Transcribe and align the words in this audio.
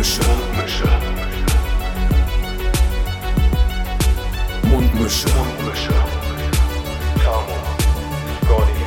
Mundmische. 0.00 0.88
Mundmische. 4.62 5.28
Mundmische. 5.28 5.92
Tamo. 7.22 7.56
Scotty. 8.40 8.84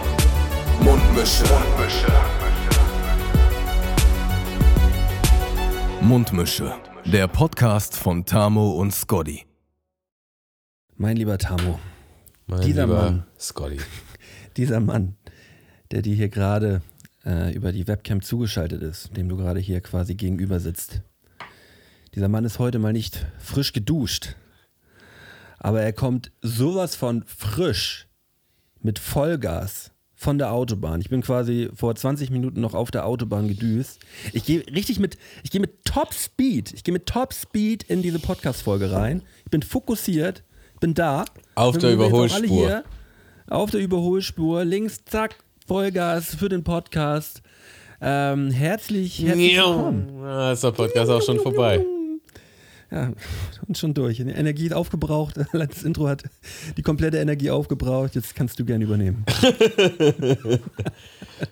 Mundmische. 0.84 1.44
Mundmische. 1.54 2.12
Mundmische. 6.02 6.74
Der 7.06 7.28
Podcast 7.28 7.96
von 7.96 8.26
Tamo 8.26 8.72
und 8.72 8.92
Scotty. 8.92 9.46
Mein 10.96 11.18
lieber 11.18 11.38
Tamo, 11.38 11.80
Mein 12.48 12.62
Dieser 12.62 12.88
lieber 12.88 13.04
Mann. 13.04 13.26
Scotty. 13.40 13.78
dieser 14.58 14.80
Mann, 14.80 15.16
der 15.92 16.02
dir 16.02 16.16
hier 16.16 16.30
gerade 16.30 16.82
äh, 17.26 17.54
über 17.54 17.72
die 17.72 17.88
Webcam 17.88 18.22
zugeschaltet 18.22 18.82
ist, 18.82 19.16
dem 19.16 19.30
du 19.30 19.38
gerade 19.38 19.60
hier 19.60 19.82
quasi 19.82 20.16
gegenüber 20.16 20.60
sitzt. 20.60 21.02
Dieser 22.16 22.28
Mann 22.28 22.46
ist 22.46 22.60
heute 22.60 22.80
mal 22.80 22.94
nicht 22.94 23.26
frisch 23.40 23.74
geduscht, 23.74 24.36
aber 25.58 25.82
er 25.82 25.94
kommt 25.94 26.32
sowas 26.42 26.96
von 26.96 27.24
frisch 27.26 28.08
mit 28.82 29.00
Vollgas 29.00 29.92
von 30.24 30.38
der 30.38 30.52
Autobahn. 30.52 31.02
Ich 31.02 31.10
bin 31.10 31.22
quasi 31.22 31.70
vor 31.74 31.96
20 31.96 32.30
Minuten 32.30 32.62
noch 32.62 32.74
auf 32.74 32.92
der 32.92 33.06
Autobahn 33.06 33.48
gedüst. 33.48 34.00
Ich 34.32 34.46
gehe 34.46 34.66
richtig 34.68 35.00
mit, 35.00 35.18
ich 35.44 35.52
gehe 35.52 35.62
mit 35.62 35.86
Top 35.86 36.14
Speed, 36.14 36.74
ich 36.74 36.84
gehe 36.84 36.94
mit 36.94 37.06
Top 37.06 37.34
Speed 37.34 37.84
in 37.84 38.02
diese 38.02 38.20
Podcast-Folge 38.20 38.92
rein. 38.92 39.22
Ich 39.46 39.52
bin 39.52 39.62
fokussiert, 39.62 40.44
bin 40.80 40.94
da. 40.94 41.26
Auf 41.56 41.78
der 41.78 41.94
Überholspur. 41.94 42.48
hier. 42.48 42.84
Auf 43.48 43.72
der 43.72 43.82
Überholspur, 43.82 44.64
links, 44.64 45.04
zack, 45.06 45.36
Vollgas 45.66 46.36
für 46.36 46.50
den 46.50 46.64
Podcast. 46.64 47.42
Ähm, 48.02 48.52
herzlich, 48.52 49.20
herzlich 49.22 49.56
willkommen. 49.56 50.10
Ja, 50.22 50.52
ist 50.52 50.64
der 50.64 50.72
Podcast 50.72 51.10
auch 51.10 51.22
schon 51.22 51.40
vorbei. 51.40 51.86
Ja, 52.92 53.14
und 53.66 53.78
schon 53.78 53.94
durch. 53.94 54.18
Die 54.18 54.24
Energie 54.24 54.66
ist 54.66 54.74
aufgebraucht. 54.74 55.36
Das 55.54 55.84
Intro 55.84 56.10
hat 56.10 56.24
die 56.76 56.82
komplette 56.82 57.18
Energie 57.18 57.50
aufgebraucht. 57.50 58.14
Jetzt 58.16 58.36
kannst 58.36 58.60
du 58.60 58.66
gerne 58.66 58.84
übernehmen. 58.84 59.26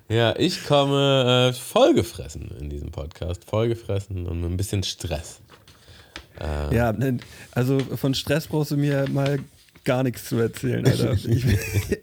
Ja, 0.08 0.36
ich 0.38 0.66
komme 0.66 1.50
äh, 1.50 1.54
vollgefressen 1.54 2.52
in 2.60 2.70
diesem 2.70 2.92
Podcast. 2.92 3.44
Vollgefressen 3.46 4.26
und 4.26 4.42
mit 4.42 4.52
ein 4.52 4.58
bisschen 4.58 4.84
Stress. 4.84 5.42
Ja, 6.72 6.94
ne, 6.94 7.18
also 7.52 7.80
von 7.80 8.14
Stress 8.14 8.48
brauchst 8.48 8.72
du 8.72 8.78
mir 8.78 9.06
mal 9.10 9.40
gar 9.84 10.04
nichts 10.04 10.26
zu 10.26 10.38
erzählen, 10.38 10.86
Alter. 10.86 11.12
Ich, 11.32 11.46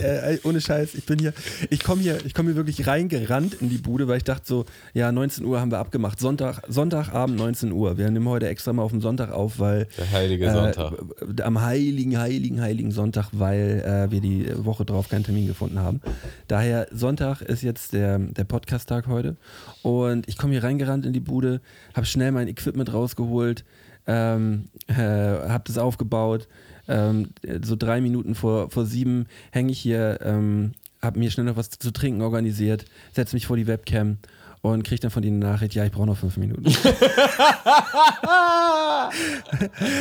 äh, 0.01 0.39
ohne 0.45 0.61
Scheiß, 0.61 0.95
ich 0.95 1.05
bin 1.05 1.19
hier, 1.19 1.33
ich 1.71 1.83
komme 1.83 2.03
hier, 2.03 2.25
ich 2.25 2.35
komme 2.35 2.51
hier 2.51 2.57
wirklich 2.57 2.87
reingerannt 2.87 3.55
in 3.55 3.69
die 3.69 3.79
Bude, 3.79 4.09
weil 4.09 4.19
ich 4.19 4.25
dachte 4.25 4.47
so, 4.47 4.65
ja, 4.95 5.11
19 5.13 5.45
Uhr 5.45 5.61
haben 5.61 5.71
wir 5.71 5.79
abgemacht. 5.79 6.19
Sonntag, 6.19 6.63
Sonntagabend 6.69 7.37
19 7.37 7.73
Uhr. 7.73 7.99
Wir 7.99 8.11
nehmen 8.11 8.29
heute 8.29 8.49
extra 8.49 8.73
mal 8.73 8.83
auf 8.83 8.93
den 8.93 9.01
Sonntag 9.01 9.33
auf, 9.33 9.59
weil 9.59 9.87
Der 9.97 10.11
heilige 10.11 10.51
Sonntag. 10.51 10.93
Äh, 11.39 11.43
am 11.43 11.61
heiligen, 11.61 12.19
heiligen, 12.19 12.61
heiligen 12.61 12.91
Sonntag, 12.91 13.29
weil 13.33 13.83
äh, 13.85 14.11
wir 14.11 14.21
die 14.21 14.47
Woche 14.65 14.85
drauf 14.85 15.09
keinen 15.09 15.25
Termin 15.25 15.47
gefunden 15.47 15.79
haben. 15.79 16.01
Daher 16.47 16.87
Sonntag 16.93 17.43
ist 17.43 17.63
jetzt 17.63 17.93
der, 17.93 18.19
der 18.19 18.45
Podcast-Tag 18.45 19.07
heute. 19.07 19.37
Und 19.83 20.29
ich 20.29 20.37
komme 20.37 20.53
hier 20.53 20.65
reingerannt 20.65 21.07
in 21.07 21.13
die 21.13 21.21
Bude, 21.21 21.61
habe 21.95 22.07
schnell 22.07 22.33
mein 22.33 22.49
Equipment 22.49 22.93
rausgeholt, 22.93 23.65
ähm, 24.07 24.69
äh, 24.87 24.95
habe 24.95 25.65
das 25.67 25.79
aufgebaut. 25.79 26.49
Ähm, 26.89 27.29
so 27.63 27.77
drei 27.77 28.01
Minuten 28.01 28.35
vor, 28.35 28.71
vor 28.71 28.87
sieben 28.87 29.27
hänge 29.51 29.73
ich 29.73 29.79
hier, 29.79 30.19
ähm, 30.23 30.73
habe 31.03 31.19
mir 31.19 31.31
schnell 31.31 31.47
noch 31.47 31.57
was 31.57 31.71
zu 31.71 31.93
trinken 31.93 32.23
organisiert, 32.23 32.85
setze 33.13 33.37
mich 33.37 33.47
vor 33.47 33.57
die 33.57 33.67
Webcam 33.67 34.19
und 34.63 34.83
kriege 34.83 35.01
dann 35.01 35.11
von 35.11 35.23
denen 35.23 35.43
eine 35.43 35.53
Nachricht, 35.53 35.75
ja, 35.75 35.85
ich 35.85 35.93
brauche 35.93 36.07
noch 36.07 36.19
fünf 36.19 36.37
Minuten. 36.37 36.65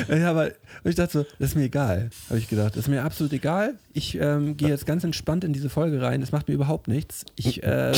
Ja, 0.09 0.29
aber 0.29 0.51
ich 0.83 0.95
dachte 0.95 1.19
so, 1.19 1.25
das 1.39 1.49
ist 1.49 1.55
mir 1.55 1.63
egal, 1.63 2.09
habe 2.29 2.39
ich 2.39 2.47
gedacht. 2.47 2.75
Das 2.75 2.83
ist 2.83 2.87
mir 2.87 3.03
absolut 3.03 3.33
egal. 3.33 3.75
Ich 3.93 4.15
ähm, 4.19 4.57
gehe 4.57 4.69
jetzt 4.69 4.85
ganz 4.85 5.03
entspannt 5.03 5.43
in 5.43 5.53
diese 5.53 5.69
Folge 5.69 6.01
rein. 6.01 6.21
Das 6.21 6.31
macht 6.31 6.47
mir 6.47 6.53
überhaupt 6.53 6.87
nichts. 6.87 7.25
Ich, 7.35 7.63
äh, 7.63 7.93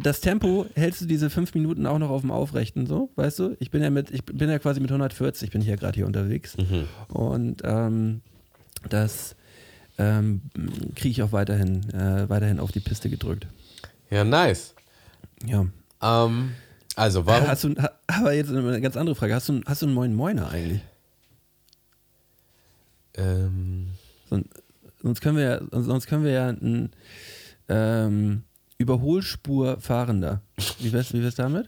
das 0.00 0.20
Tempo 0.20 0.66
hältst 0.74 1.00
du 1.02 1.06
diese 1.06 1.30
fünf 1.30 1.54
Minuten 1.54 1.86
auch 1.86 1.98
noch 1.98 2.10
auf 2.10 2.20
dem 2.22 2.30
Aufrechten, 2.30 2.86
so, 2.86 3.10
weißt 3.16 3.38
du? 3.38 3.56
Ich 3.60 3.70
bin 3.70 3.82
ja 3.82 3.90
mit, 3.90 4.10
ich 4.10 4.24
bin 4.24 4.48
ja 4.48 4.58
quasi 4.58 4.80
mit 4.80 4.90
140, 4.90 5.50
bin 5.50 5.60
hier 5.62 5.76
gerade 5.76 5.94
hier 5.94 6.06
unterwegs. 6.06 6.56
Und 7.08 7.62
ähm, 7.64 8.20
das 8.88 9.34
ähm, 9.98 10.40
kriege 10.94 11.10
ich 11.10 11.22
auch 11.22 11.32
weiterhin, 11.32 11.88
äh, 11.94 12.28
weiterhin 12.28 12.58
auf 12.60 12.72
die 12.72 12.80
Piste 12.80 13.08
gedrückt. 13.10 13.46
Ja, 14.10 14.24
nice. 14.24 14.74
Ja. 15.44 15.66
Ähm, 16.02 16.52
also, 16.96 17.24
warum? 17.26 17.48
Hast 17.48 17.64
du, 17.64 17.74
aber 18.06 18.32
jetzt 18.34 18.50
eine 18.50 18.80
ganz 18.80 18.96
andere 18.96 19.14
Frage. 19.14 19.34
Hast 19.34 19.48
du, 19.48 19.60
hast 19.66 19.82
du 19.82 19.86
einen 19.86 19.94
Moin 19.94 20.14
Moiner 20.14 20.50
eigentlich? 20.50 20.80
Ähm, 23.14 23.88
Son- 24.28 24.44
Sonst 25.02 25.20
können 25.20 25.36
wir 25.36 25.44
ja, 25.44 25.60
sonst 25.82 26.06
können 26.06 26.24
wir 26.24 26.30
ja 26.30 26.48
ein 26.48 26.90
ähm, 27.68 28.44
Überholspurfahrender. 28.82 30.42
Wie 30.78 30.92
wär's, 30.92 31.12
wie 31.12 31.22
wär's 31.22 31.34
damit? 31.36 31.66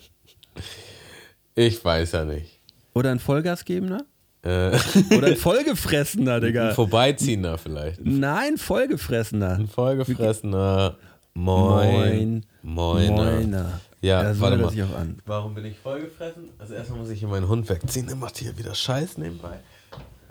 ich 1.54 1.84
weiß 1.84 2.12
ja 2.12 2.24
nicht. 2.24 2.60
Oder 2.94 3.10
ein 3.10 3.18
Vollgasgebender? 3.18 4.04
Äh, 4.42 4.78
Oder 5.16 5.28
ein 5.28 5.36
Vollgefressener, 5.36 6.34
ein 6.34 6.40
Digga. 6.42 6.74
Vorbeiziehender 6.74 7.56
vielleicht. 7.56 8.04
Nein, 8.04 8.58
Vollgefressener. 8.58 9.54
Ein 9.58 9.68
vollgefressener 9.68 10.96
Moin. 11.32 12.44
Moiner. 12.62 13.10
Moiner. 13.12 13.80
Ja, 14.02 14.34
so 14.34 14.40
warte 14.42 14.58
mal. 14.58 14.70
sich 14.70 14.82
auch 14.82 14.94
an. 14.96 15.18
Warum 15.24 15.54
bin 15.54 15.64
ich 15.64 15.78
vollgefressen? 15.78 16.50
Also 16.58 16.74
erstmal 16.74 16.98
muss 16.98 17.08
ich 17.08 17.20
hier 17.20 17.28
meinen 17.28 17.48
Hund 17.48 17.66
wegziehen. 17.70 18.06
Der 18.06 18.16
macht 18.16 18.36
hier 18.36 18.56
wieder 18.58 18.74
Scheiß 18.74 19.16
nebenbei. 19.16 19.58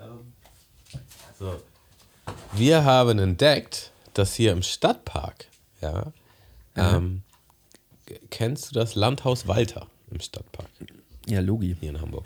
Ähm, 0.00 0.20
So. 1.38 1.56
Wir 2.52 2.84
haben 2.84 3.18
entdeckt, 3.18 3.90
dass 4.14 4.34
hier 4.34 4.52
im 4.52 4.62
Stadtpark, 4.62 5.46
ja, 5.82 6.12
ähm, 6.76 7.22
kennst 8.30 8.70
du 8.70 8.74
das 8.74 8.94
Landhaus 8.94 9.46
Walter 9.48 9.86
im 10.10 10.20
Stadtpark 10.20 10.68
Ja, 11.26 11.40
Logi. 11.40 11.76
hier 11.80 11.90
in 11.90 12.00
Hamburg? 12.00 12.24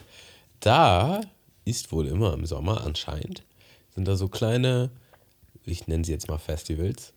Da 0.60 1.20
ist 1.64 1.92
wohl 1.92 2.06
immer 2.08 2.32
im 2.34 2.46
Sommer 2.46 2.84
anscheinend, 2.84 3.42
sind 3.94 4.08
da 4.08 4.16
so 4.16 4.28
kleine, 4.28 4.90
ich 5.64 5.86
nenne 5.86 6.04
sie 6.04 6.12
jetzt 6.12 6.28
mal 6.28 6.38
Festivals. 6.38 7.12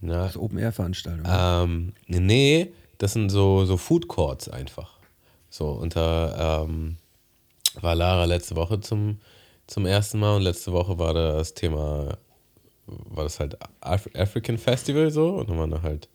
Na, 0.00 0.24
Das 0.26 0.36
Open-Air-Veranstaltung. 0.36 1.24
ähm, 1.28 1.92
nee, 2.06 2.72
das 2.98 3.14
sind 3.14 3.30
so, 3.30 3.64
so 3.64 3.76
Food 3.76 4.06
Courts 4.08 4.48
einfach. 4.48 4.90
So, 5.50 5.70
unter 5.70 6.64
ähm, 6.68 6.98
war 7.80 7.94
Lara 7.94 8.24
letzte 8.26 8.54
Woche 8.54 8.80
zum, 8.80 9.18
zum 9.66 9.86
ersten 9.86 10.18
Mal 10.20 10.36
und 10.36 10.42
letzte 10.42 10.72
Woche 10.72 10.98
war 10.98 11.14
das 11.14 11.54
Thema, 11.54 12.16
war 12.86 13.24
das 13.24 13.40
halt 13.40 13.56
Af 13.80 14.08
African 14.14 14.58
Festival 14.58 15.10
so 15.10 15.36
und 15.36 15.48
dann 15.50 15.58
waren 15.58 15.70
da 15.70 15.82
halt 15.82 16.08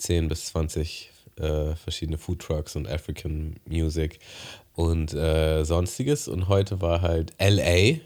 10 0.00 0.28
bis 0.28 0.46
20 0.46 1.10
äh, 1.36 1.74
verschiedene 1.76 2.18
Food 2.18 2.40
Trucks 2.40 2.76
und 2.76 2.88
African 2.88 3.56
Music 3.66 4.18
und 4.74 5.12
äh, 5.14 5.64
sonstiges 5.64 6.28
und 6.28 6.48
heute 6.48 6.80
war 6.80 7.02
halt 7.02 7.32
LA 7.38 7.98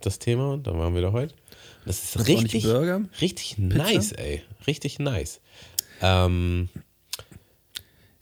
das 0.00 0.18
Thema 0.18 0.52
und 0.52 0.66
da 0.66 0.76
waren 0.78 0.94
wir 0.94 1.02
da 1.02 1.12
heute. 1.12 1.34
Das 1.84 2.02
ist 2.02 2.16
Das 2.16 2.26
richtig, 2.26 2.64
Burger? 2.64 3.00
richtig 3.20 3.58
nice, 3.58 4.12
ey. 4.12 4.42
Richtig 4.66 4.98
nice. 4.98 5.40
Ähm, 6.02 6.68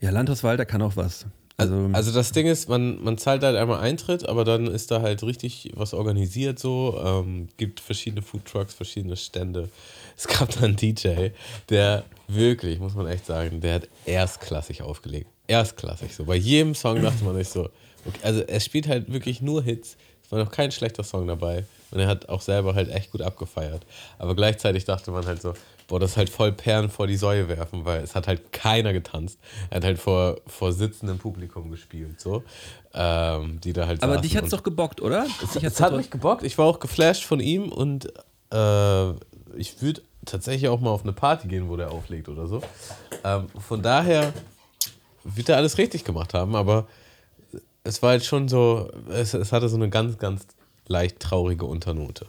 ja, 0.00 0.10
Landhaus 0.10 0.42
Walter 0.44 0.66
kann 0.66 0.82
auch 0.82 0.96
was. 0.96 1.26
Also, 1.56 1.88
also 1.92 2.12
das 2.12 2.32
Ding 2.32 2.46
ist, 2.46 2.68
man, 2.68 3.02
man 3.02 3.16
zahlt 3.16 3.42
halt 3.42 3.56
einmal 3.56 3.80
Eintritt, 3.80 4.28
aber 4.28 4.44
dann 4.44 4.66
ist 4.66 4.90
da 4.90 5.00
halt 5.00 5.22
richtig 5.22 5.70
was 5.74 5.94
organisiert 5.94 6.58
so. 6.58 7.00
Ähm, 7.02 7.48
gibt 7.56 7.80
verschiedene 7.80 8.22
Food 8.22 8.44
Trucks, 8.44 8.74
verschiedene 8.74 9.16
Stände. 9.16 9.68
Es 10.16 10.28
gab 10.28 10.50
da 10.50 10.60
einen 10.60 10.76
DJ, 10.76 11.30
der 11.68 12.04
wirklich, 12.28 12.78
muss 12.78 12.94
man 12.94 13.06
echt 13.06 13.26
sagen, 13.26 13.60
der 13.60 13.74
hat 13.74 13.88
erstklassig 14.04 14.82
aufgelegt. 14.82 15.28
Erstklassig. 15.46 16.14
So. 16.14 16.24
Bei 16.24 16.36
jedem 16.36 16.74
Song 16.74 17.02
dachte 17.02 17.24
man 17.24 17.34
sich 17.36 17.48
so, 17.48 17.68
okay, 18.06 18.18
also 18.22 18.40
er 18.40 18.60
spielt 18.60 18.88
halt 18.88 19.12
wirklich 19.12 19.42
nur 19.42 19.62
Hits. 19.62 19.96
Es 20.24 20.32
war 20.32 20.38
noch 20.38 20.50
kein 20.50 20.72
schlechter 20.72 21.04
Song 21.04 21.26
dabei. 21.26 21.64
Und 21.90 22.00
er 22.00 22.08
hat 22.08 22.28
auch 22.28 22.40
selber 22.40 22.74
halt 22.74 22.88
echt 22.90 23.12
gut 23.12 23.22
abgefeiert. 23.22 23.84
Aber 24.18 24.34
gleichzeitig 24.34 24.84
dachte 24.84 25.10
man 25.10 25.26
halt 25.26 25.42
so, 25.42 25.54
boah, 25.86 26.00
das 26.00 26.12
ist 26.12 26.16
halt 26.16 26.30
voll 26.30 26.52
Perlen 26.52 26.88
vor 26.88 27.06
die 27.06 27.16
Säue 27.16 27.48
werfen, 27.48 27.84
weil 27.84 28.02
es 28.02 28.14
hat 28.14 28.26
halt 28.26 28.52
keiner 28.52 28.92
getanzt. 28.92 29.38
Er 29.70 29.76
hat 29.76 29.84
halt 29.84 29.98
vor, 29.98 30.40
vor 30.46 30.72
sitzendem 30.72 31.18
Publikum 31.18 31.70
gespielt, 31.70 32.20
so. 32.20 32.42
Ähm, 32.94 33.60
die 33.60 33.72
da 33.72 33.86
halt 33.86 34.02
aber 34.02 34.16
dich 34.18 34.36
hat's 34.36 34.50
doch 34.50 34.62
gebockt, 34.62 35.02
oder? 35.02 35.26
Hat's 35.40 35.56
es 35.56 35.80
hat 35.80 35.96
mich 35.96 36.10
gebockt. 36.10 36.42
Ich 36.42 36.58
war 36.58 36.66
auch 36.66 36.80
geflasht 36.80 37.24
von 37.24 37.40
ihm 37.40 37.70
und 37.70 38.06
äh, 38.50 39.12
ich 39.56 39.82
würde 39.82 40.02
tatsächlich 40.24 40.68
auch 40.68 40.80
mal 40.80 40.90
auf 40.90 41.02
eine 41.02 41.12
Party 41.12 41.48
gehen, 41.48 41.68
wo 41.68 41.76
der 41.76 41.90
auflegt 41.90 42.28
oder 42.28 42.46
so. 42.46 42.62
Ähm, 43.24 43.48
von 43.58 43.82
daher 43.82 44.32
wird 45.24 45.48
er 45.48 45.56
alles 45.56 45.78
richtig 45.78 46.04
gemacht 46.04 46.34
haben, 46.34 46.54
aber 46.54 46.86
es 47.82 48.02
war 48.02 48.10
halt 48.10 48.24
schon 48.24 48.48
so, 48.48 48.90
es, 49.10 49.34
es 49.34 49.52
hatte 49.52 49.68
so 49.68 49.76
eine 49.76 49.90
ganz, 49.90 50.18
ganz 50.18 50.46
leicht 50.86 51.20
traurige 51.20 51.66
Unternote. 51.66 52.26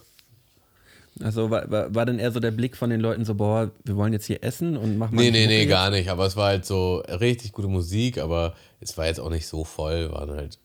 Also 1.22 1.50
war, 1.50 1.70
war, 1.70 1.94
war 1.94 2.04
dann 2.04 2.18
eher 2.18 2.30
so 2.30 2.40
der 2.40 2.50
Blick 2.50 2.76
von 2.76 2.90
den 2.90 3.00
Leuten 3.00 3.24
so, 3.24 3.34
boah, 3.34 3.70
wir 3.84 3.96
wollen 3.96 4.12
jetzt 4.12 4.26
hier 4.26 4.44
essen 4.44 4.76
und 4.76 4.98
machen 4.98 5.14
mal 5.14 5.22
Nee, 5.22 5.30
nee, 5.30 5.46
nee, 5.46 5.60
jetzt? 5.60 5.70
gar 5.70 5.90
nicht. 5.90 6.10
Aber 6.10 6.26
es 6.26 6.36
war 6.36 6.48
halt 6.48 6.66
so 6.66 6.96
richtig 7.08 7.52
gute 7.52 7.68
Musik, 7.68 8.18
aber 8.18 8.54
es 8.80 8.98
war 8.98 9.06
jetzt 9.06 9.20
auch 9.20 9.30
nicht 9.30 9.46
so 9.46 9.64
voll. 9.64 10.12
Waren 10.12 10.30
halt 10.32 10.58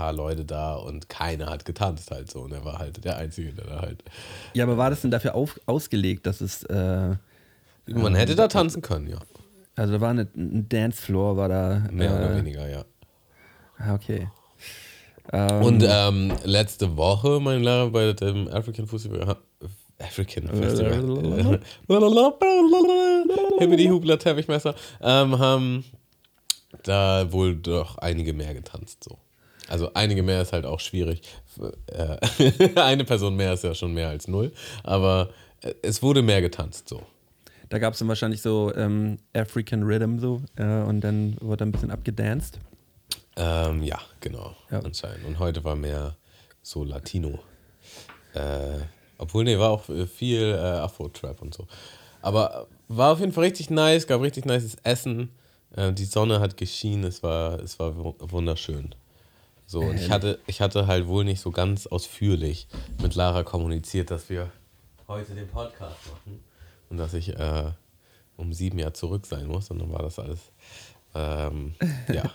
paar 0.00 0.12
Leute 0.14 0.46
da 0.46 0.76
und 0.76 1.10
keiner 1.10 1.50
hat 1.50 1.66
getanzt 1.66 2.10
halt 2.10 2.30
so. 2.30 2.40
Und 2.40 2.52
er 2.52 2.64
war 2.64 2.78
halt 2.78 3.04
der 3.04 3.18
Einzige, 3.18 3.52
der 3.52 3.66
da 3.66 3.80
halt. 3.82 4.02
Ja, 4.54 4.64
aber 4.64 4.78
war 4.78 4.88
das 4.88 5.02
denn 5.02 5.10
dafür 5.10 5.34
auf, 5.34 5.60
ausgelegt, 5.66 6.24
dass 6.24 6.40
es, 6.40 6.62
äh, 6.64 7.16
Man 7.86 8.14
hätte 8.14 8.34
da 8.34 8.48
tanzen 8.48 8.80
können, 8.80 9.08
ja. 9.08 9.18
also 9.76 9.92
da 9.92 10.00
war 10.00 10.08
eine, 10.08 10.26
ein 10.34 10.66
Dancefloor, 10.70 11.36
war 11.36 11.50
da. 11.50 11.82
Mehr 11.92 12.14
oder 12.14 12.32
äh, 12.32 12.36
weniger, 12.38 12.66
ja. 12.66 12.84
ah, 13.76 13.94
okay. 13.94 14.28
Ähm, 15.34 15.62
Und 15.62 15.84
ähm, 15.86 16.32
letzte 16.44 16.96
Woche, 16.96 17.38
mein 17.38 17.62
Lehrer 17.62 17.90
bei 17.90 18.14
dem 18.14 18.48
African 18.48 18.86
Festival. 18.86 19.36
African 19.98 20.48
Festival. 20.48 21.60
Hibbidi 23.58 23.88
Hubler 23.88 24.18
Teppichmesser. 24.18 24.74
Ähm, 25.02 25.38
haben 25.38 25.84
da 26.84 27.30
wohl 27.30 27.54
doch 27.54 27.98
einige 27.98 28.32
mehr 28.32 28.54
getanzt. 28.54 29.04
So. 29.04 29.18
Also 29.70 29.92
einige 29.94 30.22
mehr 30.22 30.42
ist 30.42 30.52
halt 30.52 30.66
auch 30.66 30.80
schwierig. 30.80 31.22
Äh, 31.86 32.16
Eine 32.80 33.04
Person 33.04 33.36
mehr 33.36 33.52
ist 33.54 33.64
ja 33.64 33.74
schon 33.74 33.94
mehr 33.94 34.08
als 34.08 34.28
null. 34.28 34.52
Aber 34.82 35.30
äh, 35.62 35.74
es 35.82 36.02
wurde 36.02 36.22
mehr 36.22 36.40
getanzt. 36.42 36.88
So. 36.88 37.02
Da 37.68 37.78
gab 37.78 37.92
es 37.94 38.00
dann 38.00 38.08
wahrscheinlich 38.08 38.42
so 38.42 38.74
ähm, 38.74 39.18
African 39.32 39.82
Rhythm 39.84 40.18
so 40.18 40.42
äh, 40.56 40.64
und 40.82 41.00
dann 41.02 41.36
wurde 41.40 41.64
ein 41.64 41.72
bisschen 41.72 41.90
abgedanced. 41.90 42.58
Ähm, 43.36 43.82
ja, 43.82 43.98
genau. 44.20 44.56
Ja. 44.70 44.80
Anscheinend. 44.80 45.24
Und 45.24 45.38
heute 45.38 45.62
war 45.64 45.76
mehr 45.76 46.16
so 46.62 46.82
Latino. 46.84 47.38
Äh, 48.34 48.80
obwohl, 49.18 49.44
nee, 49.44 49.58
war 49.58 49.70
auch 49.70 49.88
äh, 49.88 50.06
viel 50.06 50.42
äh, 50.52 50.56
Afro-Trap 50.58 51.40
und 51.42 51.54
so. 51.54 51.66
Aber 52.22 52.66
war 52.88 53.12
auf 53.12 53.20
jeden 53.20 53.32
Fall 53.32 53.44
richtig 53.44 53.70
nice, 53.70 54.06
gab 54.06 54.20
richtig 54.20 54.44
nices 54.44 54.76
Essen. 54.82 55.30
Die 55.76 56.04
Sonne 56.04 56.40
hat 56.40 56.56
geschienen, 56.56 57.04
es 57.04 57.22
war, 57.22 57.60
es 57.60 57.78
war 57.78 57.96
wu- 57.96 58.16
wunderschön. 58.18 58.92
So, 59.70 59.82
und 59.82 60.00
ich 60.00 60.10
hatte, 60.10 60.40
ich 60.48 60.60
hatte 60.60 60.88
halt 60.88 61.06
wohl 61.06 61.24
nicht 61.24 61.40
so 61.40 61.52
ganz 61.52 61.86
ausführlich 61.86 62.66
mit 63.00 63.14
Lara 63.14 63.44
kommuniziert, 63.44 64.10
dass 64.10 64.28
wir 64.28 64.50
heute 65.06 65.32
den 65.32 65.46
Podcast 65.46 65.94
machen 66.10 66.40
und 66.88 66.96
dass 66.96 67.14
ich 67.14 67.38
äh, 67.38 67.70
um 68.36 68.52
sieben 68.52 68.80
Jahre 68.80 68.94
zurück 68.94 69.26
sein 69.26 69.46
muss. 69.46 69.70
Und 69.70 69.78
dann 69.78 69.92
war 69.92 70.02
das 70.02 70.18
alles, 70.18 70.40
ähm, 71.14 71.74
ja. 72.12 72.32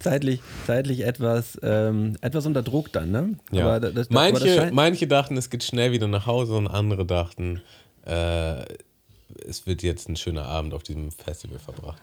Zeitlich, 0.00 0.40
zeitlich 0.66 1.04
etwas, 1.04 1.56
ähm, 1.62 2.16
etwas 2.20 2.46
unter 2.46 2.64
Druck 2.64 2.90
dann, 2.90 3.12
ne? 3.12 3.38
Ja. 3.52 3.78
Das, 3.78 3.94
das, 3.94 4.10
manche, 4.10 4.70
manche 4.72 5.06
dachten, 5.06 5.36
es 5.36 5.50
geht 5.50 5.62
schnell 5.62 5.92
wieder 5.92 6.08
nach 6.08 6.26
Hause 6.26 6.56
und 6.56 6.66
andere 6.66 7.06
dachten, 7.06 7.62
äh, 8.06 8.64
es 9.46 9.68
wird 9.68 9.84
jetzt 9.84 10.08
ein 10.08 10.16
schöner 10.16 10.46
Abend 10.46 10.74
auf 10.74 10.82
diesem 10.82 11.12
Festival 11.12 11.60
verbracht. 11.60 12.02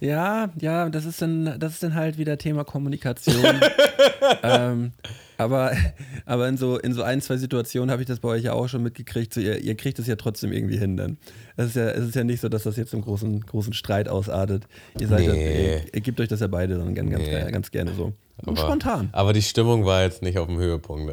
Ja, 0.00 0.50
ja, 0.60 0.88
das 0.88 1.04
ist 1.04 1.20
dann, 1.20 1.58
das 1.58 1.74
ist 1.74 1.82
dann 1.82 1.94
halt 1.94 2.18
wieder 2.18 2.38
Thema 2.38 2.64
Kommunikation. 2.64 3.60
ähm, 4.42 4.92
aber, 5.38 5.72
aber 6.26 6.48
in 6.48 6.56
so, 6.58 6.78
in 6.78 6.92
so 6.92 7.02
ein, 7.02 7.20
zwei 7.22 7.36
Situationen 7.38 7.90
habe 7.90 8.02
ich 8.02 8.08
das 8.08 8.20
bei 8.20 8.28
euch 8.28 8.44
ja 8.44 8.52
auch 8.52 8.68
schon 8.68 8.82
mitgekriegt. 8.82 9.32
So, 9.32 9.40
ihr, 9.40 9.58
ihr 9.58 9.74
kriegt 9.76 9.98
es 9.98 10.06
ja 10.06 10.16
trotzdem 10.16 10.52
irgendwie 10.52 10.76
hin 10.76 10.96
dann. 10.96 11.16
Es 11.56 11.68
ist 11.68 11.76
ja, 11.76 11.88
es 11.88 12.04
ist 12.08 12.14
ja 12.14 12.24
nicht 12.24 12.40
so, 12.40 12.48
dass 12.48 12.64
das 12.64 12.76
jetzt 12.76 12.92
im 12.92 13.00
großen, 13.00 13.40
großen 13.40 13.72
Streit 13.72 14.08
ausartet. 14.08 14.64
Ihr, 15.00 15.08
seid 15.08 15.22
ja, 15.26 15.32
Nee. 15.32 15.64
ihr, 15.76 15.80
ihr 15.94 16.00
gebt 16.02 16.20
euch 16.20 16.28
das 16.28 16.40
ja 16.40 16.46
beide 16.48 16.76
dann 16.78 16.94
ganz, 16.94 17.10
ganz, 17.10 17.24
Nee. 17.24 17.50
ganz 17.50 17.70
gerne 17.70 17.94
so. 17.94 18.12
Aber- 18.46 18.56
spontan. 18.56 19.08
Aber 19.10 19.32
die 19.32 19.42
Stimmung 19.42 19.84
war 19.84 20.04
jetzt 20.04 20.22
nicht 20.22 20.38
auf 20.38 20.46
dem 20.46 20.58
Höhepunkt. 20.58 21.12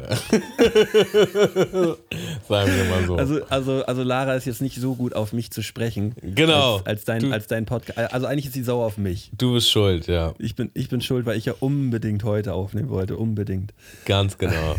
Sagen 2.48 2.70
wir 2.72 2.84
mal 2.84 3.04
so. 3.04 3.16
Also, 3.16 3.44
also, 3.48 3.84
also 3.84 4.02
Lara 4.04 4.34
ist 4.34 4.44
jetzt 4.44 4.62
nicht 4.62 4.76
so 4.80 4.94
gut 4.94 5.12
auf 5.14 5.32
mich 5.32 5.50
zu 5.50 5.62
sprechen. 5.62 6.14
Genau. 6.22 6.76
Als, 6.76 6.86
als 6.86 7.04
dein, 7.04 7.20
Du- 7.22 7.32
als 7.32 7.46
dein 7.48 7.64
Podcast. 7.66 7.98
Also 8.12 8.26
eigentlich 8.26 8.46
ist 8.46 8.52
sie 8.54 8.62
sauer 8.62 8.86
auf 8.86 8.96
mich. 8.98 9.30
du 9.36 9.54
bist 9.54 9.70
schuld, 9.70 10.06
ja. 10.06 10.34
Ich 10.38 10.54
bin, 10.54 10.70
ich 10.74 10.88
bin 10.88 11.00
schuld, 11.00 11.26
weil 11.26 11.36
ich 11.36 11.46
ja 11.46 11.54
unbedingt 11.58 12.22
heute 12.22 12.52
aufnehmen 12.52 12.90
wollte. 12.90 13.16
Unbedingt. 13.16 13.74
Ganz 14.04 14.15
genau. 14.38 14.76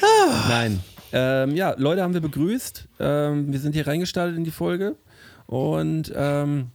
Nein. 0.48 0.80
Ähm, 1.12 1.54
ja, 1.54 1.74
Leute 1.78 2.02
haben 2.02 2.14
wir 2.14 2.20
begrüßt. 2.20 2.88
Ähm, 2.98 3.52
wir 3.52 3.60
sind 3.60 3.74
hier 3.74 3.86
reingestartet 3.86 4.36
in 4.36 4.44
die 4.44 4.50
Folge. 4.50 4.96
Und 5.46 6.12
ähm, 6.16 6.70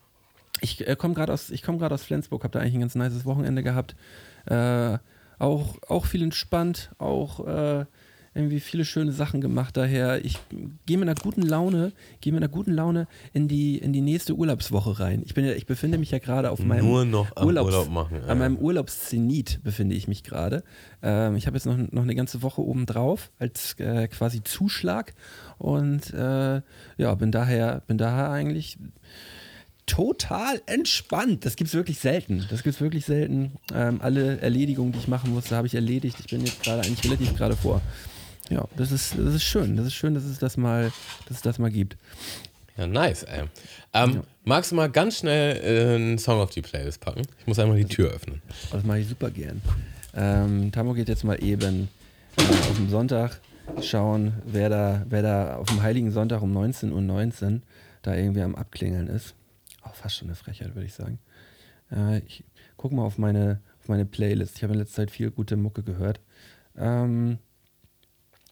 ich 0.62 0.88
äh, 0.88 0.96
komme 0.96 1.14
gerade 1.14 1.34
aus, 1.34 1.52
komm 1.64 1.78
aus 1.96 2.04
Flensburg, 2.04 2.44
habe 2.44 2.54
da 2.54 2.60
eigentlich 2.60 2.76
ein 2.76 2.82
ganz 2.82 2.96
nices 2.96 3.26
Wochenende 3.26 3.64
gehabt. 3.64 3.96
Äh, 4.46 4.98
auch, 5.40 5.76
auch 5.88 6.06
viel 6.06 6.24
entspannt, 6.24 6.92
auch 7.00 7.46
äh, 7.46 7.86
irgendwie 8.38 8.60
viele 8.60 8.86
schöne 8.86 9.12
Sachen 9.12 9.42
gemacht. 9.42 9.76
Daher, 9.76 10.24
ich 10.24 10.38
gehe 10.86 10.98
mit 10.98 11.10
einer 11.10 11.20
guten 11.20 11.42
Laune, 11.42 11.92
gehe 12.22 12.32
mit 12.32 12.42
einer 12.42 12.52
guten 12.52 12.72
Laune 12.72 13.08
in 13.34 13.48
die, 13.48 13.78
in 13.78 13.94
die 13.94 14.02
nächste 14.02 14.36
Urlaubswoche 14.36 15.00
rein. 15.00 15.24
Ich, 15.26 15.34
bin 15.34 15.46
ja, 15.46 15.54
ich 15.54 15.66
befinde 15.66 15.98
mich 15.98 16.12
ja 16.12 16.20
gerade 16.20 16.52
auf 16.52 16.60
meinem 16.60 16.86
Nur 16.86 17.06
noch 17.06 17.36
am 17.36 17.48
Urlaub 17.48 17.90
machen, 17.90 18.20
ja. 18.22 18.28
An 18.28 18.38
meinem 18.38 18.58
Urlaubszenit 18.58 19.60
befinde 19.64 19.96
ich 19.96 20.08
mich 20.08 20.24
gerade. 20.24 20.64
Ähm, 21.02 21.36
ich 21.36 21.48
habe 21.48 21.58
jetzt 21.58 21.66
noch, 21.66 21.78
noch 21.78 22.04
eine 22.04 22.16
ganze 22.16 22.42
Woche 22.44 22.62
oben 22.62 22.86
drauf 22.86 23.32
als 23.40 23.74
äh, 23.80 24.08
quasi 24.08 24.44
Zuschlag 24.44 25.14
und 25.58 26.14
äh, 26.14 26.62
ja, 26.98 27.16
bin 27.16 27.32
daher, 27.32 27.82
bin 27.88 27.98
daher 27.98 28.30
eigentlich 28.30 28.78
total 29.88 30.62
entspannt. 30.66 31.46
Das 31.46 31.56
gibt 31.56 31.70
es 31.70 31.74
wirklich 31.74 31.98
selten. 31.98 32.46
Das 32.50 32.62
gibt 32.62 32.76
es 32.76 32.82
wirklich 32.82 33.06
selten. 33.06 33.54
Ähm, 33.74 34.00
alle 34.02 34.40
Erledigungen, 34.40 34.92
die 34.92 35.00
ich 35.00 35.08
machen 35.08 35.34
musste, 35.34 35.56
habe 35.56 35.66
ich 35.66 35.74
erledigt. 35.74 36.18
Ich 36.20 36.28
bin 36.28 36.42
jetzt 36.42 36.62
gerade 36.62 36.82
eigentlich 36.82 37.04
relativ 37.06 37.36
gerade 37.36 37.56
vor. 37.56 37.82
Ja, 38.50 38.66
das 38.78 38.92
ist, 38.92 39.16
das 39.18 39.36
ist 39.36 39.44
schön. 39.44 39.76
Das 39.76 39.86
ist 39.86 39.94
schön, 39.94 40.14
dass 40.14 40.24
es 40.24 40.40
das 40.40 40.58
mal, 40.58 40.92
dass 41.28 41.38
es 41.38 41.44
das 41.44 41.60
mal 41.60 41.72
gibt. 41.72 41.98
Ja, 42.78 42.86
nice, 42.88 43.24
ey. 43.24 43.44
Ähm, 43.94 44.22
Magst 44.48 44.72
du 44.72 44.76
mal 44.76 44.90
ganz 44.90 45.18
schnell 45.18 45.58
äh, 45.58 45.96
einen 45.96 46.18
Song 46.20 46.40
auf 46.40 46.52
die 46.52 46.62
Playlist 46.62 47.02
packen? 47.02 47.24
Ich 47.40 47.48
muss 47.48 47.60
einmal 47.60 47.78
die 47.78 47.86
Tür 47.86 48.12
öffnen. 48.12 48.42
Das 48.72 48.86
mache 48.86 49.00
ich 49.00 49.08
super 49.10 49.30
gern. 49.30 49.62
Ähm, 50.14 50.72
Tamo 50.72 50.94
geht 50.94 51.10
jetzt 51.10 51.26
mal 51.26 51.44
eben 51.44 51.90
äh, 52.38 52.42
auf 52.44 52.76
dem 52.78 52.90
Sonntag 52.90 53.42
schauen, 53.82 54.34
wer 54.46 54.70
da, 54.70 55.06
wer 55.10 55.22
da 55.22 55.58
auf 55.58 55.68
dem 55.68 55.82
Heiligen 55.82 56.12
Sonntag 56.12 56.42
um 56.42 56.58
19.19 56.58 56.92
Uhr 57.56 57.62
da 58.04 58.16
irgendwie 58.16 58.42
am 58.42 58.56
Abklingeln 58.56 59.08
ist. 59.08 59.36
Auch 59.82 59.96
fast 59.96 60.16
schon 60.16 60.30
eine 60.30 60.36
Frechheit, 60.36 60.76
würde 60.76 60.86
ich 60.86 60.94
sagen. 60.94 61.20
Äh, 61.92 62.20
ich 62.20 62.46
gucke 62.78 62.96
mal 62.96 63.04
auf 63.04 63.18
meine, 63.18 63.60
auf 63.82 63.90
meine 63.90 64.06
Playlist. 64.06 64.56
Ich 64.58 64.64
habe 64.64 64.74
in 64.74 64.80
letzter 64.80 65.02
Zeit 65.02 65.12
viel 65.12 65.32
gute 65.32 65.58
Mucke 65.58 65.84
gehört. 65.84 66.22
Ähm, 66.78 67.40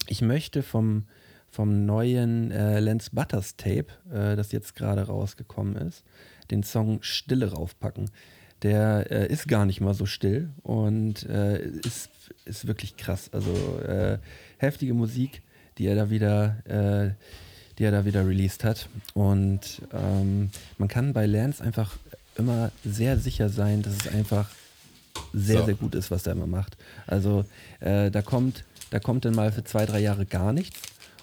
ich 0.07 0.22
möchte 0.22 0.63
vom, 0.63 1.06
vom 1.50 1.86
neuen 1.86 2.52
äh, 2.52 2.80
Lance 2.80 3.10
Butters 3.13 3.56
Tape, 3.56 3.88
äh, 4.12 4.36
das 4.36 4.52
jetzt 4.52 4.75
gerade 4.75 5.04
rausgekommen 5.04 5.76
ist, 5.76 6.04
den 6.52 6.64
Song 6.64 7.02
Stille 7.02 7.52
raufpacken. 7.52 8.09
Der 8.62 9.12
äh, 9.12 9.28
ist 9.31 9.47
gar 9.47 9.66
nicht 9.66 9.81
mal 9.81 9.94
so 9.94 10.06
still 10.06 10.50
und 10.64 11.24
äh, 11.30 11.59
ist, 11.59 12.09
ist 12.45 12.68
wirklich 12.68 12.97
krass. 12.97 13.30
Also 13.31 13.52
äh, 13.81 14.18
heftige 14.57 14.94
Musik, 14.94 15.42
die 15.78 15.88
er 15.88 15.95
da 15.95 16.09
wieder, 16.09 16.56
äh, 16.66 17.14
die 17.78 17.83
er 17.83 17.92
da 17.92 18.06
wieder 18.06 18.26
released 18.26 18.64
hat. 18.64 18.88
Und 19.14 19.81
ähm, 19.94 20.50
man 20.78 20.88
kann 20.88 21.14
bei 21.14 21.26
Lance 21.26 21.64
einfach 21.64 21.97
immer 22.38 22.71
sehr 22.83 23.18
sicher 23.18 23.50
sein, 23.50 23.81
dass 23.81 23.94
es 23.97 24.07
einfach 24.07 24.50
sehr, 25.33 25.59
So. 25.59 25.66
sehr 25.66 25.76
gut 25.76 25.95
ist, 25.95 26.12
was 26.12 26.26
er 26.26 26.33
immer 26.33 26.47
macht. 26.47 26.78
Also 27.07 27.45
da 27.80 28.21
kommt, 28.21 28.66
da 28.89 28.99
kommt 28.99 29.25
dann 29.25 29.35
mal 29.35 29.51
für 29.51 29.63
zwei, 29.63 29.85
drei 29.85 29.99
Jahre 29.99 30.25
gar 30.25 30.54
nichts 30.54 30.80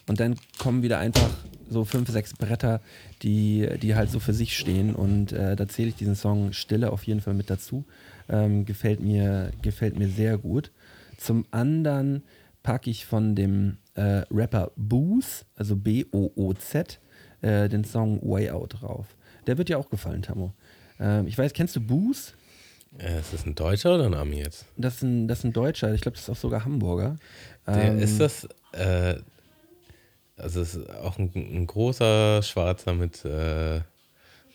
und 0.06 0.20
dann 0.20 0.36
kommen 0.58 0.82
wieder 0.82 0.98
einfach 0.98 1.30
so 1.68 1.84
fünf, 1.84 2.10
sechs 2.10 2.34
Bretter, 2.34 2.80
die, 3.22 3.68
die 3.80 3.94
halt 3.94 4.10
so 4.10 4.20
für 4.20 4.34
sich 4.34 4.56
stehen 4.56 4.94
und 4.94 5.32
äh, 5.32 5.56
da 5.56 5.68
zähle 5.68 5.88
ich 5.88 5.96
diesen 5.96 6.16
Song 6.16 6.52
Stille 6.52 6.92
auf 6.92 7.04
jeden 7.04 7.20
Fall 7.20 7.34
mit 7.34 7.50
dazu. 7.50 7.84
Ähm, 8.28 8.64
gefällt, 8.64 9.00
mir, 9.00 9.50
gefällt 9.62 9.98
mir 9.98 10.08
sehr 10.08 10.38
gut. 10.38 10.70
Zum 11.16 11.44
anderen 11.50 12.22
packe 12.62 12.90
ich 12.90 13.06
von 13.06 13.34
dem 13.34 13.78
äh, 13.94 14.22
Rapper 14.30 14.72
Booz, 14.76 15.44
also 15.56 15.76
B-O-O-Z, 15.76 17.00
äh, 17.40 17.68
den 17.68 17.84
Song 17.84 18.20
Way 18.22 18.50
Out 18.50 18.80
drauf. 18.80 19.16
Der 19.46 19.58
wird 19.58 19.68
dir 19.68 19.78
auch 19.78 19.90
gefallen, 19.90 20.22
Tammo. 20.22 20.52
Ähm, 21.00 21.26
ich 21.26 21.36
weiß, 21.36 21.52
kennst 21.52 21.76
du 21.76 21.80
Booz? 21.80 22.34
Äh, 22.98 23.20
ist 23.20 23.32
das 23.32 23.46
ein 23.46 23.54
Deutscher 23.54 23.94
oder 23.94 24.06
ein 24.06 24.14
Ami 24.14 24.38
jetzt? 24.38 24.66
Das 24.76 24.96
ist 24.96 25.02
ein, 25.02 25.28
das 25.28 25.38
ist 25.40 25.44
ein 25.44 25.52
Deutscher, 25.52 25.92
ich 25.94 26.00
glaube, 26.02 26.16
das 26.16 26.24
ist 26.24 26.30
auch 26.30 26.36
sogar 26.40 26.64
Hamburger. 26.64 27.16
Der, 27.66 27.92
Ähm, 27.92 27.98
ist 27.98 28.20
das, 28.20 28.46
äh, 28.72 29.16
also 30.36 30.60
es 30.60 30.74
ist 30.74 30.90
auch 30.90 31.18
ein, 31.18 31.30
ein 31.34 31.66
großer 31.66 32.42
Schwarzer 32.42 32.92
mit, 32.94 33.24
äh, 33.24 33.80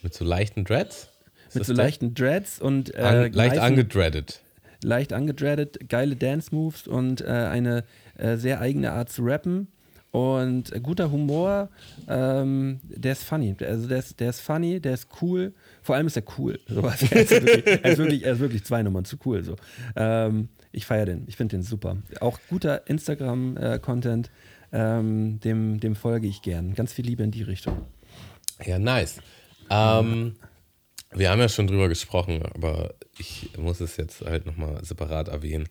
mit 0.02 0.14
so 0.14 0.24
leichten 0.26 0.64
Dreads? 0.66 1.10
Ist 1.48 1.56
mit 1.56 1.62
das 1.62 1.68
so 1.68 1.74
der? 1.74 1.86
leichten 1.86 2.14
Dreads 2.14 2.60
und 2.60 2.94
äh, 2.94 3.02
An, 3.02 3.32
leicht 3.34 3.56
nicen- 3.56 3.62
angedreadet. 3.64 4.42
leicht 4.84 5.14
angedreadet, 5.14 5.90
geile 5.90 6.16
Dance-Moves 6.16 6.88
und 6.88 7.22
äh, 7.22 7.26
eine 7.26 7.84
äh, 8.18 8.36
sehr 8.38 8.60
eigene 8.62 8.92
Art 8.92 9.10
zu 9.10 9.24
rappen. 9.24 9.68
Und 10.12 10.72
guter 10.84 11.12
Humor, 11.12 11.70
ähm, 12.08 12.80
der 12.84 13.12
ist 13.12 13.24
funny. 13.24 13.56
Also 13.62 13.88
der 13.88 14.00
ist, 14.00 14.20
der 14.20 14.30
ist 14.30 14.40
funny, 14.40 14.80
der 14.80 14.94
ist 14.94 15.08
cool. 15.22 15.54
Vor 15.82 15.96
allem 15.96 16.08
ist 16.08 16.16
er 16.16 16.24
cool. 16.38 16.60
So, 16.68 16.82
also 16.82 17.06
er, 17.12 17.22
ist 17.22 17.32
wirklich, 17.32 17.66
er, 17.66 17.92
ist 17.92 17.98
wirklich, 17.98 18.26
er 18.26 18.34
ist 18.34 18.40
wirklich 18.40 18.64
zwei 18.64 18.84
Nummern 18.84 19.06
zu 19.06 19.18
cool. 19.26 19.44
So. 19.44 19.56
Ähm, 19.96 20.50
ich 20.72 20.86
feiere 20.86 21.06
den. 21.06 21.26
Ich 21.28 21.36
finde 21.36 21.58
den 21.58 21.64
super. 21.64 21.98
Auch 22.20 22.40
guter 22.50 22.88
Instagram-Content. 22.88 24.32
Ähm, 24.72 25.40
dem, 25.40 25.80
dem 25.80 25.96
folge 25.96 26.28
ich 26.28 26.42
gern. 26.42 26.74
Ganz 26.74 26.94
viel 26.94 27.06
Liebe 27.06 27.24
in 27.24 27.32
die 27.32 27.44
Richtung. 27.44 27.86
Ja, 28.66 28.80
nice. 28.80 29.20
Ähm, 29.70 30.36
wir 31.12 31.30
haben 31.30 31.40
ja 31.40 31.50
schon 31.50 31.68
drüber 31.68 31.90
gesprochen, 31.90 32.42
aber 32.54 32.96
ich 33.18 33.50
muss 33.58 33.80
es 33.80 33.98
jetzt 33.98 34.22
halt 34.22 34.46
nochmal 34.46 34.84
separat 34.84 35.28
erwähnen. 35.30 35.68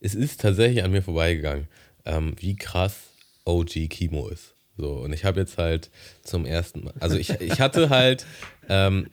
Es 0.00 0.14
ist 0.14 0.40
tatsächlich 0.40 0.84
an 0.84 0.90
mir 0.90 1.02
vorbeigegangen, 1.02 1.68
ähm, 2.04 2.34
wie 2.38 2.56
krass 2.56 3.13
OG 3.44 3.88
Kimo 3.88 4.28
ist. 4.28 4.54
So, 4.76 4.92
und 4.94 5.12
ich 5.12 5.24
habe 5.24 5.40
jetzt 5.40 5.58
halt 5.58 5.90
zum 6.22 6.46
ersten 6.46 6.84
Mal, 6.84 6.94
also 6.98 7.16
ich, 7.16 7.30
ich 7.40 7.60
hatte 7.60 7.90
halt 7.90 8.26
ähm, 8.68 9.08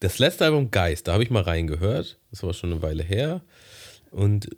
das 0.00 0.18
letzte 0.18 0.44
Album 0.44 0.70
Geist, 0.70 1.08
da 1.08 1.14
habe 1.14 1.22
ich 1.22 1.30
mal 1.30 1.42
reingehört, 1.42 2.18
das 2.30 2.42
war 2.42 2.52
schon 2.52 2.72
eine 2.72 2.82
Weile 2.82 3.02
her 3.02 3.42
und 4.10 4.48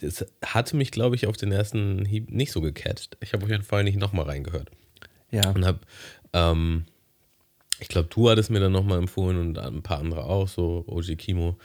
es 0.00 0.26
hatte 0.44 0.76
mich, 0.76 0.90
glaube 0.90 1.16
ich, 1.16 1.26
auf 1.26 1.36
den 1.36 1.52
ersten 1.52 2.04
Hieb 2.04 2.30
nicht 2.30 2.52
so 2.52 2.60
gecatcht. 2.60 3.16
Ich 3.20 3.32
habe 3.32 3.44
auf 3.44 3.50
jeden 3.50 3.62
Fall 3.62 3.84
nicht 3.84 3.98
nochmal 3.98 4.26
reingehört. 4.26 4.70
Ja. 5.30 5.50
Und 5.50 5.64
habe, 5.64 5.80
ähm, 6.32 6.84
ich 7.80 7.88
glaube, 7.88 8.08
du 8.08 8.28
hattest 8.28 8.50
mir 8.50 8.60
dann 8.60 8.72
nochmal 8.72 8.98
empfohlen 8.98 9.38
und 9.38 9.58
ein 9.58 9.82
paar 9.82 9.98
andere 9.98 10.24
auch, 10.24 10.48
so 10.48 10.84
OG 10.86 11.16
Kimo 11.16 11.58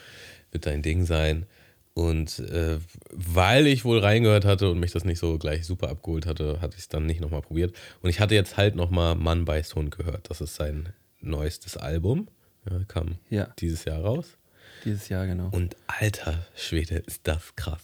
wird 0.51 0.65
dein 0.65 0.81
Ding 0.81 1.05
sein. 1.05 1.45
Und 1.93 2.39
äh, 2.39 2.79
weil 3.12 3.67
ich 3.67 3.83
wohl 3.83 4.00
reingehört 4.00 4.45
hatte 4.45 4.71
und 4.71 4.79
mich 4.79 4.91
das 4.91 5.03
nicht 5.03 5.19
so 5.19 5.38
gleich 5.38 5.65
super 5.65 5.89
abgeholt 5.89 6.25
hatte, 6.25 6.62
hatte 6.62 6.75
ich 6.75 6.83
es 6.83 6.88
dann 6.89 7.05
nicht 7.05 7.19
nochmal 7.19 7.41
probiert. 7.41 7.75
Und 8.01 8.10
ich 8.10 8.19
hatte 8.21 8.33
jetzt 8.36 8.55
halt 8.57 8.75
nochmal 8.75 9.15
Mann 9.15 9.43
beißt 9.45 9.75
Hund 9.75 9.95
gehört. 9.95 10.29
Das 10.29 10.39
ist 10.39 10.55
sein 10.55 10.89
neuestes 11.19 11.75
Album. 11.77 12.27
Ja, 12.69 12.79
kam 12.88 13.17
Ja. 13.29 13.48
dieses 13.60 13.83
Jahr 13.86 14.01
raus. 14.01 14.38
Dieses 14.86 15.10
Jahr, 15.10 15.25
genau. 15.27 15.50
Und 15.51 15.75
alter 15.88 16.45
Schwede, 16.55 16.95
ist 16.95 17.21
das 17.27 17.55
krass. 17.55 17.81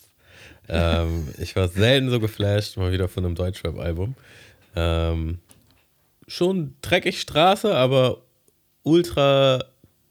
ähm, 0.70 1.28
ich 1.38 1.56
war 1.56 1.68
selten 1.68 2.10
so 2.10 2.20
geflasht, 2.20 2.78
mal 2.78 2.92
wieder 2.92 3.08
von 3.10 3.26
einem 3.26 3.36
Deutschrap-Album. 3.36 4.16
Ähm, 4.76 5.40
schon 6.28 6.76
dreckig 6.82 7.20
Straße, 7.22 7.76
aber 7.76 8.22
ultra 8.84 9.64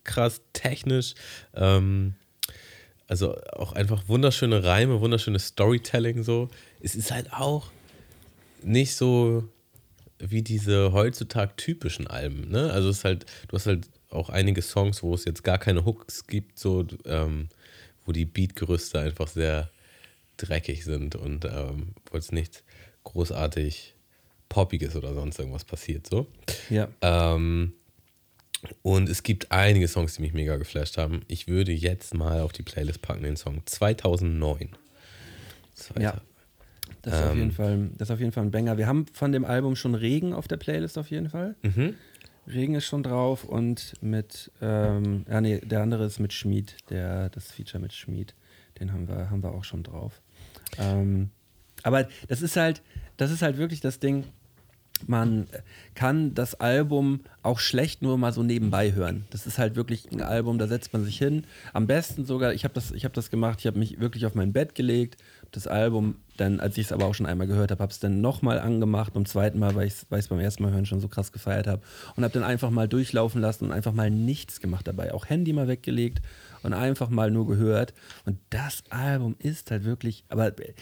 krass 0.05 0.41
technisch. 0.53 1.15
Ähm, 1.55 2.15
also 3.09 3.37
auch 3.53 3.73
einfach 3.73 4.09
wunderschöne 4.09 4.65
Reime, 4.65 5.01
wunderschönes 5.01 5.49
Storytelling 5.49 6.23
so. 6.23 6.49
Es 6.81 6.95
ist 6.95 7.11
halt 7.11 7.33
auch 7.33 7.71
nicht 8.63 8.95
so 8.95 9.49
wie 10.19 10.43
diese 10.43 10.93
heutzutage 10.93 11.55
typischen 11.57 12.07
Alben, 12.07 12.49
ne? 12.51 12.73
Also 12.73 12.89
es 12.89 12.99
ist 12.99 13.05
halt, 13.05 13.27
du 13.49 13.57
hast 13.57 13.67
halt 13.67 13.89
auch 14.11 14.31
einige 14.31 14.63
Songs, 14.63 15.03
wo 15.03 15.15
es 15.15 15.25
jetzt 15.25 15.45
gar 15.45 15.59
keine 15.59 15.85
Hooks 15.85 16.27
gibt, 16.27 16.59
so, 16.59 16.87
ähm, 17.05 17.49
wo 18.05 18.13
die 18.13 18.25
Beatgerüste 18.25 18.99
einfach 18.99 19.29
sehr 19.29 19.71
dreckig 20.37 20.85
sind 20.85 21.17
und 21.17 21.45
ähm, 21.45 21.95
wo 22.11 22.17
jetzt 22.17 22.33
nicht 22.33 22.63
großartig 23.05 23.95
Poppiges 24.49 24.97
oder 24.97 25.15
sonst 25.15 25.39
irgendwas 25.39 25.65
passiert, 25.65 26.07
so. 26.07 26.27
Ja. 26.71 26.89
Ähm, 27.03 27.75
und 28.83 29.09
es 29.09 29.23
gibt 29.23 29.53
einige 29.53 29.87
Songs, 29.89 30.15
die 30.15 30.23
mich 30.23 30.33
mega 30.33 30.57
geflasht 30.57 30.97
haben. 30.99 31.23
Ich 31.29 31.47
würde 31.49 31.73
jetzt 31.73 32.15
mal 32.15 32.41
auf 32.41 32.53
die 32.53 32.63
Playlist 32.63 33.03
packen 33.03 33.23
den 33.23 33.37
Song 33.37 33.63
2009. 33.67 34.71
Ja. 35.99 36.21
Das 37.03 37.15
ist, 37.15 37.21
auf 37.25 37.33
Ähm. 37.33 37.39
jeden 37.39 37.53
Fall, 37.53 37.91
das 37.97 38.09
ist 38.09 38.15
auf 38.15 38.21
jeden 38.21 38.33
Fall 38.33 38.45
ein 38.45 38.51
Banger. 38.51 38.79
Wir 38.79 38.87
haben 38.87 39.07
von 39.13 39.31
dem 39.33 39.45
Album 39.45 39.77
schon 39.77 39.95
Regen 39.95 40.33
auf 40.33 40.49
der 40.49 40.57
Playlist 40.57 40.99
auf 40.99 41.11
jeden 41.11 41.29
Fall. 41.31 41.55
Mhm. 41.63 41.95
Regen 42.49 42.75
ist 42.77 42.87
schon 42.87 43.03
drauf 43.03 43.45
und 43.45 43.95
mit, 44.01 44.51
ähm, 44.61 45.25
ja 45.29 45.41
nee, 45.41 45.59
der 45.59 45.83
andere 45.83 46.05
ist 46.07 46.21
mit 46.21 46.33
Schmied, 46.33 46.77
der, 46.91 47.29
das 47.31 47.51
Feature 47.51 47.81
mit 47.81 47.93
Schmied, 47.93 48.35
den 48.79 48.93
haben 48.93 49.09
wir, 49.09 49.31
haben 49.31 49.43
wir 49.43 49.51
auch 49.53 49.65
schon 49.65 49.83
drauf. 49.83 50.21
Ähm, 50.79 51.31
aber 51.83 52.09
das 52.29 52.43
ist 52.43 52.57
halt, 52.57 52.83
das 53.17 53.31
ist 53.33 53.43
halt 53.43 53.59
wirklich 53.59 53.81
das 53.81 53.99
Ding, 53.99 54.25
man 55.07 55.47
kann 55.95 56.35
das 56.35 56.55
Album 56.55 57.21
auch 57.43 57.59
schlecht 57.59 58.03
nur 58.03 58.19
mal 58.19 58.33
so 58.33 58.43
nebenbei 58.43 58.93
hören. 58.93 59.25
Das 59.31 59.47
ist 59.47 59.59
halt 59.59 59.77
wirklich 59.77 60.11
ein 60.11 60.23
Album, 60.23 60.59
da 60.59 60.67
setzt 60.67 60.93
man 60.93 61.05
sich 61.05 61.19
hin. 61.19 61.45
Am 61.73 61.87
besten 61.87 62.25
sogar, 62.25 62.53
ich 62.53 62.65
habe 62.65 62.75
das, 62.75 62.93
hab 62.93 63.13
das 63.13 63.31
gemacht, 63.31 63.61
ich 63.61 63.67
habe 63.67 63.79
mich 63.79 64.01
wirklich 64.01 64.27
auf 64.27 64.35
mein 64.35 64.53
Bett 64.53 64.75
gelegt, 64.75 65.17
das 65.53 65.67
Album 65.67 66.17
dann, 66.37 66.61
als 66.61 66.77
ich 66.77 66.87
es 66.87 66.93
aber 66.93 67.07
auch 67.07 67.15
schon 67.15 67.27
einmal 67.27 67.47
gehört 67.47 67.71
habe, 67.71 67.83
habe 67.83 67.93
es 67.93 68.01
dann 68.01 68.21
nochmal 68.21 68.59
angemacht, 68.59 69.15
beim 69.15 69.25
zweiten 69.27 69.59
Mal, 69.59 69.75
weil 69.75 69.87
ich 69.87 69.95
es 70.11 70.29
beim 70.29 70.41
ersten 70.41 70.63
Mal 70.63 70.73
hören 70.73 70.87
schon 70.87 71.01
so 71.01 71.09
krass 71.09 71.33
gefeiert 71.33 71.67
habe 71.67 71.83
und 72.15 72.25
habe 72.25 72.35
dann 72.35 72.43
einfach 72.43 72.71
mal 72.71 72.89
durchlaufen 72.89 73.41
lassen 73.41 73.65
und 73.65 73.73
einfach 73.73 73.93
mal 73.93 74.11
nichts 74.11 74.61
gemacht 74.61 74.87
dabei. 74.87 75.15
Auch 75.15 75.27
Handy 75.27 75.53
mal 75.53 75.69
weggelegt 75.69 76.21
und 76.67 76.75
einfach 76.75 77.09
mal 77.09 77.31
nur 77.31 77.47
gehört. 77.47 77.95
Und 78.27 78.39
das 78.51 78.83
Album 78.91 79.37
ist 79.39 79.71
halt 79.71 79.85
wirklich, 79.85 80.25
aber 80.29 80.49
äh, 80.49 80.73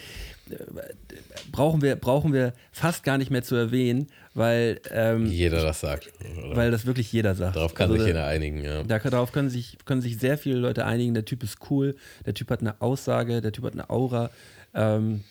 brauchen 1.52 1.82
wir, 1.82 1.96
brauchen 1.96 2.32
wir 2.32 2.52
fast 2.72 3.04
gar 3.04 3.18
nicht 3.18 3.30
mehr 3.30 3.42
zu 3.42 3.54
erwähnen, 3.54 4.08
weil, 4.34 4.80
ähm, 4.90 5.26
Jeder 5.26 5.62
das 5.62 5.80
sagt. 5.80 6.10
Oder? 6.44 6.56
weil 6.56 6.70
das 6.70 6.86
wirklich 6.86 7.12
jeder 7.12 7.34
sagt. 7.34 7.56
Darauf 7.56 7.74
kann 7.74 7.90
Also 7.90 7.98
sich 8.02 8.08
jeder 8.08 8.26
einigen, 8.26 8.62
ja. 8.64 8.82
da, 8.82 8.98
darauf 8.98 9.32
können 9.32 9.50
sich, 9.50 9.78
können 9.84 10.02
sich 10.02 10.18
sehr 10.18 10.38
viele 10.38 10.56
Leute 10.58 10.84
einigen. 10.84 11.14
Der 11.14 11.24
Typ 11.24 11.42
ist 11.42 11.58
cool, 11.70 11.94
der 12.26 12.34
Typ 12.34 12.50
hat 12.50 12.60
eine 12.60 12.80
Aussage, 12.80 13.40
der 13.40 13.52
Typ 13.52 13.64
hat 13.64 13.74
eine 13.74 13.88
Aura, 13.90 14.30
ähm, 14.74 15.22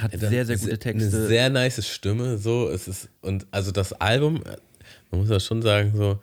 hat 0.00 0.12
Dann 0.14 0.20
sehr, 0.20 0.46
sehr 0.46 0.58
se- 0.58 0.64
gute 0.66 0.78
Texte. 0.78 1.16
Eine 1.16 1.26
sehr 1.26 1.50
nice 1.50 1.86
Stimme, 1.86 2.38
so. 2.38 2.68
Es 2.68 2.88
ist, 2.88 3.08
und 3.20 3.46
also 3.50 3.70
das 3.72 3.92
Album, 3.94 4.36
äh, 4.44 4.56
man 5.10 5.20
muss 5.20 5.30
ja 5.30 5.40
schon 5.40 5.62
sagen, 5.62 5.92
so, 5.96 6.20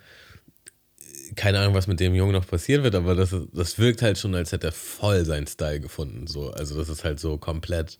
keine 1.35 1.59
Ahnung, 1.59 1.73
was 1.73 1.87
mit 1.87 1.99
dem 1.99 2.15
Jungen 2.15 2.31
noch 2.33 2.47
passieren 2.47 2.83
wird, 2.83 2.95
aber 2.95 3.15
das, 3.15 3.35
das 3.53 3.77
wirkt 3.77 4.01
halt 4.01 4.17
schon, 4.17 4.35
als 4.35 4.51
hätte 4.51 4.67
er 4.67 4.73
voll 4.73 5.25
seinen 5.25 5.47
Style 5.47 5.79
gefunden. 5.79 6.27
So. 6.27 6.51
Also 6.51 6.77
das 6.77 6.89
ist 6.89 7.03
halt 7.03 7.19
so 7.19 7.37
komplett 7.37 7.99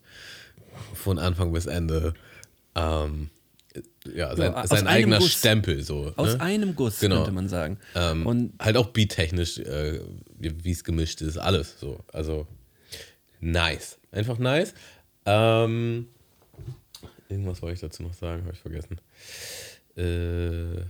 von 0.94 1.18
Anfang 1.18 1.52
bis 1.52 1.66
Ende 1.66 2.14
ähm, 2.74 3.30
ja, 4.14 4.34
sein, 4.36 4.54
aus 4.54 4.68
sein 4.70 4.86
eigener 4.86 5.18
Guss. 5.18 5.32
Stempel. 5.32 5.82
So, 5.82 6.12
Aus 6.16 6.34
ne? 6.34 6.40
einem 6.40 6.74
Guss, 6.74 7.00
Genau. 7.00 7.16
könnte 7.16 7.32
man 7.32 7.48
sagen. 7.48 7.78
Ähm, 7.94 8.26
Und 8.26 8.52
halt 8.60 8.76
auch 8.76 8.88
beattechnisch, 8.88 9.58
äh, 9.58 10.00
wie 10.38 10.70
es 10.70 10.84
gemischt 10.84 11.20
ist, 11.20 11.36
alles 11.38 11.78
so. 11.80 12.00
Also 12.12 12.46
nice. 13.40 13.98
Einfach 14.12 14.38
nice. 14.38 14.74
Ähm, 15.26 16.08
irgendwas 17.28 17.60
wollte 17.62 17.74
ich 17.74 17.80
dazu 17.80 18.02
noch 18.02 18.14
sagen, 18.14 18.42
habe 18.44 18.52
ich 18.54 18.60
vergessen. 18.60 18.98
Äh, 19.96 20.80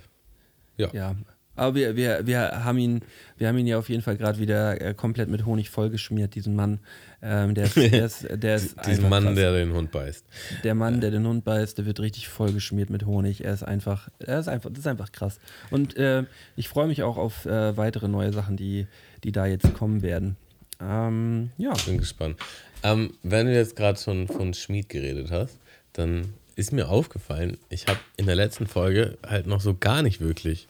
ja. 0.78 0.90
ja, 0.92 1.16
aber 1.56 1.74
wir, 1.74 1.96
wir, 1.96 2.26
wir, 2.26 2.64
haben 2.64 2.78
ihn, 2.78 3.00
wir 3.38 3.48
haben 3.48 3.58
ihn 3.58 3.66
ja 3.66 3.78
auf 3.78 3.88
jeden 3.88 4.02
Fall 4.02 4.16
gerade 4.16 4.38
wieder 4.38 4.80
äh, 4.80 4.94
komplett 4.94 5.28
mit 5.28 5.44
Honig 5.46 5.70
vollgeschmiert, 5.70 6.34
diesen 6.34 6.54
Mann. 6.54 6.80
Ähm, 7.22 7.54
der 7.54 7.64
ist, 7.64 7.76
der 7.76 8.04
ist, 8.04 8.26
der 8.30 8.56
ist 8.56 8.76
Diesen 8.86 9.08
Mann, 9.08 9.24
krass. 9.24 9.34
der 9.34 9.52
den 9.52 9.72
Hund 9.72 9.90
beißt. 9.90 10.24
Der 10.64 10.74
Mann, 10.74 11.00
der 11.00 11.10
den 11.10 11.26
Hund 11.26 11.44
beißt, 11.44 11.78
der 11.78 11.86
wird 11.86 11.98
richtig 12.00 12.28
vollgeschmiert 12.28 12.90
mit 12.90 13.06
Honig. 13.06 13.44
Er 13.44 13.54
ist 13.54 13.62
einfach, 13.62 14.08
er 14.18 14.38
ist 14.38 14.48
einfach, 14.48 14.70
das 14.70 14.80
ist 14.80 14.86
einfach 14.86 15.12
krass. 15.12 15.40
Und 15.70 15.96
äh, 15.96 16.24
ich 16.56 16.68
freue 16.68 16.86
mich 16.86 17.02
auch 17.02 17.16
auf 17.16 17.46
äh, 17.46 17.76
weitere 17.76 18.08
neue 18.08 18.32
Sachen, 18.32 18.56
die, 18.56 18.86
die 19.24 19.32
da 19.32 19.46
jetzt 19.46 19.74
kommen 19.74 20.02
werden. 20.02 20.36
Ähm, 20.80 21.50
ja. 21.56 21.72
Bin 21.86 21.98
gespannt. 21.98 22.38
Ähm, 22.82 23.14
wenn 23.22 23.46
du 23.46 23.54
jetzt 23.54 23.76
gerade 23.76 23.98
schon 23.98 24.28
von 24.28 24.52
Schmied 24.54 24.88
geredet 24.88 25.30
hast, 25.30 25.58
dann 25.94 26.34
ist 26.56 26.72
mir 26.72 26.88
aufgefallen, 26.88 27.58
ich 27.68 27.86
habe 27.86 28.00
in 28.16 28.26
der 28.26 28.34
letzten 28.34 28.66
Folge 28.66 29.18
halt 29.24 29.46
noch 29.46 29.60
so 29.60 29.74
gar 29.74 30.02
nicht 30.02 30.20
wirklich 30.20 30.66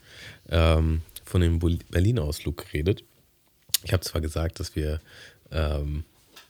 ähm, 0.50 1.00
von 1.24 1.40
dem 1.40 1.58
Berlin-Ausflug 1.58 2.56
geredet. 2.66 3.04
Ich 3.84 3.92
habe 3.92 4.02
zwar 4.02 4.20
gesagt, 4.20 4.60
dass 4.60 4.74
wir 4.74 5.00
ähm, 5.52 6.04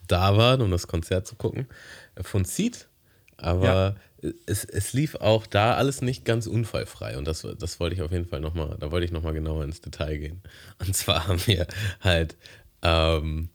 da 0.08 0.36
waren, 0.36 0.62
um 0.62 0.70
das 0.70 0.86
Konzert 0.86 1.26
zu 1.26 1.36
gucken, 1.36 1.66
äh, 2.14 2.22
von 2.22 2.44
Seed, 2.44 2.88
aber 3.36 3.96
es, 4.46 4.64
es 4.64 4.94
lief 4.94 5.16
auch 5.16 5.46
da 5.46 5.74
alles 5.74 6.00
nicht 6.00 6.24
ganz 6.24 6.46
unfallfrei 6.46 7.18
und 7.18 7.26
das, 7.26 7.46
das 7.58 7.78
wollte 7.78 7.94
ich 7.94 8.02
auf 8.02 8.12
jeden 8.12 8.26
Fall 8.26 8.40
nochmal, 8.40 8.76
da 8.80 8.90
wollte 8.90 9.04
ich 9.04 9.12
nochmal 9.12 9.34
genauer 9.34 9.64
ins 9.64 9.82
Detail 9.82 10.16
gehen. 10.16 10.42
Und 10.78 10.96
zwar 10.96 11.26
haben 11.28 11.40
wir 11.46 11.66
halt 12.00 12.36
ähm, 12.80 13.50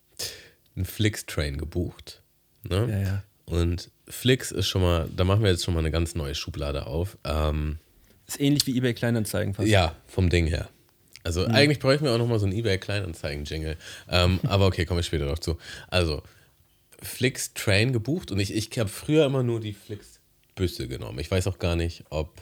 einen 0.75 0.85
Flix-Train 0.85 1.57
gebucht. 1.57 2.21
Ne? 2.63 2.88
Ja, 2.89 3.00
ja. 3.00 3.23
Und 3.45 3.89
Flix 4.12 4.51
ist 4.51 4.68
schon 4.68 4.82
mal, 4.82 5.10
da 5.15 5.24
machen 5.24 5.41
wir 5.44 5.50
jetzt 5.50 5.63
schon 5.63 5.74
mal 5.74 5.80
eine 5.80 5.91
ganz 5.91 6.15
neue 6.15 6.36
Schublade 6.36 6.86
auf. 6.86 7.18
Ähm, 7.24 7.80
Ist 8.27 8.39
ähnlich 8.39 8.68
wie 8.68 8.77
eBay 8.77 8.94
Kleinanzeigen 8.94 9.53
fast. 9.53 9.68
ja, 9.70 9.96
vom 10.08 10.30
Ding 10.30 10.46
her. 10.48 10.70
Also 11.24 11.46
eigentlich 11.46 11.80
bräuchten 11.80 12.06
wir 12.06 12.13
auch 12.13 12.18
nochmal 12.18 12.39
so 12.39 12.46
einen 12.48 12.56
eBay-Kleinanzeigen-Jingle. 12.56 13.77
Ähm, 14.10 14.39
aber 14.44 14.65
okay, 14.65 14.86
komme 14.86 15.01
ich 15.01 15.06
später 15.06 15.25
noch 15.25 15.38
zu. 15.39 15.58
Also, 15.88 16.24
Flix 17.01 17.53
Train 17.53 17.94
gebucht 17.94 18.32
und 18.32 18.39
ich, 18.39 18.53
ich 18.53 18.77
habe 18.80 18.89
früher 18.89 19.25
immer 19.25 19.44
nur 19.44 19.60
die 19.60 19.74
Flix 19.74 20.20
Büsse 20.56 20.88
genommen. 20.88 21.20
Ich 21.20 21.30
weiß 21.30 21.48
auch 21.48 21.60
gar 21.60 21.75
nicht, 21.75 22.03
ob 22.10 22.41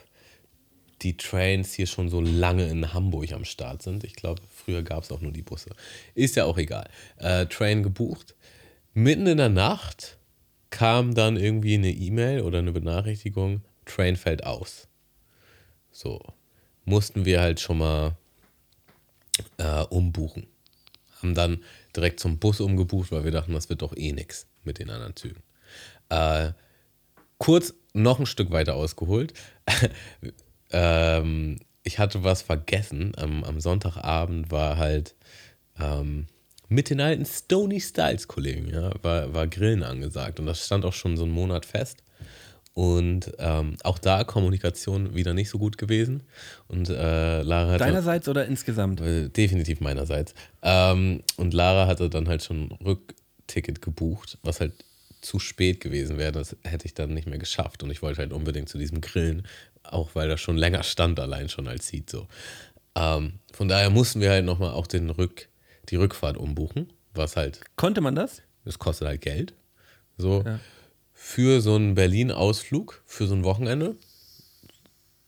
die 1.01 1.17
Trains 1.17 1.73
hier 1.73 1.87
schon 1.87 2.09
so 2.09 2.21
lange 2.21 2.67
in 2.69 2.93
Hamburg 2.93 3.31
am 3.33 3.45
Start 3.45 3.81
sind. 3.83 4.03
Ich 4.03 4.13
glaube, 4.15 4.41
früher 4.53 4.81
gab 4.81 5.03
es 5.03 5.11
auch 5.11 5.21
nur 5.21 5.31
die 5.31 5.41
Busse. 5.41 5.71
Ist 6.15 6.35
ja 6.35 6.45
auch 6.45 6.57
egal. 6.57 6.89
Äh, 7.17 7.45
Train 7.47 7.83
gebucht. 7.83 8.35
Mitten 8.93 9.27
in 9.27 9.37
der 9.37 9.49
Nacht 9.49 10.17
kam 10.69 11.15
dann 11.15 11.37
irgendwie 11.37 11.75
eine 11.75 11.91
E-Mail 11.91 12.41
oder 12.41 12.59
eine 12.59 12.71
Benachrichtigung, 12.71 13.61
Train 13.85 14.15
fällt 14.15 14.45
aus. 14.45 14.87
So, 15.91 16.21
mussten 16.85 17.25
wir 17.25 17.41
halt 17.41 17.59
schon 17.59 17.79
mal 17.79 18.15
äh, 19.57 19.83
umbuchen. 19.83 20.47
Haben 21.21 21.35
dann 21.35 21.63
direkt 21.95 22.19
zum 22.19 22.39
Bus 22.39 22.61
umgebucht, 22.61 23.11
weil 23.11 23.23
wir 23.23 23.31
dachten, 23.31 23.53
das 23.53 23.69
wird 23.69 23.81
doch 23.81 23.95
eh 23.95 24.11
nix 24.11 24.47
mit 24.63 24.79
den 24.79 24.89
anderen 24.89 25.15
Zügen. 25.15 25.41
Äh, 26.09 26.53
kurz 27.37 27.73
noch 27.93 28.19
ein 28.19 28.25
Stück 28.25 28.51
weiter 28.51 28.75
ausgeholt. 28.75 29.33
ähm, 30.71 31.57
ich 31.83 31.99
hatte 31.99 32.23
was 32.23 32.41
vergessen. 32.41 33.13
Am, 33.17 33.43
am 33.43 33.59
Sonntagabend 33.59 34.51
war 34.51 34.77
halt 34.77 35.15
ähm, 35.79 36.27
mit 36.69 36.89
den 36.89 37.01
alten 37.01 37.25
Stony 37.25 37.81
Styles 37.81 38.27
Kollegen, 38.27 38.69
ja, 38.69 38.91
war, 39.01 39.33
war 39.33 39.47
Grillen 39.47 39.83
angesagt. 39.83 40.39
Und 40.39 40.45
das 40.45 40.65
stand 40.65 40.85
auch 40.85 40.93
schon 40.93 41.17
so 41.17 41.23
einen 41.23 41.33
Monat 41.33 41.65
fest. 41.65 42.03
Und 42.73 43.33
ähm, 43.39 43.75
auch 43.83 43.97
da 43.97 44.23
Kommunikation 44.23 45.13
wieder 45.15 45.33
nicht 45.33 45.49
so 45.49 45.57
gut 45.57 45.77
gewesen. 45.77 46.23
Und 46.67 46.87
äh, 46.87 47.41
Lara 47.41 47.71
hat. 47.71 47.81
Deinerseits 47.81 48.29
oder 48.29 48.45
insgesamt? 48.45 49.01
Äh, 49.01 49.29
definitiv 49.29 49.81
meinerseits. 49.81 50.33
Ähm, 50.61 51.23
und 51.35 51.53
Lara 51.53 51.87
hatte 51.87 52.09
dann 52.09 52.29
halt 52.29 52.43
schon 52.43 52.71
Rückticket 52.71 53.81
gebucht, 53.81 54.37
was 54.43 54.61
halt 54.61 54.73
zu 55.21 55.39
spät 55.39 55.81
gewesen 55.81 56.17
wäre. 56.17 56.31
Das 56.31 56.55
hätte 56.63 56.85
ich 56.85 56.93
dann 56.93 57.13
nicht 57.13 57.27
mehr 57.27 57.39
geschafft. 57.39 57.83
Und 57.83 57.89
ich 57.89 58.01
wollte 58.01 58.19
halt 58.19 58.31
unbedingt 58.31 58.69
zu 58.69 58.77
diesem 58.77 59.01
Grillen, 59.01 59.45
auch 59.83 60.11
weil 60.13 60.29
das 60.29 60.39
schon 60.39 60.55
länger 60.55 60.83
stand, 60.83 61.19
allein 61.19 61.49
schon 61.49 61.67
als 61.67 61.87
Seed 61.87 62.09
so. 62.09 62.27
Ähm, 62.95 63.39
von 63.51 63.67
daher 63.67 63.89
mussten 63.89 64.21
wir 64.21 64.29
halt 64.29 64.45
nochmal 64.45 64.71
auch 64.71 64.87
den 64.87 65.09
Rück, 65.09 65.49
die 65.91 65.95
Rückfahrt 65.95 66.37
umbuchen, 66.37 66.91
was 67.13 67.35
halt. 67.35 67.61
Konnte 67.75 68.01
man 68.01 68.15
das? 68.15 68.41
Das 68.65 68.79
kostet 68.79 69.07
halt 69.07 69.21
Geld. 69.21 69.53
So. 70.17 70.43
Ja. 70.45 70.59
Für 71.13 71.61
so 71.61 71.75
einen 71.75 71.95
Berlin-Ausflug, 71.95 73.03
für 73.05 73.27
so 73.27 73.35
ein 73.35 73.43
Wochenende, 73.43 73.97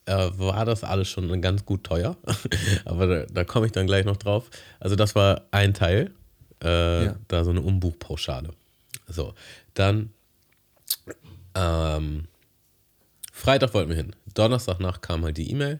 äh, 0.05 0.29
war 0.33 0.65
das 0.65 0.83
alles 0.83 1.09
schon 1.09 1.41
ganz 1.41 1.65
gut 1.65 1.83
teuer. 1.83 2.15
Aber 2.85 3.07
da, 3.07 3.25
da 3.25 3.43
komme 3.43 3.65
ich 3.65 3.71
dann 3.71 3.87
gleich 3.87 4.05
noch 4.05 4.17
drauf. 4.17 4.49
Also, 4.79 4.95
das 4.95 5.15
war 5.15 5.47
ein 5.51 5.73
Teil. 5.73 6.11
Äh, 6.63 7.05
ja. 7.05 7.15
Da 7.27 7.43
so 7.43 7.49
eine 7.49 7.61
Umbuchpauschale. 7.61 8.51
So, 9.07 9.33
dann 9.73 10.11
ähm, 11.55 12.27
Freitag 13.31 13.73
wollten 13.73 13.89
wir 13.89 13.97
hin. 13.97 14.15
Donnerstagnacht 14.33 15.01
kam 15.01 15.23
halt 15.23 15.37
die 15.37 15.49
E-Mail 15.51 15.79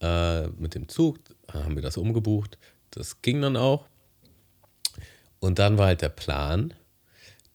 äh, 0.00 0.48
mit 0.48 0.74
dem 0.74 0.88
Zug. 0.88 1.18
Da 1.46 1.64
haben 1.64 1.74
wir 1.74 1.82
das 1.82 1.96
umgebucht. 1.96 2.58
Das 2.92 3.20
ging 3.22 3.42
dann 3.42 3.56
auch. 3.56 3.86
Und 5.40 5.58
dann 5.58 5.76
war 5.76 5.86
halt 5.86 6.02
der 6.02 6.08
Plan, 6.08 6.72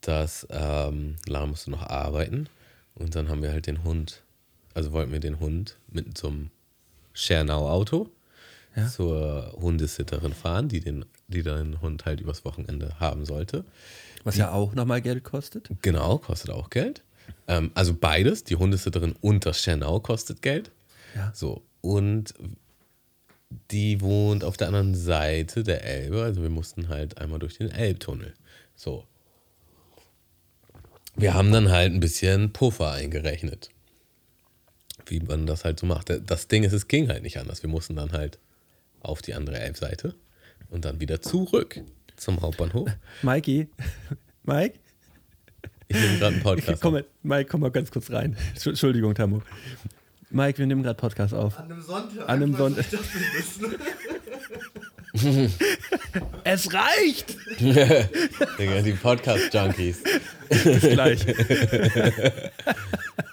dass 0.02 0.46
ähm, 0.50 1.16
Lara 1.26 1.46
musste 1.46 1.72
noch 1.72 1.84
arbeiten. 1.84 2.50
Und 2.96 3.16
dann 3.16 3.30
haben 3.30 3.42
wir 3.42 3.52
halt 3.52 3.68
den 3.68 3.84
Hund, 3.84 4.24
also 4.74 4.92
wollten 4.92 5.12
wir 5.12 5.20
den 5.20 5.40
Hund 5.40 5.78
mit 5.88 6.18
zum 6.18 6.50
Schernau-Auto 7.14 8.10
ja. 8.76 8.88
zur 8.88 9.54
Hundesitterin 9.60 10.34
fahren, 10.34 10.70
die 10.70 10.80
den, 10.80 11.06
die 11.28 11.44
den 11.44 11.82
Hund 11.82 12.06
halt 12.06 12.22
übers 12.22 12.46
Wochenende 12.46 13.00
haben 13.00 13.26
sollte. 13.26 13.66
Was 14.24 14.38
ja 14.38 14.52
auch 14.52 14.74
nochmal 14.76 15.02
Geld 15.02 15.24
kostet. 15.24 15.70
Genau, 15.82 16.18
kostet 16.18 16.52
auch 16.52 16.70
Geld. 16.70 17.04
Ähm, 17.48 17.72
also 17.74 17.94
beides, 17.94 18.44
die 18.44 18.56
Hundesitterin 18.56 19.16
und 19.22 19.46
das 19.46 19.62
Schernau 19.62 20.00
kostet 20.00 20.42
Geld. 20.42 20.72
Ja. 21.16 21.32
So, 21.34 21.64
und 21.82 22.34
die 23.50 24.02
wohnt 24.02 24.44
auf 24.44 24.58
der 24.58 24.68
anderen 24.68 24.96
Seite 24.96 25.64
der 25.64 25.84
Elbe, 25.84 26.24
also 26.24 26.42
wir 26.42 26.50
mussten 26.50 26.90
halt 26.90 27.18
einmal 27.18 27.40
durch 27.40 27.58
den 27.58 27.72
Elbtunnel. 27.72 28.34
So. 28.76 29.06
Wir 31.16 31.34
haben 31.34 31.52
dann 31.52 31.70
halt 31.70 31.94
ein 31.94 32.00
bisschen 32.00 32.54
Puffer 32.54 32.92
eingerechnet. 32.92 33.70
Wie 35.06 35.20
man 35.22 35.48
das 35.48 35.64
halt 35.64 35.80
so 35.80 35.86
macht. 35.86 36.12
Das 36.26 36.48
Ding 36.48 36.64
ist, 36.64 36.74
es 36.74 36.88
ging 36.88 37.08
halt 37.08 37.24
nicht 37.24 37.40
anders. 37.40 37.64
Wir 37.64 37.70
mussten 37.70 37.96
dann 37.96 38.12
halt 38.12 38.40
auf 39.00 39.22
die 39.22 39.34
andere 39.34 39.58
Elbseite 39.58 40.16
und 40.70 40.86
dann 40.86 41.00
wieder 41.00 41.22
zurück 41.22 41.82
zum 42.18 42.42
Hauptbahnhof. 42.42 42.90
Mikey, 43.22 43.68
Mike? 44.44 44.80
Ich 45.88 45.96
nehme 45.96 46.18
gerade 46.18 46.36
einen 46.36 46.44
Podcast. 46.44 46.82
Komm, 46.82 47.02
Mike, 47.24 47.50
komm 47.50 47.62
mal 47.62 47.72
ganz 47.72 47.90
kurz 47.90 48.12
rein. 48.12 48.36
Entschuldigung, 48.66 49.16
Tamu. 49.16 49.40
Mike, 50.30 50.58
wir 50.58 50.68
nehmen 50.68 50.84
gerade 50.84 51.00
Podcast 51.00 51.34
auf. 51.34 51.58
An 51.58 51.72
einem 51.72 51.82
Sonntag. 51.82 52.30
An 52.30 52.44
einem 52.44 52.54
Sonntag. 52.56 52.86
es 56.44 56.74
reicht! 56.74 57.38
die 57.60 58.92
Podcast-Junkies. 59.02 60.04
Bis 60.50 60.82
gleich. 60.82 61.26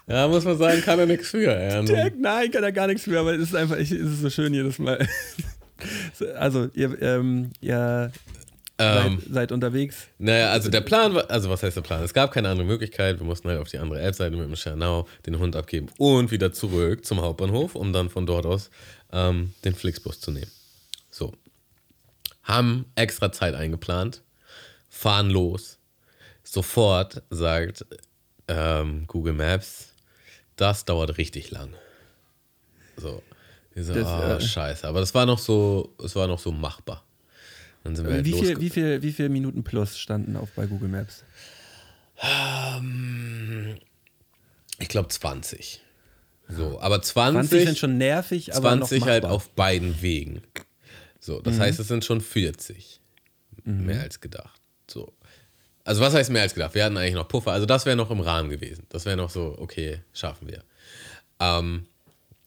ja, 0.06 0.28
muss 0.28 0.44
man 0.44 0.56
sagen, 0.56 0.82
kann 0.82 1.00
er 1.00 1.06
nichts 1.06 1.30
für. 1.30 1.42
Ja, 1.42 1.82
nein, 2.16 2.50
kann 2.52 2.62
er 2.62 2.72
gar 2.72 2.86
nichts 2.86 3.02
für, 3.02 3.18
aber 3.18 3.34
es 3.34 3.40
ist 3.40 3.56
einfach, 3.56 3.76
es 3.76 3.90
ist 3.90 4.20
so 4.20 4.30
schön 4.30 4.54
jedes 4.54 4.78
Mal. 4.78 5.04
Also, 6.36 6.68
ihr, 6.74 7.02
ähm, 7.02 7.50
ihr 7.60 8.12
ähm, 8.78 9.18
seid, 9.20 9.32
seid, 9.32 9.52
unterwegs. 9.52 10.08
Naja, 10.18 10.50
also 10.50 10.68
der 10.68 10.80
Plan 10.80 11.14
war, 11.14 11.30
also 11.30 11.48
was 11.48 11.62
heißt 11.62 11.76
der 11.76 11.82
Plan? 11.82 12.02
Es 12.02 12.12
gab 12.12 12.32
keine 12.32 12.48
andere 12.48 12.66
Möglichkeit. 12.66 13.20
Wir 13.20 13.26
mussten 13.26 13.48
halt 13.48 13.60
auf 13.60 13.68
die 13.68 13.78
andere 13.78 14.00
Elbseite 14.00 14.36
mit 14.36 14.46
dem 14.46 14.56
Schernau 14.56 15.06
den 15.26 15.38
Hund 15.38 15.54
abgeben 15.54 15.88
und 15.98 16.30
wieder 16.30 16.52
zurück 16.52 17.04
zum 17.04 17.20
Hauptbahnhof, 17.20 17.74
um 17.76 17.92
dann 17.92 18.10
von 18.10 18.26
dort 18.26 18.46
aus 18.46 18.70
ähm, 19.12 19.54
den 19.64 19.74
Flixbus 19.74 20.20
zu 20.20 20.32
nehmen. 20.32 20.50
So. 21.10 21.32
Haben 22.42 22.86
extra 22.96 23.32
Zeit 23.32 23.54
eingeplant, 23.54 24.22
fahren 24.88 25.30
los. 25.30 25.78
Sofort 26.42 27.22
sagt 27.30 27.86
ähm, 28.48 29.04
Google 29.06 29.32
Maps, 29.32 29.92
das 30.56 30.84
dauert 30.84 31.16
richtig 31.16 31.50
lang. 31.50 31.74
So. 32.96 33.22
Ich 33.74 33.86
so, 33.86 33.94
das, 33.94 34.06
oh, 34.06 34.22
äh, 34.22 34.40
scheiße. 34.40 34.86
Aber 34.86 35.00
das 35.00 35.14
war 35.14 35.26
noch 35.26 35.38
so, 35.38 35.94
es 36.02 36.14
war 36.14 36.26
noch 36.26 36.38
so 36.38 36.52
machbar. 36.52 37.04
Dann 37.84 37.94
sind 37.94 38.06
wir 38.06 38.14
halt 38.14 38.24
wie, 38.24 38.32
viel, 38.32 38.60
wie, 38.60 38.70
viel, 38.70 39.02
wie 39.02 39.12
viele 39.12 39.28
Minuten 39.28 39.62
plus 39.62 39.98
standen 39.98 40.36
auf 40.36 40.50
bei 40.52 40.66
Google 40.66 40.88
Maps? 40.88 41.22
Ähm, 42.20 43.76
ich 44.78 44.88
glaube 44.88 45.08
20. 45.08 45.82
So, 46.48 46.80
aber 46.80 47.00
20, 47.00 47.48
20 47.50 47.66
sind 47.66 47.78
schon 47.78 47.98
nervig, 47.98 48.54
aber 48.54 48.70
20 48.70 49.04
halt 49.04 49.24
auf 49.24 49.50
beiden 49.50 50.02
Wegen. 50.02 50.42
So, 51.20 51.40
das 51.40 51.56
mhm. 51.56 51.60
heißt, 51.60 51.80
es 51.80 51.88
sind 51.88 52.04
schon 52.04 52.20
40. 52.20 53.00
Mhm. 53.64 53.86
Mehr 53.86 54.02
als 54.02 54.20
gedacht. 54.20 54.60
So. 54.90 55.12
Also, 55.84 56.00
was 56.00 56.14
heißt 56.14 56.30
mehr 56.30 56.42
als 56.42 56.54
gedacht? 56.54 56.74
Wir 56.74 56.84
hatten 56.84 56.96
eigentlich 56.96 57.14
noch 57.14 57.28
Puffer. 57.28 57.52
Also, 57.52 57.66
das 57.66 57.86
wäre 57.86 57.96
noch 57.96 58.10
im 58.10 58.20
Rahmen 58.20 58.50
gewesen. 58.50 58.86
Das 58.88 59.04
wäre 59.04 59.16
noch 59.16 59.30
so, 59.30 59.56
okay, 59.58 60.00
schaffen 60.12 60.48
wir. 60.48 60.64
Ähm, 61.40 61.86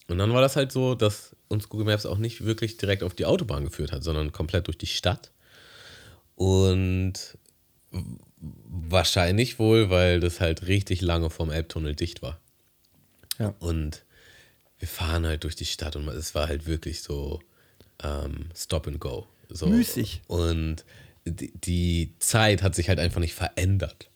und 0.08 0.18
dann 0.18 0.34
war 0.34 0.42
das 0.42 0.56
halt 0.56 0.72
so, 0.72 0.96
dass 0.96 1.36
uns 1.48 1.70
Google 1.70 1.88
Maps 1.88 2.06
auch 2.06 2.18
nicht 2.18 2.46
wirklich 2.46 2.78
direkt 2.78 3.04
auf 3.04 3.14
die 3.14 3.26
Autobahn 3.26 3.66
geführt 3.66 3.92
hat, 3.92 4.04
sondern 4.04 4.32
komplett 4.32 4.68
durch 4.68 4.78
die 4.78 4.88
Stadt. 4.88 5.32
Und 6.36 7.38
wahrscheinlich 8.32 9.60
wohl, 9.60 9.90
weil 9.90 10.20
das 10.20 10.40
halt 10.40 10.68
richtig 10.68 11.02
lange 11.02 11.30
vom 11.30 11.50
Elbtunnel 11.50 11.96
dicht 11.96 12.22
war. 12.22 12.40
Ja. 13.40 13.54
Und 13.60 14.04
wir 14.80 14.88
fahren 14.88 15.26
halt 15.26 15.44
durch 15.44 15.56
die 15.56 15.66
Stadt 15.66 15.96
und 15.96 16.08
es 16.10 16.36
war 16.36 16.48
halt 16.48 16.68
wirklich 16.68 17.02
so 17.02 17.42
ähm, 18.04 18.50
Stop 18.56 18.88
and 18.88 19.00
Go. 19.00 19.28
So. 19.50 19.68
Müßig. 19.68 20.22
Und 20.28 20.86
die, 21.26 21.52
die 21.54 22.14
Zeit 22.20 22.62
hat 22.62 22.76
sich 22.76 22.90
halt 22.90 23.00
einfach 23.00 23.20
nicht 23.20 23.34
verändert. 23.34 24.10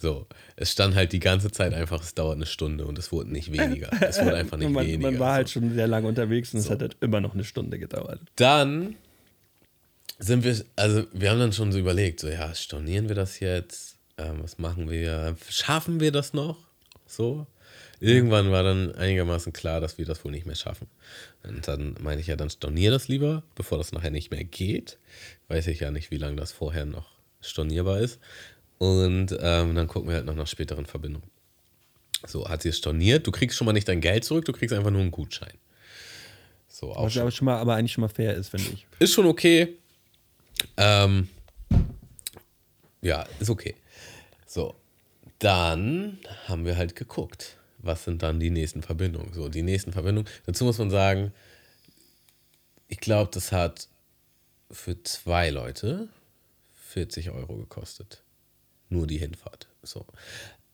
So, 0.00 0.26
es 0.56 0.72
stand 0.72 0.94
halt 0.94 1.12
die 1.12 1.20
ganze 1.20 1.50
Zeit 1.50 1.74
einfach, 1.74 2.02
es 2.02 2.14
dauert 2.14 2.36
eine 2.36 2.46
Stunde 2.46 2.86
und 2.86 2.98
es 2.98 3.12
wurde 3.12 3.30
nicht 3.30 3.52
weniger. 3.52 3.90
Es 4.00 4.20
wurde 4.20 4.36
einfach 4.36 4.56
nicht 4.58 4.70
man, 4.70 4.86
weniger. 4.86 5.10
Man 5.10 5.20
war 5.20 5.34
halt 5.34 5.50
schon 5.50 5.74
sehr 5.74 5.86
lange 5.86 6.08
unterwegs 6.08 6.54
und 6.54 6.60
so. 6.60 6.66
es 6.66 6.70
hat 6.70 6.80
halt 6.80 6.96
immer 7.00 7.20
noch 7.20 7.34
eine 7.34 7.44
Stunde 7.44 7.78
gedauert. 7.78 8.20
Dann 8.36 8.96
sind 10.18 10.44
wir, 10.44 10.56
also 10.76 11.04
wir 11.12 11.30
haben 11.30 11.38
dann 11.38 11.52
schon 11.52 11.72
so 11.72 11.78
überlegt, 11.78 12.20
so 12.20 12.28
ja, 12.28 12.54
stornieren 12.54 13.08
wir 13.08 13.14
das 13.14 13.40
jetzt? 13.40 13.96
Ähm, 14.16 14.38
was 14.42 14.58
machen 14.58 14.90
wir? 14.90 15.36
Schaffen 15.48 16.00
wir 16.00 16.12
das 16.12 16.32
noch? 16.32 16.56
So. 17.06 17.46
Irgendwann 18.02 18.50
war 18.50 18.62
dann 18.62 18.94
einigermaßen 18.94 19.52
klar, 19.52 19.80
dass 19.80 19.98
wir 19.98 20.06
das 20.06 20.24
wohl 20.24 20.32
nicht 20.32 20.46
mehr 20.46 20.54
schaffen. 20.54 20.88
Und 21.42 21.68
dann 21.68 21.96
meine 22.00 22.22
ich 22.22 22.28
ja, 22.28 22.36
dann 22.36 22.48
stornier 22.48 22.90
das 22.90 23.08
lieber, 23.08 23.42
bevor 23.54 23.76
das 23.76 23.92
nachher 23.92 24.10
nicht 24.10 24.30
mehr 24.30 24.44
geht. 24.44 24.98
Weiß 25.48 25.66
ich 25.66 25.80
ja 25.80 25.90
nicht, 25.90 26.10
wie 26.10 26.16
lange 26.16 26.36
das 26.36 26.52
vorher 26.52 26.86
noch 26.86 27.10
stornierbar 27.42 28.00
ist. 28.00 28.18
Und 28.80 29.36
ähm, 29.38 29.74
dann 29.74 29.86
gucken 29.88 30.08
wir 30.08 30.16
halt 30.16 30.24
noch 30.24 30.34
nach 30.34 30.46
späteren 30.46 30.86
Verbindungen. 30.86 31.30
So, 32.26 32.48
hat 32.48 32.62
sie 32.62 32.70
es 32.70 32.78
storniert. 32.78 33.26
Du 33.26 33.30
kriegst 33.30 33.58
schon 33.58 33.66
mal 33.66 33.74
nicht 33.74 33.86
dein 33.86 34.00
Geld 34.00 34.24
zurück, 34.24 34.46
du 34.46 34.54
kriegst 34.54 34.74
einfach 34.74 34.90
nur 34.90 35.02
einen 35.02 35.10
Gutschein. 35.10 35.52
So, 36.66 36.90
auch 36.94 37.04
Was 37.04 37.12
schon. 37.12 37.22
aber, 37.22 37.30
schon 37.30 37.44
mal, 37.44 37.58
aber 37.58 37.74
eigentlich 37.74 37.92
schon 37.92 38.00
mal 38.00 38.08
fair 38.08 38.32
ist, 38.32 38.48
finde 38.48 38.70
ich. 38.72 38.86
Ist 38.98 39.12
schon 39.12 39.26
okay. 39.26 39.76
Ähm, 40.78 41.28
ja, 43.02 43.26
ist 43.38 43.50
okay. 43.50 43.74
So, 44.46 44.74
dann 45.40 46.18
haben 46.46 46.64
wir 46.64 46.78
halt 46.78 46.96
geguckt, 46.96 47.58
was 47.80 48.04
sind 48.04 48.22
dann 48.22 48.40
die 48.40 48.50
nächsten 48.50 48.80
Verbindungen. 48.80 49.34
So, 49.34 49.50
die 49.50 49.62
nächsten 49.62 49.92
Verbindungen. 49.92 50.30
Dazu 50.46 50.64
muss 50.64 50.78
man 50.78 50.88
sagen, 50.90 51.34
ich 52.88 52.98
glaube, 52.98 53.30
das 53.30 53.52
hat 53.52 53.88
für 54.70 55.02
zwei 55.02 55.50
Leute 55.50 56.08
40 56.88 57.28
Euro 57.28 57.56
gekostet 57.58 58.22
nur 58.90 59.06
die 59.06 59.18
Hinfahrt. 59.18 59.68
So. 59.82 60.06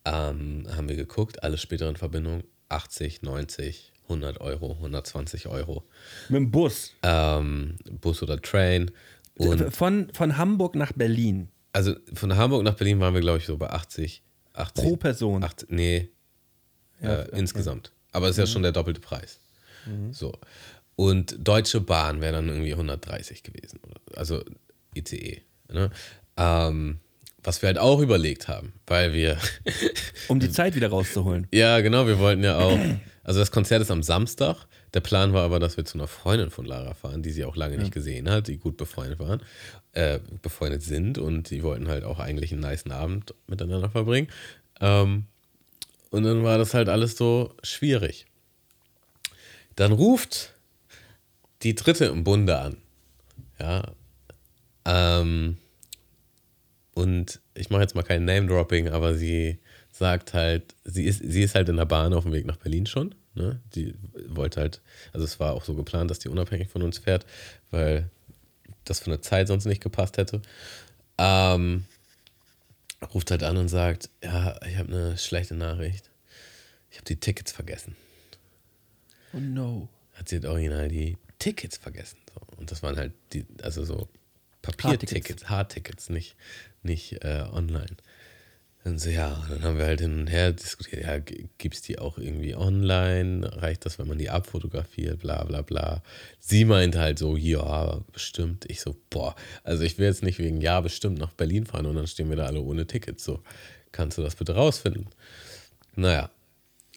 Ähm, 0.05 0.67
haben 0.75 0.89
wir 0.89 0.95
geguckt, 0.95 1.43
alle 1.43 1.57
späteren 1.57 1.95
Verbindungen 1.95 2.43
80, 2.69 3.21
90, 3.21 3.93
100 4.03 4.41
Euro, 4.41 4.73
120 4.73 5.47
Euro. 5.47 5.83
Mit 6.29 6.37
dem 6.37 6.51
Bus. 6.51 6.93
Ähm, 7.03 7.77
Bus 8.01 8.21
oder 8.23 8.41
Train. 8.41 8.91
Und 9.35 9.73
Von, 9.73 10.09
von 10.13 10.37
Hamburg 10.37 10.75
nach 10.75 10.91
Berlin. 10.93 11.49
also 11.73 11.95
von 12.13 12.35
Hamburg 12.35 12.63
nach 12.63 12.75
Berlin 12.75 12.99
waren 12.99 13.13
wir, 13.13 13.21
glaube 13.21 13.37
ich, 13.37 13.45
so 13.45 13.57
bei 13.57 13.69
80. 13.69 14.23
80 14.53 14.83
Pro 14.83 14.95
Person. 14.97 15.43
80, 15.43 15.69
nee, 15.69 16.09
Ja, 17.01 17.21
äh, 17.23 17.37
insgesamt. 17.39 17.91
Aber 18.11 18.25
es 18.25 18.31
ist 18.31 18.37
ja 18.37 18.47
schon 18.47 18.63
der 18.63 18.71
doppelte 18.71 18.99
Preis. 19.01 19.39
So. 20.11 20.33
Und 20.95 21.37
Deutsche 21.39 21.79
Bahn 21.79 22.19
wäre 22.19 22.33
dann 22.33 22.49
irgendwie 22.49 22.71
130 22.73 23.43
gewesen. 23.43 23.79
Also 24.15 24.43
ICE. 24.95 25.41
Ne? 25.71 25.91
Ähm, 26.35 26.99
was 27.43 27.61
wir 27.61 27.67
halt 27.67 27.77
auch 27.77 27.99
überlegt 27.99 28.47
haben, 28.47 28.73
weil 28.85 29.13
wir, 29.13 29.37
Um 30.27 30.39
die 30.39 30.51
Zeit 30.51 30.75
wieder 30.75 30.89
rauszuholen. 30.89 31.47
ja 31.53 31.79
genau, 31.81 32.07
wir 32.07 32.19
wollten 32.19 32.43
ja 32.43 32.57
auch, 32.57 32.79
also 33.23 33.39
das 33.39 33.51
Konzert 33.51 33.81
ist 33.81 33.91
am 33.91 34.03
Samstag. 34.03 34.65
Der 34.93 35.01
Plan 35.01 35.33
war 35.33 35.43
aber, 35.43 35.59
dass 35.59 35.77
wir 35.77 35.85
zu 35.85 35.97
einer 35.97 36.07
Freundin 36.07 36.49
von 36.49 36.65
Lara 36.65 36.93
fahren, 36.93 37.21
die 37.21 37.31
sie 37.31 37.45
auch 37.45 37.55
lange 37.55 37.77
nicht 37.77 37.91
gesehen 37.91 38.29
hat, 38.29 38.47
die 38.47 38.57
gut 38.57 38.77
befreundet 38.77 39.19
waren, 39.19 39.41
äh, 39.93 40.19
befreundet 40.41 40.81
sind 40.81 41.17
und 41.17 41.49
die 41.49 41.61
wollten 41.61 41.87
halt 41.87 42.03
auch 42.03 42.19
eigentlich 42.19 42.51
einen 42.51 42.61
niceen 42.61 42.91
Abend 42.91 43.33
miteinander 43.47 43.89
verbringen. 43.89 44.29
Ähm, 44.79 45.25
und 46.09 46.23
dann 46.23 46.43
war 46.43 46.57
das 46.57 46.73
halt 46.73 46.89
alles 46.89 47.17
so 47.17 47.53
schwierig. 47.63 48.25
Dann 49.75 49.91
ruft 49.91 50.53
die 51.63 51.75
dritte 51.75 52.05
im 52.05 52.23
Bunde 52.23 52.57
an. 52.57 52.77
Ja. 53.59 53.83
Ähm, 54.85 55.57
und 56.97 57.39
ich 57.53 57.69
mache 57.69 57.83
jetzt 57.83 57.93
mal 57.93 58.01
kein 58.01 58.25
Name-Dropping, 58.25 58.89
aber 58.89 59.13
sie 59.13 59.59
sagt 59.91 60.33
halt, 60.33 60.75
sie 60.83 61.05
ist, 61.05 61.21
sie 61.23 61.43
ist 61.43 61.53
halt 61.53 61.69
in 61.69 61.77
der 61.77 61.85
Bahn 61.85 62.13
auf 62.13 62.23
dem 62.23 62.33
Weg 62.33 62.45
nach 62.45 62.57
Berlin 62.57 62.87
schon. 62.87 63.13
Ne? 63.35 63.59
Die 63.75 63.93
wollte 64.27 64.61
halt, 64.61 64.81
also 65.13 65.23
es 65.23 65.39
war 65.39 65.53
auch 65.53 65.63
so 65.63 65.75
geplant, 65.75 66.09
dass 66.09 66.19
die 66.19 66.29
unabhängig 66.29 66.69
von 66.69 66.81
uns 66.81 66.97
fährt, 66.97 67.25
weil 67.69 68.09
das 68.83 68.99
von 68.99 69.11
der 69.11 69.21
Zeit 69.21 69.47
sonst 69.47 69.65
nicht 69.65 69.81
gepasst 69.81 70.17
hätte. 70.17 70.41
Ähm, 71.19 71.85
ruft 73.13 73.29
halt 73.29 73.43
an 73.43 73.57
und 73.57 73.69
sagt, 73.69 74.09
ja, 74.23 74.59
ich 74.65 74.77
habe 74.77 74.91
eine 74.91 75.17
schlechte 75.17 75.53
Nachricht. 75.53 76.09
Ich 76.89 76.97
habe 76.97 77.05
die 77.05 77.19
Tickets 77.19 77.51
vergessen. 77.51 77.95
Oh 79.33 79.39
no. 79.39 79.87
Hat 80.13 80.29
sie 80.29 80.37
halt 80.37 80.45
original 80.45 80.87
die 80.87 81.17
Tickets 81.37 81.77
vergessen. 81.77 82.17
So. 82.33 82.41
Und 82.57 82.71
das 82.71 82.81
waren 82.81 82.97
halt 82.97 83.13
die, 83.33 83.45
also 83.61 83.85
so. 83.85 84.09
Papiertickets, 84.71 85.49
Hardtickets, 85.49 86.09
nicht, 86.09 86.35
nicht 86.83 87.23
äh, 87.23 87.43
online. 87.51 87.97
Dann 88.83 88.99
so, 88.99 89.09
ja, 89.09 89.45
dann 89.49 89.63
haben 89.63 89.77
wir 89.77 89.85
halt 89.85 89.99
hin 89.99 90.21
und 90.21 90.27
her 90.27 90.53
diskutiert, 90.53 91.03
ja, 91.03 91.19
gibt 91.19 91.75
es 91.75 91.81
die 91.81 91.99
auch 91.99 92.17
irgendwie 92.17 92.55
online? 92.55 93.49
Reicht 93.61 93.85
das, 93.85 93.99
wenn 93.99 94.07
man 94.07 94.17
die 94.17 94.29
abfotografiert? 94.29 95.19
Bla 95.19 95.43
bla 95.43 95.61
bla. 95.61 96.01
Sie 96.39 96.63
meinte 96.63 96.99
halt 96.99 97.19
so, 97.19 97.35
ja, 97.35 97.99
bestimmt. 98.13 98.65
Ich 98.69 98.79
so, 98.79 98.95
boah, 99.09 99.35
also 99.63 99.83
ich 99.83 99.97
will 99.97 100.05
jetzt 100.05 100.23
nicht 100.23 100.39
wegen 100.39 100.61
ja, 100.61 100.79
bestimmt 100.79 101.17
nach 101.17 101.33
Berlin 101.33 101.65
fahren 101.65 101.85
und 101.85 101.95
dann 101.95 102.07
stehen 102.07 102.29
wir 102.29 102.37
da 102.37 102.45
alle 102.45 102.61
ohne 102.61 102.87
Tickets. 102.87 103.25
So, 103.25 103.43
kannst 103.91 104.17
du 104.17 104.21
das 104.21 104.35
bitte 104.35 104.55
rausfinden? 104.55 105.07
Naja, 105.95 106.29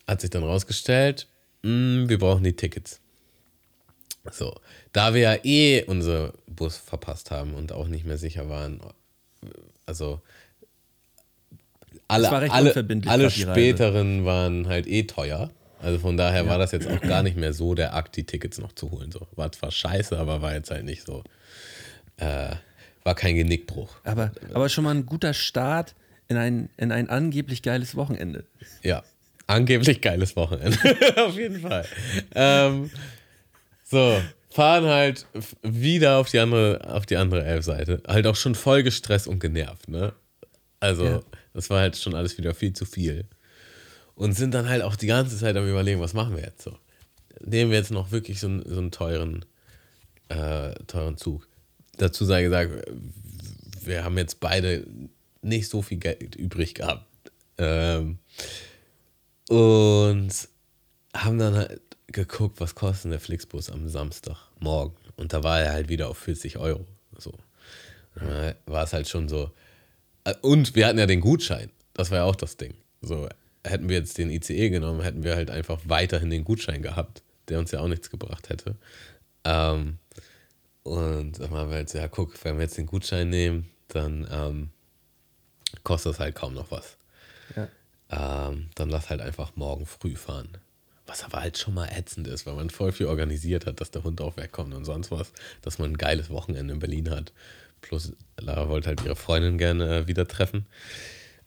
hat 0.07 0.21
sich 0.21 0.31
dann 0.31 0.45
rausgestellt, 0.45 1.27
mh, 1.63 2.09
wir 2.09 2.19
brauchen 2.19 2.45
die 2.45 2.55
Tickets. 2.55 3.01
So, 4.31 4.55
da 4.93 5.15
wir 5.15 5.21
ja 5.21 5.37
eh 5.45 5.85
unseren 5.85 6.33
Bus 6.47 6.77
verpasst 6.77 7.31
haben 7.31 7.55
und 7.55 7.73
auch 7.73 7.89
nicht 7.89 8.05
mehr 8.05 8.19
sicher 8.19 8.49
waren, 8.49 8.81
also 9.87 10.21
alle, 12.07 12.29
alle, 12.51 12.75
alle 13.07 13.31
späteren 13.31 14.25
waren 14.25 14.69
halt 14.69 14.87
eh 14.87 15.05
teuer. 15.05 15.51
Also 15.83 15.99
von 15.99 16.17
daher 16.17 16.47
war 16.47 16.59
das 16.59 16.73
jetzt 16.73 16.87
auch 16.87 17.01
gar 17.01 17.23
nicht 17.23 17.37
mehr 17.37 17.55
so 17.55 17.75
der 17.75 17.95
Akt, 17.95 18.17
die 18.17 18.25
Tickets 18.25 18.59
noch 18.59 18.73
zu 18.73 18.91
holen. 18.91 19.11
So. 19.13 19.27
War 19.37 19.51
zwar 19.53 19.71
scheiße, 19.71 20.19
aber 20.19 20.43
war 20.43 20.53
jetzt 20.55 20.71
halt 20.71 20.85
nicht 20.85 21.07
so, 21.07 21.25
äh, 22.19 22.51
war 23.03 23.15
kein 23.15 23.37
Genickbruch. 23.37 23.97
Aber, 24.05 24.33
aber 24.53 24.69
schon 24.69 24.85
mal 24.85 24.95
ein 24.95 25.07
guter 25.07 25.33
Start 25.33 25.95
in 26.29 26.37
ein, 26.37 26.69
in 26.77 26.93
ein 26.93 27.09
angeblich 27.09 27.63
geiles 27.63 27.97
Wochenende. 27.97 28.45
Ja, 28.83 29.03
angeblich 29.47 30.03
geiles 30.03 30.37
Wochenende. 30.37 30.79
auf 31.17 31.37
jeden 31.37 31.61
Fall. 31.61 31.87
Ähm, 32.35 32.91
so, 33.91 34.21
fahren 34.51 34.85
halt 34.87 35.27
wieder 35.63 36.19
auf 36.19 36.31
die 36.31 36.39
andere, 36.39 36.81
auf 36.93 37.07
die 37.07 37.17
andere 37.17 37.45
Elfseite. 37.45 38.03
Halt 38.07 38.27
auch 38.27 38.37
schon 38.37 38.55
voll 38.55 38.83
gestresst 38.83 39.27
und 39.29 39.39
genervt, 39.41 39.89
ne? 39.89 40.13
Also, 40.81 41.05
Ja. 41.05 41.21
das 41.53 41.71
war 41.71 41.81
halt 41.81 41.97
schon 41.97 42.15
alles 42.15 42.39
wieder 42.39 42.55
viel 42.55 42.73
zu 42.73 42.85
viel. 42.85 43.25
Und 44.15 44.33
sind 44.35 44.53
dann 44.53 44.69
halt 44.69 44.83
auch 44.83 44.97
die 44.97 45.07
ganze 45.07 45.37
Zeit 45.39 45.57
am 45.57 45.69
überlegen, 45.69 46.01
was 46.01 46.15
machen 46.15 46.37
wir 46.37 46.43
jetzt 46.43 46.63
so? 46.63 46.77
Nehmen 47.43 47.71
wir 47.71 47.79
jetzt 47.79 47.91
noch 47.91 48.11
wirklich 48.13 48.39
so 48.41 48.49
einen, 48.49 48.63
so 48.69 48.79
einen 48.79 48.91
teuren, 48.91 49.45
äh, 50.29 50.75
teuren 50.87 51.17
Zug. 51.17 51.49
Dazu 51.97 52.25
sei 52.25 52.43
gesagt, 52.43 52.71
wir 53.83 54.05
haben 54.05 54.19
jetzt 54.19 54.41
beide 54.41 54.87
nicht 55.43 55.69
so 55.69 55.81
viel 55.81 55.99
Geld 55.99 56.37
übrig 56.37 56.75
gehabt. 56.75 57.07
Ähm, 57.57 58.19
und 59.49 60.31
haben 61.15 61.39
dann 61.39 61.55
halt 61.55 61.81
geguckt, 62.13 62.61
was 62.61 62.75
kostet 62.75 63.13
der 63.13 63.21
Flixbus 63.21 63.71
am 63.71 63.89
Samstagmorgen. 63.89 64.97
Und 65.17 65.33
da 65.33 65.43
war 65.43 65.61
er 65.61 65.73
halt 65.73 65.89
wieder 65.89 66.09
auf 66.09 66.19
40 66.19 66.59
Euro. 66.59 66.87
So. 67.17 67.33
War 68.67 68.85
es 68.85 68.93
halt 68.93 69.09
schon 69.09 69.29
so. 69.29 69.51
Äh, 70.25 70.35
Und 70.43 70.75
wir 70.75 70.87
hatten 70.87 70.99
ja 70.99 71.07
den 71.07 71.21
Gutschein. 71.21 71.71
Das 71.95 72.11
war 72.11 72.19
ja 72.19 72.25
auch 72.25 72.37
das 72.37 72.57
Ding. 72.57 72.75
So, 73.03 73.29
hätten 73.65 73.89
wir 73.89 73.97
jetzt 73.97 74.19
den 74.19 74.31
ICE 74.31 74.71
genommen, 74.71 75.01
hätten 75.03 75.25
wir 75.25 75.37
halt 75.37 75.51
einfach 75.51 75.81
weiterhin 75.85 76.31
den 76.31 76.45
Gutschein 76.45 76.83
gehabt, 76.83 77.23
der 77.49 77.59
uns 77.59 77.71
ja 77.71 77.81
auch 77.81 77.89
nichts 77.89 78.11
gebracht 78.11 78.49
hätte. 78.49 78.77
Ähm, 79.45 79.99
und 80.83 81.39
dann 81.39 81.51
haben 81.51 81.71
wir 81.71 81.77
halt 81.77 81.89
so, 81.89 81.99
ja, 81.99 82.09
guck, 82.09 82.43
wenn 82.45 82.57
wir 82.57 82.63
jetzt 82.63 82.79
den 82.79 82.87
Gutschein 82.87 83.29
nehmen, 83.29 83.71
dann 83.89 84.27
ähm, 84.31 84.71
kostet 85.85 86.13
das 86.13 86.21
halt 86.21 86.35
kaum 86.35 86.55
noch 86.55 86.71
was. 86.71 86.97
Ja. 87.57 87.69
Ähm, 88.49 88.71
dann 88.75 88.91
lass 88.91 89.11
halt 89.11 89.21
einfach 89.21 89.57
morgen 89.57 89.87
früh 89.87 90.17
fahren. 90.17 90.49
Was 91.11 91.25
aber 91.25 91.41
halt 91.41 91.59
schon 91.59 91.75
mal 91.75 91.89
ätzend 91.89 92.29
ist, 92.29 92.47
weil 92.47 92.55
man 92.55 92.71
voll 92.71 92.93
viel 92.93 93.07
organisiert 93.07 93.67
hat, 93.67 93.81
dass 93.81 93.91
der 93.91 94.05
Hund 94.05 94.21
auch 94.21 94.37
wegkommt 94.37 94.73
und 94.75 94.85
sonst 94.85 95.11
was, 95.11 95.33
dass 95.61 95.81
man 95.81 95.91
ein 95.91 95.99
geiles 95.99 96.31
Wochenende 96.31 96.73
in 96.73 96.79
Berlin 96.79 97.11
hat. 97.11 97.33
Plus 97.81 98.13
Lara 98.39 98.69
wollte 98.69 98.87
halt 98.87 99.05
ihre 99.05 99.17
Freundin 99.17 99.59
gerne 99.59 99.97
äh, 99.97 100.07
wieder 100.07 100.29
treffen. 100.29 100.67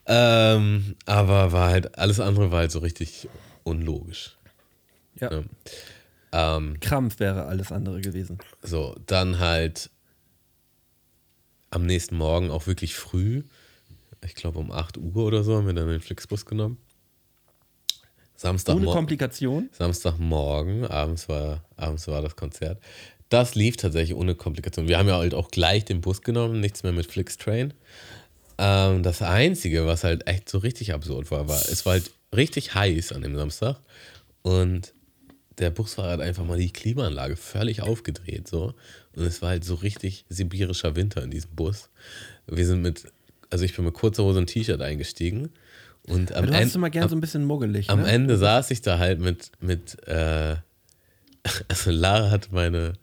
Ähm, 0.06 0.98
aber 1.06 1.54
war 1.54 1.70
halt, 1.70 1.98
alles 1.98 2.20
andere 2.20 2.52
war 2.52 2.60
halt 2.60 2.74
so 2.74 2.80
richtig 2.80 3.30
unlogisch. 3.64 4.36
Ja. 5.22 5.32
Ja. 5.32 5.44
Ähm, 6.58 6.82
Krampf 6.82 7.22
wäre 7.22 7.46
alles 7.46 7.72
andere 7.72 8.02
gewesen. 8.02 8.40
so, 8.64 8.98
dann 9.06 9.40
halt 9.40 9.90
am 11.70 11.86
nächsten 11.86 12.18
Morgen 12.18 12.52
auch 12.52 12.68
wirklich 12.68 12.96
früh, 12.96 13.44
ich 14.26 14.36
glaube 14.36 14.60
um 14.60 14.74
8 14.74 14.98
Uhr 14.98 15.24
oder 15.24 15.46
so, 15.46 15.56
haben 15.56 15.68
wir 15.68 15.74
dann 15.74 15.88
den 15.88 16.02
Flixbus 16.02 16.46
genommen. 16.46 16.80
Ohne 18.44 18.50
Samstagmorgen. 18.50 18.94
Komplikation. 18.94 19.70
Samstagmorgen, 19.72 20.86
abends 20.86 21.30
war, 21.30 21.64
abends 21.78 22.08
war 22.08 22.22
das 22.22 22.36
Konzert. 22.36 22.82
Das 23.30 23.56
lief 23.56 23.78
tatsächlich 23.78 24.16
ohne 24.16 24.36
Komplikation. 24.36 24.88
Wir 24.88 25.00
haben 25.00 25.08
ja 25.08 25.18
halt 25.18 25.34
auch 25.34 25.50
gleich 25.50 25.86
den 25.86 26.02
Bus 26.02 26.22
genommen, 26.22 26.60
nichts 26.60 26.84
mehr 26.84 26.92
mit 26.92 27.08
Flixtrain. 27.08 27.74
Ähm, 28.58 29.02
das 29.02 29.22
Einzige, 29.22 29.88
was 29.88 30.04
halt 30.04 30.28
echt 30.28 30.50
so 30.50 30.60
richtig 30.60 30.94
absurd 30.94 31.32
war, 31.32 31.48
war, 31.48 31.60
es 31.60 31.86
war 31.86 31.94
halt 31.94 32.12
richtig 32.36 32.76
heiß 32.76 33.12
an 33.12 33.22
dem 33.22 33.36
Samstag 33.36 33.80
und 34.42 34.94
der 35.58 35.70
Busfahrer 35.70 36.12
hat 36.12 36.22
einfach 36.22 36.46
mal 36.46 36.58
die 36.58 36.72
Klimaanlage 36.72 37.36
völlig 37.36 37.82
aufgedreht 37.82 38.48
so 38.48 38.74
und 39.16 39.24
es 39.24 39.42
war 39.42 39.50
halt 39.50 39.64
so 39.64 39.76
richtig 39.76 40.26
sibirischer 40.30 40.96
Winter 40.96 41.24
in 41.24 41.32
diesem 41.32 41.56
Bus. 41.56 41.90
Wir 42.48 42.66
sind 42.66 42.82
mit, 42.82 43.06
also 43.50 43.66
ich 43.66 43.76
bin 43.76 43.86
mit 43.86 43.94
kurzer 43.94 44.24
Hose 44.24 44.40
und 44.40 44.48
T-Shirt 44.48 44.82
eingestiegen 44.82 45.50
und 46.08 46.34
am 46.34 46.38
Aber 46.44 46.48
du 46.48 46.54
hast 46.54 46.76
immer 46.76 46.90
gern 46.90 47.08
so 47.08 47.16
ein 47.16 47.22
bisschen 47.22 47.46
muggelig. 47.46 47.90
am 47.90 48.02
ne? 48.02 48.08
Ende 48.08 48.38
saß 48.38 48.72
ich 48.72 48.82
da 48.82 49.00
halt 49.00 49.20
mit, 49.20 49.52
mit 49.62 50.06
äh, 50.08 50.56
also 51.68 51.92
Lara 51.92 52.30
hatte 52.30 52.50
meine, 52.52 52.94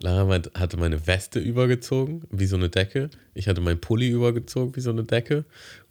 Lara 0.00 0.42
hatte 0.54 0.76
meine 0.76 1.06
Weste 1.06 1.38
übergezogen, 1.38 2.22
wie 2.30 2.46
so 2.46 2.56
eine 2.56 2.68
Decke. 2.68 3.10
Ich 3.34 3.48
hatte 3.48 3.60
meinen 3.60 3.80
Pulli 3.80 4.08
übergezogen, 4.10 4.76
wie 4.76 4.80
so 4.80 4.90
eine 4.90 5.04
Decke. 5.04 5.44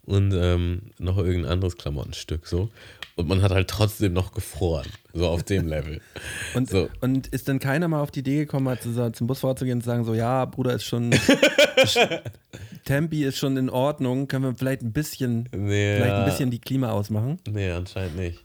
Und 0.04 0.32
ähm, 0.34 0.82
noch 0.98 1.18
irgendein 1.18 1.52
anderes 1.52 1.76
Klamottenstück 1.76 2.46
so. 2.46 2.70
Und 3.16 3.28
man 3.28 3.42
hat 3.42 3.52
halt 3.52 3.68
trotzdem 3.68 4.12
noch 4.12 4.32
gefroren. 4.32 4.88
So 5.12 5.28
auf 5.28 5.44
dem 5.44 5.68
Level. 5.68 6.00
Und, 6.54 6.68
so. 6.68 6.88
und 7.00 7.28
ist 7.28 7.48
dann 7.48 7.60
keiner 7.60 7.86
mal 7.86 8.00
auf 8.00 8.10
die 8.10 8.20
Idee 8.20 8.38
gekommen, 8.38 8.64
mal 8.64 8.78
zu, 8.78 9.12
zum 9.12 9.26
Busfahrer 9.26 9.54
zu 9.54 9.64
gehen 9.64 9.74
und 9.74 9.82
zu 9.82 9.86
sagen, 9.86 10.04
so, 10.04 10.14
ja, 10.14 10.44
Bruder, 10.44 10.74
ist 10.74 10.84
schon, 10.84 11.12
ist, 11.12 11.98
Tempi 12.84 13.24
ist 13.24 13.38
schon 13.38 13.56
in 13.56 13.70
Ordnung, 13.70 14.26
können 14.28 14.44
wir 14.44 14.54
vielleicht 14.54 14.82
ein 14.82 14.92
bisschen, 14.92 15.48
Nee, 15.52 15.96
vielleicht 15.96 16.14
ein 16.14 16.24
bisschen 16.24 16.50
die 16.50 16.60
Klima 16.60 16.90
ausmachen? 16.90 17.38
Nee, 17.48 17.70
anscheinend 17.70 18.16
nicht. 18.16 18.44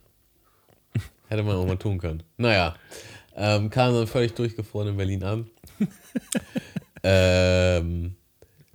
Hätte 1.28 1.42
man 1.44 1.56
auch 1.56 1.66
mal 1.66 1.76
tun 1.76 1.98
können. 1.98 2.22
Naja, 2.36 2.74
ähm, 3.36 3.70
kam 3.70 3.94
dann 3.94 4.06
völlig 4.06 4.34
durchgefroren 4.34 4.88
in 4.88 4.96
Berlin 4.96 5.22
an. 5.22 5.50
ähm, 7.02 8.16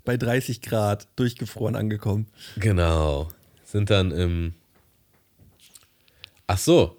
Bei 0.06 0.18
30 0.18 0.62
Grad, 0.62 1.08
durchgefroren 1.18 1.76
angekommen. 1.76 2.28
Genau. 2.58 3.28
Sind 3.66 3.90
dann 3.90 4.12
im. 4.12 4.54
Ach 6.48 6.58
so. 6.58 6.98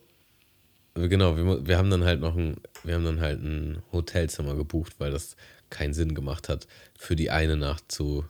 genau, 0.95 1.37
wir, 1.37 1.67
wir 1.67 1.79
haben 1.79 1.91
dann 1.91 2.05
halt 2.05 2.21
noch 2.21 2.37
ein, 2.37 2.57
wir 2.85 2.95
haben 2.95 3.05
dann 3.05 3.21
halt 3.21 3.41
ein 3.43 3.83
Hotelzimmer 3.93 4.55
gebucht, 4.55 4.95
weil 4.99 5.11
das 5.11 5.37
keinen 5.71 5.95
Sinn 5.95 6.15
gemacht 6.15 6.49
hat, 6.49 6.67
für 6.99 7.17
die 7.17 7.31
eine 7.31 7.57
Nacht 7.57 7.91
zu 7.91 8.25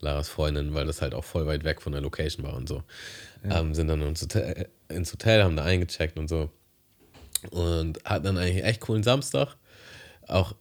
Laras 0.00 0.28
Freundin, 0.28 0.74
weil 0.74 0.86
das 0.86 1.02
halt 1.02 1.14
auch 1.14 1.24
voll 1.24 1.46
weit 1.46 1.64
weg 1.64 1.82
von 1.82 1.92
der 1.92 2.00
Location 2.00 2.44
war 2.44 2.54
und 2.54 2.68
so. 2.68 2.82
Ja. 3.44 3.60
Ähm, 3.60 3.74
sind 3.74 3.88
dann 3.88 4.00
ins 4.02 4.22
Hotel, 4.22 4.68
ins 4.88 5.12
Hotel, 5.12 5.42
haben 5.42 5.56
da 5.56 5.64
eingecheckt 5.64 6.18
und 6.18 6.28
so. 6.28 6.50
Und 7.50 8.02
hatten 8.04 8.24
dann 8.24 8.38
eigentlich 8.38 8.64
echt 8.64 8.80
coolen 8.80 9.02
Samstag. 9.02 9.56
Auch 10.26 10.54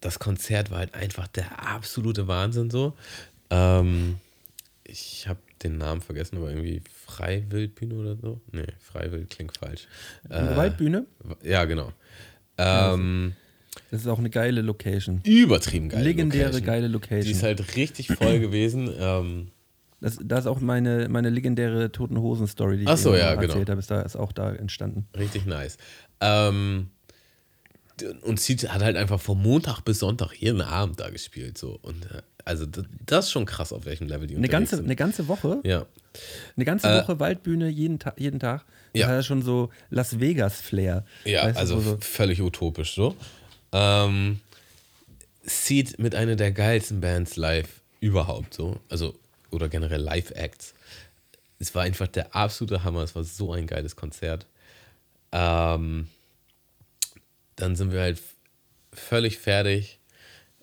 das 0.00 0.18
Konzert 0.18 0.70
war 0.70 0.78
halt 0.78 0.94
einfach 0.94 1.26
der 1.28 1.66
absolute 1.66 2.28
Wahnsinn 2.28 2.70
so. 2.70 2.96
Ähm, 3.50 4.18
ich 4.84 5.28
habe 5.28 5.40
den 5.62 5.78
Namen 5.78 6.00
vergessen, 6.00 6.38
aber 6.38 6.50
irgendwie 6.50 6.82
Freiwildbühne 7.08 7.94
oder 7.94 8.16
so. 8.16 8.40
Nee, 8.52 8.66
Freiwild 8.78 9.30
klingt 9.30 9.56
falsch. 9.56 9.86
Eine 10.28 10.52
äh, 10.52 10.56
Waldbühne? 10.56 11.06
Ja, 11.42 11.64
genau. 11.64 11.92
Ähm, 12.58 13.34
das 13.90 14.02
ist 14.02 14.06
auch 14.06 14.18
eine 14.18 14.30
geile 14.30 14.60
Location. 14.60 15.20
Übertrieben 15.24 15.88
geile 15.88 16.04
Legendäre 16.04 16.46
Location. 16.46 16.66
geile 16.66 16.88
Location. 16.88 17.24
Die 17.24 17.30
ist 17.30 17.42
halt 17.42 17.76
richtig 17.76 18.08
voll 18.08 18.38
gewesen. 18.40 18.90
Ähm, 18.98 19.48
das, 20.00 20.18
das 20.22 20.40
ist 20.40 20.46
auch 20.46 20.60
meine, 20.60 21.08
meine 21.08 21.30
legendäre 21.30 21.90
Toten 21.90 22.18
Hosen-Story, 22.18 22.76
die 22.76 22.82
ich 22.84 22.88
Ach 22.88 22.96
so, 22.96 23.14
ja, 23.14 23.30
erzählt 23.32 23.52
genau. 23.54 23.70
habe. 23.70 23.80
Ist, 23.80 23.90
da, 23.90 24.02
ist 24.02 24.16
auch 24.16 24.32
da 24.32 24.52
entstanden. 24.54 25.08
Richtig 25.16 25.46
nice. 25.46 25.76
Ähm, 26.20 26.90
und 28.02 28.40
Seed 28.40 28.68
hat 28.68 28.82
halt 28.82 28.96
einfach 28.96 29.20
von 29.20 29.40
Montag 29.40 29.80
bis 29.82 30.00
Sonntag 30.00 30.32
jeden 30.34 30.60
Abend 30.60 31.00
da 31.00 31.10
gespielt. 31.10 31.58
So. 31.58 31.78
Und 31.82 32.04
äh, 32.06 32.22
also 32.44 32.66
das, 33.06 33.26
ist 33.26 33.30
schon 33.30 33.44
krass, 33.44 33.72
auf 33.72 33.84
welchem 33.84 34.08
Level 34.08 34.26
die 34.26 34.36
eine 34.36 34.48
ganze, 34.48 34.76
sind. 34.76 34.86
Eine 34.86 34.96
ganze 34.96 35.28
Woche? 35.28 35.60
Ja. 35.64 35.86
Eine 36.56 36.64
ganze 36.64 36.88
äh, 36.88 37.02
Woche 37.02 37.20
Waldbühne 37.20 37.68
jeden, 37.68 37.98
Ta 37.98 38.14
jeden 38.16 38.40
Tag. 38.40 38.64
Das 38.92 39.00
ja. 39.00 39.06
hat 39.06 39.14
ja 39.14 39.22
schon 39.22 39.42
so 39.42 39.70
Las 39.90 40.18
Vegas-Flair. 40.18 41.04
Ja, 41.24 41.44
weißt 41.44 41.58
also 41.58 41.80
so 41.80 41.98
völlig 42.00 42.40
utopisch 42.40 42.94
so. 42.94 43.14
Ähm, 43.72 44.40
Seed 45.42 45.98
mit 45.98 46.14
einer 46.14 46.36
der 46.36 46.52
geilsten 46.52 47.00
Bands 47.00 47.36
live 47.36 47.68
überhaupt 48.00 48.54
so. 48.54 48.80
Also, 48.88 49.14
oder 49.50 49.68
generell 49.68 50.00
Live-Acts. 50.00 50.74
Es 51.58 51.74
war 51.74 51.82
einfach 51.82 52.06
der 52.06 52.34
absolute 52.34 52.84
Hammer. 52.84 53.02
Es 53.02 53.14
war 53.14 53.24
so 53.24 53.52
ein 53.52 53.66
geiles 53.66 53.96
Konzert. 53.96 54.46
Ähm, 55.32 56.08
dann 57.58 57.76
sind 57.76 57.92
wir 57.92 58.00
halt 58.00 58.20
völlig 58.92 59.38
fertig, 59.38 60.00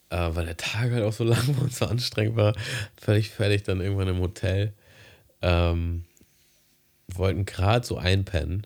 äh, 0.10 0.30
weil 0.32 0.46
der 0.46 0.58
Tag 0.58 0.92
halt 0.92 1.04
auch 1.04 1.14
so 1.14 1.24
lang 1.26 1.48
war 1.56 1.64
und 1.64 1.74
so 1.74 1.86
anstrengend 1.86 2.36
war. 2.36 2.56
Völlig 2.98 3.30
fertig 3.30 3.64
dann 3.64 3.82
irgendwann 3.82 4.08
im 4.08 4.20
Hotel. 4.20 4.74
Ähm, 5.42 6.06
wollten 7.08 7.46
gerade 7.46 7.86
so 7.86 7.98
einpennen 7.98 8.66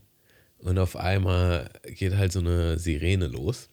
und 0.59 0.77
auf 0.77 0.95
einmal 0.95 1.69
geht 1.85 2.15
halt 2.15 2.31
so 2.31 2.39
eine 2.39 2.77
Sirene 2.77 3.27
los. 3.27 3.69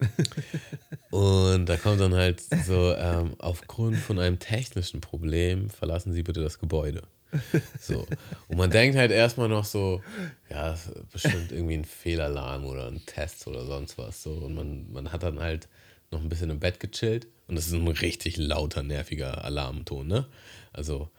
und 1.10 1.66
da 1.66 1.76
kommt 1.76 2.00
dann 2.00 2.14
halt 2.14 2.40
so, 2.40 2.94
ähm, 2.94 3.34
aufgrund 3.38 3.96
von 3.96 4.18
einem 4.18 4.38
technischen 4.38 5.00
Problem 5.00 5.70
verlassen 5.70 6.12
Sie 6.12 6.22
bitte 6.22 6.42
das 6.42 6.58
Gebäude. 6.58 7.02
So. 7.80 8.06
Und 8.48 8.56
man 8.56 8.70
denkt 8.70 8.96
halt 8.96 9.10
erstmal 9.10 9.48
noch 9.48 9.64
so, 9.64 10.02
ja, 10.50 10.76
bestimmt 11.12 11.52
irgendwie 11.52 11.74
ein 11.74 11.84
Fehlalarm 11.84 12.64
oder 12.64 12.86
ein 12.86 13.04
Test 13.06 13.46
oder 13.46 13.64
sonst 13.66 13.98
was. 13.98 14.22
So. 14.22 14.32
Und 14.32 14.54
man, 14.54 14.92
man 14.92 15.12
hat 15.12 15.22
dann 15.22 15.40
halt 15.40 15.68
noch 16.10 16.20
ein 16.20 16.28
bisschen 16.28 16.50
im 16.50 16.60
Bett 16.60 16.80
gechillt 16.80 17.26
und 17.48 17.56
das 17.56 17.66
ist 17.66 17.72
ein 17.72 17.86
richtig 17.88 18.36
lauter, 18.36 18.82
nerviger 18.82 19.44
Alarmton, 19.44 20.06
ne? 20.06 20.26
Also, 20.72 21.10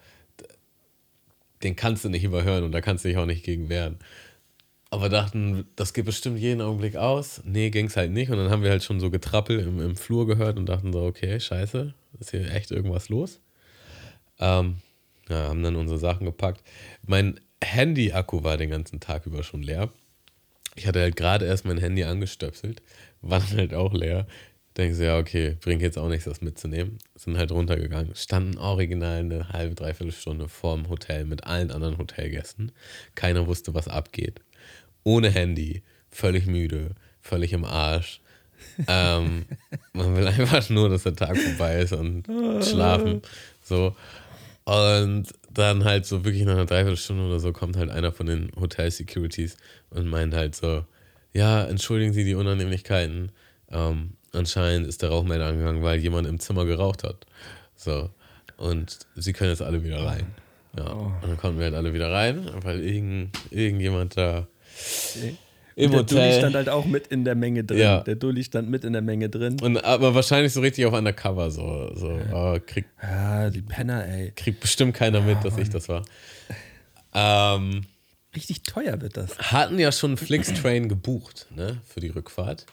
den 1.62 1.76
kannst 1.76 2.04
du 2.04 2.08
nicht 2.08 2.24
überhören 2.24 2.64
und 2.64 2.72
da 2.72 2.80
kannst 2.80 3.04
du 3.04 3.08
dich 3.08 3.16
auch 3.16 3.26
nicht 3.26 3.44
gegen 3.44 3.68
wehren. 3.68 3.98
Aber 4.90 5.08
dachten, 5.08 5.66
das 5.76 5.92
geht 5.92 6.04
bestimmt 6.04 6.38
jeden 6.38 6.60
Augenblick 6.60 6.96
aus. 6.96 7.42
Nee, 7.44 7.70
ging 7.70 7.86
es 7.86 7.96
halt 7.96 8.12
nicht. 8.12 8.30
Und 8.30 8.38
dann 8.38 8.50
haben 8.50 8.62
wir 8.62 8.70
halt 8.70 8.84
schon 8.84 9.00
so 9.00 9.10
getrappelt 9.10 9.66
im, 9.66 9.80
im 9.80 9.96
Flur 9.96 10.26
gehört 10.26 10.58
und 10.58 10.66
dachten 10.66 10.92
so, 10.92 11.02
okay, 11.02 11.40
scheiße, 11.40 11.92
ist 12.20 12.30
hier 12.30 12.50
echt 12.52 12.70
irgendwas 12.70 13.08
los. 13.08 13.40
Ähm, 14.38 14.76
ja, 15.28 15.48
haben 15.48 15.62
dann 15.62 15.76
unsere 15.76 15.98
Sachen 15.98 16.24
gepackt. 16.24 16.62
Mein 17.04 17.40
Handy-Akku 17.62 18.44
war 18.44 18.56
den 18.56 18.70
ganzen 18.70 19.00
Tag 19.00 19.26
über 19.26 19.42
schon 19.42 19.62
leer. 19.62 19.90
Ich 20.74 20.86
hatte 20.86 21.00
halt 21.00 21.16
gerade 21.16 21.46
erst 21.46 21.64
mein 21.64 21.78
Handy 21.78 22.04
angestöpselt, 22.04 22.82
war 23.22 23.40
dann 23.40 23.58
halt 23.58 23.74
auch 23.74 23.92
leer. 23.92 24.26
Denke 24.76 24.94
so, 24.94 25.04
ja, 25.04 25.18
okay, 25.18 25.56
bringt 25.62 25.80
jetzt 25.80 25.96
auch 25.96 26.08
nichts, 26.08 26.26
das 26.26 26.42
mitzunehmen. 26.42 26.98
Sind 27.14 27.38
halt 27.38 27.50
runtergegangen, 27.50 28.14
standen 28.14 28.58
original 28.58 29.20
eine 29.20 29.48
halbe, 29.48 29.74
dreiviertel 29.74 30.12
Stunde 30.12 30.48
vorm 30.48 30.90
Hotel 30.90 31.24
mit 31.24 31.44
allen 31.44 31.70
anderen 31.70 31.96
Hotelgästen. 31.96 32.72
Keiner 33.14 33.46
wusste, 33.46 33.72
was 33.72 33.88
abgeht. 33.88 34.42
Ohne 35.02 35.30
Handy, 35.30 35.82
völlig 36.10 36.46
müde, 36.46 36.90
völlig 37.22 37.54
im 37.54 37.64
Arsch. 37.64 38.20
ähm, 38.88 39.46
man 39.94 40.16
will 40.16 40.26
einfach 40.26 40.68
nur, 40.68 40.90
dass 40.90 41.04
der 41.04 41.16
Tag 41.16 41.38
vorbei 41.38 41.78
ist 41.78 41.92
und 41.92 42.26
schlafen. 42.62 43.22
So. 43.62 43.94
Und 44.66 45.28
dann 45.48 45.84
halt 45.84 46.06
so 46.06 46.24
wirklich 46.24 46.44
nach 46.44 46.54
einer 46.54 46.66
Dreiviertelstunde 46.66 47.24
oder 47.24 47.38
so 47.38 47.52
kommt 47.52 47.76
halt 47.76 47.88
einer 47.88 48.10
von 48.10 48.26
den 48.26 48.50
Hotel 48.58 48.90
Securities 48.90 49.56
und 49.90 50.08
meint 50.08 50.34
halt 50.34 50.56
so, 50.56 50.84
ja, 51.32 51.64
entschuldigen 51.64 52.12
Sie 52.12 52.24
die 52.24 52.34
Unannehmlichkeiten. 52.34 53.30
Ähm, 53.70 54.14
anscheinend 54.32 54.88
ist 54.88 55.02
der 55.02 55.10
Rauchmelder 55.10 55.46
angegangen, 55.46 55.82
weil 55.84 56.00
jemand 56.00 56.26
im 56.26 56.40
Zimmer 56.40 56.64
geraucht 56.64 57.04
hat. 57.04 57.26
So. 57.76 58.10
Und 58.56 58.98
sie 59.14 59.32
können 59.32 59.50
jetzt 59.50 59.62
alle 59.62 59.84
wieder 59.84 60.04
rein. 60.04 60.26
Ja. 60.76 60.92
Oh. 60.92 61.12
Und 61.22 61.28
dann 61.28 61.36
konnten 61.36 61.58
wir 61.58 61.66
halt 61.66 61.74
alle 61.74 61.94
wieder 61.94 62.10
rein, 62.10 62.50
weil 62.62 62.80
irgend, 62.80 63.38
irgendjemand 63.50 64.16
da 64.16 64.48
im 65.76 65.90
der 65.90 66.00
Hotel. 66.00 66.18
Dulli 66.18 66.38
stand 66.38 66.54
halt 66.56 66.68
auch 66.70 66.86
mit 66.86 67.06
in 67.08 67.24
der 67.24 67.34
Menge 67.34 67.62
drin. 67.62 67.78
Ja. 67.78 68.00
Der 68.00 68.16
Dulli 68.16 68.42
stand 68.42 68.70
mit 68.70 68.82
in 68.82 68.94
der 68.94 69.02
Menge 69.02 69.28
drin. 69.28 69.58
Und 69.60 69.84
aber 69.84 70.14
wahrscheinlich 70.14 70.52
so 70.52 70.60
richtig 70.62 70.86
auf 70.86 70.94
Undercover, 70.94 71.50
so. 71.50 71.92
so 71.94 72.10
ja. 72.10 72.54
Oh, 72.54 72.58
krieg, 72.64 72.86
ja, 73.02 73.50
die 73.50 73.60
Penner, 73.60 74.06
ey. 74.06 74.32
Kriegt 74.34 74.60
bestimmt 74.60 74.94
keiner 74.94 75.20
mit, 75.20 75.44
dass 75.44 75.52
Mann. 75.52 75.62
ich 75.62 75.68
das 75.68 75.88
war. 75.88 76.04
Ähm, 77.12 77.82
richtig 78.34 78.62
teuer 78.62 79.00
wird 79.02 79.18
das. 79.18 79.38
Hatten 79.38 79.78
ja 79.78 79.92
schon 79.92 80.16
Flixtrain 80.16 80.88
gebucht, 80.88 81.46
ne, 81.54 81.80
für 81.84 82.00
die 82.00 82.08
Rückfahrt. 82.08 82.64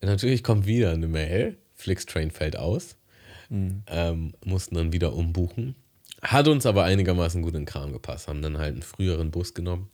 Natürlich 0.00 0.44
kommt 0.44 0.66
wieder 0.66 0.92
eine 0.92 1.08
Mail. 1.08 1.56
Flixtrain 1.74 2.30
fällt 2.30 2.56
aus. 2.56 2.96
Mhm. 3.48 3.82
Ähm, 3.88 4.34
mussten 4.44 4.76
dann 4.76 4.92
wieder 4.92 5.14
umbuchen. 5.14 5.74
Hat 6.22 6.46
uns 6.46 6.64
aber 6.64 6.84
einigermaßen 6.84 7.42
gut 7.42 7.54
in 7.54 7.62
den 7.62 7.66
Kram 7.66 7.92
gepasst. 7.92 8.28
Haben 8.28 8.40
dann 8.40 8.58
halt 8.58 8.72
einen 8.72 8.82
früheren 8.82 9.32
Bus 9.32 9.52
genommen. 9.52 9.90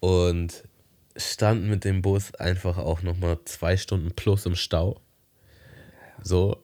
Und 0.00 0.64
standen 1.16 1.68
mit 1.68 1.84
dem 1.84 2.02
Bus 2.02 2.34
einfach 2.34 2.78
auch 2.78 3.02
nochmal 3.02 3.38
zwei 3.44 3.76
Stunden 3.76 4.12
plus 4.12 4.46
im 4.46 4.54
Stau. 4.54 5.00
So. 6.22 6.62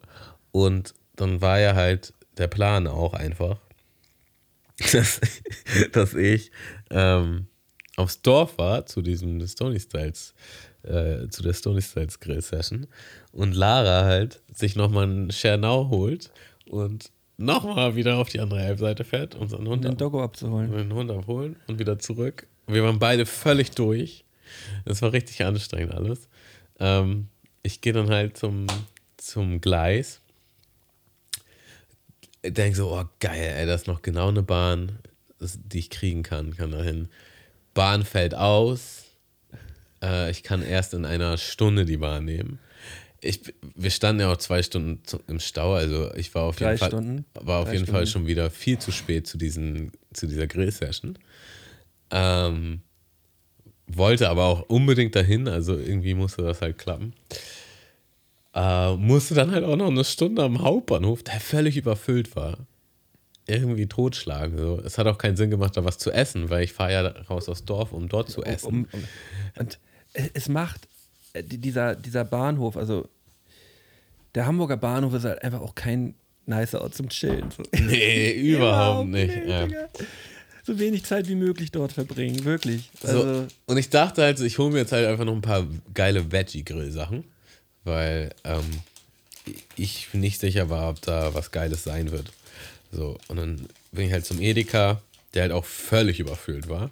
Und 0.52 0.94
dann 1.16 1.40
war 1.40 1.59
ja 1.59 1.74
halt 1.74 2.14
der 2.37 2.48
Plan 2.48 2.87
auch 2.87 3.14
einfach, 3.14 3.59
dass, 4.92 5.20
dass 5.92 6.14
ich 6.14 6.50
ähm, 6.90 7.46
aufs 7.96 8.22
Dorf 8.22 8.59
war 8.59 8.87
zu 8.87 9.02
diesem 9.02 9.46
Stony 9.46 9.80
Styles, 9.80 10.35
äh, 10.82 11.28
zu 11.28 11.42
der 11.42 11.54
Stony 11.54 11.80
Styles 11.80 12.20
Grill 12.20 12.42
Session 12.42 12.87
und 13.32 13.54
Lara 13.54 14.04
halt 14.04 14.42
sich 14.52 14.76
nochmal 14.76 15.04
einen 15.04 15.30
Schernau 15.30 15.88
holt 15.88 16.30
und 16.66 17.11
nochmal 17.38 17.96
wieder 17.96 18.16
auf 18.16 18.28
die 18.28 18.40
andere 18.40 18.61
Halbseite 18.61 19.04
fährt, 19.04 19.35
unseren 19.35 19.66
Hund, 19.66 19.85
den 19.85 19.96
Doggo 19.96 20.22
abzuholen. 20.22 20.72
Den 20.72 20.92
Hund 20.92 21.11
abholen 21.11 21.56
und 21.66 21.78
wieder 21.78 21.98
zurück. 21.98 22.46
Wir 22.66 22.82
waren 22.82 22.98
beide 22.98 23.26
völlig 23.26 23.70
durch. 23.72 24.24
Das 24.85 25.02
war 25.02 25.12
richtig 25.12 25.44
anstrengend 25.44 25.92
alles. 25.92 26.28
Ähm, 26.78 27.28
ich 27.62 27.80
gehe 27.80 27.92
dann 27.92 28.11
halt 28.11 28.37
zum, 28.37 28.66
zum 29.16 29.61
Gleis. 29.61 30.20
Denke 32.44 32.76
so, 32.76 32.92
oh 32.92 33.04
geil, 33.18 33.54
ey, 33.56 33.66
das 33.66 33.82
ist 33.82 33.87
noch 33.87 34.02
genau 34.02 34.28
eine 34.28 34.42
Bahn, 34.42 34.98
die 35.40 35.78
ich 35.80 35.90
kriegen 35.90 36.22
kann, 36.22 36.56
kann 36.56 36.70
dahin. 36.70 37.09
Bahn 37.74 38.04
fällt 38.04 38.35
aus. 38.35 39.04
Äh, 40.02 40.30
ich 40.30 40.42
kann 40.42 40.62
erst 40.62 40.94
in 40.94 41.04
einer 41.04 41.38
Stunde 41.38 41.85
die 41.85 41.96
Bahn 41.96 42.24
nehmen. 42.24 42.59
Ich, 43.20 43.40
wir 43.74 43.90
standen 43.90 44.20
ja 44.20 44.30
auch 44.32 44.37
zwei 44.37 44.62
Stunden 44.62 45.02
im 45.26 45.40
Stau, 45.40 45.74
also 45.74 46.14
ich 46.14 46.32
war 46.35 46.44
auf 46.44 46.56
Drei 46.56 46.66
jeden 46.68 46.78
Fall, 46.78 46.90
Stunden? 46.90 47.24
war 47.35 47.61
auf 47.61 47.64
Drei 47.64 47.72
jeden 47.74 47.87
Fall 47.87 48.06
Stunden. 48.06 48.24
schon 48.24 48.26
wieder 48.28 48.50
viel 48.50 48.78
zu 48.78 48.92
spät 48.92 49.26
zu, 49.26 49.38
diesen, 49.38 49.90
zu 50.12 50.26
dieser 50.28 50.46
Grill-Session. 50.46 51.18
Ähm, 52.11 52.82
wollte 53.87 54.29
aber 54.29 54.44
auch 54.44 54.62
unbedingt 54.68 55.14
dahin, 55.14 55.49
also 55.49 55.77
irgendwie 55.77 56.14
musste 56.14 56.42
das 56.42 56.61
halt 56.61 56.79
klappen. 56.79 57.14
Äh, 58.55 58.96
musste 58.96 59.35
dann 59.35 59.53
halt 59.53 59.64
auch 59.64 59.77
noch 59.77 59.90
eine 59.90 60.05
Stunde 60.05 60.42
am 60.42 60.62
Hauptbahnhof, 60.62 61.22
der 61.22 61.40
völlig 61.40 61.77
überfüllt 61.77 62.35
war, 62.35 62.59
irgendwie 63.46 63.87
totschlagen. 63.87 64.59
So. 64.59 64.81
Es 64.85 64.99
hat 64.99 65.07
auch 65.07 65.18
keinen 65.18 65.37
Sinn 65.37 65.51
gemacht, 65.51 65.77
da 65.77 65.85
was 65.85 65.99
zu 65.99 66.11
essen, 66.11 66.51
weil 66.51 66.64
ich 66.64 66.72
fahre 66.72 66.92
ja 66.92 67.07
raus 67.29 67.49
aus 67.49 67.64
Dorf, 67.64 67.92
um 67.92 68.09
dort 68.09 68.31
zu 68.31 68.42
essen. 68.42 68.66
Um, 68.66 68.88
um, 68.92 69.05
und 69.59 69.79
es 70.35 70.49
macht 70.49 70.88
äh, 71.35 71.42
dieser, 71.42 71.94
dieser 71.94 72.25
Bahnhof, 72.25 72.77
also 72.77 73.09
der 74.35 74.46
Hamburger 74.46 74.77
Bahnhof 74.77 75.14
ist 75.14 75.25
halt 75.25 75.42
einfach 75.42 75.61
auch 75.61 75.75
kein 75.75 76.14
nicer 76.46 76.81
Ort 76.81 76.94
zum 76.94 77.09
Chillen. 77.09 77.51
So. 77.51 77.62
Nee, 77.72 78.33
überhaupt 78.55 79.09
nicht. 79.09 79.35
Ja. 79.46 79.66
So 80.66 80.79
wenig 80.79 81.05
Zeit 81.05 81.29
wie 81.29 81.37
möglich 81.37 81.70
dort 81.70 81.92
verbringen, 81.92 82.44
wirklich. 82.44 82.90
So, 83.00 83.09
Also, 83.09 83.46
und 83.66 83.76
ich 83.79 83.88
dachte 83.88 84.22
halt, 84.22 84.38
so, 84.38 84.44
ich 84.44 84.59
hole 84.59 84.72
mir 84.72 84.81
jetzt 84.81 84.92
halt 84.92 85.07
einfach 85.07 85.24
noch 85.24 85.35
ein 85.35 85.40
paar 85.40 85.66
geile 85.94 86.33
Veggie-Grill-Sachen, 86.33 87.24
weil 87.85 88.31
ähm, 88.44 88.64
ich 89.76 90.12
nicht 90.12 90.40
sicher 90.40 90.68
war, 90.68 90.90
ob 90.90 91.00
da 91.02 91.35
was 91.35 91.52
Geiles 91.52 91.85
sein 91.85 92.11
wird. 92.11 92.33
So, 92.90 93.16
und 93.29 93.37
dann 93.37 93.66
bin 93.92 94.07
ich 94.07 94.12
halt 94.12 94.26
zum 94.26 94.40
Edeka, 94.40 95.00
der 95.35 95.42
halt 95.42 95.52
auch 95.52 95.64
völlig 95.64 96.18
überfüllt 96.18 96.68
war. 96.68 96.90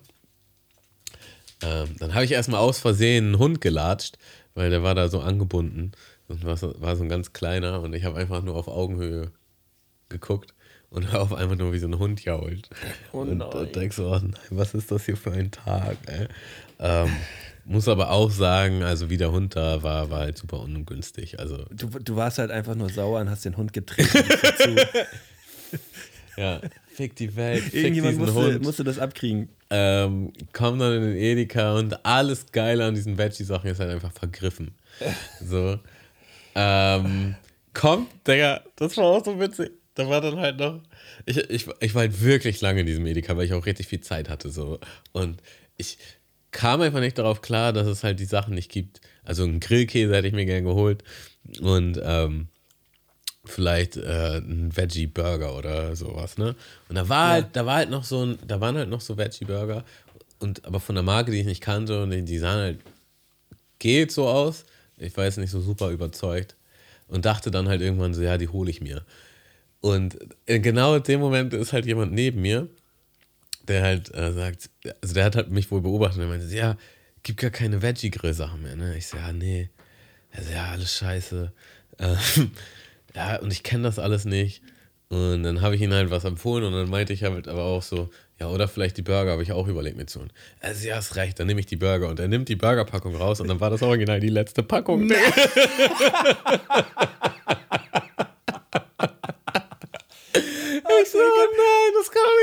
Ähm, 1.63 1.97
dann 1.99 2.15
habe 2.15 2.25
ich 2.25 2.33
erstmal 2.33 2.61
aus 2.61 2.79
Versehen 2.79 3.27
einen 3.27 3.39
Hund 3.39 3.61
gelatscht, 3.61 4.19
weil 4.55 4.71
der 4.71 4.83
war 4.83 4.95
da 4.95 5.09
so 5.09 5.21
angebunden 5.21 5.93
und 6.29 6.45
war 6.45 6.57
so, 6.57 6.81
war 6.81 6.97
so 6.97 7.03
ein 7.03 7.09
ganz 7.09 7.33
kleiner 7.33 7.81
und 7.81 7.93
ich 7.95 8.05
habe 8.05 8.19
einfach 8.19 8.43
nur 8.43 8.55
auf 8.55 8.69
Augenhöhe 8.69 9.33
geguckt 10.09 10.54
und 10.95 11.11
hör 11.13 11.23
auf 11.23 11.33
einmal 11.33 11.57
nur 11.57 11.73
wie 11.73 11.79
so 11.79 11.87
ein 11.89 11.99
Hund 11.99 12.25
jault. 12.25 12.69
Oh 13.13 13.19
und 13.19 13.39
da 13.39 13.65
denkst 13.65 13.97
du, 13.97 14.07
oh 14.07 14.19
nein, 14.19 14.35
was 14.51 14.75
ist 14.75 14.91
das 14.91 15.05
hier 15.07 15.17
für 15.17 15.33
ein 15.33 15.51
Tag? 15.51 15.97
Ähm, 16.79 17.11
muss 17.65 17.89
aber 17.89 18.11
auch 18.11 18.31
sagen, 18.31 18.83
also 18.83 19.11
wie 19.11 19.17
der 19.17 19.33
Hund 19.33 19.57
da 19.57 19.83
war, 19.83 20.11
war 20.11 20.21
halt 20.21 20.39
super 20.39 20.61
ungünstig. 20.61 21.41
Also 21.41 21.65
du, 21.71 21.89
du 21.89 22.17
warst 22.17 22.39
halt 22.39 22.51
einfach 22.51 22.75
nur 22.75 22.91
sauer 22.91 23.21
und 23.21 23.31
hast 23.31 23.45
den 23.45 23.57
Hund 23.57 23.73
getreten. 23.73 24.77
ja, 26.37 26.61
fick 26.93 27.17
die 27.17 27.35
Welt, 27.35 27.63
fick 27.65 27.75
Irgendjemand 27.75 28.13
diesen 28.13 28.25
musste, 28.25 28.53
Hund. 28.55 28.63
musste 28.63 28.85
das 28.85 28.99
abkriegen. 28.99 29.49
ähm, 29.71 30.33
komm 30.53 30.79
dann 30.79 30.95
in 30.95 31.03
den 31.03 31.17
Edeka 31.17 31.77
und 31.77 32.05
alles 32.05 32.47
Geile 32.53 32.85
an 32.85 32.95
diesen 32.95 33.19
Veggie-Sachen 33.19 33.71
ist 33.71 33.81
halt 33.81 33.91
einfach 33.91 34.13
vergriffen. 34.13 34.75
So. 35.45 35.79
Ähm, 36.55 37.35
kommt, 37.73 38.09
Digga, 38.29 38.61
das 38.77 38.97
war 38.97 39.05
auch 39.07 39.25
so 39.25 39.41
witzig. 39.41 39.73
Da 39.95 40.09
war 40.09 40.21
dann 40.21 40.39
halt 40.39 40.59
noch. 40.59 40.81
Ich, 41.25 41.37
ich, 41.37 41.69
ich 41.81 41.95
war 41.95 42.03
halt 42.03 42.21
wirklich 42.23 42.61
lange 42.61 42.81
in 42.81 42.87
diesem 42.87 43.07
Edeka, 43.07 43.37
weil 43.37 43.47
ich 43.47 43.53
auch 43.53 43.67
richtig 43.67 43.87
viel 43.87 44.01
Zeit 44.01 44.29
hatte. 44.29 44.51
So. 44.51 44.81
Und 45.13 45.41
ich 45.77 45.99
kam 46.51 46.81
einfach 46.81 47.01
nicht 47.01 47.19
darauf 47.19 47.43
klar, 47.43 47.73
dass 47.73 47.87
es 47.87 48.03
halt 48.05 48.21
die 48.21 48.25
Sachen 48.25 48.55
nicht 48.55 48.71
gibt. 48.71 49.01
Also 49.23 49.45
einen 49.45 49.61
Grillkäse 49.61 50.15
hätte 50.15 50.29
ich 50.29 50.35
mir 50.35 50.47
gern 50.47 50.65
geholt. 50.65 51.05
Und 51.61 52.01
ähm, 52.03 52.49
vielleicht 53.45 53.97
äh, 53.97 54.39
ein 54.39 54.77
Veggie 54.77 55.07
Burger 55.07 55.57
oder 55.57 55.95
sowas, 55.97 56.39
ne? 56.39 56.57
Und 56.89 56.97
da 56.97 57.09
war 57.09 57.29
halt, 57.29 57.49
da 57.53 57.67
war 57.67 57.77
halt 57.77 57.91
noch 57.91 58.05
so 58.05 58.25
ein, 58.25 58.39
da 58.47 58.61
waren 58.61 58.77
halt 58.77 58.89
noch 58.89 59.01
so 59.01 59.19
Veggie 59.19 59.45
Burger 59.45 59.85
und 60.39 60.65
aber 60.65 60.81
von 60.81 60.95
der 60.95 61.05
Marke, 61.05 61.31
die 61.31 61.41
ich 61.41 61.47
nicht 61.47 61.61
kannte 61.61 62.03
und 62.03 62.11
die, 62.11 62.23
die 62.23 62.39
sahen 62.39 62.61
halt 62.61 62.79
geht 63.79 64.13
so 64.13 64.27
aus. 64.27 64.65
Ich 64.97 65.17
war 65.17 65.25
jetzt 65.25 65.39
nicht 65.39 65.51
so 65.51 65.61
super 65.61 65.91
überzeugt 65.91 66.57
und 67.09 67.25
dachte 67.27 67.51
dann 67.51 67.69
halt 67.69 67.83
irgendwann 67.83 68.15
so, 68.15 68.23
ja, 68.23 68.39
die 68.39 68.49
hole 68.49 68.71
ich 68.71 68.81
mir. 68.81 69.05
Und 69.85 70.17
in 70.47 70.63
genau 70.63 70.95
in 70.95 71.03
dem 71.03 71.21
Moment 71.21 71.53
ist 71.53 71.75
halt 71.75 71.85
jemand 71.85 72.11
neben 72.11 72.41
mir, 72.41 72.71
der 73.69 73.83
halt 73.83 74.15
äh, 74.15 74.33
sagt, 74.33 74.71
also 75.03 75.13
der 75.13 75.27
hat 75.27 75.37
halt 75.37 75.51
mich 75.51 75.71
wohl 75.71 75.83
beobachtet 75.83 76.17
und 76.17 76.25
er 76.25 76.29
meinte, 76.31 76.57
ja, 76.57 76.79
gibt 77.23 77.39
gar 77.41 77.51
keine 77.51 77.83
Veggie-Grill-Sachen 77.83 78.63
mehr, 78.63 78.77
ne? 78.77 78.97
Ich 78.97 79.09
so, 79.09 79.19
ja, 79.19 79.31
nee. 79.31 79.69
Er 80.31 80.43
so, 80.43 80.53
ja, 80.53 80.71
alles 80.71 80.97
scheiße. 80.97 81.53
Ähm, 81.99 82.51
ja, 83.15 83.37
und 83.41 83.53
ich 83.53 83.63
kenne 83.63 83.83
das 83.83 83.99
alles 83.99 84.25
nicht. 84.25 84.63
Und 85.11 85.43
dann 85.43 85.61
habe 85.61 85.75
ich 85.75 85.83
ihm 85.83 85.93
halt 85.93 86.11
was 86.11 86.25
empfohlen 86.25 86.65
und 86.65 86.73
dann 86.73 86.89
meinte 86.89 87.13
ich 87.13 87.23
halt 87.23 87.47
aber 87.47 87.65
auch 87.65 87.83
so, 87.83 88.09
ja, 88.41 88.49
oder 88.49 88.69
vielleicht 88.69 88.97
die 88.97 89.03
Burger, 89.03 89.33
habe 89.33 89.43
ich 89.43 89.53
auch 89.53 89.69
überlegt 89.69 89.99
mir 89.99 90.07
zu 90.07 90.21
holen. 90.21 90.33
Also, 90.61 90.89
ja, 90.89 90.97
hast 90.97 91.17
recht, 91.17 91.39
dann 91.39 91.47
nehme 91.47 91.61
ich 91.61 91.67
die 91.67 91.77
Burger. 91.77 92.09
Und 92.09 92.21
er 92.21 92.29
nimmt 92.29 92.49
die 92.49 92.57
Burgerpackung 92.57 93.15
raus 93.17 93.39
und 93.39 93.49
dann 93.49 93.61
war 93.61 93.69
das 93.69 93.83
original 93.83 94.19
die 94.19 94.31
letzte 94.31 94.63
Packung. 94.63 95.13
ich 101.05 101.11
so, 101.11 101.19
oh 101.19 101.47
nein, 101.57 101.93
das 101.95 102.11
kann 102.11 102.23
doch 102.23 102.41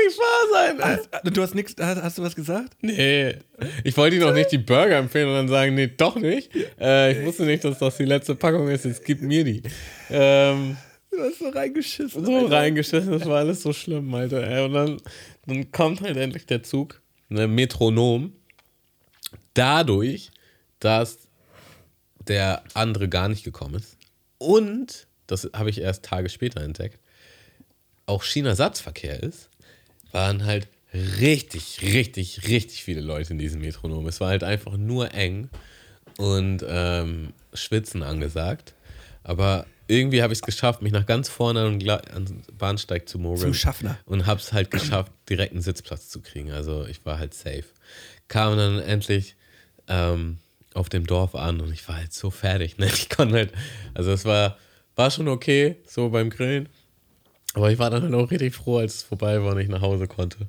nicht 0.68 0.78
wahr 0.78 0.96
sein. 0.96 1.20
ey. 1.24 1.30
Du 1.32 1.42
hast 1.42 1.54
nichts, 1.54 1.74
hast, 1.80 2.02
hast 2.02 2.18
du 2.18 2.22
was 2.22 2.34
gesagt? 2.34 2.74
Nee, 2.80 3.36
ich 3.84 3.96
wollte 3.96 4.16
ihm 4.16 4.22
noch 4.22 4.34
nicht 4.34 4.52
die 4.52 4.58
Burger 4.58 4.96
empfehlen 4.96 5.28
und 5.28 5.34
dann 5.34 5.48
sagen, 5.48 5.74
nee, 5.74 5.88
doch 5.88 6.16
nicht. 6.16 6.50
Äh, 6.80 7.12
ich 7.18 7.26
wusste 7.26 7.44
nicht, 7.44 7.64
dass 7.64 7.78
das 7.78 7.96
die 7.96 8.04
letzte 8.04 8.34
Packung 8.34 8.68
ist, 8.68 8.84
jetzt 8.84 9.04
gib 9.04 9.22
mir 9.22 9.44
die. 9.44 9.62
Ähm, 10.10 10.76
Du 11.10 11.18
hast 11.20 11.40
so 11.40 11.48
reingeschissen. 11.50 12.24
so 12.24 12.46
reingeschissen, 12.46 13.12
das 13.12 13.26
war 13.26 13.40
alles 13.40 13.60
so 13.62 13.74
schlimm, 13.74 14.14
Alter. 14.14 14.42
Ey. 14.48 14.64
Und 14.64 14.72
dann, 14.72 14.96
dann 15.46 15.70
kommt 15.70 16.00
halt 16.00 16.16
endlich 16.16 16.46
der 16.46 16.62
Zug, 16.62 17.02
ne, 17.28 17.46
Metronom. 17.46 18.32
Dadurch, 19.52 20.30
dass 20.80 21.18
der 22.26 22.62
andere 22.72 23.10
gar 23.10 23.28
nicht 23.28 23.44
gekommen 23.44 23.74
ist. 23.74 23.98
Und, 24.38 25.06
das 25.26 25.50
habe 25.52 25.68
ich 25.68 25.82
erst 25.82 26.04
Tage 26.06 26.30
später 26.30 26.62
entdeckt, 26.62 26.98
auch 28.06 28.22
China-Satzverkehr 28.22 29.22
ist, 29.22 29.50
waren 30.12 30.44
halt 30.44 30.68
richtig, 30.94 31.80
richtig, 31.82 32.48
richtig 32.48 32.84
viele 32.84 33.00
Leute 33.00 33.32
in 33.32 33.38
diesem 33.38 33.60
Metronom. 33.60 34.06
Es 34.06 34.20
war 34.20 34.28
halt 34.28 34.44
einfach 34.44 34.76
nur 34.76 35.14
eng 35.14 35.48
und 36.18 36.64
ähm, 36.68 37.32
Schwitzen 37.54 38.02
angesagt. 38.02 38.74
Aber 39.24 39.66
irgendwie 39.88 40.22
habe 40.22 40.32
ich 40.32 40.38
es 40.38 40.42
geschafft, 40.42 40.82
mich 40.82 40.92
nach 40.92 41.06
ganz 41.06 41.28
vorne 41.28 41.62
an 41.62 41.78
den 41.78 42.42
Bahnsteig 42.56 43.08
zu 43.08 43.18
mogeln. 43.18 43.40
Zum 43.40 43.54
Schaffner. 43.54 43.98
Und 44.06 44.26
habe 44.26 44.40
es 44.40 44.52
halt 44.52 44.70
geschafft, 44.70 45.12
direkt 45.28 45.52
einen 45.52 45.62
Sitzplatz 45.62 46.08
zu 46.08 46.20
kriegen. 46.20 46.50
Also 46.50 46.86
ich 46.86 47.04
war 47.04 47.18
halt 47.18 47.34
safe. 47.34 47.64
Kam 48.28 48.56
dann 48.56 48.78
endlich 48.80 49.36
ähm, 49.88 50.38
auf 50.74 50.88
dem 50.88 51.06
Dorf 51.06 51.34
an 51.34 51.60
und 51.60 51.72
ich 51.72 51.86
war 51.88 51.96
halt 51.96 52.12
so 52.12 52.30
fertig. 52.30 52.78
Ne? 52.78 52.86
Ich 52.86 53.08
konnte 53.08 53.34
halt, 53.36 53.52
also 53.94 54.12
es 54.12 54.24
war, 54.24 54.56
war 54.94 55.10
schon 55.10 55.28
okay, 55.28 55.76
so 55.86 56.10
beim 56.10 56.30
Grillen. 56.30 56.68
Aber 57.54 57.70
ich 57.70 57.78
war 57.78 57.90
dann 57.90 58.02
halt 58.02 58.14
auch 58.14 58.30
richtig 58.30 58.54
froh, 58.54 58.78
als 58.78 58.96
es 58.96 59.02
vorbei 59.02 59.42
war 59.42 59.52
und 59.52 59.60
ich 59.60 59.68
nach 59.68 59.82
Hause 59.82 60.06
konnte. 60.06 60.48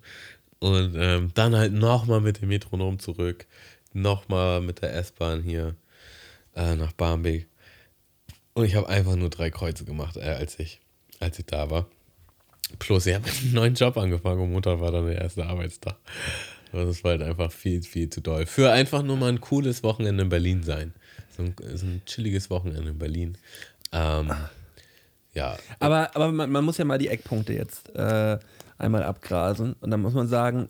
Und 0.60 0.96
ähm, 0.96 1.32
dann 1.34 1.56
halt 1.56 1.74
nochmal 1.74 2.22
mit 2.22 2.42
dem 2.42 2.50
Metronom 2.50 3.00
zurück. 3.00 3.46
Nochmal 3.92 4.62
mit 4.62 4.82
der 4.82 4.96
S-Bahn 4.96 5.44
hier 5.44 5.76
äh, 6.56 6.76
nach 6.76 6.94
Barmbek. 6.94 7.48
Und 8.54 8.66
ich 8.66 8.76
habe 8.76 8.88
einfach 8.88 9.16
nur 9.16 9.30
drei 9.30 9.50
Kreuze 9.50 9.84
gemacht, 9.84 10.16
äh, 10.18 10.22
als, 10.22 10.60
ich, 10.60 10.80
als 11.20 11.38
ich 11.40 11.46
da 11.46 11.70
war. 11.70 11.88
Plus, 12.80 13.06
ich 13.06 13.16
habe 13.16 13.30
einen 13.42 13.54
neuen 13.54 13.74
Job 13.76 13.98
angefangen 13.98 14.42
und 14.42 14.52
Montag 14.52 14.80
war 14.80 14.92
dann 14.92 15.06
der 15.06 15.22
erste 15.22 15.46
Arbeitstag. 15.46 15.98
Das 16.72 17.04
war 17.04 17.12
halt 17.12 17.22
einfach 17.22 17.52
viel, 17.52 17.84
viel 17.84 18.10
zu 18.10 18.22
doll. 18.22 18.46
Für 18.46 18.72
einfach 18.72 19.04
nur 19.04 19.18
mal 19.18 19.30
ein 19.30 19.42
cooles 19.42 19.84
Wochenende 19.84 20.24
in 20.24 20.30
Berlin 20.30 20.64
sein. 20.64 20.94
So 21.38 21.44
ein, 21.44 21.56
so 21.76 21.86
ein 21.86 22.02
chilliges 22.06 22.50
Wochenende 22.50 22.90
in 22.90 22.98
Berlin. 22.98 23.38
Ähm, 23.92 24.32
ja, 25.34 25.58
Aber, 25.80 26.16
aber 26.16 26.32
man, 26.32 26.52
man 26.52 26.64
muss 26.64 26.78
ja 26.78 26.86
mal 26.86 26.98
die 26.98 27.08
Eckpunkte 27.08 27.54
jetzt 27.54 27.90
äh, 27.96 28.38
einmal 28.78 29.04
abgrasen. 29.04 29.74
Und 29.82 29.92
dann 29.92 30.02
muss 30.02 30.14
man 30.14 30.28
sagen, 30.28 30.70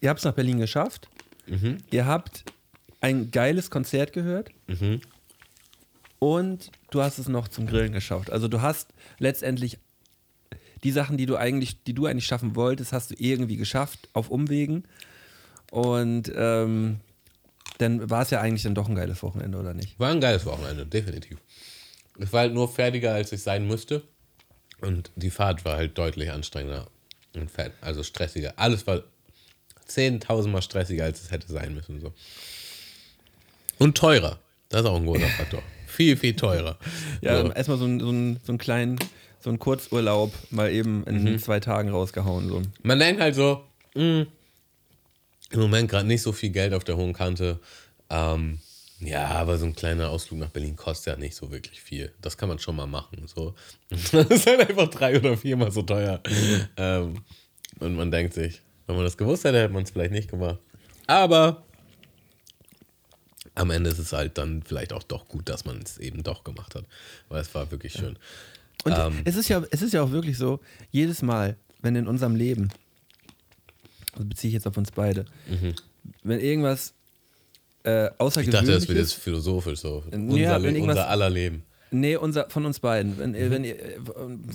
ihr 0.00 0.08
habt 0.10 0.18
es 0.20 0.24
nach 0.24 0.34
Berlin 0.34 0.58
geschafft. 0.58 1.08
Ihr 1.90 2.06
habt 2.06 2.44
ein 3.00 3.30
geiles 3.30 3.70
Konzert 3.70 4.12
gehört. 4.12 4.50
Und 6.18 6.70
du 6.90 7.02
hast 7.02 7.18
es 7.18 7.28
noch 7.28 7.48
zum 7.48 7.66
Grillen 7.66 7.92
geschafft. 7.92 8.30
Also 8.30 8.46
du 8.48 8.60
hast 8.62 8.88
letztendlich 9.18 9.78
die 10.84 10.92
Sachen, 10.92 11.16
die 11.16 11.26
du 11.26 11.36
eigentlich, 11.36 11.82
die 11.84 11.94
du 11.94 12.06
eigentlich 12.06 12.26
schaffen 12.26 12.54
wolltest, 12.56 12.92
hast 12.92 13.10
du 13.10 13.14
irgendwie 13.18 13.56
geschafft 13.56 14.08
auf 14.12 14.30
Umwegen. 14.30 14.84
Und 15.70 16.32
ähm, 16.34 17.00
dann 17.78 18.08
war 18.10 18.22
es 18.22 18.30
ja 18.30 18.40
eigentlich 18.40 18.62
dann 18.62 18.74
doch 18.74 18.88
ein 18.88 18.94
geiles 18.94 19.22
Wochenende, 19.22 19.58
oder 19.58 19.74
nicht? 19.74 19.98
War 19.98 20.10
ein 20.10 20.20
geiles 20.20 20.46
Wochenende, 20.46 20.86
definitiv. 20.86 21.38
Es 22.18 22.32
war 22.32 22.40
halt 22.40 22.54
nur 22.54 22.68
fertiger, 22.68 23.14
als 23.14 23.32
ich 23.32 23.42
sein 23.42 23.66
müsste. 23.66 24.02
Und 24.80 25.10
die 25.16 25.30
Fahrt 25.30 25.64
war 25.64 25.76
halt 25.76 25.96
deutlich 25.96 26.30
anstrengender 26.30 26.88
und 27.34 27.50
fett, 27.50 27.72
also 27.80 28.02
stressiger. 28.02 28.52
Alles 28.56 28.86
war 28.86 29.02
10.000 29.88 30.48
Mal 30.48 30.62
stressiger, 30.62 31.04
als 31.04 31.22
es 31.22 31.30
hätte 31.30 31.50
sein 31.52 31.74
müssen. 31.74 32.00
So. 32.00 32.12
Und 33.78 33.96
teurer. 33.96 34.38
Das 34.68 34.80
ist 34.82 34.86
auch 34.86 34.96
ein 34.96 35.06
großer 35.06 35.26
Faktor. 35.28 35.62
Viel, 35.86 36.16
viel 36.16 36.34
teurer. 36.34 36.78
Ja, 37.20 37.42
so. 37.42 37.52
erstmal 37.52 37.78
so, 37.78 37.84
ein- 37.84 38.00
so, 38.00 38.10
ein- 38.10 38.40
so 38.44 38.52
einen 38.52 38.58
kleinen, 38.58 38.98
so 39.40 39.50
einen 39.50 39.58
Kurzurlaub 39.58 40.32
mal 40.50 40.70
eben 40.72 41.04
in 41.04 41.38
zwei 41.38 41.60
Tagen 41.60 41.90
rausgehauen. 41.90 42.48
So. 42.48 42.62
Man 42.82 42.98
denkt 42.98 43.20
halt 43.20 43.34
so, 43.34 43.64
mh, 43.94 44.26
im 45.50 45.60
Moment 45.60 45.90
gerade 45.90 46.06
nicht 46.06 46.22
so 46.22 46.32
viel 46.32 46.50
Geld 46.50 46.72
auf 46.72 46.84
der 46.84 46.96
hohen 46.96 47.12
Kante. 47.12 47.60
Ähm, 48.08 48.58
ja, 49.04 49.26
aber 49.28 49.58
so 49.58 49.66
ein 49.66 49.74
kleiner 49.74 50.10
Ausflug 50.10 50.38
nach 50.38 50.50
Berlin 50.50 50.76
kostet 50.76 51.14
ja 51.14 51.18
nicht 51.18 51.34
so 51.34 51.50
wirklich 51.50 51.80
viel. 51.80 52.12
Das 52.20 52.36
kann 52.36 52.48
man 52.48 52.58
schon 52.58 52.76
mal 52.76 52.86
machen. 52.86 53.26
So. 53.26 53.54
Das 53.90 54.12
ist 54.12 54.46
halt 54.46 54.68
einfach 54.68 54.88
drei 54.88 55.16
oder 55.18 55.36
viermal 55.36 55.72
so 55.72 55.82
teuer. 55.82 56.20
ähm, 56.76 57.24
und 57.80 57.94
man 57.96 58.10
denkt 58.10 58.34
sich, 58.34 58.62
wenn 58.86 58.96
man 58.96 59.04
das 59.04 59.16
gewusst 59.16 59.44
hätte, 59.44 59.60
hätte 59.60 59.72
man 59.72 59.82
es 59.82 59.90
vielleicht 59.90 60.12
nicht 60.12 60.30
gemacht. 60.30 60.58
Aber 61.06 61.64
am 63.54 63.70
Ende 63.70 63.90
ist 63.90 63.98
es 63.98 64.12
halt 64.12 64.38
dann 64.38 64.62
vielleicht 64.62 64.92
auch 64.92 65.02
doch 65.02 65.26
gut, 65.28 65.48
dass 65.48 65.64
man 65.64 65.80
es 65.82 65.98
eben 65.98 66.22
doch 66.22 66.44
gemacht 66.44 66.74
hat. 66.74 66.84
Weil 67.28 67.40
es 67.40 67.54
war 67.54 67.70
wirklich 67.70 67.92
schön. 67.92 68.18
Und 68.84 68.92
Ähm. 68.96 69.20
es, 69.24 69.36
ist 69.36 69.48
ja, 69.48 69.62
es 69.70 69.82
ist 69.82 69.92
ja 69.92 70.02
auch 70.02 70.10
wirklich 70.10 70.38
so, 70.38 70.60
jedes 70.90 71.22
Mal, 71.22 71.56
wenn 71.80 71.96
in 71.96 72.06
unserem 72.06 72.36
Leben, 72.36 72.70
also 74.12 74.24
beziehe 74.26 74.48
ich 74.48 74.54
jetzt 74.54 74.66
auf 74.66 74.76
uns 74.76 74.90
beide, 74.92 75.24
wenn 76.22 76.40
irgendwas 76.40 76.94
äh, 77.84 78.04
Mhm. 78.04 78.08
Ich 78.08 78.10
dachte, 78.10 78.10
das 78.12 78.16
außergewöhnlich 78.18 78.88
wird 78.88 78.98
jetzt 78.98 79.14
philosophisch 79.14 79.80
so. 79.80 80.02
Ja, 80.12 80.56
unser, 80.56 80.82
unser 80.82 81.08
aller 81.08 81.30
Leben. 81.30 81.64
Nee, 81.94 82.16
unser, 82.16 82.48
von 82.48 82.64
uns 82.64 82.78
beiden. 82.80 83.18
Wenn, 83.18 83.32
Mhm. 83.32 83.50
wenn 83.50 83.64
ihr, 83.64 83.76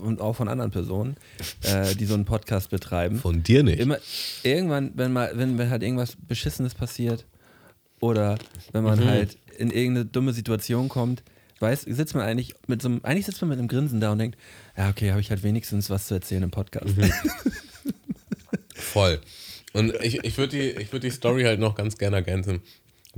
und 0.02 0.22
auch 0.22 0.34
von 0.36 0.48
anderen 0.48 0.72
Personen, 0.72 1.18
äh, 1.62 1.94
die 1.96 2.06
so 2.06 2.16
einen 2.16 2.26
Podcast 2.26 2.70
betreiben. 2.72 3.20
Von 3.20 3.44
dir 3.44 3.62
nicht. 3.64 3.80
Immer, 3.80 3.98
irgendwann, 4.44 4.92
wenn 4.96 5.14
mal, 5.14 5.32
wenn, 5.36 5.58
wenn 5.58 5.70
halt 5.70 5.84
irgendwas 5.84 6.16
Beschissenes 6.28 6.74
passiert 6.74 7.26
oder 8.00 8.38
wenn 8.72 8.84
man 8.84 9.00
Mhm. 9.00 9.06
halt 9.06 9.38
in 9.58 9.70
irgendeine 9.72 10.06
dumme 10.06 10.34
Situation 10.34 10.90
kommt, 10.90 11.22
weiß, 11.60 11.82
sitzt 11.82 12.16
man 12.16 12.24
eigentlich 12.24 12.54
mit 12.68 12.82
so 12.82 12.88
einem, 12.90 13.02
eigentlich 13.04 13.26
sitzt 13.28 13.42
man 13.42 13.50
mit 13.50 13.60
einem 13.60 13.68
Grinsen 13.68 14.00
da 14.00 14.12
und 14.12 14.20
denkt, 14.20 14.38
ja, 14.76 14.90
okay, 14.90 15.12
habe 15.12 15.22
ich 15.22 15.30
halt 15.30 15.44
wenigstens 15.44 15.90
was 15.92 16.08
zu 16.08 16.14
erzählen 16.16 16.44
im 16.44 16.52
Podcast. 16.52 16.96
Mhm. 16.98 17.12
Voll. 18.76 19.20
Und 19.74 19.94
ich, 20.02 20.24
ich 20.24 20.38
würde 20.38 20.58
die, 20.58 20.82
ich 20.82 20.92
würd 20.92 21.04
die 21.04 21.10
Story 21.12 21.44
halt 21.44 21.60
noch 21.60 21.76
ganz 21.76 21.98
gerne 21.98 22.16
ergänzen, 22.18 22.62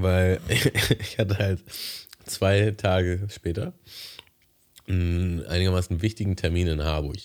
weil 0.01 0.39
ich 0.99 1.17
hatte 1.17 1.37
halt 1.37 1.63
zwei 2.25 2.71
Tage 2.71 3.27
später 3.29 3.73
einen 4.87 5.45
einigermaßen 5.45 6.01
wichtigen 6.01 6.35
Termin 6.35 6.67
in 6.67 6.83
Harburg. 6.83 7.17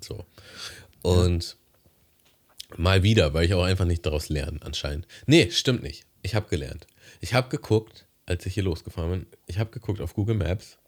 So. 0.00 0.24
Und 1.02 1.56
mal 2.76 3.02
wieder, 3.02 3.32
weil 3.32 3.46
ich 3.46 3.54
auch 3.54 3.64
einfach 3.64 3.84
nicht 3.84 4.04
daraus 4.04 4.28
lerne, 4.28 4.60
anscheinend. 4.62 5.06
Nee, 5.26 5.50
stimmt 5.50 5.82
nicht. 5.82 6.04
Ich 6.22 6.34
habe 6.34 6.48
gelernt. 6.48 6.86
Ich 7.20 7.34
habe 7.34 7.48
geguckt, 7.48 8.06
als 8.26 8.44
ich 8.44 8.54
hier 8.54 8.64
losgefahren 8.64 9.10
bin, 9.10 9.26
ich 9.46 9.58
habe 9.58 9.70
geguckt 9.70 10.00
auf 10.00 10.14
Google 10.14 10.36
Maps, 10.36 10.78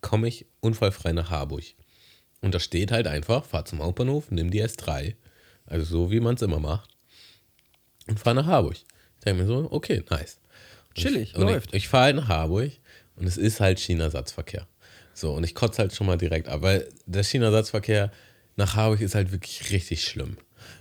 komme 0.00 0.28
ich 0.28 0.46
unfallfrei 0.60 1.12
nach 1.12 1.30
Harburg. 1.30 1.64
Und 2.40 2.54
da 2.54 2.60
steht 2.60 2.92
halt 2.92 3.06
einfach, 3.06 3.44
fahr 3.44 3.64
zum 3.64 3.82
Hauptbahnhof, 3.82 4.30
nimm 4.30 4.50
die 4.50 4.62
S3. 4.62 5.14
Also 5.66 5.84
so, 5.84 6.10
wie 6.10 6.20
man 6.20 6.36
es 6.36 6.42
immer 6.42 6.60
macht. 6.60 6.90
Und 8.06 8.18
fahr 8.18 8.34
nach 8.34 8.46
Harburg. 8.46 8.76
Ich 8.76 9.24
denke 9.24 9.42
mir 9.42 9.48
so, 9.48 9.68
okay, 9.70 10.02
nice. 10.08 10.38
Chillig, 10.98 11.32
ich, 11.32 11.38
läuft. 11.38 11.70
Ich, 11.70 11.84
ich 11.84 11.88
fahre 11.88 12.04
halt 12.04 12.16
nach 12.16 12.28
Harburg 12.28 12.72
und 13.16 13.26
es 13.26 13.36
ist 13.36 13.60
halt 13.60 13.78
China-Satzverkehr. 13.78 14.66
So, 15.14 15.32
und 15.32 15.44
ich 15.44 15.54
kotze 15.54 15.82
halt 15.82 15.94
schon 15.94 16.06
mal 16.06 16.16
direkt 16.16 16.48
ab, 16.48 16.62
weil 16.62 16.88
der 17.06 17.24
China-Satzverkehr 17.24 18.12
nach 18.56 18.76
Harburg 18.76 19.00
ist 19.00 19.14
halt 19.14 19.32
wirklich 19.32 19.70
richtig 19.70 20.04
schlimm. 20.04 20.36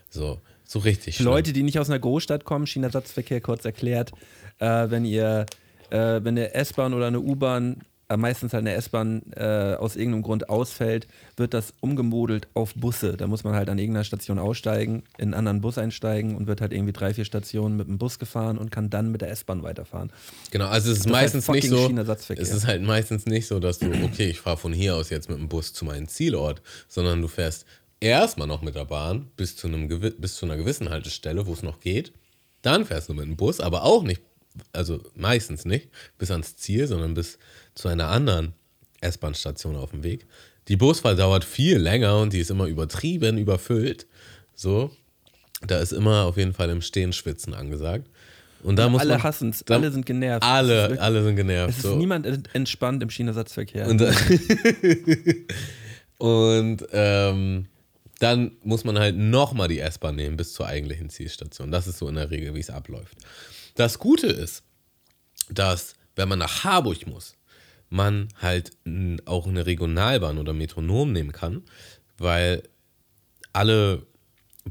So, 0.10 0.42
so 0.64 0.80
richtig 0.80 1.16
schlimm. 1.16 1.28
Leute, 1.28 1.54
die 1.54 1.64
nicht 1.64 1.80
aus 1.80 1.90
einer 1.90 2.00
Großstadt 2.00 2.44
kommen, 2.44 2.68
China-Satzverkehr 2.68 3.42
kurz 3.42 3.66
erklärt, 3.66 4.12
äh, 4.60 4.90
wenn 4.90 5.06
ihr, 5.06 5.46
äh, 5.90 5.98
wenn 5.98 6.38
eine 6.38 6.54
S-Bahn 6.54 6.94
oder 6.94 7.08
eine 7.08 7.20
U-Bahn, 7.20 7.84
meistens 8.16 8.54
halt 8.54 8.62
eine 8.62 8.74
S-Bahn 8.74 9.22
äh, 9.36 9.76
aus 9.78 9.98
irgendeinem 9.98 10.24
Grund 10.24 10.50
ausfällt, 10.50 11.08
wird 11.36 11.54
das 11.54 11.74
umgemodelt 11.82 12.48
auf 12.54 12.74
Busse. 12.76 13.18
Da 13.18 13.28
muss 13.28 13.44
man 13.44 13.54
halt 13.54 13.68
an 13.70 13.78
irgendeiner 13.78 14.06
Station 14.06 14.40
aussteigen, 14.40 15.04
in 15.18 15.26
einen 15.26 15.34
anderen 15.34 15.62
Bus 15.62 15.78
einsteigen 15.78 16.38
und 16.38 16.48
wird 16.48 16.62
halt 16.62 16.72
irgendwie 16.72 16.94
drei, 16.94 17.14
vier 17.14 17.26
Stationen 17.26 17.76
mit 17.76 17.88
dem 17.88 17.98
Bus 17.98 18.20
gefahren 18.20 18.58
und 18.58 18.72
kann 18.72 18.90
dann 18.90 19.12
mit 19.12 19.22
der 19.22 19.32
S-Bahn 19.32 19.64
weiterfahren. 19.64 20.12
Genau, 20.52 20.68
also 20.68 20.92
es 20.92 21.00
ist 21.00 21.06
Das 21.06 21.12
ist 21.12 21.14
halt 21.14 21.22
meistens 21.24 21.48
nicht 21.50 21.70
so. 21.70 21.90
Es 22.42 22.54
ist 22.54 22.68
halt 22.68 22.82
meistens 22.84 23.26
nicht 23.26 23.48
so, 23.48 23.60
dass 23.60 23.80
du, 23.80 23.88
okay, 24.06 24.30
ich 24.30 24.40
fahre 24.40 24.58
von 24.58 24.72
hier 24.72 24.96
aus 24.96 25.10
jetzt 25.10 25.30
mit 25.30 25.38
dem 25.38 25.50
Bus 25.50 25.74
zu 25.74 25.84
meinem 25.84 26.08
Zielort, 26.08 26.62
sondern 26.88 27.22
du 27.22 27.28
fährst 27.28 27.66
erstmal 28.00 28.48
noch 28.48 28.62
mit 28.62 28.76
der 28.76 28.86
Bahn 28.86 29.28
bis 29.36 29.56
zu, 29.58 29.68
einem, 29.68 29.88
bis 30.20 30.36
zu 30.36 30.46
einer 30.46 30.56
gewissen 30.56 30.90
Haltestelle, 30.90 31.46
wo 31.46 31.54
es 31.54 31.64
noch 31.64 31.80
geht. 31.80 32.14
Dann 32.62 32.86
fährst 32.86 33.10
du 33.10 33.14
mit 33.14 33.26
dem 33.26 33.36
Bus, 33.36 33.60
aber 33.60 33.84
auch 33.84 34.04
nicht, 34.04 34.22
also 34.74 35.02
meistens 35.16 35.66
nicht, 35.66 35.90
bis 36.18 36.32
ans 36.32 36.56
Ziel, 36.58 36.88
sondern 36.88 37.14
bis 37.14 37.38
zu 37.76 37.88
einer 37.88 38.08
anderen 38.10 38.54
S-Bahn-Station 39.02 39.76
auf 39.76 39.92
dem 39.92 40.04
Weg. 40.04 40.26
Die 40.68 40.76
Busfahrt 40.76 41.20
dauert 41.20 41.46
viel 41.46 41.78
länger 41.78 42.18
und 42.20 42.34
die 42.34 42.40
ist 42.40 42.52
immer 42.52 42.66
übertrieben 42.66 43.38
überfüllt. 43.38 44.06
So, 44.56 44.92
da 45.66 45.80
ist 45.80 45.94
immer 45.94 46.24
auf 46.26 46.38
jeden 46.38 46.54
Fall 46.54 46.70
im 46.70 46.82
Stehen 46.82 47.14
schwitzen 47.14 47.54
angesagt. 47.54 48.08
Und 48.64 48.76
da 48.78 48.90
muss 48.90 49.02
alle 49.02 49.22
hassen 49.22 49.52
es, 49.52 49.64
alle 49.70 49.92
sind 49.92 50.06
genervt. 50.06 50.44
Alle, 50.44 50.68
wirklich- 50.82 51.02
alle 51.02 51.24
sind 51.24 51.36
genervt. 51.36 51.70
Es 51.70 51.76
ist 51.78 51.84
so. 51.84 51.96
niemand 51.96 52.26
ent- 52.26 52.50
entspannt 52.54 53.02
im 53.04 53.10
China-Satzverkehr. 53.10 53.88
Und, 53.88 54.02
und 56.18 56.86
ähm, 56.92 57.68
dann 58.20 58.52
muss 58.64 58.84
man 58.84 58.98
halt 58.98 59.16
nochmal 59.16 59.68
die 59.68 59.80
S-Bahn 59.80 60.16
nehmen 60.16 60.38
bis 60.38 60.54
zur 60.54 60.66
eigentlichen 60.68 61.10
Zielstation. 61.10 61.72
Das 61.72 61.88
ist 61.88 62.00
so 62.00 62.10
in 62.10 62.16
der 62.16 62.32
Regel, 62.32 62.56
wie 62.56 62.60
es 62.60 62.72
abläuft. 62.72 63.16
Das 63.78 64.00
Gute 64.00 64.28
ist, 64.28 64.64
dass, 65.50 65.94
wenn 66.16 66.28
man 66.28 66.40
nach 66.40 66.64
Harburg 66.64 67.06
muss, 67.06 67.36
man 67.90 68.28
halt 68.42 68.72
auch 69.26 69.48
eine 69.48 69.66
Regionalbahn 69.66 70.40
oder 70.40 70.52
Metronom 70.52 71.14
nehmen 71.14 71.32
kann, 71.32 71.64
weil 72.18 72.64
alle 73.54 74.06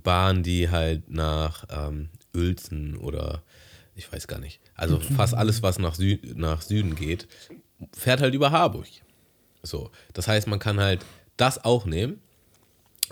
Bahnen, 0.03 0.43
die 0.43 0.69
halt 0.69 1.09
nach 1.09 1.65
ähm, 1.71 2.11
Uelzen 2.35 2.97
oder 2.97 3.43
ich 3.95 4.13
weiß 4.13 4.27
gar 4.27 4.41
nicht, 4.41 4.61
also 4.75 4.99
fast 5.01 5.35
alles, 5.35 5.63
was 5.63 5.79
nach, 5.79 5.95
Sü 5.95 6.19
nach 6.35 6.61
Süden 6.61 6.97
geht, 6.97 7.29
fährt 7.97 8.21
halt 8.21 8.35
über 8.35 8.51
Harburg. 8.51 8.89
So, 9.63 9.91
das 10.13 10.27
heißt, 10.27 10.49
man 10.49 10.59
kann 10.59 10.81
halt 10.81 11.05
das 11.37 11.65
auch 11.65 11.87
nehmen, 11.87 12.21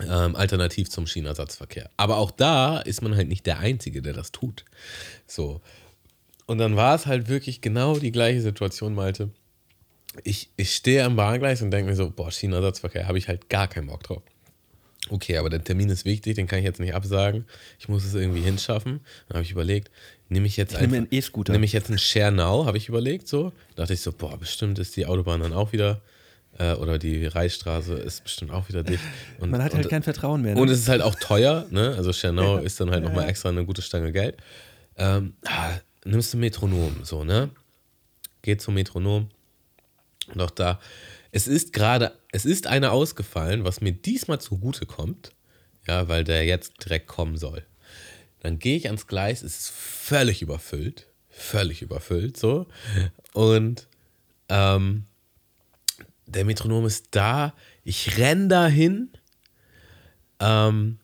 ähm, 0.01 0.35
alternativ 0.35 0.89
zum 0.89 1.07
Schienenersatzverkehr. 1.07 1.89
Aber 1.97 2.17
auch 2.17 2.31
da 2.31 2.79
ist 2.79 3.01
man 3.01 3.15
halt 3.15 3.29
nicht 3.29 3.45
der 3.45 3.59
Einzige, 3.59 4.01
der 4.01 4.13
das 4.13 4.31
tut. 4.33 4.65
So. 5.25 5.61
Und 6.47 6.57
dann 6.59 6.75
war 6.75 6.95
es 6.95 7.05
halt 7.05 7.27
wirklich 7.27 7.61
genau 7.61 7.97
die 7.97 8.11
gleiche 8.11 8.41
Situation, 8.41 8.93
Malte. 8.93 9.29
Ich, 10.23 10.49
ich 10.57 10.73
stehe 10.75 11.03
am 11.03 11.15
Bahngleis 11.15 11.61
und 11.61 11.71
denke 11.71 11.89
mir 11.89 11.95
so, 11.95 12.09
boah, 12.09 12.31
Schienenersatzverkehr, 12.31 13.07
habe 13.07 13.17
ich 13.17 13.27
halt 13.27 13.49
gar 13.49 13.67
keinen 13.67 13.87
Bock 13.87 14.03
drauf. 14.03 14.21
Okay, 15.09 15.37
aber 15.37 15.49
der 15.49 15.63
Termin 15.63 15.89
ist 15.89 16.05
wichtig, 16.05 16.35
den 16.35 16.47
kann 16.47 16.59
ich 16.59 16.65
jetzt 16.65 16.79
nicht 16.79 16.95
absagen. 16.95 17.45
Ich 17.79 17.89
muss 17.89 18.05
es 18.05 18.13
irgendwie 18.15 18.41
hinschaffen. 18.41 19.01
Dann 19.27 19.35
habe 19.35 19.43
ich 19.43 19.51
überlegt, 19.51 19.91
nehme 20.29 20.47
ich 20.47 20.57
jetzt 20.57 20.73
Ich 20.73 20.79
nehme 20.81 20.97
einfach- 20.97 21.11
einen 21.11 21.19
E-Scooter. 21.19 21.53
Nehme 21.53 21.65
ich 21.65 21.73
jetzt 21.73 21.89
einen 21.89 21.99
Schernau, 21.99 22.65
habe 22.65 22.77
ich 22.77 22.89
überlegt 22.89 23.27
so. 23.27 23.51
Da 23.75 23.83
dachte 23.83 23.93
ich 23.93 24.01
so, 24.01 24.11
boah, 24.11 24.37
bestimmt 24.37 24.79
ist 24.79 24.95
die 24.95 25.05
Autobahn 25.05 25.41
dann 25.41 25.53
auch 25.53 25.73
wieder, 25.73 26.01
äh, 26.57 26.73
oder 26.73 26.97
die 26.97 27.25
Reichsstraße 27.25 27.93
ist 27.95 28.23
bestimmt 28.23 28.51
auch 28.51 28.67
wieder 28.69 28.81
dicht. 28.83 29.03
Und, 29.39 29.51
Man 29.51 29.61
hat 29.63 29.73
halt 29.73 29.85
und, 29.85 29.89
kein 29.91 30.01
Vertrauen 30.03 30.41
mehr. 30.41 30.55
Ne? 30.55 30.61
und 30.61 30.69
es 30.69 30.79
ist 30.79 30.89
halt 30.89 31.01
auch 31.01 31.15
teuer, 31.15 31.65
ne? 31.69 31.93
Also 31.97 32.11
Schernau 32.13 32.57
ist 32.57 32.79
dann 32.79 32.89
halt 32.89 33.03
nochmal 33.03 33.27
extra 33.29 33.49
eine 33.49 33.65
gute 33.65 33.81
Stange 33.83 34.11
Geld. 34.11 34.37
Ähm, 34.97 35.33
ah, 35.45 35.71
nimmst 36.05 36.33
du 36.33 36.37
Metronom, 36.37 37.03
so, 37.03 37.23
ne? 37.23 37.49
Geht 38.41 38.61
zum 38.61 38.75
Metronom. 38.75 39.29
Und 40.33 40.41
auch 40.41 40.51
da, 40.51 40.79
es 41.31 41.47
ist 41.47 41.73
gerade, 41.73 42.17
es 42.31 42.45
ist 42.45 42.67
einer 42.67 42.91
ausgefallen, 42.91 43.63
was 43.63 43.81
mir 43.81 43.91
diesmal 43.91 44.39
zugute 44.39 44.85
kommt, 44.85 45.31
ja, 45.87 46.07
weil 46.07 46.23
der 46.23 46.45
jetzt 46.45 46.83
direkt 46.83 47.07
kommen 47.07 47.37
soll. 47.37 47.65
Dann 48.39 48.59
gehe 48.59 48.77
ich 48.77 48.87
ans 48.87 49.07
Gleis, 49.07 49.43
es 49.43 49.57
ist 49.57 49.69
völlig 49.71 50.41
überfüllt, 50.41 51.07
völlig 51.29 51.81
überfüllt, 51.81 52.37
so. 52.37 52.67
Und 53.33 53.87
ähm, 54.49 55.05
der 56.25 56.45
Metronom 56.45 56.85
ist 56.85 57.07
da, 57.11 57.53
ich 57.83 58.17
renn 58.17 58.49
dahin. 58.49 59.09
Ähm, 60.39 60.99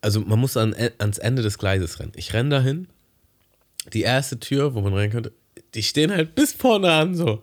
also 0.00 0.20
man 0.20 0.38
muss 0.38 0.56
an, 0.56 0.74
ans 0.98 1.18
Ende 1.18 1.42
des 1.42 1.58
Gleises 1.58 2.00
rennen. 2.00 2.12
Ich 2.16 2.32
renn 2.32 2.50
dahin. 2.50 2.88
Die 3.92 4.02
erste 4.02 4.38
Tür, 4.40 4.74
wo 4.74 4.80
man 4.80 4.94
rein 4.94 5.10
könnte, 5.10 5.32
die 5.74 5.82
stehen 5.82 6.10
halt 6.12 6.34
bis 6.34 6.52
vorne 6.52 6.92
an 6.92 7.14
so. 7.14 7.42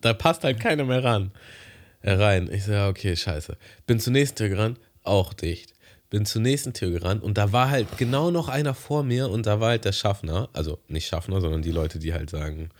Da 0.00 0.14
passt 0.14 0.44
halt 0.44 0.60
keiner 0.60 0.84
mehr 0.84 1.04
ran. 1.04 1.30
Äh, 2.02 2.12
rein. 2.12 2.48
Ich 2.52 2.64
so, 2.64 2.72
ja, 2.72 2.88
okay, 2.88 3.14
scheiße. 3.16 3.56
Bin 3.86 4.00
zur 4.00 4.12
nächsten 4.12 4.36
Tür 4.36 4.48
gerannt, 4.48 4.80
auch 5.02 5.34
dicht. 5.34 5.74
Bin 6.08 6.24
zur 6.26 6.40
nächsten 6.42 6.72
Tür 6.72 6.90
gerannt 6.90 7.22
und 7.22 7.38
da 7.38 7.52
war 7.52 7.70
halt 7.70 7.86
genau 7.96 8.30
noch 8.32 8.48
einer 8.48 8.74
vor 8.74 9.04
mir 9.04 9.28
und 9.30 9.46
da 9.46 9.60
war 9.60 9.68
halt 9.70 9.84
der 9.84 9.92
Schaffner, 9.92 10.48
also 10.52 10.78
nicht 10.88 11.06
Schaffner, 11.06 11.40
sondern 11.40 11.62
die 11.62 11.70
Leute, 11.70 11.98
die 12.00 12.12
halt 12.12 12.30
sagen, 12.30 12.70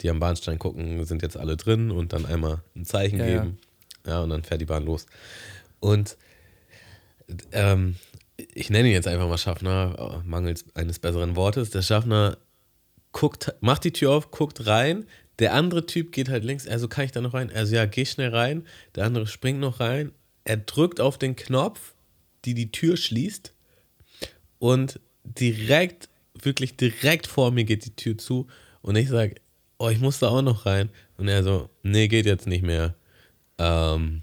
die 0.00 0.08
am 0.08 0.20
Bahnsteig 0.20 0.58
gucken, 0.58 1.04
sind 1.04 1.20
jetzt 1.22 1.36
alle 1.36 1.56
drin 1.58 1.90
und 1.90 2.12
dann 2.14 2.24
einmal 2.24 2.62
ein 2.74 2.86
Zeichen 2.86 3.18
Ja, 3.18 3.26
ja. 3.26 3.42
geben. 3.42 3.58
Ja. 4.06 4.20
und 4.22 4.30
dann 4.30 4.42
fährt 4.42 4.60
die 4.62 4.66
Bahn 4.66 4.84
los. 4.86 5.04
Und 5.80 6.16
ähm, 7.52 7.96
ich 8.54 8.70
nenne 8.70 8.88
ihn 8.88 8.94
jetzt 8.94 9.08
einfach 9.08 9.28
mal 9.28 9.36
Schaffner, 9.36 10.22
äh, 10.24 10.26
mangels 10.28 10.64
eines 10.74 10.98
besseren 10.98 11.36
Wortes. 11.36 11.70
Der 11.70 11.82
Schaffner 11.82 12.38
guckt, 13.18 13.52
macht 13.60 13.82
die 13.82 13.92
Tür 13.92 14.12
auf, 14.12 14.30
guckt 14.30 14.66
rein. 14.68 15.04
Der 15.40 15.52
andere 15.52 15.86
Typ 15.86 16.12
geht 16.12 16.28
halt 16.28 16.44
links, 16.44 16.68
also 16.68 16.86
kann 16.86 17.04
ich 17.04 17.10
da 17.10 17.20
noch 17.20 17.34
rein? 17.34 17.50
Also 17.52 17.74
ja, 17.74 17.84
geh 17.84 18.04
schnell 18.04 18.32
rein. 18.34 18.64
Der 18.94 19.04
andere 19.04 19.26
springt 19.26 19.58
noch 19.58 19.80
rein. 19.80 20.12
Er 20.44 20.56
drückt 20.56 21.00
auf 21.00 21.18
den 21.18 21.34
Knopf, 21.34 21.94
die 22.44 22.54
die 22.54 22.70
Tür 22.70 22.96
schließt. 22.96 23.52
Und 24.60 25.00
direkt, 25.24 26.08
wirklich 26.40 26.76
direkt 26.76 27.26
vor 27.26 27.50
mir 27.50 27.64
geht 27.64 27.86
die 27.86 27.96
Tür 27.96 28.16
zu. 28.18 28.46
Und 28.82 28.94
ich 28.94 29.08
sage, 29.08 29.34
oh, 29.78 29.88
ich 29.88 29.98
muss 29.98 30.20
da 30.20 30.28
auch 30.28 30.42
noch 30.42 30.64
rein. 30.64 30.88
Und 31.16 31.26
er 31.26 31.42
so, 31.42 31.70
nee, 31.82 32.06
geht 32.06 32.26
jetzt 32.26 32.46
nicht 32.46 32.62
mehr. 32.62 32.94
Ähm, 33.58 34.22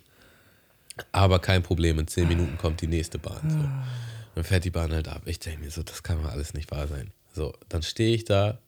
aber 1.12 1.40
kein 1.40 1.64
Problem, 1.64 2.00
in 2.00 2.08
zehn 2.08 2.30
Minuten 2.30 2.58
kommt 2.58 2.80
die 2.80 2.88
nächste 2.88 3.20
Bahn. 3.20 3.50
So. 3.50 4.36
Dann 4.36 4.44
fährt 4.46 4.64
die 4.64 4.72
Bahn 4.72 4.94
halt 4.94 5.10
ab. 5.10 5.24
Ich 5.26 5.40
denke 5.40 5.66
mir 5.66 5.72
so, 5.72 5.84
das 5.84 6.02
kann 6.02 6.22
doch 6.22 6.30
alles 6.30 6.54
nicht 6.54 6.72
wahr 6.72 6.88
sein. 6.88 7.12
So, 7.34 7.54
dann 7.68 7.84
stehe 7.84 8.16
ich 8.16 8.24
da 8.24 8.60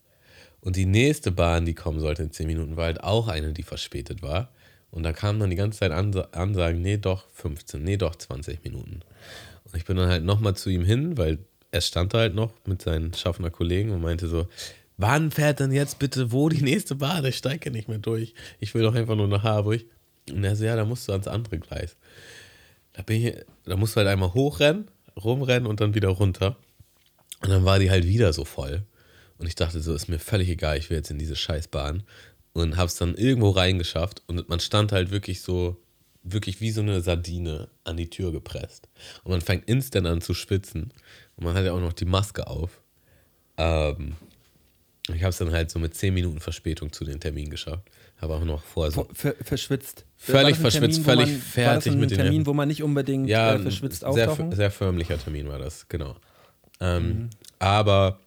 und 0.68 0.76
die 0.76 0.86
nächste 0.86 1.32
Bahn, 1.32 1.66
die 1.66 1.76
kommen 1.76 2.02
sollte 2.02 2.24
in 2.24 2.32
zehn 2.34 2.46
Minuten, 2.46 2.76
war 2.76 2.88
halt 2.88 3.02
auch 3.02 3.30
eine, 3.30 3.54
die 3.54 3.64
verspätet 3.64 4.22
war. 4.22 4.50
Und 4.92 5.04
da 5.04 5.14
kamen 5.14 5.40
dann 5.40 5.50
die 5.50 5.56
ganze 5.56 5.80
Zeit 5.80 5.94
Ansa 5.94 6.28
Ansagen, 6.34 6.82
nee, 6.82 6.98
doch 6.98 7.24
15, 7.36 7.82
nee, 7.82 7.96
doch 7.96 8.18
20 8.18 8.66
Minuten. 8.66 9.00
Und 9.64 9.78
ich 9.78 9.86
bin 9.86 9.96
dann 9.96 10.10
halt 10.10 10.26
nochmal 10.26 10.58
zu 10.58 10.70
ihm 10.70 10.84
hin, 10.84 11.18
weil 11.18 11.40
er 11.72 11.80
stand 11.80 12.14
da 12.14 12.18
halt 12.18 12.36
noch 12.36 12.52
mit 12.66 12.82
seinen 12.82 13.14
Schaffner 13.14 13.50
Kollegen 13.50 13.92
und 13.92 14.02
meinte 14.02 14.28
so, 14.28 14.50
wann 14.98 15.32
fährt 15.32 15.62
denn 15.62 15.72
jetzt 15.72 16.00
bitte 16.00 16.34
wo 16.34 16.50
die 16.50 16.64
nächste 16.64 16.96
Bahn? 16.96 17.24
Ich 17.24 17.38
steige 17.38 17.72
nicht 17.72 17.88
mehr 17.88 18.00
durch. 18.00 18.34
Ich 18.60 18.74
will 18.74 18.84
doch 18.84 18.94
einfach 18.94 19.16
nur 19.16 19.30
nach 19.30 19.44
Harburg. 19.44 19.86
Und 20.30 20.44
er 20.44 20.58
so, 20.58 20.66
ja, 20.66 20.76
da 20.76 20.84
musst 20.84 21.08
du 21.08 21.14
ans 21.14 21.30
andere 21.30 21.60
Gleis. 21.60 21.96
Da, 22.92 23.04
bin 23.04 23.26
ich, 23.26 23.36
da 23.64 23.78
musst 23.78 23.96
du 23.96 24.00
halt 24.00 24.10
einmal 24.10 24.34
hochrennen, 24.34 24.90
rumrennen 25.16 25.66
und 25.66 25.80
dann 25.80 25.96
wieder 25.96 26.10
runter. 26.10 26.58
Und 27.42 27.52
dann 27.52 27.64
war 27.64 27.80
die 27.80 27.90
halt 27.90 28.06
wieder 28.06 28.34
so 28.34 28.44
voll. 28.44 28.84
Und 29.38 29.48
ich 29.48 29.56
dachte 29.56 29.80
so, 29.82 29.94
ist 29.94 30.10
mir 30.10 30.20
völlig 30.20 30.50
egal, 30.50 30.78
ich 30.78 30.90
will 30.90 30.98
jetzt 30.98 31.12
in 31.12 31.20
diese 31.20 31.36
Scheißbahn. 31.36 32.04
Und 32.54 32.78
hab's 32.78 32.96
dann 32.96 33.16
irgendwo 33.16 33.52
reingeschafft. 33.52 34.24
Und 34.28 34.50
man 34.50 34.60
stand 34.60 34.92
halt 34.92 35.12
wirklich 35.12 35.42
so, 35.42 35.78
wirklich 36.24 36.60
wie 36.60 36.72
so 36.72 36.82
eine 36.82 37.02
Sardine 37.02 37.70
an 37.84 37.98
die 37.98 38.10
Tür 38.10 38.32
gepresst. 38.32 38.88
Und 39.24 39.32
man 39.32 39.42
fängt 39.42 39.70
instant 39.70 40.08
an 40.08 40.22
zu 40.22 40.34
schwitzen. 40.34 40.92
Und 41.36 41.44
man 41.44 41.56
hat 41.56 41.66
ja 41.66 41.74
auch 41.74 41.80
noch 41.80 41.94
die 41.94 42.06
Maske 42.06 42.48
auf. 42.48 42.82
Ähm, 43.58 44.16
ich 45.14 45.22
habe 45.22 45.30
es 45.30 45.38
dann 45.38 45.52
halt 45.52 45.70
so 45.72 45.80
mit 45.80 45.94
10 45.96 46.14
Minuten 46.14 46.40
Verspätung 46.40 46.92
zu 46.92 47.06
den 47.06 47.20
Termin 47.20 47.50
geschafft. 47.50 47.84
Habe 48.20 48.34
auch 48.34 48.44
noch 48.44 48.64
vorher 48.64 48.92
so. 48.92 49.08
Ver 49.14 49.36
verschwitzt. 49.42 50.06
Völlig 50.16 50.58
verschwitzt, 50.58 51.06
Termin, 51.06 51.28
völlig 51.28 51.32
man, 51.32 51.42
fertig 51.42 51.94
ein 51.94 52.00
mit 52.00 52.12
den 52.12 52.18
Termin, 52.18 52.46
wo 52.46 52.54
man 52.54 52.68
nicht 52.68 52.82
unbedingt 52.82 53.30
ja, 53.30 53.54
äh, 53.54 53.60
verschwitzt 53.60 54.00
sehr, 54.00 54.10
auftauchen? 54.10 54.52
sehr 54.52 54.72
förmlicher 54.72 55.20
Termin 55.20 55.48
war 55.48 55.60
das, 55.60 55.88
genau. 55.88 56.16
Ähm, 56.80 57.04
Mhm. 57.04 57.30
Aber 57.60 58.20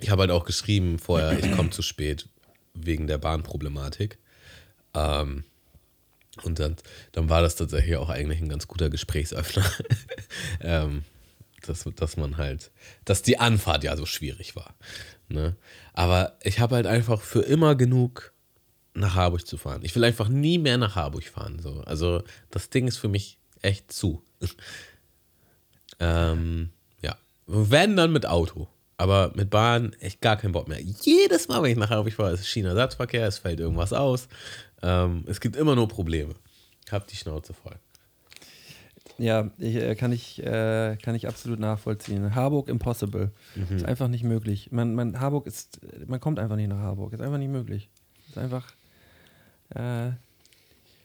ich 0.00 0.10
habe 0.10 0.22
halt 0.22 0.30
auch 0.30 0.44
geschrieben 0.44 0.98
vorher, 0.98 1.38
ich 1.38 1.52
komme 1.52 1.70
zu 1.70 1.82
spät 1.82 2.28
wegen 2.74 3.06
der 3.06 3.18
Bahnproblematik. 3.18 4.18
Ähm, 4.94 5.44
und 6.42 6.58
dann, 6.58 6.76
dann 7.12 7.28
war 7.28 7.42
das 7.42 7.56
tatsächlich 7.56 7.96
auch 7.96 8.08
eigentlich 8.08 8.40
ein 8.40 8.48
ganz 8.48 8.66
guter 8.66 8.88
Gesprächsöffner. 8.90 9.70
ähm, 10.60 11.04
dass, 11.66 11.84
dass 11.96 12.16
man 12.16 12.36
halt, 12.36 12.70
dass 13.04 13.22
die 13.22 13.38
Anfahrt 13.38 13.84
ja 13.84 13.96
so 13.96 14.06
schwierig 14.06 14.56
war. 14.56 14.74
Ne? 15.28 15.56
Aber 15.92 16.36
ich 16.42 16.58
habe 16.58 16.76
halt 16.76 16.86
einfach 16.86 17.20
für 17.20 17.42
immer 17.42 17.74
genug 17.74 18.32
nach 18.94 19.14
Harburg 19.14 19.46
zu 19.46 19.56
fahren. 19.56 19.82
Ich 19.84 19.94
will 19.94 20.04
einfach 20.04 20.28
nie 20.28 20.58
mehr 20.58 20.78
nach 20.78 20.96
Harburg 20.96 21.24
fahren. 21.24 21.60
So. 21.60 21.82
Also 21.82 22.22
das 22.50 22.70
Ding 22.70 22.88
ist 22.88 22.96
für 22.96 23.08
mich 23.08 23.38
echt 23.62 23.92
zu. 23.92 24.24
ähm, 26.00 26.70
ja. 27.02 27.16
Wenn 27.46 27.96
dann 27.96 28.12
mit 28.12 28.26
Auto. 28.26 28.68
Aber 29.00 29.32
mit 29.34 29.48
Bahn 29.48 29.94
echt 30.00 30.20
gar 30.20 30.36
keinen 30.36 30.52
Bock 30.52 30.68
mehr. 30.68 30.78
Jedes 30.78 31.48
Mal, 31.48 31.62
wenn 31.62 31.70
ich 31.70 31.78
nach 31.78 31.88
Harburg 31.88 32.12
fahre, 32.12 32.34
ist 32.34 32.46
Schienenersatzverkehr, 32.46 33.26
es 33.26 33.38
fällt 33.38 33.58
irgendwas 33.58 33.94
aus. 33.94 34.28
Ähm, 34.82 35.24
es 35.26 35.40
gibt 35.40 35.56
immer 35.56 35.74
nur 35.74 35.88
Probleme. 35.88 36.34
Ich 36.84 36.92
hab 36.92 37.06
die 37.06 37.16
Schnauze 37.16 37.54
voll. 37.54 37.76
Ja, 39.16 39.50
ich, 39.56 39.76
äh, 39.76 39.94
kann, 39.94 40.12
ich, 40.12 40.42
äh, 40.42 40.98
kann 41.02 41.14
ich 41.14 41.26
absolut 41.26 41.58
nachvollziehen. 41.60 42.34
Harburg 42.34 42.68
impossible. 42.68 43.30
Mhm. 43.54 43.76
Ist 43.76 43.86
einfach 43.86 44.08
nicht 44.08 44.22
möglich. 44.22 44.70
Man, 44.70 44.94
man, 44.94 45.18
Harburg 45.18 45.46
ist, 45.46 45.80
man 46.06 46.20
kommt 46.20 46.38
einfach 46.38 46.56
nicht 46.56 46.68
nach 46.68 46.80
Harburg. 46.80 47.14
Ist 47.14 47.22
einfach 47.22 47.38
nicht 47.38 47.50
möglich. 47.50 47.88
Ist 48.28 48.36
einfach. 48.36 48.70
Äh, 49.70 50.10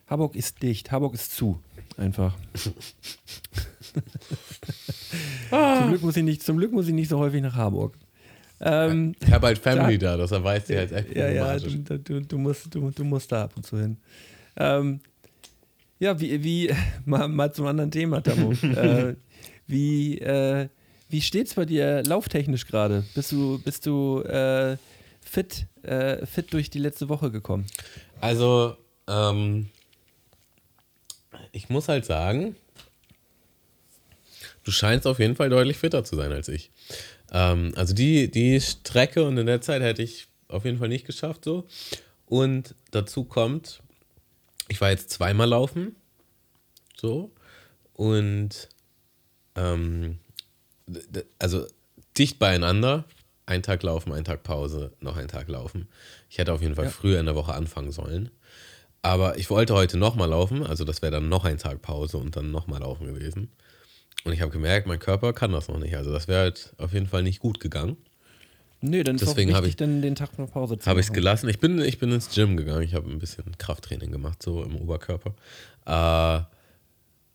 Harburg 0.06 0.36
ist 0.36 0.62
dicht. 0.62 0.90
Harburg 0.92 1.14
ist 1.14 1.34
zu. 1.36 1.60
Einfach. 1.96 2.34
zum, 5.50 5.88
Glück 5.88 6.02
muss 6.02 6.16
ich 6.16 6.22
nicht, 6.22 6.42
zum 6.42 6.58
Glück 6.58 6.72
muss 6.72 6.86
ich 6.86 6.94
nicht 6.94 7.08
so 7.08 7.18
häufig 7.18 7.42
nach 7.42 7.54
Harburg. 7.54 7.96
Ähm, 8.60 9.14
Ich 9.20 9.32
habe 9.32 9.48
halt 9.48 9.58
Family 9.58 9.98
da, 9.98 10.16
das 10.16 10.32
erweist 10.32 10.68
sich 10.68 10.76
halt 10.76 10.92
echt 10.92 11.14
ja, 11.14 11.28
ja, 11.28 11.58
du, 11.58 11.98
du, 11.98 12.22
du, 12.22 12.38
musst, 12.38 12.74
du, 12.74 12.90
du 12.90 13.04
musst 13.04 13.30
da 13.32 13.44
ab 13.44 13.52
und 13.56 13.64
zu 13.66 13.78
hin. 13.78 13.98
Ähm, 14.56 15.00
ja, 15.98 16.18
wie, 16.20 16.42
wie 16.42 16.74
mal, 17.04 17.28
mal 17.28 17.52
zum 17.52 17.66
anderen 17.66 17.90
Thema, 17.90 18.22
Tammo. 18.22 18.52
äh, 18.62 19.14
wie, 19.66 20.18
äh, 20.18 20.68
wie 21.08 21.20
steht's 21.20 21.54
bei 21.54 21.64
dir 21.64 22.02
lauftechnisch 22.02 22.66
gerade? 22.66 23.04
Bist 23.14 23.32
du, 23.32 23.60
bist 23.62 23.86
du 23.86 24.22
äh, 24.22 24.76
fit, 25.20 25.66
äh, 25.82 26.24
fit 26.26 26.52
durch 26.52 26.70
die 26.70 26.78
letzte 26.78 27.08
Woche 27.08 27.30
gekommen? 27.30 27.66
Also, 28.20 28.76
ähm, 29.08 29.68
ich 31.52 31.68
muss 31.68 31.88
halt 31.88 32.04
sagen, 32.04 32.56
du 34.64 34.70
scheinst 34.70 35.06
auf 35.06 35.18
jeden 35.18 35.36
Fall 35.36 35.48
deutlich 35.50 35.76
fitter 35.78 36.04
zu 36.04 36.16
sein 36.16 36.32
als 36.32 36.48
ich. 36.48 36.70
Ähm, 37.32 37.72
also 37.76 37.94
die, 37.94 38.30
die 38.30 38.60
Strecke 38.60 39.24
und 39.24 39.36
in 39.38 39.46
der 39.46 39.60
Zeit 39.60 39.82
hätte 39.82 40.02
ich 40.02 40.28
auf 40.48 40.64
jeden 40.64 40.78
Fall 40.78 40.88
nicht 40.88 41.06
geschafft 41.06 41.44
so. 41.44 41.66
Und 42.26 42.74
dazu 42.90 43.24
kommt, 43.24 43.82
ich 44.68 44.80
war 44.80 44.90
jetzt 44.90 45.10
zweimal 45.10 45.48
laufen, 45.48 45.94
so, 46.96 47.30
und 47.92 48.68
ähm, 49.54 50.18
also 51.38 51.66
dicht 52.18 52.38
beieinander, 52.38 53.04
ein 53.46 53.62
Tag 53.62 53.82
laufen, 53.82 54.12
ein 54.12 54.24
Tag 54.24 54.42
Pause, 54.42 54.92
noch 55.00 55.16
ein 55.16 55.28
Tag 55.28 55.48
laufen. 55.48 55.88
Ich 56.28 56.38
hätte 56.38 56.52
auf 56.52 56.62
jeden 56.62 56.74
Fall 56.74 56.86
Ja. 56.86 56.90
früher 56.90 57.20
in 57.20 57.26
der 57.26 57.36
Woche 57.36 57.54
anfangen 57.54 57.92
sollen. 57.92 58.30
Aber 59.06 59.38
ich 59.38 59.50
wollte 59.50 59.72
heute 59.74 59.96
nochmal 59.98 60.30
laufen, 60.30 60.66
also 60.66 60.82
das 60.84 61.00
wäre 61.00 61.12
dann 61.12 61.28
noch 61.28 61.44
ein 61.44 61.58
Tag 61.58 61.80
Pause 61.80 62.18
und 62.18 62.34
dann 62.34 62.50
nochmal 62.50 62.80
laufen 62.80 63.06
gewesen. 63.06 63.52
Und 64.24 64.32
ich 64.32 64.40
habe 64.40 64.50
gemerkt, 64.50 64.88
mein 64.88 64.98
Körper 64.98 65.32
kann 65.32 65.52
das 65.52 65.68
noch 65.68 65.78
nicht. 65.78 65.96
Also 65.96 66.12
das 66.12 66.26
wäre 66.26 66.40
halt 66.40 66.74
auf 66.78 66.92
jeden 66.92 67.06
Fall 67.06 67.22
nicht 67.22 67.38
gut 67.38 67.60
gegangen. 67.60 67.96
Nee, 68.80 69.04
dann 69.04 69.14
ist 69.14 69.22
Deswegen 69.24 69.52
auch 69.52 69.56
hab 69.58 69.62
wichtig, 69.62 69.74
ich- 69.74 69.76
dann 69.86 70.02
den 70.02 70.16
Tag 70.16 70.36
noch 70.38 70.50
Pause 70.50 70.76
zu 70.78 70.86
Habe 70.90 70.98
ich 71.00 71.06
es 71.06 71.12
gelassen. 71.12 71.48
Ich 71.48 71.60
bin, 71.60 71.80
ich 71.80 71.98
bin 72.00 72.10
ins 72.10 72.34
Gym 72.34 72.56
gegangen. 72.56 72.82
Ich 72.82 72.94
habe 72.94 73.08
ein 73.08 73.20
bisschen 73.20 73.56
Krafttraining 73.58 74.10
gemacht, 74.10 74.42
so 74.42 74.64
im 74.64 74.74
Oberkörper. 74.76 75.34
Äh, 75.86 76.42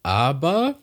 aber, 0.03 0.77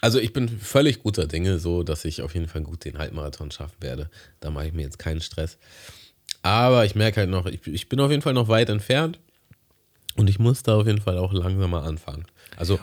also 0.00 0.18
ich 0.20 0.32
bin 0.32 0.48
völlig 0.48 1.02
guter 1.02 1.26
Dinge, 1.26 1.58
so 1.58 1.82
dass 1.82 2.04
ich 2.04 2.22
auf 2.22 2.34
jeden 2.34 2.46
Fall 2.48 2.62
gut 2.62 2.84
den 2.84 2.98
Halbmarathon 2.98 3.50
schaffen 3.50 3.76
werde. 3.80 4.08
Da 4.40 4.50
mache 4.50 4.68
ich 4.68 4.72
mir 4.72 4.82
jetzt 4.82 4.98
keinen 5.00 5.20
Stress. 5.20 5.58
Aber 6.42 6.84
ich 6.84 6.94
merke 6.94 7.20
halt 7.20 7.30
noch, 7.30 7.46
ich, 7.46 7.66
ich 7.66 7.88
bin 7.88 7.98
auf 8.00 8.10
jeden 8.10 8.22
Fall 8.22 8.34
noch 8.34 8.46
weit 8.48 8.68
entfernt. 8.68 9.18
Und 10.16 10.28
ich 10.28 10.38
muss 10.38 10.62
da 10.62 10.76
auf 10.76 10.86
jeden 10.86 11.00
Fall 11.00 11.18
auch 11.18 11.32
langsamer 11.32 11.82
anfangen. 11.82 12.26
Also, 12.56 12.78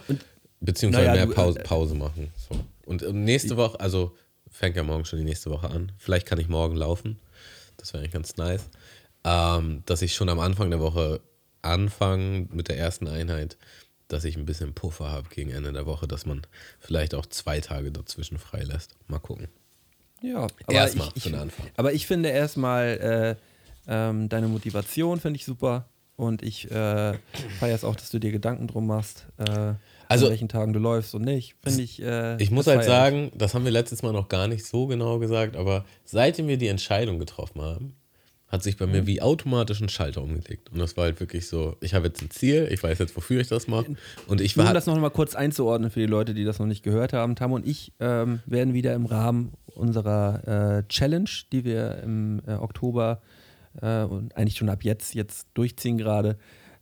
beziehungsweise 0.59 1.07
naja, 1.07 1.25
mehr 1.25 1.27
du, 1.27 1.33
Pause, 1.33 1.59
äh, 1.59 1.63
Pause 1.63 1.95
machen. 1.95 2.31
So. 2.49 2.59
Und 2.85 3.03
ähm, 3.03 3.23
nächste 3.23 3.57
Woche, 3.57 3.79
also 3.79 4.15
fängt 4.49 4.75
ja 4.75 4.83
morgen 4.83 5.05
schon 5.05 5.19
die 5.19 5.25
nächste 5.25 5.51
Woche 5.51 5.69
an. 5.69 5.91
Vielleicht 5.97 6.25
kann 6.27 6.39
ich 6.39 6.49
morgen 6.49 6.75
laufen. 6.75 7.19
Das 7.77 7.93
wäre 7.93 8.01
eigentlich 8.01 8.13
ganz 8.13 8.37
nice. 8.37 8.69
Ähm, 9.23 9.83
dass 9.85 10.01
ich 10.01 10.15
schon 10.15 10.29
am 10.29 10.39
Anfang 10.39 10.69
der 10.69 10.79
Woche 10.79 11.21
anfange 11.61 12.47
mit 12.51 12.67
der 12.67 12.77
ersten 12.77 13.07
Einheit, 13.07 13.57
dass 14.07 14.23
ich 14.23 14.37
ein 14.37 14.45
bisschen 14.45 14.73
Puffer 14.73 15.11
habe 15.11 15.29
gegen 15.29 15.51
Ende 15.51 15.71
der 15.71 15.85
Woche, 15.85 16.07
dass 16.07 16.25
man 16.25 16.41
vielleicht 16.79 17.13
auch 17.13 17.25
zwei 17.25 17.59
Tage 17.59 17.91
dazwischen 17.91 18.39
freilässt. 18.39 18.95
Mal 19.07 19.19
gucken. 19.19 19.49
Ja, 20.21 20.39
aber 20.39 20.53
Erstmal 20.69 21.07
ich, 21.07 21.13
für 21.13 21.17
ich, 21.17 21.23
den 21.25 21.35
Anfang. 21.35 21.67
aber 21.77 21.93
ich 21.93 22.07
finde 22.07 22.29
erstmal 22.29 23.37
äh, 23.87 23.91
ähm, 23.91 24.29
deine 24.29 24.47
Motivation 24.47 25.19
finde 25.19 25.37
ich 25.37 25.45
super 25.45 25.87
und 26.19 26.43
ich 26.43 26.69
äh, 26.69 27.13
feiere 27.59 27.75
es 27.75 27.83
auch, 27.83 27.95
dass 27.95 28.09
du 28.11 28.19
dir 28.19 28.31
Gedanken 28.31 28.67
drum 28.67 28.87
machst, 28.87 29.25
äh, 29.37 29.73
Also- 30.07 30.25
an 30.25 30.31
welchen 30.31 30.49
Tagen 30.49 30.73
du 30.73 30.79
läufst 30.79 31.15
und 31.15 31.23
nicht. 31.23 31.55
Finde 31.63 31.81
ich. 31.81 32.01
Äh, 32.01 32.35
Ich 32.41 32.51
muss 32.51 32.67
halt 32.67 32.83
sagen, 32.83 33.31
das 33.35 33.53
haben 33.53 33.63
wir 33.65 33.71
letztes 33.71 34.03
Mal 34.03 34.11
noch 34.13 34.27
gar 34.29 34.47
nicht 34.47 34.65
so 34.65 34.87
genau 34.87 35.19
gesagt, 35.19 35.55
aber 35.55 35.85
seitdem 36.05 36.47
wir 36.47 36.57
die 36.57 36.67
Entscheidung 36.67 37.19
getroffen 37.19 37.61
haben, 37.61 37.95
hat 38.47 38.63
sich 38.63 38.77
bei 38.77 38.87
Mhm. 38.87 38.91
mir 38.93 39.05
wie 39.07 39.21
automatisch 39.21 39.79
ein 39.79 39.89
Schalter 39.89 40.23
umgelegt. 40.23 40.71
Und 40.71 40.79
das 40.79 40.97
war 40.97 41.03
halt 41.03 41.19
wirklich 41.19 41.47
so, 41.47 41.75
ich 41.81 41.93
habe 41.93 42.07
jetzt 42.07 42.21
ein 42.23 42.31
Ziel, 42.31 42.67
ich 42.71 42.81
weiß 42.81 42.97
jetzt, 42.97 43.15
wofür 43.15 43.39
ich 43.41 43.47
das 43.47 43.67
mache. 43.67 43.95
Und 44.27 44.41
ich 44.41 44.55
Nur 44.55 44.63
um 44.63 44.67
war. 44.69 44.73
das 44.73 44.87
noch 44.87 44.97
mal 44.97 45.11
kurz 45.11 45.35
einzuordnen 45.35 45.91
für 45.91 45.99
die 45.99 46.07
Leute, 46.07 46.33
die 46.33 46.43
das 46.45 46.57
noch 46.57 46.65
nicht 46.65 46.81
gehört 46.81 47.13
haben. 47.13 47.35
Tam 47.35 47.51
und 47.51 47.67
ich 47.67 47.93
ähm, 47.99 48.39
werden 48.47 48.73
wieder 48.73 48.95
im 48.95 49.05
Rahmen 49.05 49.53
unserer 49.75 50.79
äh, 50.79 50.87
Challenge, 50.89 51.29
die 51.51 51.63
wir 51.63 52.01
im 52.03 52.41
äh, 52.47 52.53
Oktober 52.53 53.21
äh, 53.21 53.38
und 53.81 54.35
eigentlich 54.35 54.57
schon 54.57 54.69
ab 54.69 54.83
jetzt, 54.83 55.13
jetzt 55.13 55.47
durchziehen 55.53 55.97
gerade, 55.97 56.37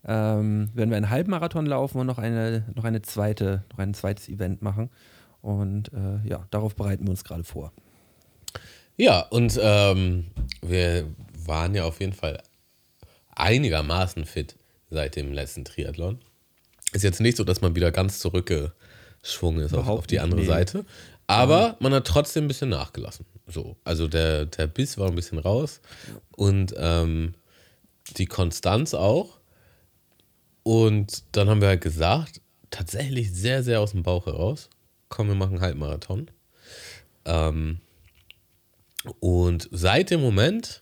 ähm, 0.05 0.69
werden 0.73 0.89
wir 0.89 0.97
einen 0.97 1.09
Halbmarathon 1.09 1.65
laufen 1.65 1.99
und 1.99 2.07
noch 2.07 2.17
eine, 2.17 2.65
noch 2.75 2.85
eine 2.85 3.01
zweite, 3.01 3.63
noch 3.71 3.79
ein 3.79 3.93
zweites 3.93 4.29
Event 4.29 4.61
machen. 4.61 4.89
Und 5.41 5.91
äh, 5.93 6.27
ja, 6.27 6.47
darauf 6.49 6.75
bereiten 6.75 7.05
wir 7.05 7.11
uns 7.11 7.23
gerade 7.23 7.43
vor. 7.43 7.71
Ja, 8.95 9.21
und 9.21 9.59
ähm, 9.61 10.27
wir 10.61 11.07
waren 11.45 11.75
ja 11.75 11.85
auf 11.85 11.99
jeden 11.99 12.13
Fall 12.13 12.41
einigermaßen 13.35 14.25
fit 14.25 14.57
seit 14.89 15.15
dem 15.15 15.33
letzten 15.33 15.65
Triathlon. 15.65 16.19
Ist 16.93 17.03
jetzt 17.03 17.19
nicht 17.19 17.37
so, 17.37 17.43
dass 17.43 17.61
man 17.61 17.75
wieder 17.75 17.91
ganz 17.91 18.19
zurückgeschwungen 18.19 19.61
ist 19.61 19.75
auf, 19.75 19.87
auf 19.87 20.07
die 20.07 20.19
andere 20.19 20.41
nee. 20.41 20.47
Seite. 20.47 20.85
Aber 21.27 21.75
man 21.79 21.93
hat 21.93 22.07
trotzdem 22.07 22.45
ein 22.45 22.47
bisschen 22.47 22.69
nachgelassen. 22.69 23.25
So, 23.47 23.77
also 23.83 24.07
der, 24.07 24.45
der 24.45 24.67
Biss 24.67 24.97
war 24.97 25.07
ein 25.07 25.15
bisschen 25.15 25.39
raus 25.39 25.81
und 26.35 26.73
ähm, 26.77 27.33
die 28.17 28.25
Konstanz 28.25 28.93
auch. 28.93 29.39
Und 30.63 31.23
dann 31.31 31.49
haben 31.49 31.61
wir 31.61 31.69
halt 31.69 31.81
gesagt, 31.81 32.41
tatsächlich 32.71 33.31
sehr, 33.31 33.63
sehr 33.63 33.79
aus 33.79 33.91
dem 33.91 34.03
Bauch 34.03 34.25
heraus, 34.25 34.69
komm, 35.07 35.29
wir 35.29 35.35
machen 35.35 35.61
Halbmarathon. 35.61 36.29
Ähm, 37.23 37.79
und 39.19 39.69
seit 39.71 40.11
dem 40.11 40.21
Moment, 40.21 40.81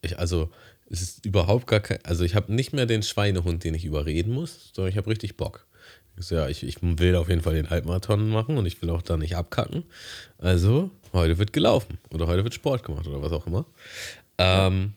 ich, 0.00 0.18
also 0.18 0.50
es 0.90 1.02
ist 1.02 1.24
überhaupt 1.24 1.66
gar 1.66 1.80
kein, 1.80 2.04
also 2.04 2.24
ich 2.24 2.34
habe 2.34 2.52
nicht 2.52 2.72
mehr 2.72 2.86
den 2.86 3.02
Schweinehund, 3.02 3.64
den 3.64 3.74
ich 3.74 3.84
überreden 3.84 4.32
muss, 4.32 4.70
sondern 4.74 4.90
ich 4.90 4.96
habe 4.96 5.10
richtig 5.10 5.36
Bock. 5.36 5.66
Ich 6.18 6.26
so, 6.26 6.34
ja, 6.34 6.48
ich, 6.48 6.62
ich 6.64 6.76
will 6.82 7.16
auf 7.16 7.28
jeden 7.28 7.40
Fall 7.40 7.54
den 7.54 7.70
Halbmarathon 7.70 8.28
machen 8.28 8.58
und 8.58 8.66
ich 8.66 8.82
will 8.82 8.90
auch 8.90 9.02
da 9.02 9.16
nicht 9.16 9.36
abkacken. 9.36 9.84
Also, 10.38 10.90
heute 11.12 11.38
wird 11.38 11.52
gelaufen 11.52 11.98
oder 12.10 12.26
heute 12.26 12.44
wird 12.44 12.54
Sport 12.54 12.84
gemacht 12.84 13.06
oder 13.06 13.22
was 13.22 13.32
auch 13.32 13.46
immer. 13.46 13.66
Ähm, 14.38 14.94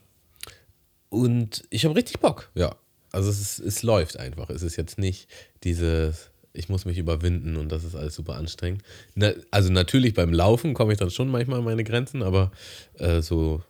und 1.10 1.64
ich 1.70 1.86
habe 1.86 1.96
richtig 1.96 2.20
Bock, 2.20 2.50
ja. 2.56 2.76
Also 3.12 3.30
es, 3.30 3.40
ist, 3.40 3.60
es 3.60 3.84
läuft 3.84 4.18
einfach. 4.18 4.50
Es 4.50 4.62
ist 4.62 4.76
jetzt 4.76 4.98
nicht 4.98 5.30
dieses, 5.64 6.32
ich 6.52 6.68
muss 6.68 6.84
mich 6.86 6.98
überwinden 6.98 7.56
und 7.56 7.72
das 7.72 7.84
ist 7.84 7.96
alles 7.96 8.16
super 8.16 8.36
anstrengend. 8.36 8.84
Na, 9.14 9.32
also 9.52 9.72
natürlich 9.72 10.14
beim 10.14 10.34
Laufen 10.34 10.74
komme 10.74 10.92
ich 10.92 11.00
dann 11.00 11.10
schon 11.12 11.30
manchmal 11.30 11.60
an 11.60 11.66
meine 11.66 11.86
Grenzen, 11.86 12.24
aber 12.24 12.52
äh, 12.96 13.22
so 13.22 13.64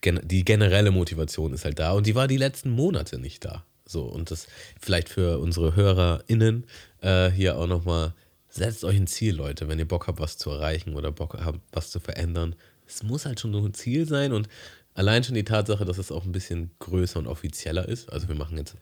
gen 0.00 0.20
die 0.24 0.44
generelle 0.44 0.90
Motivation 0.90 1.52
ist 1.52 1.64
halt 1.64 1.78
da 1.78 1.92
und 1.92 2.06
die 2.06 2.16
war 2.16 2.26
die 2.26 2.36
letzten 2.36 2.70
Monate 2.70 3.18
nicht 3.18 3.44
da. 3.44 3.64
So 3.86 4.04
und 4.04 4.30
das 4.30 4.48
vielleicht 4.80 5.08
für 5.08 5.38
unsere 5.38 5.76
HörerInnen 5.76 6.64
äh, 7.02 7.30
hier 7.30 7.58
auch 7.58 7.66
nochmal, 7.66 8.14
setzt 8.52 8.84
euch 8.84 8.96
ein 8.96 9.06
Ziel, 9.06 9.34
Leute, 9.34 9.68
wenn 9.68 9.78
ihr 9.78 9.88
Bock 9.88 10.06
habt, 10.06 10.20
was 10.20 10.38
zu 10.38 10.50
erreichen 10.50 10.94
oder 10.94 11.10
Bock 11.10 11.38
habt, 11.42 11.60
was 11.72 11.90
zu 11.90 12.00
verändern. 12.00 12.54
Es 12.86 13.02
muss 13.02 13.24
halt 13.24 13.40
schon 13.40 13.52
so 13.52 13.64
ein 13.64 13.74
Ziel 13.74 14.06
sein 14.06 14.32
und 14.32 14.48
allein 14.94 15.24
schon 15.24 15.34
die 15.34 15.44
Tatsache, 15.44 15.84
dass 15.84 15.98
es 15.98 16.12
auch 16.12 16.24
ein 16.24 16.32
bisschen 16.32 16.70
größer 16.78 17.18
und 17.18 17.26
offizieller 17.26 17.88
ist. 17.88 18.12
Also 18.12 18.28
wir 18.28 18.34
machen 18.34 18.58
jetzt 18.58 18.76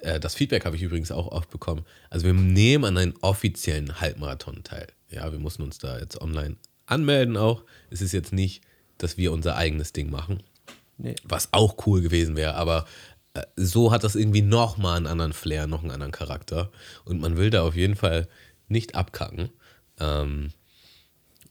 äh, 0.00 0.18
das 0.18 0.34
Feedback 0.34 0.64
habe 0.64 0.76
ich 0.76 0.82
übrigens 0.82 1.12
auch 1.12 1.28
oft 1.28 1.50
bekommen. 1.50 1.84
Also 2.08 2.26
wir 2.26 2.34
nehmen 2.34 2.84
an 2.84 2.98
einem 2.98 3.14
offiziellen 3.20 4.00
Halbmarathon 4.00 4.64
teil. 4.64 4.88
Ja, 5.08 5.30
wir 5.32 5.38
mussten 5.38 5.62
uns 5.62 5.78
da 5.78 5.98
jetzt 5.98 6.20
online 6.20 6.56
anmelden 6.86 7.36
auch. 7.36 7.64
Es 7.90 8.00
ist 8.02 8.12
jetzt 8.12 8.32
nicht, 8.32 8.62
dass 8.98 9.16
wir 9.16 9.32
unser 9.32 9.56
eigenes 9.56 9.92
Ding 9.92 10.10
machen. 10.10 10.42
Nee. 10.98 11.14
Was 11.24 11.48
auch 11.52 11.86
cool 11.86 12.02
gewesen 12.02 12.36
wäre, 12.36 12.54
aber 12.54 12.86
äh, 13.34 13.42
so 13.56 13.92
hat 13.92 14.04
das 14.04 14.16
irgendwie 14.16 14.42
nochmal 14.42 14.96
einen 14.96 15.06
anderen 15.06 15.32
Flair, 15.32 15.66
noch 15.66 15.82
einen 15.82 15.92
anderen 15.92 16.12
Charakter. 16.12 16.70
Und 17.04 17.20
man 17.20 17.36
will 17.36 17.50
da 17.50 17.62
auf 17.62 17.76
jeden 17.76 17.96
Fall 17.96 18.28
nicht 18.70 18.94
abkacken. 18.94 19.50
Ähm, 19.98 20.50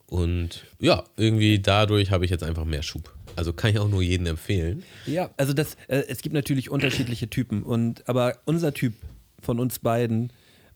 und 0.08 0.66
ja, 0.80 1.04
irgendwie 1.18 1.60
dadurch 1.60 2.12
habe 2.12 2.26
ich 2.26 2.32
jetzt 2.32 2.44
einfach 2.44 2.66
mehr 2.66 2.82
Schub. 2.82 3.14
Also 3.36 3.54
kann 3.54 3.72
ich 3.72 3.80
auch 3.80 3.88
nur 3.88 4.02
jedem 4.02 4.26
empfehlen. 4.26 4.84
Ja, 5.06 5.30
also 5.38 5.54
das, 5.54 5.76
äh, 5.88 6.04
es 6.08 6.22
gibt 6.22 6.34
natürlich 6.34 6.70
unterschiedliche 6.72 7.30
Typen 7.30 7.64
und 7.64 8.08
aber 8.10 8.40
unser 8.46 8.74
Typ 8.74 8.94
von 9.40 9.60
uns 9.60 9.80
beiden 9.80 10.34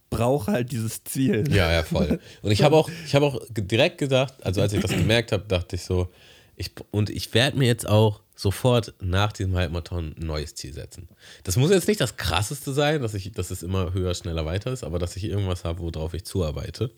braucht 0.10 0.48
halt 0.48 0.72
dieses 0.72 1.04
Ziel. 1.04 1.44
Ja, 1.50 1.72
ja, 1.72 1.84
voll. 1.84 2.20
Und 2.42 2.52
ich 2.52 2.62
habe 2.64 2.76
auch, 2.76 2.90
ich 3.06 3.16
habe 3.16 3.26
auch 3.26 3.42
direkt 3.50 3.98
gedacht, 3.98 4.36
also 4.44 4.62
als 4.62 4.74
ich 4.74 4.82
das 4.82 4.92
gemerkt 4.92 5.32
habe, 5.32 5.46
dachte 5.48 5.76
ich 5.76 5.84
so, 5.84 6.10
ich, 6.56 6.72
und 6.92 7.10
ich 7.10 7.34
werde 7.34 7.58
mir 7.58 7.66
jetzt 7.66 7.88
auch 7.88 8.22
sofort 8.44 8.94
nach 9.02 9.32
diesem 9.32 9.56
Halbmarathon 9.56 10.14
ein 10.20 10.28
neues 10.28 10.54
Ziel 10.54 10.74
setzen. 10.74 11.08
Das 11.44 11.56
muss 11.56 11.72
jetzt 11.72 11.88
nicht 11.88 12.02
das 12.02 12.18
krasseste 12.18 12.74
sein, 12.74 13.02
dass 13.02 13.16
ich, 13.16 13.32
dass 13.32 13.50
es 13.50 13.64
immer 13.64 13.94
höher, 13.94 14.14
schneller, 14.14 14.46
weiter 14.46 14.72
ist, 14.72 14.84
aber 14.84 15.00
dass 15.00 15.16
ich 15.16 15.24
irgendwas 15.24 15.64
habe, 15.64 15.80
worauf 15.80 16.14
ich 16.14 16.26
zuarbeite. 16.26 16.92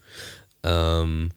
Ähm, 0.63 1.29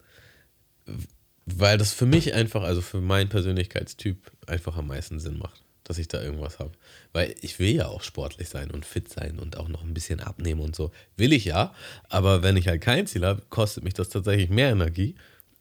weil 1.44 1.78
das 1.78 1.92
für 1.92 2.06
mich 2.06 2.34
einfach, 2.34 2.62
also 2.62 2.80
für 2.80 3.00
meinen 3.00 3.28
Persönlichkeitstyp, 3.28 4.32
einfach 4.46 4.76
am 4.76 4.88
meisten 4.88 5.20
Sinn 5.20 5.38
macht, 5.38 5.62
dass 5.84 5.98
ich 5.98 6.09
da 6.09 6.22
irgendwas 6.22 6.59
habe. 6.59 6.72
Weil 7.12 7.34
ich 7.42 7.59
will 7.59 7.74
ja 7.74 7.86
auch 7.86 8.02
sportlich 8.02 8.48
sein 8.48 8.70
und 8.70 8.86
fit 8.86 9.11
sein 9.11 9.38
und 9.38 9.59
auch 9.59 9.68
noch 9.68 9.82
ein 9.82 9.94
bisschen 9.94 10.20
abnehmen 10.20 10.62
und 10.62 10.74
so. 10.74 10.90
Will 11.18 11.34
ich 11.34 11.44
ja, 11.44 11.74
aber 12.09 12.42
wenn 12.42 12.56
ich 12.56 12.66
halt 12.66 12.80
kein 12.80 13.06
Ziel 13.06 13.26
habe, 13.26 13.42
kostet 13.50 13.84
mich 13.84 13.94
das 13.94 14.09
tatsächlich 14.09 14.48
mehr 14.48 14.70
Energie. 14.70 15.14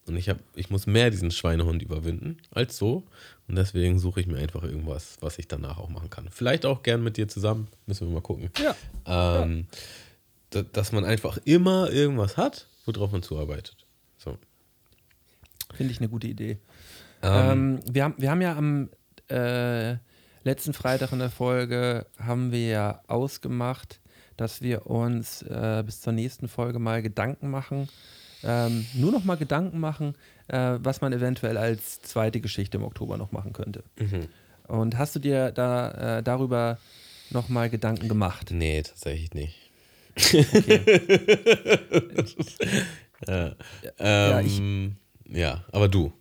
Und 0.08 0.16
ich, 0.18 0.30
hab, 0.30 0.40
ich 0.56 0.70
muss 0.70 0.88
mehr 0.88 1.10
diesen 1.10 1.32
Schweinehund 1.32 1.82
überwinden 1.82 2.38
als 2.52 2.78
so. 2.78 3.04
Und 3.48 3.56
deswegen 3.56 4.00
suche 4.00 4.22
ich 4.22 4.28
mir 4.28 4.38
einfach 4.38 4.64
irgendwas, 4.64 5.18
was 5.22 5.40
ich 5.40 5.48
danach 5.48 5.78
auch 5.78 5.90
machen 5.90 6.10
kann. 6.10 6.30
Vielleicht 6.30 6.66
auch 6.66 6.84
gern 6.84 7.04
mit 7.04 7.18
dir 7.18 7.28
zusammen. 7.28 7.68
Müssen 7.86 8.08
wir 8.08 8.14
mal 8.14 8.22
gucken. 8.22 8.50
Ja. 8.58 9.44
Ähm, 9.44 9.68
ja. 10.54 10.64
Dass 10.74 10.92
man 10.92 11.06
einfach 11.06 11.38
immer 11.46 11.92
irgendwas 11.92 12.38
hat, 12.38 12.68
worauf 12.86 13.12
man 13.12 13.24
zuarbeitet. 13.24 13.86
So. 14.18 14.38
Finde 15.74 15.92
ich 15.92 16.00
eine 16.00 16.10
gute 16.10 16.28
Idee. 16.28 16.58
Ähm, 17.22 17.52
ähm, 17.52 17.80
wir, 17.94 18.04
haben, 18.04 18.16
wir 18.18 18.32
haben 18.32 18.42
ja 18.42 18.56
am 18.56 18.90
äh, 19.30 19.98
letzten 20.44 20.74
Freitag 20.74 21.12
in 21.12 21.20
der 21.20 21.30
Folge 21.30 22.06
haben 22.20 22.52
wir 22.52 22.68
ja 22.68 23.02
ausgemacht, 23.08 24.00
dass 24.38 24.62
wir 24.62 24.88
uns 24.88 25.42
äh, 25.42 25.84
bis 25.86 26.02
zur 26.02 26.14
nächsten 26.14 26.48
Folge 26.48 26.80
mal 26.80 27.02
Gedanken 27.02 27.50
machen, 27.50 27.90
ähm, 28.44 28.86
nur 28.94 29.12
noch 29.12 29.24
mal 29.24 29.36
Gedanken 29.36 29.80
machen, 29.80 30.16
äh, 30.48 30.78
was 30.80 31.02
man 31.02 31.14
eventuell 31.14 31.58
als 31.58 32.02
zweite 32.02 32.40
Geschichte 32.42 32.78
im 32.78 32.84
Oktober 32.84 33.18
noch 33.18 33.32
machen 33.32 33.54
könnte. 33.54 33.84
Mhm. 33.98 34.28
Und 34.68 34.98
hast 34.98 35.16
du 35.16 35.20
dir 35.20 35.52
da 35.52 36.18
äh, 36.18 36.24
darüber 36.24 36.78
noch 37.30 37.50
mal 37.50 37.70
Gedanken 37.70 38.08
gemacht? 38.08 38.52
Nee, 38.52 38.82
tatsächlich 38.82 39.34
nicht. 39.34 39.72
Okay. 40.16 40.46
ja. 43.28 43.56
Ähm, 44.00 44.30
ja, 44.30 44.42
ich, 44.42 44.62
ja, 45.30 45.64
aber 45.72 45.88
du. 45.88 46.12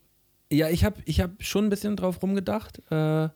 Ja, 0.50 0.68
ich 0.68 0.84
habe 0.84 0.96
ich 1.06 1.20
hab 1.20 1.30
schon 1.42 1.66
ein 1.66 1.70
bisschen 1.70 1.96
drauf 1.96 2.22
rumgedacht 2.22 2.80
äh, 2.90 3.28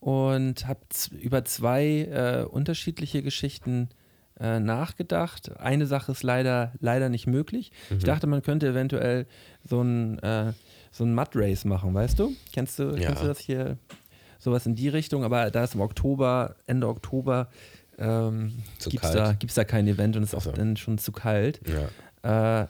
und 0.00 0.66
habe 0.66 0.80
über 1.20 1.44
zwei 1.44 1.84
äh, 1.84 2.44
unterschiedliche 2.44 3.22
Geschichten 3.22 3.90
äh, 4.40 4.60
nachgedacht. 4.60 5.58
Eine 5.58 5.86
Sache 5.86 6.12
ist 6.12 6.22
leider, 6.22 6.72
leider 6.80 7.08
nicht 7.08 7.26
möglich. 7.26 7.72
Mhm. 7.90 7.98
Ich 7.98 8.04
dachte, 8.04 8.26
man 8.26 8.42
könnte 8.42 8.68
eventuell 8.68 9.26
so 9.64 9.82
ein, 9.82 10.18
äh, 10.20 10.52
so 10.92 11.04
ein 11.04 11.14
Mud-Race 11.14 11.64
machen, 11.64 11.94
weißt 11.94 12.18
du? 12.18 12.32
Kennst 12.52 12.78
du, 12.78 12.94
ja. 12.94 13.06
kennst 13.06 13.22
du 13.22 13.26
das 13.26 13.38
hier? 13.38 13.78
Sowas 14.40 14.66
in 14.66 14.76
die 14.76 14.88
Richtung, 14.88 15.24
aber 15.24 15.50
da 15.50 15.64
ist 15.64 15.74
im 15.74 15.80
Oktober, 15.80 16.54
Ende 16.66 16.86
Oktober, 16.86 17.48
ähm, 17.98 18.62
gibt 18.88 19.04
es 19.04 19.10
da, 19.10 19.32
gibt's 19.32 19.56
da 19.56 19.64
kein 19.64 19.88
Event 19.88 20.16
und 20.16 20.22
es 20.22 20.32
ist 20.32 20.34
auch 20.46 20.52
dann 20.52 20.76
schon 20.76 20.98
zu 20.98 21.10
kalt. 21.10 21.60
Ja. 22.22 22.62
Äh, 22.62 22.66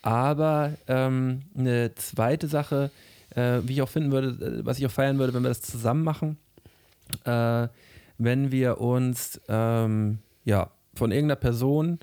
aber 0.00 0.72
ähm, 0.88 1.42
eine 1.56 1.94
zweite 1.94 2.48
Sache, 2.48 2.90
äh, 3.36 3.60
wie 3.64 3.74
ich 3.74 3.82
auch 3.82 3.88
finden 3.88 4.10
würde, 4.10 4.60
äh, 4.60 4.64
was 4.64 4.78
ich 4.78 4.86
auch 4.86 4.90
feiern 4.90 5.18
würde, 5.18 5.34
wenn 5.34 5.42
wir 5.42 5.50
das 5.50 5.60
zusammen 5.60 6.02
machen, 6.02 6.38
äh, 7.24 7.68
wenn 8.18 8.50
wir 8.50 8.80
uns 8.80 9.40
ähm, 9.48 10.18
ja, 10.44 10.70
von 10.94 11.10
irgendeiner 11.10 11.36
Person, 11.36 11.98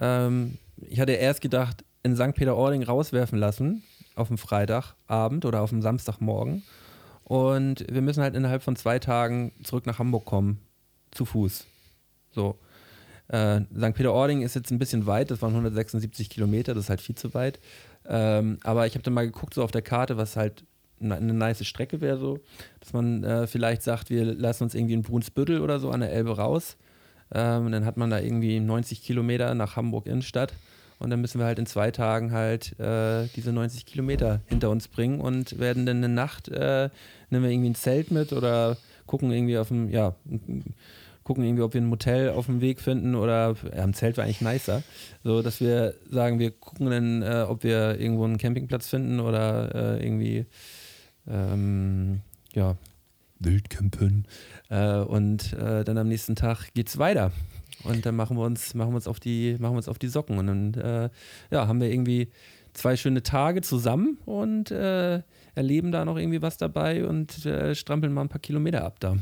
ähm, 0.00 0.58
ich 0.88 1.00
hatte 1.00 1.12
erst 1.12 1.40
gedacht, 1.40 1.84
in 2.02 2.16
St. 2.16 2.34
Peter-Ording 2.34 2.82
rauswerfen 2.82 3.38
lassen, 3.38 3.82
auf 4.14 4.28
dem 4.28 4.38
Freitagabend 4.38 5.44
oder 5.44 5.62
auf 5.62 5.70
dem 5.70 5.82
Samstagmorgen. 5.82 6.62
Und 7.24 7.86
wir 7.90 8.02
müssen 8.02 8.22
halt 8.22 8.34
innerhalb 8.34 8.62
von 8.62 8.76
zwei 8.76 8.98
Tagen 8.98 9.52
zurück 9.62 9.86
nach 9.86 9.98
Hamburg 9.98 10.24
kommen, 10.24 10.60
zu 11.12 11.24
Fuß. 11.24 11.66
So. 12.30 12.58
Äh, 13.28 13.60
St. 13.60 13.94
Peter-Ording 13.94 14.42
ist 14.42 14.54
jetzt 14.54 14.70
ein 14.70 14.78
bisschen 14.78 15.06
weit, 15.06 15.30
das 15.30 15.40
waren 15.40 15.52
176 15.52 16.28
Kilometer, 16.28 16.74
das 16.74 16.84
ist 16.84 16.90
halt 16.90 17.00
viel 17.00 17.14
zu 17.14 17.32
weit. 17.34 17.60
Ähm, 18.06 18.58
aber 18.64 18.86
ich 18.86 18.94
habe 18.94 19.02
dann 19.02 19.14
mal 19.14 19.26
geguckt, 19.26 19.54
so 19.54 19.62
auf 19.62 19.70
der 19.70 19.82
Karte, 19.82 20.16
was 20.16 20.36
halt 20.36 20.64
eine, 21.00 21.32
nice 21.32 21.64
Strecke 21.64 22.00
wäre, 22.00 22.18
so, 22.18 22.40
dass 22.80 22.92
man 22.92 23.24
äh, 23.24 23.46
vielleicht 23.46 23.82
sagt, 23.82 24.10
wir 24.10 24.24
lassen 24.24 24.64
uns 24.64 24.74
irgendwie 24.74 24.94
in 24.94 25.02
Brunsbüttel 25.02 25.60
oder 25.60 25.80
so 25.80 25.90
an 25.90 26.00
der 26.00 26.12
Elbe 26.12 26.36
raus. 26.36 26.76
Ähm, 27.34 27.72
dann 27.72 27.84
hat 27.84 27.96
man 27.96 28.10
da 28.10 28.20
irgendwie 28.20 28.60
90 28.60 29.02
Kilometer 29.02 29.54
nach 29.54 29.76
Hamburg 29.76 30.06
Innenstadt. 30.06 30.52
Und 30.98 31.10
dann 31.10 31.20
müssen 31.20 31.40
wir 31.40 31.46
halt 31.46 31.58
in 31.58 31.66
zwei 31.66 31.90
Tagen 31.90 32.30
halt 32.30 32.78
äh, 32.78 33.26
diese 33.34 33.52
90 33.52 33.86
Kilometer 33.86 34.40
hinter 34.46 34.70
uns 34.70 34.86
bringen 34.86 35.20
und 35.20 35.58
werden 35.58 35.84
dann 35.84 35.96
eine 35.96 36.08
Nacht, 36.08 36.48
äh, 36.48 36.90
nehmen 37.28 37.44
wir 37.44 37.50
irgendwie 37.50 37.70
ein 37.70 37.74
Zelt 37.74 38.12
mit 38.12 38.32
oder 38.32 38.76
gucken 39.06 39.32
irgendwie 39.32 39.58
auf 39.58 39.68
dem, 39.68 39.90
ja, 39.90 40.14
gucken 41.24 41.44
irgendwie, 41.44 41.62
ob 41.62 41.74
wir 41.74 41.80
ein 41.80 41.86
Motel 41.86 42.30
auf 42.30 42.46
dem 42.46 42.60
Weg 42.60 42.80
finden 42.80 43.16
oder 43.16 43.56
ja, 43.74 43.82
ein 43.82 43.94
Zelt 43.94 44.16
wäre 44.16 44.26
eigentlich 44.26 44.42
nicer. 44.42 44.84
So, 45.24 45.42
dass 45.42 45.60
wir 45.60 45.94
sagen, 46.08 46.38
wir 46.38 46.52
gucken 46.52 46.90
dann, 46.90 47.22
äh, 47.22 47.46
ob 47.48 47.64
wir 47.64 47.98
irgendwo 47.98 48.24
einen 48.24 48.38
Campingplatz 48.38 48.88
finden 48.88 49.18
oder 49.18 49.74
äh, 49.74 50.04
irgendwie, 50.04 50.46
ähm, 51.26 52.20
ja, 52.54 52.76
Wildcampen. 53.40 54.26
Äh, 54.72 55.00
und 55.00 55.52
äh, 55.52 55.84
dann 55.84 55.98
am 55.98 56.08
nächsten 56.08 56.34
Tag 56.34 56.72
geht's 56.72 56.96
weiter. 56.96 57.30
Und 57.84 58.06
dann 58.06 58.16
machen 58.16 58.36
wir 58.38 58.44
uns, 58.44 58.74
machen 58.74 58.92
wir 58.92 58.96
uns 58.96 59.06
auf 59.06 59.20
die, 59.20 59.56
machen 59.58 59.74
wir 59.74 59.78
uns 59.78 59.88
auf 59.88 59.98
die 59.98 60.08
Socken. 60.08 60.38
Und 60.38 60.46
dann 60.46 60.74
äh, 60.74 61.10
ja, 61.50 61.66
haben 61.68 61.80
wir 61.80 61.90
irgendwie 61.90 62.28
zwei 62.72 62.96
schöne 62.96 63.22
Tage 63.22 63.60
zusammen 63.60 64.16
und 64.24 64.70
äh, 64.70 65.20
erleben 65.54 65.92
da 65.92 66.06
noch 66.06 66.16
irgendwie 66.16 66.40
was 66.40 66.56
dabei 66.56 67.06
und 67.06 67.46
strampeln 67.74 68.14
mal 68.14 68.22
ein 68.22 68.30
paar 68.30 68.40
Kilometer 68.40 68.82
ab 68.84 68.98
da. 68.98 69.18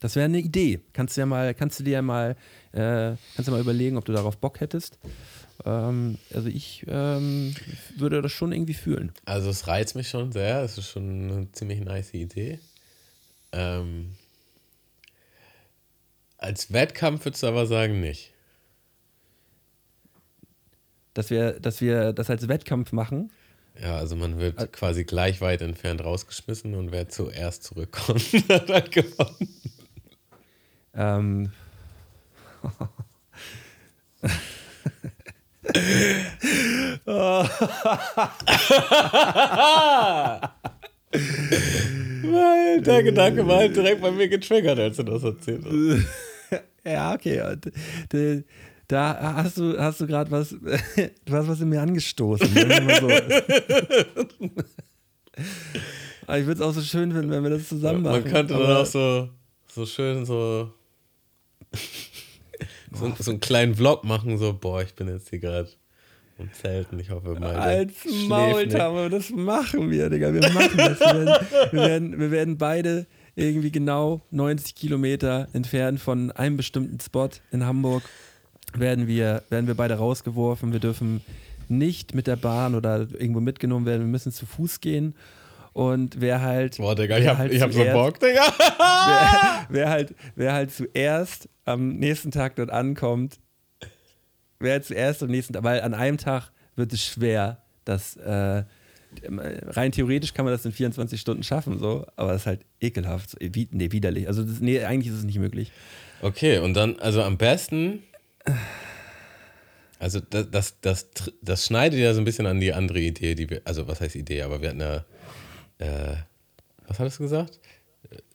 Das 0.00 0.16
wäre 0.16 0.24
eine 0.24 0.38
Idee. 0.38 0.80
Kannst 0.94 1.16
du 1.16 1.20
ja 1.20 1.26
mal, 1.26 1.52
kannst 1.52 1.80
du 1.80 1.84
dir 1.84 1.94
ja 1.94 2.02
mal, 2.02 2.36
äh, 2.72 3.16
kannst 3.34 3.48
du 3.48 3.50
mal 3.50 3.60
überlegen, 3.60 3.98
ob 3.98 4.06
du 4.06 4.12
darauf 4.12 4.38
Bock 4.38 4.60
hättest. 4.60 4.98
Ähm, 5.66 6.16
also 6.32 6.48
ich 6.48 6.86
ähm, 6.88 7.54
würde 7.96 8.22
das 8.22 8.32
schon 8.32 8.52
irgendwie 8.52 8.74
fühlen. 8.74 9.12
Also 9.26 9.50
es 9.50 9.66
reizt 9.66 9.94
mich 9.94 10.08
schon 10.08 10.32
sehr. 10.32 10.62
Es 10.62 10.78
ist 10.78 10.88
schon 10.88 11.30
eine 11.30 11.52
ziemlich 11.52 11.80
nice 11.80 12.14
Idee. 12.14 12.60
Ähm, 13.52 14.14
als 16.38 16.72
Wettkampf 16.72 17.24
würdest 17.24 17.42
du 17.42 17.48
aber 17.48 17.66
sagen 17.66 18.00
nicht. 18.00 18.32
Dass 21.14 21.30
wir, 21.30 21.58
dass 21.60 21.80
wir 21.80 22.12
das 22.12 22.28
als 22.28 22.46
Wettkampf 22.46 22.92
machen. 22.92 23.30
Ja, 23.80 23.96
also 23.96 24.16
man 24.16 24.38
wird 24.38 24.58
also, 24.58 24.70
quasi 24.70 25.04
gleich 25.04 25.40
weit 25.40 25.62
entfernt 25.62 26.02
rausgeschmissen 26.02 26.74
und 26.74 26.92
wer 26.92 27.08
zuerst 27.08 27.64
zurückkommt, 27.64 28.22
hat 28.48 28.68
halt 28.68 28.92
gewonnen. 28.92 29.60
Ähm. 30.94 31.52
Weil 32.62 32.88
der 42.80 43.02
Gedanke 43.02 43.46
war 43.46 43.58
halt 43.58 43.76
direkt 43.76 44.00
bei 44.00 44.10
mir 44.10 44.28
getriggert, 44.28 44.78
als 44.78 44.96
du 44.96 45.02
das 45.04 45.22
erzählt 45.22 45.64
hast. 45.64 46.06
ja, 46.84 47.14
okay. 47.14 47.42
und, 47.42 47.66
äh, 48.14 48.42
Da 48.88 49.34
hast 49.36 49.58
du, 49.58 49.76
hast 49.78 50.00
du 50.00 50.06
gerade 50.06 50.30
was, 50.30 50.50
du 51.24 51.32
hast 51.32 51.48
was 51.48 51.60
in 51.60 51.68
mir 51.68 51.80
angestoßen. 51.82 52.48
Aber 56.26 56.38
ich 56.38 56.46
würde 56.46 56.60
es 56.60 56.66
auch 56.66 56.72
so 56.72 56.80
schön 56.80 57.12
finden, 57.12 57.30
wenn 57.30 57.42
wir 57.42 57.50
das 57.50 57.68
zusammen 57.68 58.02
machen. 58.02 58.22
Man 58.22 58.32
könnte 58.32 58.54
dann 58.54 58.76
auch 58.76 58.86
so, 58.86 59.28
so 59.68 59.86
schön 59.86 60.24
so, 60.24 60.72
so, 62.92 63.12
so 63.18 63.30
einen 63.30 63.40
kleinen 63.40 63.74
Vlog 63.74 64.04
machen, 64.04 64.38
so, 64.38 64.52
boah, 64.52 64.82
ich 64.82 64.94
bin 64.94 65.08
jetzt 65.08 65.30
hier 65.30 65.40
gerade 65.40 65.68
und 66.38 67.00
ich 67.00 67.10
hoffe 67.10 67.34
mal. 67.38 67.54
Als 67.54 68.00
schläft 68.00 68.28
Maul, 68.28 68.66
nicht. 68.66 68.76
Tamo, 68.76 69.08
das 69.08 69.30
machen 69.30 69.90
wir, 69.90 70.10
Digga. 70.10 70.32
Wir 70.34 70.40
machen 70.52 70.76
das. 70.76 71.00
Wir 71.00 71.10
werden, 71.14 71.72
wir 71.72 71.80
werden, 71.82 72.20
wir 72.20 72.30
werden 72.30 72.58
beide 72.58 73.06
irgendwie 73.34 73.70
genau 73.70 74.22
90 74.30 74.74
Kilometer 74.74 75.48
entfernt 75.52 76.00
von 76.00 76.30
einem 76.32 76.56
bestimmten 76.56 77.00
Spot 77.00 77.28
in 77.52 77.64
Hamburg 77.64 78.02
werden 78.74 79.06
wir, 79.06 79.42
werden 79.48 79.66
wir 79.66 79.74
beide 79.74 79.94
rausgeworfen. 79.94 80.72
Wir 80.72 80.80
dürfen 80.80 81.22
nicht 81.68 82.14
mit 82.14 82.26
der 82.26 82.36
Bahn 82.36 82.74
oder 82.74 83.06
irgendwo 83.18 83.40
mitgenommen 83.40 83.86
werden. 83.86 84.02
Wir 84.02 84.08
müssen 84.08 84.32
zu 84.32 84.46
Fuß 84.46 84.80
gehen. 84.80 85.14
Und 85.72 86.20
wer 86.20 86.40
halt. 86.40 86.78
Boah, 86.78 86.94
Digga, 86.94 87.18
ich 87.18 87.26
hab, 87.26 87.38
halt 87.38 87.52
ich 87.52 87.60
hab 87.60 87.72
so 87.72 87.80
zuerst- 87.80 87.94
Bock, 87.94 88.20
Digga. 88.20 88.44
wer, 88.78 89.66
wer, 89.68 89.88
halt, 89.90 90.14
wer 90.34 90.52
halt 90.54 90.72
zuerst 90.72 91.48
am 91.64 91.96
nächsten 91.96 92.30
Tag 92.30 92.56
dort 92.56 92.70
ankommt, 92.70 93.38
wer 94.60 94.82
zuerst 94.82 95.22
am 95.22 95.30
nächsten 95.30 95.52
Tag, 95.54 95.62
weil 95.64 95.80
an 95.82 95.94
einem 95.94 96.18
Tag 96.18 96.50
wird 96.76 96.92
es 96.92 97.02
schwer, 97.04 97.62
das 97.84 98.16
äh, 98.16 98.64
rein 99.30 99.92
theoretisch 99.92 100.34
kann 100.34 100.44
man 100.44 100.52
das 100.52 100.64
in 100.66 100.72
24 100.72 101.20
Stunden 101.20 101.42
schaffen, 101.42 101.78
so, 101.78 102.06
aber 102.16 102.32
das 102.32 102.42
ist 102.42 102.46
halt 102.46 102.60
ekelhaft, 102.80 103.36
wie, 103.40 103.68
nee, 103.70 103.90
widerlich. 103.92 104.26
Also 104.28 104.42
das, 104.42 104.60
nee, 104.60 104.82
eigentlich 104.84 105.12
ist 105.12 105.18
es 105.20 105.24
nicht 105.24 105.38
möglich. 105.38 105.72
Okay, 106.22 106.58
und 106.58 106.74
dann, 106.74 106.98
also 106.98 107.22
am 107.22 107.38
besten, 107.38 108.02
also 109.98 110.20
das, 110.20 110.50
das, 110.50 110.80
das, 110.80 111.06
das 111.40 111.64
schneidet 111.66 111.98
ja 111.98 112.12
so 112.12 112.20
ein 112.20 112.24
bisschen 112.24 112.46
an 112.46 112.60
die 112.60 112.72
andere 112.74 113.00
Idee, 113.00 113.34
die 113.34 113.48
wir, 113.48 113.62
also 113.64 113.88
was 113.88 114.00
heißt 114.00 114.14
Idee, 114.16 114.42
aber 114.42 114.60
wir 114.60 114.68
hatten 114.70 114.80
ja, 114.80 115.04
äh, 115.78 116.16
was 116.86 116.98
hattest 116.98 117.18
du 117.18 117.24
gesagt? 117.24 117.58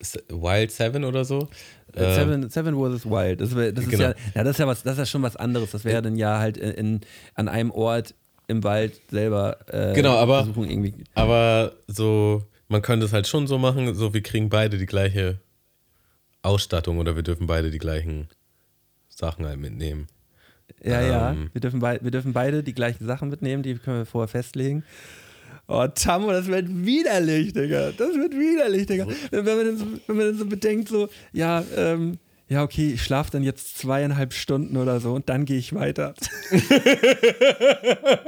S- 0.00 0.18
Wild 0.28 0.70
Seven 0.72 1.04
oder 1.04 1.24
so? 1.24 1.48
Äh, 1.94 2.14
Seven, 2.14 2.48
Seven 2.50 2.74
vs. 2.74 3.06
Wild. 3.06 3.40
Das, 3.40 3.54
wär, 3.54 3.72
das 3.72 3.84
ist 3.84 3.90
Genau. 3.90 4.02
ja, 4.04 4.14
ja, 4.34 4.44
das 4.44 4.52
ist 4.52 4.58
ja 4.58 4.66
was, 4.66 4.82
das 4.82 4.92
ist 4.94 4.98
ja 4.98 5.06
schon 5.06 5.22
was 5.22 5.36
anderes. 5.36 5.70
Das 5.72 5.84
wäre 5.84 6.02
dann 6.02 6.16
ja 6.16 6.38
halt 6.38 6.56
in, 6.56 6.70
in, 6.72 7.00
an 7.34 7.48
einem 7.48 7.70
Ort 7.70 8.14
im 8.48 8.64
Wald 8.64 8.92
selber 9.10 9.58
äh, 9.68 9.94
Genau, 9.94 10.16
aber- 10.16 10.44
versuchen 10.44 10.68
irgendwie. 10.70 10.94
Aber 11.14 11.72
so, 11.86 12.42
man 12.68 12.82
könnte 12.82 13.06
es 13.06 13.12
halt 13.12 13.26
schon 13.26 13.46
so 13.46 13.58
machen, 13.58 13.94
so 13.94 14.14
wir 14.14 14.22
kriegen 14.22 14.48
beide 14.48 14.78
die 14.78 14.86
gleiche 14.86 15.38
Ausstattung 16.42 16.98
oder 16.98 17.14
wir 17.16 17.22
dürfen 17.22 17.46
beide 17.46 17.70
die 17.70 17.78
gleichen 17.78 18.28
Sachen 19.08 19.46
halt 19.46 19.58
mitnehmen. 19.60 20.08
Ja, 20.82 21.00
ja. 21.00 21.30
Ähm. 21.32 21.50
Wir 21.52 21.60
dürfen, 21.60 21.80
wir 21.82 22.10
dürfen 22.10 22.32
beide 22.32 22.62
die 22.62 22.72
gleichen 22.74 23.06
Sachen 23.06 23.28
mitnehmen, 23.28 23.62
die 23.62 23.74
können 23.76 23.98
wir 23.98 24.06
vorher 24.06 24.28
festlegen. 24.28 24.84
Oh, 25.68 25.86
Tammo, 25.86 26.30
das 26.32 26.46
wird 26.46 26.66
widerlich, 26.68 27.52
Digga. 27.52 27.92
Das 27.96 28.14
wird 28.14 28.32
widerlich, 28.32 28.86
Digga. 28.86 29.06
Wenn 29.30 29.44
man 29.44 29.66
dann 29.66 29.76
so, 29.76 29.86
wenn 30.06 30.16
man 30.16 30.26
dann 30.26 30.38
so 30.38 30.46
bedenkt, 30.46 30.88
so, 30.88 31.08
ja, 31.32 31.62
ähm, 31.76 32.18
ja, 32.48 32.62
okay, 32.62 32.92
ich 32.94 33.02
schlafe 33.02 33.30
dann 33.30 33.42
jetzt 33.42 33.78
zweieinhalb 33.78 34.34
Stunden 34.34 34.76
oder 34.76 35.00
so 35.00 35.14
und 35.14 35.28
dann 35.30 35.46
gehe 35.46 35.56
ich 35.56 35.74
weiter. 35.74 36.14
ich 36.50 36.62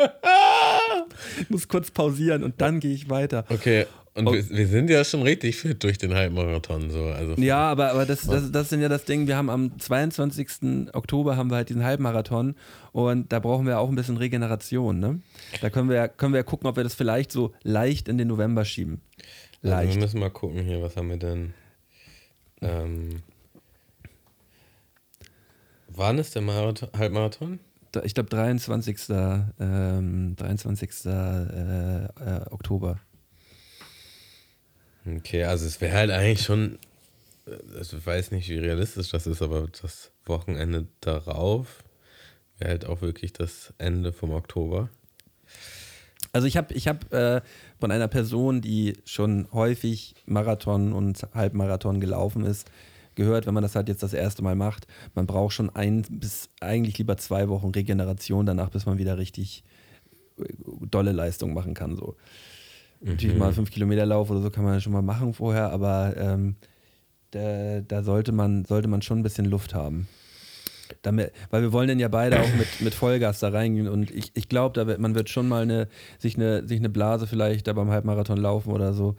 muss 1.50 1.68
kurz 1.68 1.90
pausieren 1.90 2.42
und 2.42 2.60
dann 2.60 2.80
gehe 2.80 2.94
ich 2.94 3.10
weiter. 3.10 3.44
Okay, 3.48 3.86
und 4.16 4.32
wir, 4.32 4.48
wir 4.48 4.68
sind 4.68 4.90
ja 4.90 5.02
schon 5.04 5.22
richtig 5.22 5.56
fit 5.56 5.82
durch 5.82 5.98
den 5.98 6.14
Halbmarathon. 6.14 6.88
So. 6.88 7.04
Also 7.06 7.34
Ja, 7.34 7.70
aber, 7.70 7.90
aber 7.90 8.06
das, 8.06 8.22
das, 8.22 8.52
das 8.52 8.70
ist 8.70 8.80
ja 8.80 8.88
das 8.88 9.04
Ding, 9.04 9.26
wir 9.26 9.36
haben 9.36 9.50
am 9.50 9.76
22. 9.76 10.92
Oktober 10.92 11.36
haben 11.36 11.50
wir 11.50 11.56
halt 11.56 11.68
diesen 11.68 11.82
Halbmarathon 11.82 12.54
und 12.92 13.32
da 13.32 13.40
brauchen 13.40 13.66
wir 13.66 13.80
auch 13.80 13.88
ein 13.88 13.96
bisschen 13.96 14.16
Regeneration, 14.16 15.00
ne? 15.00 15.20
Da 15.60 15.68
können 15.68 15.88
wir, 15.88 16.06
können 16.06 16.32
wir 16.32 16.44
gucken, 16.44 16.68
ob 16.68 16.76
wir 16.76 16.84
das 16.84 16.94
vielleicht 16.94 17.32
so 17.32 17.52
leicht 17.64 18.08
in 18.08 18.16
den 18.16 18.28
November 18.28 18.64
schieben. 18.64 19.00
Also 19.62 19.76
Leicht. 19.76 19.94
wir 19.94 20.02
müssen 20.02 20.20
mal 20.20 20.30
gucken 20.30 20.62
hier, 20.62 20.80
was 20.80 20.96
haben 20.96 21.08
wir 21.08 21.16
denn? 21.16 21.54
Ähm, 22.60 23.22
wann 25.88 26.18
ist 26.18 26.36
der 26.36 26.42
Marathon, 26.42 26.88
Halbmarathon? 26.96 27.58
Ich 28.04 28.14
glaube 28.14 28.28
23. 28.30 28.96
Ähm, 29.10 30.34
23. 30.36 30.90
Äh, 31.06 31.10
äh, 31.10 32.08
Oktober. 32.50 33.00
Okay, 35.06 35.44
also 35.44 35.66
es 35.66 35.80
wäre 35.80 35.96
halt 35.96 36.10
eigentlich 36.10 36.42
schon, 36.42 36.78
äh, 37.46 37.76
also 37.76 37.98
ich 37.98 38.06
weiß 38.06 38.30
nicht, 38.30 38.48
wie 38.48 38.58
realistisch 38.58 39.10
das 39.10 39.26
ist, 39.26 39.42
aber 39.42 39.68
das 39.82 40.10
Wochenende 40.24 40.86
darauf 41.00 41.84
wäre 42.58 42.70
halt 42.70 42.86
auch 42.86 43.02
wirklich 43.02 43.32
das 43.32 43.74
Ende 43.78 44.12
vom 44.12 44.32
Oktober. 44.32 44.88
Also 46.32 46.46
ich 46.46 46.56
habe 46.56 46.74
ich 46.74 46.88
hab, 46.88 47.12
äh, 47.12 47.42
von 47.78 47.90
einer 47.90 48.08
Person, 48.08 48.60
die 48.60 48.94
schon 49.04 49.46
häufig 49.52 50.14
Marathon 50.26 50.92
und 50.92 51.26
Halbmarathon 51.34 52.00
gelaufen 52.00 52.44
ist, 52.44 52.70
gehört, 53.14 53.46
wenn 53.46 53.54
man 53.54 53.62
das 53.62 53.76
halt 53.76 53.88
jetzt 53.88 54.02
das 54.02 54.14
erste 54.14 54.42
Mal 54.42 54.56
macht, 54.56 54.86
man 55.14 55.26
braucht 55.26 55.52
schon 55.52 55.70
ein 55.70 56.02
bis 56.10 56.48
eigentlich 56.60 56.98
lieber 56.98 57.16
zwei 57.16 57.48
Wochen 57.48 57.70
Regeneration 57.70 58.46
danach, 58.46 58.70
bis 58.70 58.86
man 58.86 58.98
wieder 58.98 59.18
richtig 59.18 59.64
äh, 60.38 60.44
dolle 60.90 61.12
Leistung 61.12 61.54
machen 61.54 61.74
kann. 61.74 61.94
So. 61.94 62.16
Natürlich 63.04 63.36
mal 63.36 63.52
fünf 63.52 63.70
Kilometer 63.70 64.06
Lauf 64.06 64.30
oder 64.30 64.40
so 64.40 64.50
kann 64.50 64.64
man 64.64 64.80
schon 64.80 64.92
mal 64.92 65.02
machen 65.02 65.34
vorher, 65.34 65.70
aber 65.70 66.14
ähm, 66.16 66.56
da, 67.32 67.80
da 67.80 68.02
sollte, 68.02 68.32
man, 68.32 68.64
sollte 68.64 68.88
man 68.88 69.02
schon 69.02 69.18
ein 69.18 69.22
bisschen 69.22 69.44
Luft 69.44 69.74
haben. 69.74 70.08
Damit, 71.02 71.32
weil 71.50 71.62
wir 71.62 71.72
wollen 71.72 71.88
dann 71.88 71.98
ja 71.98 72.08
beide 72.08 72.40
auch 72.40 72.54
mit, 72.54 72.80
mit 72.80 72.94
Vollgas 72.94 73.40
da 73.40 73.48
reingehen 73.48 73.88
und 73.88 74.10
ich, 74.10 74.32
ich 74.34 74.48
glaube, 74.48 74.78
da 74.78 74.86
wird, 74.86 75.00
man 75.00 75.14
wird 75.14 75.28
schon 75.28 75.48
mal 75.48 75.62
eine, 75.62 75.88
sich, 76.18 76.36
eine, 76.36 76.66
sich 76.66 76.78
eine 76.78 76.88
Blase 76.88 77.26
vielleicht 77.26 77.66
da 77.66 77.72
beim 77.74 77.90
Halbmarathon 77.90 78.38
laufen 78.38 78.72
oder 78.72 78.94
so 78.94 79.16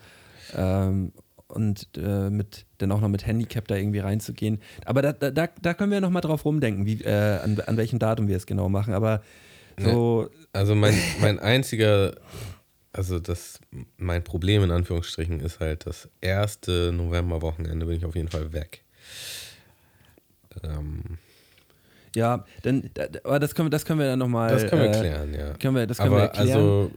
ähm, 0.56 1.12
und 1.48 1.88
äh, 1.98 2.30
mit, 2.30 2.66
dann 2.80 2.92
auch 2.92 3.02
noch 3.02 3.10
mit 3.10 3.28
Handicap 3.28 3.68
da 3.68 3.76
irgendwie 3.76 4.00
reinzugehen. 4.00 4.60
Aber 4.86 5.04
da, 5.04 5.14
da, 5.14 5.48
da, 5.48 5.74
können 5.76 5.92
wir 5.92 6.02
noch 6.02 6.10
mal 6.10 6.22
drauf 6.22 6.46
rumdenken, 6.46 6.86
wie, 6.88 7.02
äh, 7.02 7.40
an, 7.44 7.60
an 7.66 7.78
welchem 7.78 8.00
Datum 8.00 8.28
wir 8.28 8.38
es 8.38 8.48
genau 8.48 8.68
machen. 8.70 8.94
Aber 8.94 9.22
so, 9.78 10.30
Also 10.54 10.74
mein, 10.74 10.96
mein 11.22 11.38
einziger, 11.38 12.14
also 12.96 13.20
das, 13.20 13.60
mein 13.98 14.24
Problem 14.24 14.64
in 14.64 14.72
Anführungsstrichen 14.72 15.40
ist 15.42 15.60
halt, 15.60 15.86
das 15.86 16.08
erste 16.22 16.92
Novemberwochenende 16.94 17.86
bin 17.86 17.98
ich 17.98 18.06
auf 18.06 18.16
jeden 18.16 18.30
Fall 18.30 18.54
weg. 18.54 18.84
Ähm, 20.64 21.02
ja, 22.16 22.46
dann, 22.64 22.90
da, 22.94 23.08
aber 23.26 23.40
das 23.40 23.54
können, 23.56 23.68
wir- 23.68 23.72
das 23.72 23.84
können 23.86 24.00
wir 24.00 24.08
dann 24.08 24.20
noch 24.20 24.28
mal. 24.30 24.50
das 24.50 24.66
können 24.70 24.84
wir 24.84 24.90
äh, 24.96 25.00
klären, 25.00 25.34
ja. 25.34 25.54
Können 25.56 25.76
wir, 25.76 25.86
das 25.88 25.98
können 25.98 26.14
Aber 26.14 26.22
wir 26.22 26.28
erklären. 26.28 26.50
also, 26.58 26.92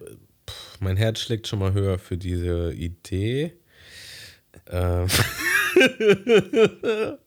pff, 0.49 0.81
mein 0.81 0.97
Herz 0.97 1.19
schlägt 1.21 1.49
schon 1.49 1.59
mal 1.59 1.73
höher 1.73 1.99
für 1.99 2.17
diese 2.17 2.73
Idee. 2.73 3.55
Ähm. 4.69 5.07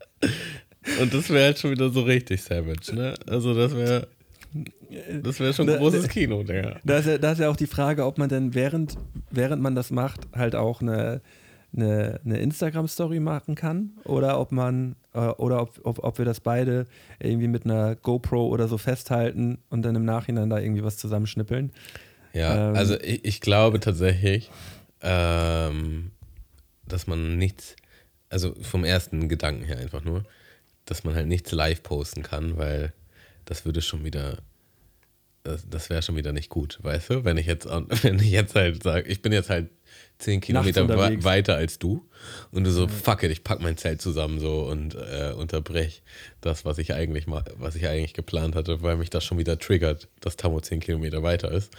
Und 1.00 1.14
das 1.14 1.30
wäre 1.30 1.46
halt 1.46 1.60
schon 1.60 1.72
wieder 1.72 1.90
so 1.90 2.02
richtig 2.02 2.42
savage, 2.42 2.94
ne? 2.96 3.14
Also 3.28 3.54
das 3.54 3.76
wäre 3.76 4.08
das 5.24 5.40
wäre 5.40 5.54
schon 5.54 5.66
Ne, 5.68 5.78
großes. 5.78 6.08
Kino, 6.08 6.44
Digga. 6.44 6.80
Da 6.84 6.98
ist, 6.98 7.08
ja, 7.08 7.18
da 7.18 7.32
ist 7.32 7.40
ja 7.40 7.50
auch 7.50 7.56
die 7.56 7.68
Frage, 7.68 8.06
ob 8.06 8.18
man 8.18 8.30
denn 8.30 8.54
während, 8.54 8.98
während 9.30 9.62
man 9.62 9.76
das 9.76 9.92
macht, 9.92 10.28
halt 10.34 10.56
auch 10.56 10.82
eine, 10.82 11.22
eine, 11.76 12.20
eine 12.26 12.40
Instagram-Story 12.40 13.20
machen 13.20 13.56
kann 13.56 13.92
oder 14.04 14.40
ob 14.40 14.52
man 14.52 14.96
äh, 15.14 15.20
oder 15.20 15.62
ob, 15.62 15.80
ob, 15.84 16.04
ob 16.04 16.18
wir 16.18 16.26
das 16.26 16.40
beide 16.40 16.86
irgendwie 17.20 17.48
mit 17.48 17.66
einer 17.66 17.96
GoPro 17.96 18.48
oder 18.48 18.68
so 18.68 18.78
festhalten 18.78 19.60
und 19.70 19.84
dann 19.84 19.96
im 19.96 20.06
Nachhinein 20.06 20.50
da 20.50 20.60
irgendwie 20.60 20.84
was 20.84 20.98
zusammenschnippeln. 20.98 21.72
Ja, 22.34 22.70
Ähm. 22.70 22.76
also 22.76 23.00
ich, 23.00 23.26
ich 23.26 23.42
glaube 23.42 23.80
tatsächlich, 23.80 24.52
ähm, 25.02 26.12
dass 26.88 27.08
man 27.08 27.38
nichts, 27.38 27.76
also 28.30 28.54
vom 28.62 28.84
ersten 28.84 29.30
Gedanken 29.30 29.64
her 29.64 29.78
einfach 29.78 30.04
nur, 30.04 30.24
dass 30.86 31.04
man 31.04 31.16
halt 31.16 31.28
nichts 31.28 31.52
live 31.52 31.84
posten 31.84 32.24
kann, 32.24 32.58
weil 32.58 32.94
das 33.46 33.66
würde 33.66 33.82
schon 33.82 34.04
wieder, 34.04 34.38
das, 35.44 35.68
das 35.70 35.90
wäre 35.90 36.02
schon 36.02 36.16
wieder 36.16 36.34
nicht 36.34 36.50
gut, 36.50 36.80
weißt 36.82 37.10
du? 37.10 37.24
Wenn 37.24 37.38
ich 37.38 37.46
jetzt, 37.48 37.66
wenn 38.04 38.20
ich 38.20 38.32
jetzt 38.32 38.56
halt 38.56 38.84
sage, 38.84 39.08
ich 39.10 39.22
bin 39.22 39.32
jetzt 39.34 39.50
halt 39.50 39.70
zehn 40.20 40.40
Kilometer 40.40 40.88
we 40.88 41.24
weiter 41.24 41.56
als 41.56 41.80
du 41.80 42.08
und 42.52 42.64
du 42.64 42.70
so, 42.72 42.88
fuck 42.88 43.24
it, 43.24 43.32
ich 43.32 43.44
pack 43.44 43.60
mein 43.60 43.76
Zelt 43.78 44.02
zusammen 44.04 44.40
so 44.40 44.62
und 44.68 44.94
äh, 44.94 45.34
unterbrech 45.36 46.04
das, 46.42 46.64
was 46.64 46.78
ich 46.78 46.94
eigentlich 46.94 47.26
ma 47.26 47.44
was 47.58 47.76
ich 47.76 47.88
eigentlich 47.88 48.14
geplant 48.14 48.56
hatte, 48.56 48.84
weil 48.84 48.98
mich 48.98 49.10
das 49.10 49.24
schon 49.26 49.40
wieder 49.40 49.58
triggert, 49.58 50.10
dass 50.20 50.38
Tammo 50.38 50.62
zehn 50.62 50.80
Kilometer 50.80 51.24
weiter 51.24 51.52
ist. 51.52 51.72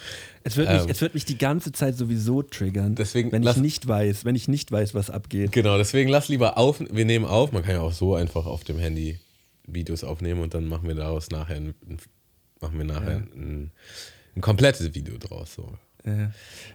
Es 0.42 0.56
wird, 0.56 0.68
mich, 0.72 0.82
Ähm. 0.82 0.88
es 0.90 1.00
wird 1.00 1.14
mich 1.14 1.24
die 1.24 1.38
ganze 1.38 1.70
Zeit 1.70 1.96
sowieso 1.96 2.42
triggern, 2.42 2.96
Deswegen 2.96 3.30
wenn 3.30 3.42
ich 3.42 3.46
lass- 3.46 3.56
nicht 3.58 3.86
weiß, 3.86 4.24
wenn 4.24 4.34
ich 4.34 4.48
nicht 4.48 4.72
weiß, 4.72 4.92
was 4.94 5.08
abgeht. 5.08 5.52
Genau, 5.52 5.78
deswegen 5.78 6.10
lass 6.10 6.26
lieber 6.28 6.58
auf. 6.58 6.80
Wir 6.80 7.04
nehmen 7.04 7.24
auf. 7.24 7.52
Man 7.52 7.62
kann 7.62 7.76
ja 7.76 7.80
auch 7.80 7.92
so 7.92 8.16
einfach 8.16 8.46
auf 8.46 8.64
dem 8.64 8.78
Handy 8.80 9.20
Videos 9.68 10.02
aufnehmen 10.02 10.40
und 10.40 10.52
dann 10.54 10.66
machen 10.66 10.88
wir 10.88 10.96
daraus 10.96 11.30
nachher 11.30 11.56
ein, 11.56 11.74
ein- 11.88 11.98
machen 12.62 12.78
wir 12.78 12.84
nachher 12.84 13.16
ein, 13.34 13.72
ein 14.36 14.40
komplettes 14.40 14.94
Video 14.94 15.18
draus. 15.18 15.54
So. 15.54 15.74
Ja, 16.04 16.30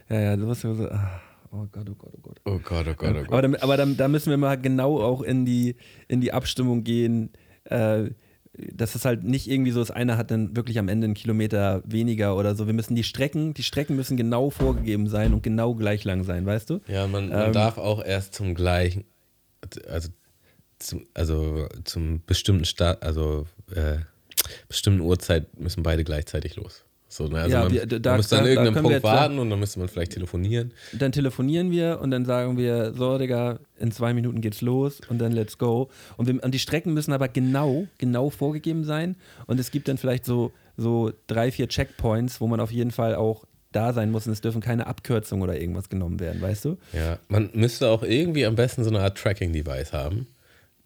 ja, 0.08 0.20
ja, 0.20 0.36
du 0.36 0.46
wirst 0.46 0.60
so, 0.62 0.88
ah, 0.90 1.20
Oh 1.50 1.66
Gott, 1.72 1.88
oh 1.88 1.94
Gott, 1.94 2.12
oh 2.14 2.20
Gott. 2.20 2.40
Oh 2.44 2.58
Gott, 2.58 2.86
oh 2.88 2.94
Gott, 2.94 3.16
oh 3.16 3.24
Gott. 3.24 3.32
Aber, 3.32 3.42
da, 3.42 3.62
aber 3.62 3.76
da, 3.76 3.86
da 3.86 4.08
müssen 4.08 4.30
wir 4.30 4.36
mal 4.36 4.56
genau 4.56 5.00
auch 5.00 5.22
in 5.22 5.44
die, 5.46 5.76
in 6.06 6.20
die 6.20 6.32
Abstimmung 6.32 6.84
gehen, 6.84 7.30
äh, 7.64 8.10
dass 8.52 8.94
es 8.94 9.04
halt 9.04 9.24
nicht 9.24 9.48
irgendwie 9.48 9.70
so 9.70 9.80
ist, 9.80 9.90
einer 9.90 10.16
hat 10.18 10.30
dann 10.30 10.56
wirklich 10.56 10.78
am 10.78 10.88
Ende 10.88 11.06
einen 11.06 11.14
Kilometer 11.14 11.82
weniger 11.86 12.36
oder 12.36 12.54
so. 12.54 12.66
Wir 12.66 12.74
müssen 12.74 12.96
die 12.96 13.04
Strecken, 13.04 13.54
die 13.54 13.62
Strecken 13.62 13.96
müssen 13.96 14.16
genau 14.16 14.50
vorgegeben 14.50 15.08
sein 15.08 15.32
und 15.32 15.42
genau 15.42 15.74
gleich 15.74 16.04
lang 16.04 16.24
sein, 16.24 16.44
weißt 16.44 16.70
du? 16.70 16.80
Ja, 16.88 17.06
man, 17.06 17.28
man 17.28 17.46
Ähm, 17.46 17.52
darf 17.52 17.78
auch 17.78 18.04
erst 18.04 18.34
zum 18.34 18.54
gleichen, 18.54 19.04
also 19.88 20.10
zum, 20.78 21.06
also 21.14 21.66
zum 21.84 22.22
bestimmten 22.26 22.64
Start, 22.64 23.02
also 23.02 23.46
äh, 23.74 23.98
bestimmten 24.68 25.00
Uhrzeit 25.00 25.58
müssen 25.58 25.82
beide 25.82 26.04
gleichzeitig 26.04 26.56
los. 26.56 26.84
So, 27.10 27.26
ne? 27.26 27.38
Also 27.40 27.50
Ja, 27.56 27.62
man, 27.62 27.72
wir- 27.72 27.86
da- 27.86 28.10
man 28.10 28.18
muss 28.18 28.28
dann 28.28 28.44
da- 28.44 28.54
können 28.54 28.74
wir 28.74 28.82
Punkt 28.82 28.92
sagen- 29.02 29.02
warten 29.02 29.38
und 29.38 29.48
dann 29.48 29.58
müsste 29.58 29.78
man 29.78 29.88
vielleicht 29.88 30.12
telefonieren. 30.12 30.72
Dann 30.92 31.10
telefonieren 31.10 31.70
wir 31.70 32.00
und 32.02 32.10
dann 32.10 32.26
sagen 32.26 32.58
wir, 32.58 32.92
so, 32.92 33.16
Digga, 33.16 33.60
in 33.78 33.90
zwei 33.92 34.12
Minuten 34.12 34.42
geht's 34.42 34.60
los 34.60 35.00
und 35.08 35.18
dann 35.18 35.32
let's 35.32 35.56
go. 35.56 35.88
Und, 36.18 36.26
wir, 36.28 36.42
und 36.44 36.52
die 36.52 36.58
Strecken 36.58 36.92
müssen 36.92 37.12
aber 37.14 37.28
genau, 37.28 37.86
genau 37.96 38.28
vorgegeben 38.28 38.84
sein. 38.84 39.16
Und 39.46 39.58
es 39.58 39.70
gibt 39.70 39.88
dann 39.88 39.96
vielleicht 39.96 40.26
so, 40.26 40.52
so 40.76 41.10
drei, 41.28 41.50
vier 41.50 41.66
Checkpoints, 41.68 42.42
wo 42.42 42.46
man 42.46 42.60
auf 42.60 42.70
jeden 42.70 42.90
Fall 42.90 43.14
auch 43.14 43.46
da 43.72 43.92
sein 43.94 44.10
muss 44.10 44.26
und 44.26 44.32
es 44.34 44.40
dürfen 44.42 44.60
keine 44.60 44.86
Abkürzungen 44.86 45.42
oder 45.42 45.58
irgendwas 45.58 45.88
genommen 45.88 46.20
werden, 46.20 46.40
weißt 46.42 46.64
du? 46.66 46.76
Ja, 46.92 47.18
man 47.28 47.48
müsste 47.54 47.88
auch 47.88 48.02
irgendwie 48.02 48.44
am 48.46 48.54
besten 48.54 48.84
so 48.84 48.90
eine 48.90 49.00
Art 49.00 49.16
Tracking-Device 49.18 49.92
haben. 49.94 50.26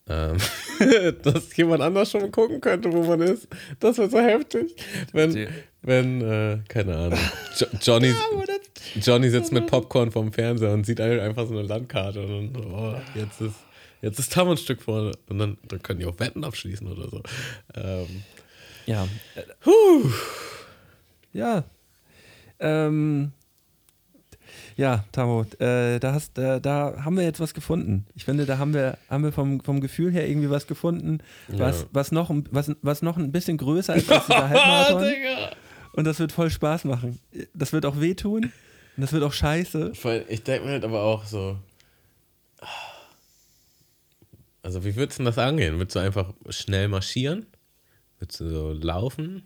Ähm, 0.08 0.36
dass 1.22 1.56
jemand 1.56 1.82
anders 1.82 2.10
schon 2.10 2.30
gucken 2.32 2.60
könnte, 2.60 2.92
wo 2.92 3.04
man 3.04 3.20
ist. 3.20 3.46
Das 3.78 3.98
wäre 3.98 4.10
so 4.10 4.18
heftig. 4.18 4.74
Wenn, 5.12 5.48
wenn 5.82 6.20
äh, 6.20 6.58
keine 6.68 6.96
Ahnung, 6.96 7.18
jo 7.56 7.66
Johnny, 7.80 8.12
Johnny 9.00 9.30
sitzt 9.30 9.52
mit 9.52 9.66
Popcorn 9.68 10.10
vorm 10.10 10.32
Fernseher 10.32 10.72
und 10.72 10.84
sieht 10.84 11.00
einfach 11.00 11.46
so 11.46 11.56
eine 11.56 11.62
Landkarte 11.62 12.20
und 12.20 12.52
dann, 12.52 12.64
oh, 12.72 12.94
jetzt 13.14 13.40
ist, 13.40 13.54
jetzt 14.00 14.18
ist 14.18 14.32
Tam 14.32 14.48
ein 14.48 14.56
Stück 14.56 14.82
vorne. 14.82 15.12
Und 15.28 15.38
dann, 15.38 15.58
dann 15.68 15.82
können 15.82 16.00
die 16.00 16.06
auch 16.06 16.18
Wetten 16.18 16.44
abschließen 16.44 16.86
oder 16.90 17.08
so. 17.08 17.22
Ähm, 17.74 18.24
Ja. 18.86 19.06
Ja. 21.32 21.64
Ähm, 22.58 23.32
ja, 24.76 25.04
Tamo, 25.12 25.42
äh, 25.58 25.98
da, 26.00 26.12
hast, 26.14 26.38
äh, 26.38 26.60
da 26.60 26.94
haben 27.04 27.16
wir 27.16 27.24
jetzt 27.24 27.40
was 27.40 27.54
gefunden. 27.54 28.06
Ich 28.14 28.24
finde, 28.24 28.46
da 28.46 28.58
haben 28.58 28.74
wir, 28.74 28.98
haben 29.10 29.24
wir 29.24 29.32
vom, 29.32 29.60
vom 29.60 29.80
Gefühl 29.80 30.12
her 30.12 30.28
irgendwie 30.28 30.50
was 30.50 30.66
gefunden, 30.66 31.18
was, 31.48 31.82
Ja. 31.82 31.86
was, 31.92 32.12
noch, 32.12 32.30
ein- 32.30 32.48
was, 32.50 32.70
was 32.82 33.02
noch 33.02 33.16
ein 33.16 33.32
bisschen 33.32 33.56
größer 33.58 33.94
ist 33.96 34.10
als 34.10 34.26
dieser 34.26 34.48
Halbmarathon. 34.48 35.12
Und 35.94 36.04
das 36.04 36.18
wird 36.18 36.32
voll 36.32 36.50
Spaß 36.50 36.84
machen. 36.84 37.18
Das 37.54 37.72
wird 37.72 37.84
auch 37.86 38.00
wehtun. 38.00 38.44
Und 38.96 39.00
das 39.00 39.12
wird 39.12 39.22
auch 39.24 39.32
scheiße. 39.32 39.92
Ich 40.28 40.42
denke 40.42 40.66
mir 40.66 40.72
halt 40.72 40.84
aber 40.84 41.02
auch 41.02 41.24
so. 41.24 41.56
Also, 44.62 44.84
wie 44.84 44.94
würdest 44.96 45.18
du 45.18 45.22
denn 45.24 45.26
das 45.26 45.38
angehen? 45.38 45.78
Würdest 45.78 45.96
du 45.96 46.00
einfach 46.00 46.32
schnell 46.48 46.88
marschieren? 46.88 47.46
Würdest 48.18 48.40
du 48.40 48.48
so 48.48 48.72
laufen? 48.72 49.42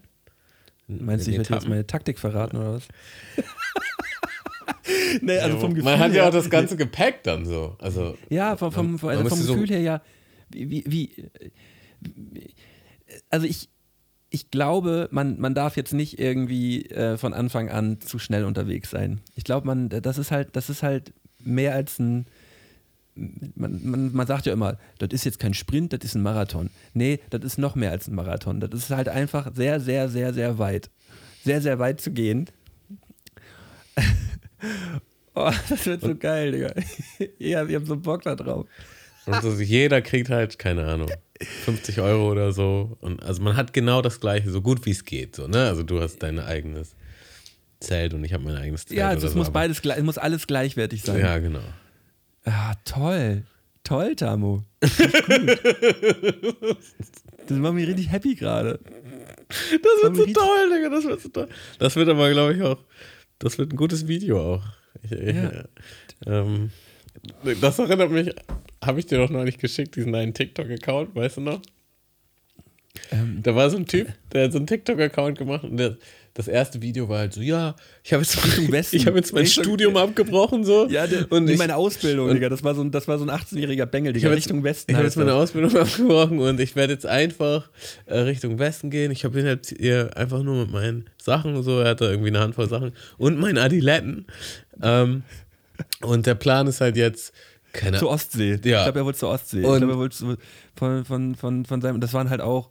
Meinst 0.89 1.27
du, 1.27 1.31
ich 1.33 1.39
werde 1.39 1.55
jetzt 1.55 1.69
meine 1.69 1.87
Taktik 1.87 2.19
verraten 2.19 2.57
oder 2.59 2.75
was? 2.75 2.87
nee, 5.21 5.39
also 5.39 5.59
vom 5.59 5.71
Gefühl 5.75 5.85
Man 5.91 5.99
hat 5.99 6.13
ja 6.15 6.27
auch 6.29 6.33
das 6.33 6.51
ganze 6.51 6.77
Gepäck 6.77 7.23
dann 7.25 7.45
so. 7.47 7.77
Also, 7.79 8.17
Ja, 8.31 8.57
vom, 8.57 8.73
vom, 8.73 8.93
also 8.95 9.09
vom 9.09 9.23
müsste 9.23 9.43
so- 9.45 9.55
Gefühl 9.55 9.69
her 9.71 9.81
ja. 9.81 10.03
Wie, 10.51 10.71
wie, 10.71 10.85
wie, 10.87 11.11
wie- 12.01 12.55
also 13.31 13.47
ich, 13.47 13.69
ich 14.31 14.51
glaube, 14.51 15.09
man, 15.13 15.39
man 15.41 15.55
darf 15.55 15.77
jetzt 15.77 15.95
nicht 15.95 16.19
irgendwie 16.19 16.87
äh, 16.87 17.17
von 17.17 17.33
Anfang 17.33 17.69
an 17.71 18.01
zu 18.01 18.19
schnell 18.19 18.45
unterwegs 18.45 18.91
sein. 18.91 19.21
Ich 19.35 19.45
glaube, 19.45 19.67
man, 19.67 19.89
das 19.89 20.19
ist 20.19 20.31
halt, 20.31 20.55
das 20.57 20.69
ist 20.71 20.83
halt 20.83 21.13
mehr 21.39 21.75
als 21.75 21.99
ein. 21.99 22.27
Man, 23.55 23.81
man, 23.83 24.13
man 24.13 24.27
sagt 24.27 24.45
ja 24.45 24.53
immer, 24.53 24.77
das 24.99 25.09
ist 25.13 25.25
jetzt 25.25 25.39
kein 25.39 25.55
Sprint, 25.55 25.95
das 25.95 26.01
ist 26.05 26.15
ein 26.17 26.23
Marathon. 26.23 26.69
Nee, 26.93 27.21
das 27.31 27.43
ist 27.45 27.57
noch 27.57 27.75
mehr 27.75 27.91
als 27.91 28.09
ein 28.09 28.15
Marathon. 28.15 28.61
Das 28.61 28.71
ist 28.75 28.91
halt 28.91 29.09
einfach 29.09 29.55
sehr, 29.55 29.81
sehr, 29.81 30.11
sehr, 30.11 30.35
sehr 30.35 30.59
weit. 30.59 30.91
Sehr, 31.43 31.63
sehr 31.63 31.79
weit 31.79 32.01
zu 32.01 32.11
gehen. 32.11 32.47
Oh, 35.35 35.51
das 35.69 35.87
wird 35.87 36.03
so 36.03 36.15
geil, 36.15 36.53
Digga. 36.53 36.75
ja, 37.39 37.65
ich 37.65 37.75
hab 37.75 37.87
so 37.87 37.97
Bock 37.97 38.23
da 38.23 38.35
drauf. 38.35 38.67
und 39.27 39.43
so 39.43 39.51
jeder 39.61 40.03
kriegt 40.03 40.29
halt, 40.31 40.59
keine 40.59 40.85
Ahnung, 40.87 41.11
50 41.65 42.01
Euro 42.01 42.31
oder 42.31 42.53
so. 42.53 42.97
Und 43.01 43.23
also 43.23 43.43
man 43.43 43.57
hat 43.57 43.73
genau 43.73 44.03
das 44.03 44.21
Gleiche, 44.21 44.51
so 44.51 44.63
gut 44.63 44.87
wie 44.87 44.91
es 44.91 45.05
geht. 45.05 45.37
So, 45.37 45.47
ne? 45.49 45.67
Also 45.67 45.83
du 45.83 46.01
hast 46.01 46.19
dein 46.23 46.39
eigenes 46.39 46.95
Zelt 47.81 48.15
und 48.15 48.25
ich 48.25 48.33
habe 48.33 48.45
mein 48.45 48.57
eigenes 48.57 48.87
Zelt. 48.87 48.99
Ja, 48.99 49.09
also 49.09 49.27
es 49.27 49.33
so, 49.33 49.39
muss 49.39 49.51
beides, 49.51 49.81
es 49.85 50.03
muss 50.03 50.19
alles 50.19 50.47
gleichwertig 50.47 51.03
sein. 51.03 51.21
Ja, 51.21 51.39
genau. 51.39 51.65
Ah, 52.45 52.75
toll. 52.85 53.45
Toll, 53.85 54.17
Tamu. 54.17 54.63
Das, 54.81 54.97
das 57.47 57.59
macht 57.59 57.75
mich 57.75 57.87
richtig 57.87 58.11
happy 58.11 58.35
gerade. 58.35 58.81
Das 59.49 60.03
wird 60.03 60.17
so 60.17 60.27
toll, 60.27 60.71
Digga, 60.75 60.89
das 60.89 61.05
wird 61.05 61.21
so 61.21 61.29
toll. 61.29 61.49
Das 61.79 61.95
wird 61.95 62.09
aber, 62.09 62.31
glaube 62.31 62.55
ich, 62.55 62.63
auch, 62.63 62.79
das 63.39 63.59
wird 63.59 63.73
ein 63.73 63.77
gutes 63.77 64.09
Video 64.09 64.55
auch. 64.55 64.65
Ja. 65.11 65.65
ähm, 66.27 66.71
das 67.61 67.79
erinnert 67.79 68.11
mich, 68.11 68.35
habe 68.83 68.99
ich 68.99 69.07
dir 69.07 69.19
doch 69.19 69.31
neulich 69.31 69.59
geschickt, 69.59 69.97
diesen 69.97 70.15
einen 70.15 70.35
TikTok-Account, 70.35 71.15
weißt 71.15 71.37
du 71.39 71.41
noch? 71.43 71.63
Ähm, 73.11 73.41
Da 73.43 73.55
war 73.55 73.69
so 73.71 73.77
ein 73.77 73.87
Typ, 73.87 74.09
der 74.33 74.45
hat 74.45 74.53
so 74.53 74.59
einen 74.59 74.67
TikTok-Account 74.67 75.39
gemacht 75.39 75.65
und 75.65 75.77
der, 75.77 75.97
das 76.37 76.49
erste 76.49 76.83
Video 76.83 77.09
war 77.09 77.21
halt 77.21 77.33
so, 77.33 77.41
ja, 77.41 77.75
ich 78.05 78.13
habe 78.13 78.23
jetzt, 78.23 78.37
Richtung 78.45 78.71
Westen. 78.71 78.97
ich 78.97 79.07
hab 79.07 79.17
jetzt 79.17 79.33
mein 79.33 79.43
Richtung- 79.45 79.65
Studium 79.65 79.97
abgebrochen, 79.97 80.65
so. 80.65 80.87
ja, 80.89 81.07
der, 81.07 81.31
und 81.33 81.49
ich, 81.49 81.57
meine 81.59 81.77
Ausbildung, 81.77 82.29
und- 82.29 82.35
Digga. 82.35 82.49
Das 82.51 82.63
war 82.63 82.75
so 82.75 82.83
ein, 82.83 82.91
das 82.91 83.09
war 83.09 83.19
so 83.19 83.25
ein 83.25 83.31
18-jähriger 83.31 83.87
Bengel, 83.87 84.11
ich 84.15 84.21
Digga. 84.23 84.29
habe 84.29 84.37
jetzt, 84.37 84.45
Richtung 84.47 84.63
Westen. 84.63 84.91
ich 84.91 84.97
habe 84.97 85.07
jetzt 85.07 85.17
meine. 85.17 85.33
Ausbildung 85.35 85.75
abgebrochen 85.81 86.39
und 86.39 86.61
ich 86.61 86.77
werde 86.77 86.93
jetzt 86.93 87.07
einfach 87.07 87.71
äh, 88.05 88.19
Richtung 88.19 88.59
Westen 88.59 88.91
gehen. 88.91 89.11
Ich 89.13 89.25
habe 89.25 89.43
halt 89.45 89.75
hier 89.79 90.11
einfach 90.17 90.43
nur 90.43 90.57
mit 90.65 90.71
meinen 90.73 91.09
Sachen 91.21 91.63
so, 91.63 91.81
er 91.81 91.91
hatte 91.91 92.05
irgendwie 92.05 92.29
eine 92.29 92.41
Handvoll 92.41 92.69
Sachen 92.69 92.93
und 93.19 93.39
meinen 93.39 93.59
Adiletten. 93.59 94.27
Ähm, 94.83 95.23
und 96.03 96.27
der 96.27 96.35
Plan 96.35 96.67
ist 96.67 96.81
halt 96.81 96.97
jetzt, 96.97 97.33
keine 97.73 97.99
Zur 97.99 98.11
Ostsee. 98.11 98.59
Ja. 98.65 98.79
Ich 98.79 98.85
glaube, 98.85 98.99
er 99.01 99.05
wollte 99.05 99.19
zur 99.19 99.29
Ostsee. 99.31 99.63
Und- 99.65 99.73
ich 99.75 99.79
glaube, 99.79 99.93
er 99.95 99.99
wollte 99.99 100.17
von, 100.77 101.05
von, 101.05 101.35
von, 101.35 101.65
von 101.65 101.81
seinem. 101.81 102.01
Das 102.01 102.13
waren 102.15 102.31
halt 102.31 102.41
auch. 102.41 102.69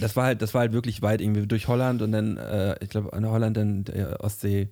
Das 0.00 0.16
war 0.16 0.24
halt, 0.24 0.42
das 0.42 0.54
war 0.54 0.62
halt 0.62 0.72
wirklich 0.72 1.02
weit 1.02 1.20
irgendwie 1.20 1.46
durch 1.46 1.68
Holland 1.68 2.00
und 2.02 2.12
dann, 2.12 2.36
äh, 2.38 2.76
ich 2.80 2.88
glaube, 2.88 3.12
an 3.12 3.28
Holland 3.28 3.56
dann 3.56 3.84
der 3.84 4.22
Ostsee 4.24 4.68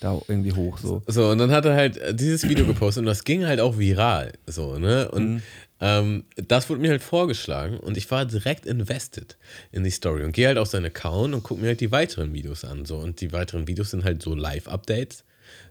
da 0.00 0.20
irgendwie 0.26 0.52
hoch 0.52 0.78
so. 0.78 1.02
So, 1.06 1.30
und 1.30 1.38
dann 1.38 1.52
hat 1.52 1.64
er 1.64 1.74
halt 1.74 1.96
äh, 1.98 2.14
dieses 2.14 2.48
Video 2.48 2.66
gepostet 2.66 3.02
und 3.02 3.06
das 3.06 3.24
ging 3.24 3.46
halt 3.46 3.60
auch 3.60 3.78
viral. 3.78 4.32
So, 4.46 4.78
ne? 4.78 5.08
Und 5.10 5.34
Mhm. 5.34 5.42
ähm, 5.80 6.24
das 6.34 6.68
wurde 6.68 6.80
mir 6.80 6.90
halt 6.90 7.02
vorgeschlagen 7.02 7.78
und 7.78 7.96
ich 7.96 8.10
war 8.10 8.24
direkt 8.26 8.66
invested 8.66 9.36
in 9.70 9.84
die 9.84 9.90
Story 9.90 10.24
und 10.24 10.32
gehe 10.32 10.48
halt 10.48 10.58
auf 10.58 10.68
seinen 10.68 10.86
Account 10.86 11.34
und 11.34 11.42
gucke 11.44 11.60
mir 11.60 11.68
halt 11.68 11.80
die 11.80 11.92
weiteren 11.92 12.34
Videos 12.34 12.64
an. 12.64 12.84
So, 12.84 12.96
und 12.98 13.20
die 13.20 13.32
weiteren 13.32 13.68
Videos 13.68 13.92
sind 13.92 14.02
halt 14.04 14.22
so 14.22 14.34
Live-Updates. 14.34 15.24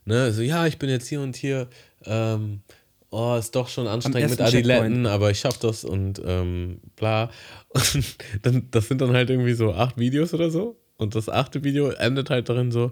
Ne? 0.06 0.32
So, 0.32 0.42
ja, 0.42 0.66
ich 0.66 0.78
bin 0.80 0.90
jetzt 0.90 1.08
hier 1.08 1.22
und 1.22 1.36
hier. 1.36 1.68
Ähm, 2.06 2.62
oh, 3.12 3.36
ist 3.38 3.56
doch 3.56 3.68
schon 3.68 3.88
anstrengend 3.88 4.32
mit 4.32 4.42
Adiletten, 4.42 5.06
aber 5.06 5.30
ich 5.32 5.40
schaff 5.40 5.58
das 5.60 5.84
und 5.84 6.22
ähm, 6.26 6.80
bla. 6.96 7.30
Und 7.74 8.16
dann, 8.42 8.68
das 8.72 8.90
sind 8.90 9.00
dann 9.00 9.14
halt 9.14 9.30
irgendwie 9.30 9.54
so 9.54 9.74
acht 9.74 9.98
Videos 9.98 10.34
oder 10.34 10.50
so. 10.50 10.78
Und 10.98 11.16
das 11.16 11.30
achte 11.30 11.64
Video 11.64 11.90
endet 11.90 12.30
halt 12.30 12.50
darin 12.50 12.72
so, 12.72 12.92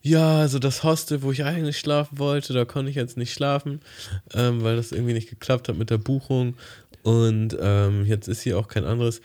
ja, 0.00 0.40
also 0.40 0.58
das 0.58 0.82
Hostel, 0.82 1.22
wo 1.22 1.32
ich 1.32 1.44
eigentlich 1.44 1.78
schlafen 1.78 2.18
wollte, 2.18 2.52
da 2.52 2.66
konnte 2.66 2.90
ich 2.90 2.96
jetzt 2.96 3.16
nicht 3.16 3.32
schlafen, 3.32 3.80
ähm, 4.34 4.62
weil 4.62 4.76
das 4.76 4.92
irgendwie 4.92 5.14
nicht 5.14 5.30
geklappt 5.30 5.68
hat 5.68 5.78
mit 5.78 5.88
der 5.88 5.96
Buchung. 5.98 6.56
Und 7.04 7.54
ähm, 7.60 8.06
jetzt 8.06 8.28
ist 8.28 8.40
hier 8.40 8.58
auch 8.58 8.66
kein 8.66 8.84
anderes. 8.86 9.20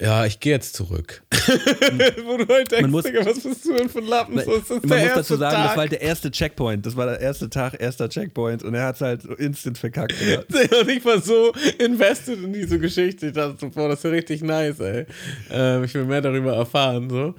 Ja, 0.00 0.26
ich 0.26 0.40
gehe 0.40 0.52
jetzt 0.52 0.74
zurück. 0.74 1.22
wo 2.24 2.36
du 2.36 2.48
halt 2.52 2.72
denkst, 2.72 2.90
muss- 2.90 3.04
Digga, 3.04 3.24
was 3.24 3.40
bist 3.40 3.64
du 3.64 3.74
denn 3.74 3.88
für 3.88 4.00
ein 4.00 4.06
Lappen? 4.08 4.38
So, 4.40 4.58
das 4.58 4.70
ist 4.70 4.84
Man 4.86 4.98
muss 5.00 5.14
dazu 5.14 5.36
sagen, 5.36 5.54
Tag. 5.54 5.64
das 5.66 5.70
war 5.76 5.82
halt 5.82 5.92
der 5.92 6.00
erste 6.02 6.32
Checkpoint. 6.32 6.84
Das 6.84 6.96
war 6.96 7.06
der 7.06 7.20
erste 7.20 7.48
Tag, 7.48 7.80
erster 7.80 8.08
Checkpoint 8.08 8.64
und 8.64 8.74
er 8.74 8.86
hat 8.86 8.96
es 8.96 9.02
halt 9.02 9.22
so 9.22 9.34
instant 9.34 9.78
verkackt. 9.78 10.14
Und 10.80 10.88
ich 10.90 11.04
war 11.04 11.20
so 11.20 11.52
invested 11.78 12.42
in 12.42 12.52
diese 12.52 12.80
Geschichte. 12.80 13.28
Ich 13.28 13.32
dachte, 13.34 13.66
boah, 13.68 13.88
das 13.88 13.98
ist 14.00 14.04
ja 14.04 14.10
richtig 14.10 14.42
nice, 14.42 14.80
ey. 14.80 15.06
Ähm, 15.52 15.84
ich 15.84 15.94
will 15.94 16.04
mehr 16.04 16.22
darüber 16.22 16.54
erfahren, 16.56 17.08
so. 17.08 17.34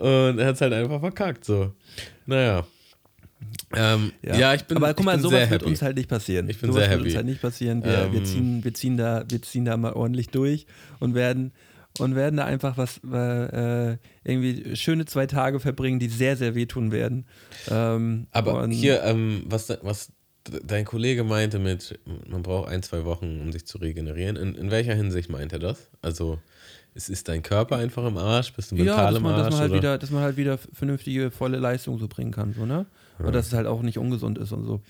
Und 0.00 0.38
er 0.38 0.46
hat 0.46 0.54
es 0.54 0.60
halt 0.62 0.72
einfach 0.72 1.00
verkackt, 1.00 1.44
so. 1.44 1.72
Naja. 2.24 2.66
Ähm, 3.74 4.12
ja. 4.22 4.54
ich 4.54 4.64
bin 4.64 4.76
Aber 4.76 4.94
guck 4.94 5.04
mal, 5.04 5.18
sowas 5.18 5.50
wird 5.50 5.62
uns 5.64 5.82
halt 5.82 5.96
nicht 5.96 6.08
passieren. 6.08 6.48
Ich 6.48 6.60
bin 6.60 6.70
sowas 6.70 6.84
sehr 6.84 6.90
wird 6.90 7.00
happy. 7.00 7.08
uns 7.08 7.16
halt 7.16 7.26
nicht 7.26 7.42
passieren. 7.42 7.82
Wir, 7.84 8.12
wir, 8.12 8.20
Ähm. 8.20 8.24
ziehen, 8.24 8.64
wir, 8.64 8.74
ziehen 8.74 8.96
da, 8.96 9.24
wir 9.28 9.42
ziehen 9.42 9.64
da 9.64 9.76
mal 9.76 9.92
ordentlich 9.92 10.28
durch 10.28 10.66
und 11.00 11.14
werden 11.14 11.52
und 11.98 12.14
werden 12.14 12.36
da 12.36 12.44
einfach 12.44 12.76
was 12.76 12.98
äh, 13.04 13.96
irgendwie 14.22 14.76
schöne 14.76 15.06
zwei 15.06 15.26
Tage 15.26 15.60
verbringen, 15.60 15.98
die 15.98 16.08
sehr, 16.08 16.36
sehr 16.36 16.54
wehtun 16.54 16.92
werden. 16.92 17.24
Ähm, 17.70 18.26
Aber 18.32 18.68
hier, 18.68 19.02
ähm, 19.02 19.44
was, 19.46 19.68
was 19.82 20.12
de- 20.46 20.60
dein 20.64 20.84
Kollege 20.84 21.24
meinte 21.24 21.58
mit, 21.58 21.98
man 22.28 22.42
braucht 22.42 22.68
ein, 22.68 22.82
zwei 22.82 23.04
Wochen, 23.04 23.40
um 23.40 23.50
sich 23.50 23.66
zu 23.66 23.78
regenerieren. 23.78 24.36
In, 24.36 24.54
in 24.54 24.70
welcher 24.70 24.94
Hinsicht 24.94 25.30
meint 25.30 25.52
er 25.54 25.58
das? 25.58 25.88
Also, 26.02 26.38
ist, 26.94 27.08
ist 27.08 27.28
dein 27.28 27.42
Körper 27.42 27.76
einfach 27.76 28.06
im 28.06 28.18
Arsch? 28.18 28.52
Bist 28.52 28.72
du 28.72 28.76
ja, 28.76 28.84
mental 28.84 29.06
dass 29.12 29.16
im 29.16 29.22
man, 29.22 29.32
Arsch? 29.34 29.44
dass 29.44 29.50
man 29.52 29.60
halt 29.60 29.70
oder? 29.70 29.78
wieder, 29.80 29.98
dass 29.98 30.10
man 30.10 30.22
halt 30.22 30.36
wieder 30.36 30.58
vernünftige, 30.58 31.30
volle 31.30 31.58
Leistung 31.58 31.98
so 31.98 32.08
bringen 32.08 32.30
kann, 32.30 32.52
so, 32.52 32.64
ne? 32.66 32.86
Und 33.18 33.32
dass 33.34 33.46
es 33.48 33.52
halt 33.52 33.66
auch 33.66 33.82
nicht 33.82 33.98
ungesund 33.98 34.38
ist 34.38 34.52
und 34.52 34.64
so. 34.66 34.80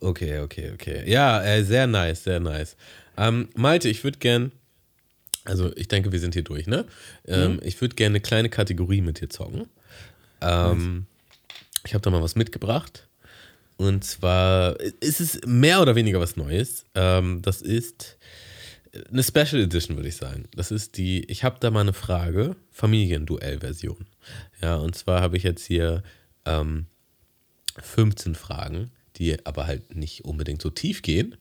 okay, 0.00 0.40
okay, 0.40 0.70
okay. 0.74 1.10
Ja, 1.10 1.42
äh, 1.42 1.64
sehr 1.64 1.86
nice, 1.86 2.24
sehr 2.24 2.40
nice. 2.40 2.76
Ähm, 3.16 3.48
Malte, 3.54 3.88
ich 3.88 4.04
würde 4.04 4.18
gern, 4.18 4.52
also 5.44 5.74
ich 5.76 5.88
denke, 5.88 6.12
wir 6.12 6.20
sind 6.20 6.34
hier 6.34 6.44
durch, 6.44 6.66
ne? 6.66 6.84
Ähm, 7.26 7.54
Mhm. 7.54 7.60
Ich 7.62 7.80
würde 7.80 7.94
gerne 7.94 8.12
eine 8.14 8.20
kleine 8.20 8.48
Kategorie 8.50 9.00
mit 9.00 9.20
dir 9.20 9.28
zocken. 9.30 9.66
Ähm, 10.40 11.06
ich 11.84 11.94
habe 11.94 12.02
da 12.02 12.10
mal 12.10 12.22
was 12.22 12.36
mitgebracht. 12.36 13.06
Und 13.78 14.04
zwar 14.04 14.78
ist 14.80 15.20
es 15.20 15.40
mehr 15.46 15.82
oder 15.82 15.94
weniger 15.94 16.18
was 16.20 16.36
Neues. 16.36 16.84
Ähm, 16.94 17.42
das 17.42 17.60
ist 17.62 18.16
eine 19.10 19.22
Special 19.22 19.60
Edition, 19.62 19.96
würde 19.96 20.08
ich 20.08 20.16
sagen. 20.16 20.44
Das 20.54 20.70
ist 20.70 20.96
die, 20.96 21.24
ich 21.30 21.44
habe 21.44 21.58
da 21.60 21.70
mal 21.70 21.80
eine 21.80 21.92
Frage, 21.92 22.56
Familienduell-Version. 22.72 24.06
Ja, 24.62 24.76
und 24.76 24.94
zwar 24.96 25.20
habe 25.20 25.36
ich 25.36 25.42
jetzt 25.42 25.64
hier 25.64 26.02
ähm, 26.44 26.86
15 27.80 28.34
Fragen, 28.34 28.90
die 29.16 29.44
aber 29.46 29.66
halt 29.66 29.94
nicht 29.96 30.24
unbedingt 30.24 30.62
so 30.62 30.70
tief 30.70 31.02
gehen 31.02 31.36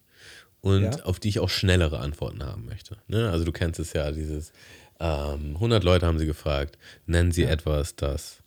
und 0.61 0.83
Ja. 0.83 1.03
auf 1.03 1.19
die 1.19 1.29
ich 1.29 1.39
auch 1.39 1.49
schnellere 1.49 1.99
Antworten 1.99 2.43
haben 2.43 2.65
möchte. 2.65 2.97
Ne? 3.07 3.29
Also 3.29 3.45
du 3.45 3.51
kennst 3.51 3.79
es 3.79 3.93
ja, 3.93 4.11
dieses 4.11 4.51
ähm, 4.99 5.55
100 5.55 5.83
Leute 5.83 6.05
haben 6.07 6.19
sie 6.19 6.25
gefragt, 6.25 6.77
nennen 7.05 7.31
sie 7.31 7.43
Ja. 7.43 7.49
etwas, 7.49 7.95
das 7.95 8.41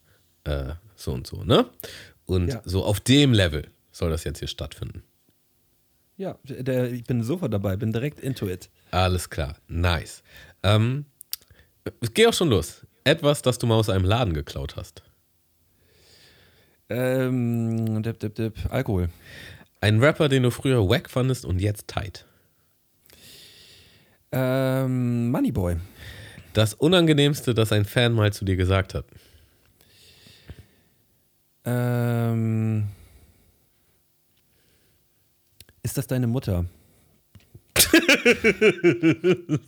äh, 0.45 0.73
so 0.97 1.13
und 1.13 1.27
so, 1.27 1.45
ne? 1.45 1.67
Und 2.25 2.49
Ja. 2.49 2.63
so 2.65 2.85
auf 2.85 3.01
dem 3.01 3.33
Level 3.33 3.67
soll 3.93 4.11
das 4.11 4.25
jetzt 4.25 4.39
hier 4.39 4.49
stattfinden. 4.49 5.03
Ja, 6.17 6.39
der, 6.45 6.91
ich 6.93 7.05
bin 7.05 7.23
sofort 7.23 7.53
dabei, 7.53 7.77
bin 7.77 7.93
direkt 7.93 8.19
into 8.21 8.49
it. 8.49 8.69
Alles 8.91 9.29
klar, 9.29 9.57
nice. 9.69 10.23
Ähm, 10.63 11.05
es 12.01 12.13
geht 12.13 12.27
auch 12.27 12.35
schon 12.35 12.49
los. 12.49 12.87
Etwas, 13.05 13.43
das 13.43 13.59
du 13.59 13.67
mal 13.67 13.77
aus 13.77 13.89
einem 13.89 14.05
Laden 14.05 14.35
geklaut 14.35 14.77
hast. 14.77 15.03
Ähm, 16.91 18.03
dip, 18.03 18.19
dip, 18.19 18.35
dip, 18.35 18.55
Alkohol. 18.71 19.11
Ein 19.81 20.03
Rapper, 20.03 20.29
den 20.29 20.43
du 20.43 20.51
früher 20.51 20.89
wack 20.89 21.09
fandest 21.11 21.45
und 21.45 21.61
jetzt 21.61 21.89
tight. 21.89 22.27
Ähm, 24.33 25.31
Moneyboy. 25.31 25.77
Das 26.53 26.75
Unangenehmste, 26.75 27.55
das 27.55 27.73
ein 27.73 27.85
Fan 27.85 28.13
mal 28.13 28.33
zu 28.33 28.45
dir 28.45 28.57
gesagt 28.57 28.95
hat. 28.95 29.05
Ähm, 31.65 32.89
ist 35.83 35.99
das 35.99 36.07
deine 36.07 36.27
Mutter? 36.27 36.65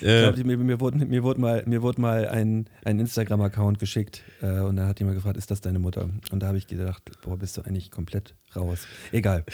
Ich 0.00 0.06
glaube, 0.06 0.44
mir, 0.44 0.56
mir, 0.56 0.80
wurde, 0.80 1.04
mir 1.04 1.22
wurde 1.22 1.40
mal, 1.40 1.62
mir 1.66 1.82
wurde 1.82 2.00
mal 2.00 2.28
ein, 2.28 2.66
ein 2.84 2.98
Instagram-Account 2.98 3.78
geschickt 3.78 4.22
äh, 4.42 4.60
und 4.60 4.76
da 4.76 4.86
hat 4.86 4.98
jemand 4.98 5.16
gefragt, 5.16 5.36
ist 5.36 5.50
das 5.50 5.60
deine 5.60 5.78
Mutter? 5.78 6.08
Und 6.30 6.42
da 6.42 6.48
habe 6.48 6.58
ich 6.58 6.66
gedacht, 6.66 7.02
boah, 7.22 7.36
bist 7.36 7.56
du 7.56 7.62
eigentlich 7.62 7.90
komplett 7.90 8.34
raus. 8.54 8.86
Egal. 9.12 9.44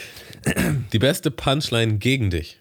die 0.93 0.99
beste 0.99 1.31
Punchline 1.31 1.97
gegen 1.97 2.29
dich. 2.29 2.59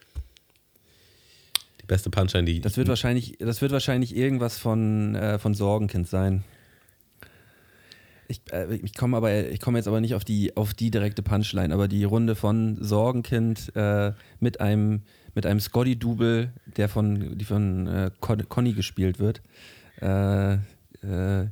Die 1.80 1.86
beste 1.86 2.10
Punchline, 2.10 2.44
die. 2.44 2.60
Das 2.60 2.76
wird 2.76 2.88
wahrscheinlich, 2.88 3.38
das 3.38 3.62
wird 3.62 3.72
wahrscheinlich 3.72 4.16
irgendwas 4.16 4.58
von, 4.58 5.14
äh, 5.14 5.38
von 5.38 5.54
Sorgenkind 5.54 6.08
sein. 6.08 6.44
Ich, 8.30 8.40
äh, 8.52 8.76
ich 8.76 8.94
komme 8.94 9.16
aber, 9.16 9.48
ich 9.50 9.60
komme 9.60 9.78
jetzt 9.78 9.88
aber 9.88 10.00
nicht 10.00 10.14
auf 10.14 10.24
die, 10.24 10.56
auf 10.56 10.72
die 10.72 10.90
direkte 10.90 11.22
Punchline, 11.22 11.74
aber 11.74 11.88
die 11.88 12.04
Runde 12.04 12.36
von 12.36 12.78
Sorgenkind 12.80 13.74
äh, 13.74 14.12
mit 14.38 14.60
einem, 14.60 15.02
mit 15.34 15.46
einem 15.46 15.58
Scotty-Double, 15.58 16.52
der 16.76 16.88
von, 16.88 17.36
die 17.36 17.44
von 17.44 17.88
äh, 17.88 18.10
Con 18.20 18.48
Conny 18.48 18.72
gespielt 18.72 19.18
wird. 19.18 19.42
Äh, 20.00 20.54
äh, 21.02 21.48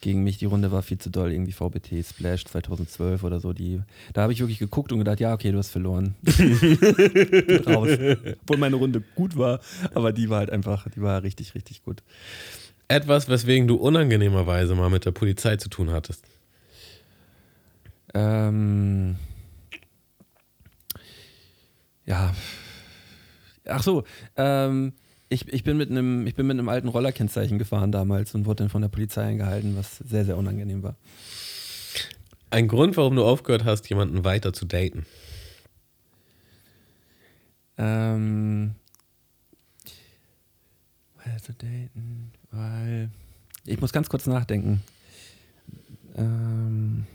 gegen 0.00 0.24
mich, 0.24 0.38
die 0.38 0.46
Runde 0.46 0.72
war 0.72 0.82
viel 0.82 0.98
zu 0.98 1.10
doll, 1.10 1.30
irgendwie 1.30 1.52
VBT 1.52 2.04
Splash 2.04 2.44
2012 2.46 3.22
oder 3.22 3.38
so. 3.38 3.52
Die, 3.52 3.80
da 4.12 4.22
habe 4.22 4.32
ich 4.32 4.40
wirklich 4.40 4.58
geguckt 4.58 4.92
und 4.92 4.98
gedacht, 4.98 5.20
ja, 5.20 5.34
okay, 5.34 5.52
du 5.52 5.58
hast 5.58 5.70
verloren. 5.70 6.14
Raus. 7.66 7.90
Obwohl 8.42 8.56
meine 8.56 8.76
Runde 8.76 9.02
gut 9.14 9.36
war, 9.36 9.60
aber 9.94 10.12
die 10.12 10.28
war 10.30 10.38
halt 10.38 10.50
einfach, 10.50 10.88
die 10.88 11.02
war 11.02 11.22
richtig, 11.22 11.54
richtig 11.54 11.84
gut. 11.84 12.02
Etwas, 12.90 13.28
weswegen 13.28 13.68
du 13.68 13.76
unangenehmerweise 13.76 14.74
mal 14.74 14.90
mit 14.90 15.04
der 15.04 15.12
Polizei 15.12 15.56
zu 15.58 15.68
tun 15.68 15.92
hattest. 15.92 16.24
Ähm, 18.14 19.14
ja. 22.04 22.34
Ach 23.64 23.84
so, 23.84 24.02
ähm, 24.36 24.94
ich, 25.28 25.46
ich, 25.52 25.62
bin 25.62 25.76
mit 25.76 25.88
einem, 25.88 26.26
ich 26.26 26.34
bin 26.34 26.48
mit 26.48 26.58
einem 26.58 26.68
alten 26.68 26.88
Rollerkennzeichen 26.88 27.60
gefahren 27.60 27.92
damals 27.92 28.34
und 28.34 28.44
wurde 28.44 28.64
dann 28.64 28.70
von 28.70 28.82
der 28.82 28.88
Polizei 28.88 29.22
eingehalten, 29.22 29.76
was 29.76 29.98
sehr, 29.98 30.24
sehr 30.24 30.36
unangenehm 30.36 30.82
war. 30.82 30.96
Ein 32.50 32.66
Grund, 32.66 32.96
warum 32.96 33.14
du 33.14 33.24
aufgehört 33.24 33.64
hast, 33.64 33.88
jemanden 33.88 34.24
weiter 34.24 34.52
zu 34.52 34.64
daten. 34.64 35.06
Ähm, 37.78 38.74
weiter 41.24 41.40
zu 41.40 41.52
daten, 41.52 42.32
weil. 42.50 43.10
Ich 43.66 43.80
muss 43.80 43.92
ganz 43.92 44.08
kurz 44.08 44.26
nachdenken. 44.26 44.82
Ähm, 46.16 47.06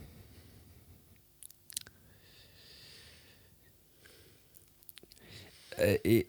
äh, 5.77 6.23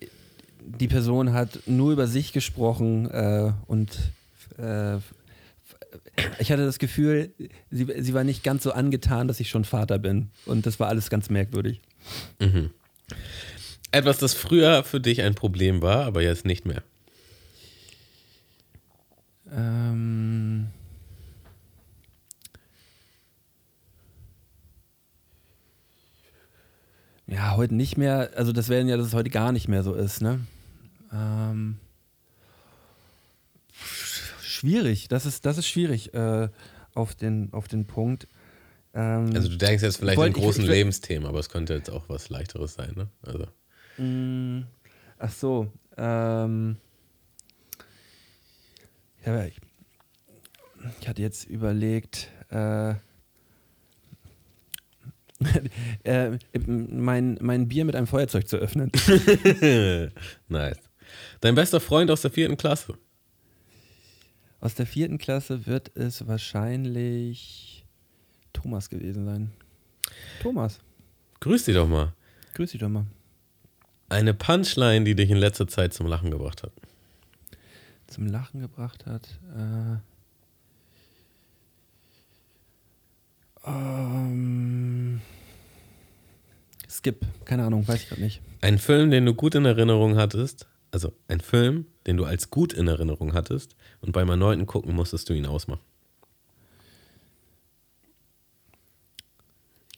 die 0.60 0.88
Person 0.88 1.32
hat 1.32 1.60
nur 1.66 1.92
über 1.92 2.06
sich 2.06 2.32
gesprochen 2.32 3.08
äh, 3.10 3.52
und 3.66 3.90
äh, 4.58 4.98
ich 6.38 6.50
hatte 6.50 6.64
das 6.64 6.78
Gefühl, 6.78 7.32
sie, 7.70 7.86
sie 7.98 8.14
war 8.14 8.24
nicht 8.24 8.42
ganz 8.42 8.62
so 8.62 8.72
angetan, 8.72 9.28
dass 9.28 9.40
ich 9.40 9.48
schon 9.48 9.64
Vater 9.64 9.98
bin. 9.98 10.30
Und 10.44 10.66
das 10.66 10.80
war 10.80 10.88
alles 10.88 11.10
ganz 11.10 11.30
merkwürdig. 11.30 11.80
Mhm. 12.40 12.70
Etwas, 13.92 14.18
das 14.18 14.34
früher 14.34 14.82
für 14.84 15.00
dich 15.00 15.22
ein 15.22 15.34
Problem 15.34 15.82
war, 15.82 16.04
aber 16.04 16.22
jetzt 16.22 16.44
nicht 16.44 16.66
mehr. 16.66 16.82
Ähm. 19.52 20.68
Ja, 27.26 27.56
heute 27.56 27.74
nicht 27.74 27.96
mehr. 27.96 28.30
Also 28.36 28.52
das 28.52 28.68
wäre 28.68 28.84
ja, 28.86 28.96
dass 28.96 29.08
es 29.08 29.14
heute 29.14 29.30
gar 29.30 29.52
nicht 29.52 29.68
mehr 29.68 29.82
so 29.82 29.94
ist, 29.94 30.22
ne? 30.22 30.40
Ähm, 31.12 31.78
schwierig. 34.42 35.08
Das 35.08 35.26
ist, 35.26 35.44
das 35.44 35.58
ist 35.58 35.66
schwierig 35.66 36.14
äh, 36.14 36.48
auf, 36.94 37.14
den, 37.14 37.52
auf 37.52 37.66
den 37.68 37.86
Punkt. 37.86 38.28
Ähm, 38.94 39.30
Also 39.34 39.48
du 39.48 39.56
denkst 39.56 39.82
jetzt 39.82 39.96
vielleicht 39.98 40.18
wollt- 40.18 40.30
in 40.34 40.36
ich- 40.38 40.42
großen 40.44 40.62
ich- 40.64 40.70
Lebensthemen, 40.70 41.26
aber 41.28 41.40
es 41.40 41.48
könnte 41.48 41.74
jetzt 41.74 41.90
auch 41.90 42.08
was 42.08 42.28
leichteres 42.28 42.74
sein, 42.74 42.92
ne? 42.96 43.08
Also. 43.22 43.46
Mm, 43.98 44.66
Ach 45.18 45.32
so. 45.32 45.72
Ähm, 45.96 46.76
ja, 49.26 49.44
ich, 49.44 49.60
ich 51.00 51.08
hatte 51.08 51.20
jetzt 51.20 51.44
überlegt, 51.44 52.30
äh, 52.50 52.94
äh, 56.04 56.38
mein, 56.66 57.38
mein 57.42 57.68
Bier 57.68 57.84
mit 57.84 57.94
einem 57.94 58.06
Feuerzeug 58.06 58.48
zu 58.48 58.56
öffnen. 58.56 58.90
nice. 60.48 60.78
Dein 61.40 61.54
bester 61.54 61.80
Freund 61.80 62.10
aus 62.10 62.22
der 62.22 62.30
vierten 62.30 62.56
Klasse. 62.56 62.94
Aus 64.60 64.74
der 64.74 64.86
vierten 64.86 65.18
Klasse 65.18 65.66
wird 65.66 65.94
es 65.94 66.26
wahrscheinlich 66.26 67.84
Thomas 68.52 68.88
gewesen 68.88 69.26
sein. 69.26 69.50
Thomas, 70.40 70.80
Grüß 71.40 71.64
dich 71.66 71.74
doch 71.74 71.86
mal. 71.86 72.14
grüß 72.54 72.70
dich 72.72 72.80
doch 72.80 72.88
mal. 72.88 73.04
Eine 74.08 74.32
Punchline, 74.32 75.04
die 75.04 75.14
dich 75.14 75.30
in 75.30 75.36
letzter 75.36 75.68
Zeit 75.68 75.92
zum 75.92 76.06
Lachen 76.06 76.30
gebracht 76.30 76.62
hat. 76.62 76.72
Zum 78.06 78.26
Lachen 78.26 78.60
gebracht 78.60 79.06
hat. 79.06 79.40
Äh, 79.56 79.98
ähm, 83.66 85.20
Skip, 86.88 87.26
keine 87.44 87.64
Ahnung, 87.64 87.86
weiß 87.86 88.02
ich 88.02 88.08
gerade 88.08 88.22
nicht. 88.22 88.40
Ein 88.60 88.78
Film, 88.78 89.10
den 89.10 89.26
du 89.26 89.34
gut 89.34 89.54
in 89.54 89.64
Erinnerung 89.64 90.16
hattest, 90.16 90.66
also 90.92 91.12
ein 91.28 91.40
Film, 91.40 91.86
den 92.06 92.16
du 92.16 92.24
als 92.24 92.50
gut 92.50 92.72
in 92.72 92.88
Erinnerung 92.88 93.34
hattest 93.34 93.76
und 94.00 94.12
beim 94.12 94.28
erneuten 94.28 94.66
Gucken 94.66 94.94
musstest 94.94 95.28
du 95.28 95.34
ihn 95.34 95.46
ausmachen. 95.46 95.82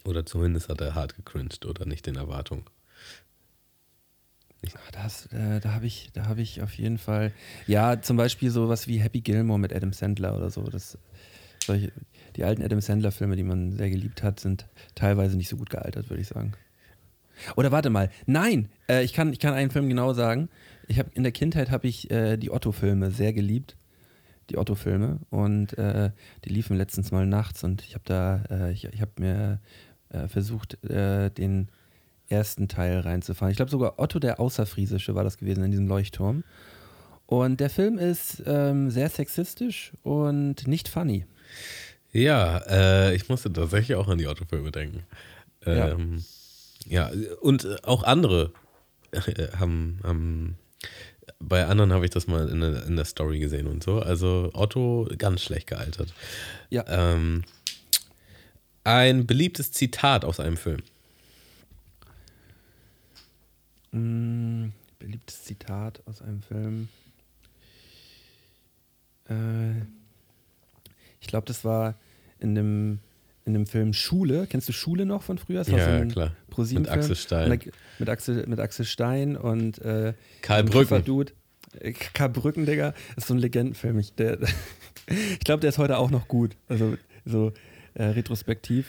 Oder 0.05 0.25
zumindest 0.25 0.71
hat 0.71 0.81
er 0.81 0.95
hart 0.95 1.17
gecringed 1.17 1.67
oder 1.67 1.85
nicht 1.85 2.07
den 2.07 2.17
Erwartungen. 2.17 2.65
Ah, 4.67 4.91
Das, 4.93 5.27
äh, 5.27 5.61
da 5.61 5.73
habe 5.73 5.87
ich, 5.87 6.11
da 6.13 6.27
habe 6.27 6.41
ich 6.41 6.63
auf 6.63 6.75
jeden 6.75 6.99
Fall, 6.99 7.33
ja, 7.67 8.01
zum 8.01 8.17
Beispiel 8.17 8.51
sowas 8.51 8.89
wie 8.89 8.99
Happy 8.99 9.21
Gilmore 9.21 9.59
mit 9.59 9.73
Adam 9.73 9.93
Sandler 9.93 10.37
oder 10.37 10.51
so. 10.51 10.63
Das, 10.65 10.99
solche, 11.65 11.93
die 12.37 12.45
alten 12.45 12.63
Adam 12.63 12.81
Sandler-Filme, 12.81 13.37
die 13.37 13.43
man 13.45 13.73
sehr 13.73 13.91
geliebt 13.91 14.23
hat, 14.23 14.41
sind 14.41 14.67
teilweise 14.95 15.37
nicht 15.37 15.49
so 15.49 15.57
gut 15.57 15.71
gealtert, 15.71 16.11
würde 16.11 16.23
ich 16.23 16.29
sagen. 16.29 16.53
Oder 17.57 17.71
warte 17.71 17.91
mal, 17.91 18.11
nein, 18.27 18.69
äh, 18.89 19.05
ich, 19.05 19.13
kann, 19.13 19.33
ich 19.33 19.39
kann 19.39 19.55
einen 19.55 19.71
Film 19.71 19.89
genau 19.89 20.13
sagen. 20.13 20.49
Ich 20.89 20.99
hab, 20.99 21.15
in 21.17 21.23
der 21.23 21.33
Kindheit 21.33 21.71
habe 21.71 21.87
ich 21.87 22.11
äh, 22.11 22.37
die 22.37 22.51
Otto-Filme 22.51 23.11
sehr 23.11 23.33
geliebt. 23.33 23.77
Die 24.51 24.59
Otto-Filme. 24.59 25.21
Und 25.31 25.77
äh, 25.79 26.11
die 26.45 26.49
liefen 26.49 26.77
letztens 26.77 27.13
mal 27.13 27.27
nachts 27.27 27.63
und 27.63 27.83
ich 27.83 27.95
habe 27.95 28.05
da, 28.07 28.43
äh, 28.51 28.73
ich, 28.73 28.85
ich 28.87 29.01
habe 29.01 29.13
mir 29.19 29.61
äh, 30.09 30.27
versucht, 30.27 30.83
äh, 30.85 31.31
den 31.31 31.69
ersten 32.29 32.69
Teil 32.69 33.01
reinzufahren. 33.01 33.51
Ich 33.51 33.57
glaube 33.57 33.71
sogar 33.71 33.99
Otto 33.99 34.19
der 34.19 34.41
Außerfriesische 34.41 35.15
war 35.15 35.25
das 35.25 35.39
gewesen 35.39 35.65
in 35.65 35.71
diesem 35.71 35.89
Leuchtturm. 35.89 36.45
Und 37.27 37.61
der 37.61 37.71
Film 37.71 37.99
ist 37.99 38.43
ähm, 38.47 38.91
sehr 38.91 39.11
sexistisch 39.11 39.93
und 40.03 40.67
nicht 40.67 40.89
funny. 40.89 41.27
Ja, 42.13 42.59
äh, 42.69 43.15
ich 43.15 43.29
musste 43.29 43.53
tatsächlich 43.53 43.97
auch 43.97 44.09
an 44.09 44.19
die 44.19 44.27
Autofilme 44.27 44.71
denken. 44.71 45.05
Ähm, 45.67 46.25
ja. 46.87 47.11
ja, 47.11 47.37
und 47.41 47.65
äh, 47.65 47.77
auch 47.83 48.03
andere 48.03 48.53
äh, 49.13 49.49
haben, 49.59 50.01
haben 50.03 50.59
bei 51.41 51.67
anderen 51.67 51.93
habe 51.93 52.05
ich 52.05 52.11
das 52.11 52.27
mal 52.27 52.49
in 52.49 52.61
der, 52.61 52.85
in 52.87 52.97
der 52.97 53.05
Story 53.05 53.39
gesehen 53.39 53.67
und 53.67 53.83
so. 53.83 54.01
Also 54.01 54.51
Otto 54.55 55.09
ganz 55.19 55.43
schlecht 55.43 55.69
gealtert. 55.69 56.13
Ja. 56.71 56.85
Ähm, 56.89 57.45
ein 58.85 59.27
beliebtes 59.27 59.71
Zitat 59.73 60.25
aus 60.25 60.41
einem 60.41 60.57
Film. 60.57 60.83
Mm, 63.93 64.71
beliebtes 64.99 65.45
Zitat 65.69 66.03
aus 66.07 66.23
einem 66.23 66.41
Film. 66.41 66.89
Äh, 69.29 69.83
ich 71.21 71.27
glaube, 71.27 71.47
das 71.47 71.63
war 71.63 71.95
in 72.39 72.55
dem, 72.55 73.01
in 73.45 73.53
dem 73.53 73.67
Film 73.67 73.93
Schule. 73.93 74.47
Kennst 74.49 74.69
du 74.71 74.73
Schule 74.73 75.05
noch 75.05 75.23
von 75.23 75.37
früher? 75.37 75.59
Das 75.59 75.69
Ja, 75.69 76.03
so 76.03 76.09
klar. 76.09 76.33
Mit 76.57 76.89
Axel. 76.89 77.17
Stein. 77.17 77.51
Mit, 77.51 77.71
mit, 77.99 78.09
Axel, 78.09 78.47
mit 78.47 78.59
Axel 78.61 78.87
Stein 78.87 79.37
und 79.37 79.79
äh, 79.83 80.15
Karl 80.41 80.65
Brücken. 80.65 80.89
Kieferdude. 80.89 81.33
Äh, 81.79 81.93
Karl 81.93 82.31
Brücken, 82.31 82.65
Digga. 82.65 82.95
Das 83.15 83.25
ist 83.25 83.29
so 83.29 83.35
ein 83.35 83.39
Legendenfilm. 83.39 83.99
Ich, 83.99 84.15
der, 84.15 84.39
ich 85.07 85.41
glaube, 85.41 85.61
der 85.61 85.69
ist 85.69 85.79
heute 85.79 85.99
auch 85.99 86.11
noch 86.11 86.29
gut. 86.29 86.57
Also 86.69 86.97
so 87.27 87.53
äh, 87.93 88.05
retrospektiv. 88.05 88.87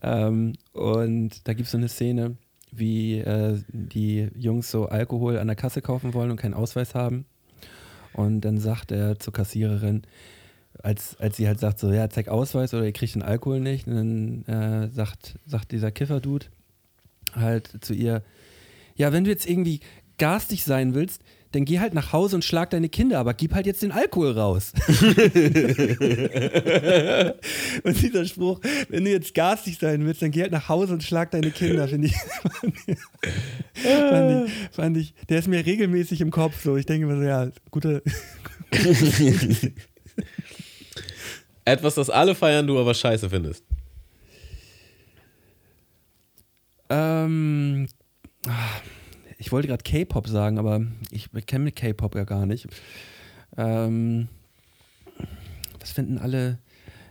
Ähm, 0.00 0.52
und 0.72 1.48
da 1.48 1.52
gibt 1.52 1.66
es 1.66 1.72
so 1.72 1.78
eine 1.78 1.88
Szene, 1.88 2.36
wie 2.72 3.18
äh, 3.18 3.60
die 3.68 4.28
Jungs 4.34 4.70
so 4.70 4.86
Alkohol 4.86 5.38
an 5.38 5.46
der 5.46 5.56
Kasse 5.56 5.82
kaufen 5.82 6.14
wollen 6.14 6.30
und 6.30 6.38
keinen 6.38 6.54
Ausweis 6.54 6.94
haben. 6.94 7.26
Und 8.14 8.40
dann 8.40 8.58
sagt 8.58 8.90
er 8.90 9.18
zur 9.18 9.32
Kassiererin, 9.32 10.02
als, 10.82 11.18
als 11.20 11.36
sie 11.36 11.46
halt 11.46 11.60
sagt, 11.60 11.78
so, 11.78 11.92
ja, 11.92 12.08
zeig 12.08 12.28
Ausweis 12.28 12.74
oder 12.74 12.84
ihr 12.84 12.92
kriegt 12.92 13.14
den 13.14 13.22
Alkohol 13.22 13.60
nicht. 13.60 13.86
Und 13.86 14.44
dann 14.46 14.84
äh, 14.84 14.88
sagt, 14.90 15.38
sagt 15.46 15.72
dieser 15.72 15.90
Kiffer-Dude 15.90 16.46
halt 17.34 17.78
zu 17.80 17.94
ihr, 17.94 18.22
ja, 18.96 19.12
wenn 19.12 19.24
du 19.24 19.30
jetzt 19.30 19.48
irgendwie 19.48 19.80
garstig 20.18 20.64
sein 20.64 20.94
willst, 20.94 21.22
dann 21.52 21.64
geh 21.64 21.78
halt 21.78 21.94
nach 21.94 22.12
Hause 22.12 22.36
und 22.36 22.44
schlag 22.44 22.70
deine 22.70 22.88
Kinder, 22.88 23.18
aber 23.18 23.34
gib 23.34 23.54
halt 23.54 23.66
jetzt 23.66 23.82
den 23.82 23.92
Alkohol 23.92 24.32
raus. 24.32 24.72
und 27.82 28.02
dieser 28.02 28.24
Spruch, 28.24 28.60
wenn 28.88 29.04
du 29.04 29.10
jetzt 29.10 29.34
garstig 29.34 29.78
sein 29.78 30.04
willst, 30.04 30.22
dann 30.22 30.30
geh 30.30 30.42
halt 30.42 30.52
nach 30.52 30.68
Hause 30.68 30.94
und 30.94 31.02
schlag 31.02 31.30
deine 31.30 31.50
Kinder, 31.50 31.86
finde 31.88 32.08
ich, 32.08 32.14
fand 33.74 34.48
ich, 34.48 34.52
fand 34.72 34.96
ich, 34.96 35.14
der 35.28 35.38
ist 35.38 35.48
mir 35.48 35.64
regelmäßig 35.64 36.20
im 36.20 36.30
Kopf 36.30 36.62
so. 36.62 36.76
Ich 36.76 36.86
denke 36.86 37.06
mir 37.06 37.16
so, 37.16 37.22
ja, 37.22 37.48
gute, 37.70 38.02
Etwas, 41.64 41.94
das 41.94 42.10
alle 42.10 42.34
feiern, 42.34 42.66
du 42.66 42.76
aber 42.78 42.92
scheiße 42.94 43.30
findest. 43.30 43.64
Ähm, 46.88 47.86
ah, 48.48 48.80
ich 49.42 49.50
wollte 49.50 49.66
gerade 49.66 49.82
K-Pop 49.82 50.28
sagen, 50.28 50.56
aber 50.56 50.82
ich 51.10 51.28
kenne 51.46 51.72
K-Pop 51.72 52.14
ja 52.14 52.22
gar 52.22 52.46
nicht. 52.46 52.68
Ähm, 53.56 54.28
was 55.80 55.90
finden 55.90 56.18
alle 56.18 56.58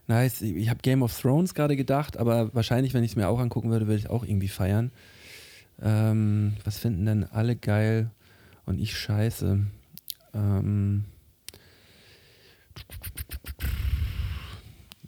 nice? 0.07 0.41
Ich 0.41 0.69
habe 0.69 0.79
Game 0.81 1.03
of 1.03 1.19
Thrones 1.19 1.53
gerade 1.53 1.75
gedacht, 1.75 2.15
aber 2.15 2.55
wahrscheinlich, 2.55 2.93
wenn 2.93 3.03
ich 3.03 3.11
es 3.11 3.15
mir 3.17 3.27
auch 3.27 3.37
angucken 3.37 3.69
würde, 3.69 3.87
würde 3.87 3.99
ich 3.99 4.09
auch 4.09 4.23
irgendwie 4.23 4.47
feiern. 4.47 4.91
Ähm, 5.81 6.53
was 6.63 6.77
finden 6.77 7.05
denn 7.05 7.25
alle 7.25 7.57
geil 7.57 8.11
und 8.65 8.79
ich 8.79 8.97
scheiße? 8.97 9.59
Ähm, 10.33 11.03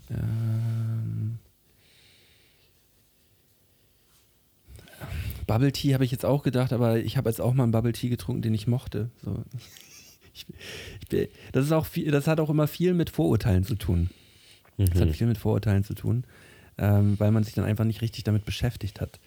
ähm, 0.10 0.73
Bubble 5.54 5.72
Tea 5.72 5.93
habe 5.93 6.04
ich 6.04 6.10
jetzt 6.10 6.26
auch 6.26 6.41
gedacht, 6.41 6.74
aber 6.74 6.97
ich 6.97 7.16
habe 7.16 7.30
jetzt 7.30 7.39
auch 7.39 7.54
mal 7.54 7.62
einen 7.62 7.72
Bubble 7.72 7.93
Tea 7.93 8.10
getrunken, 8.10 8.41
den 8.41 8.56
ich 8.56 8.68
mochte. 8.68 9.10
So. 9.24 9.43
Ich, 10.36 10.47
ich, 11.12 11.30
das, 11.51 11.66
ist 11.66 11.72
auch 11.72 11.86
viel, 11.86 12.10
das 12.10 12.26
hat 12.26 12.39
auch 12.39 12.49
immer 12.49 12.66
viel 12.66 12.95
mit 12.95 13.12
Vorurteilen 13.12 13.64
zu 13.64 13.76
tun. 13.76 14.10
Das 14.78 14.99
hat 14.99 15.12
viel 15.12 15.28
mit 15.28 15.38
Vorurteilen 15.38 15.84
zu 15.84 15.93
tun, 15.93 16.24
ähm, 16.80 17.20
weil 17.20 17.30
man 17.30 17.43
sich 17.43 17.54
dann 17.54 17.66
einfach 17.66 17.86
nicht 17.86 18.01
richtig 18.01 18.24
damit 18.24 18.43
beschäftigt 18.43 18.99
hat. 18.99 19.20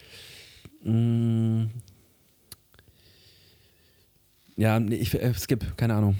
Mm. 0.82 1.66
Ja, 4.56 4.80
nee, 4.80 4.96
ich 4.96 5.14
äh, 5.14 5.32
skip, 5.34 5.76
keine 5.76 5.94
Ahnung. 5.94 6.16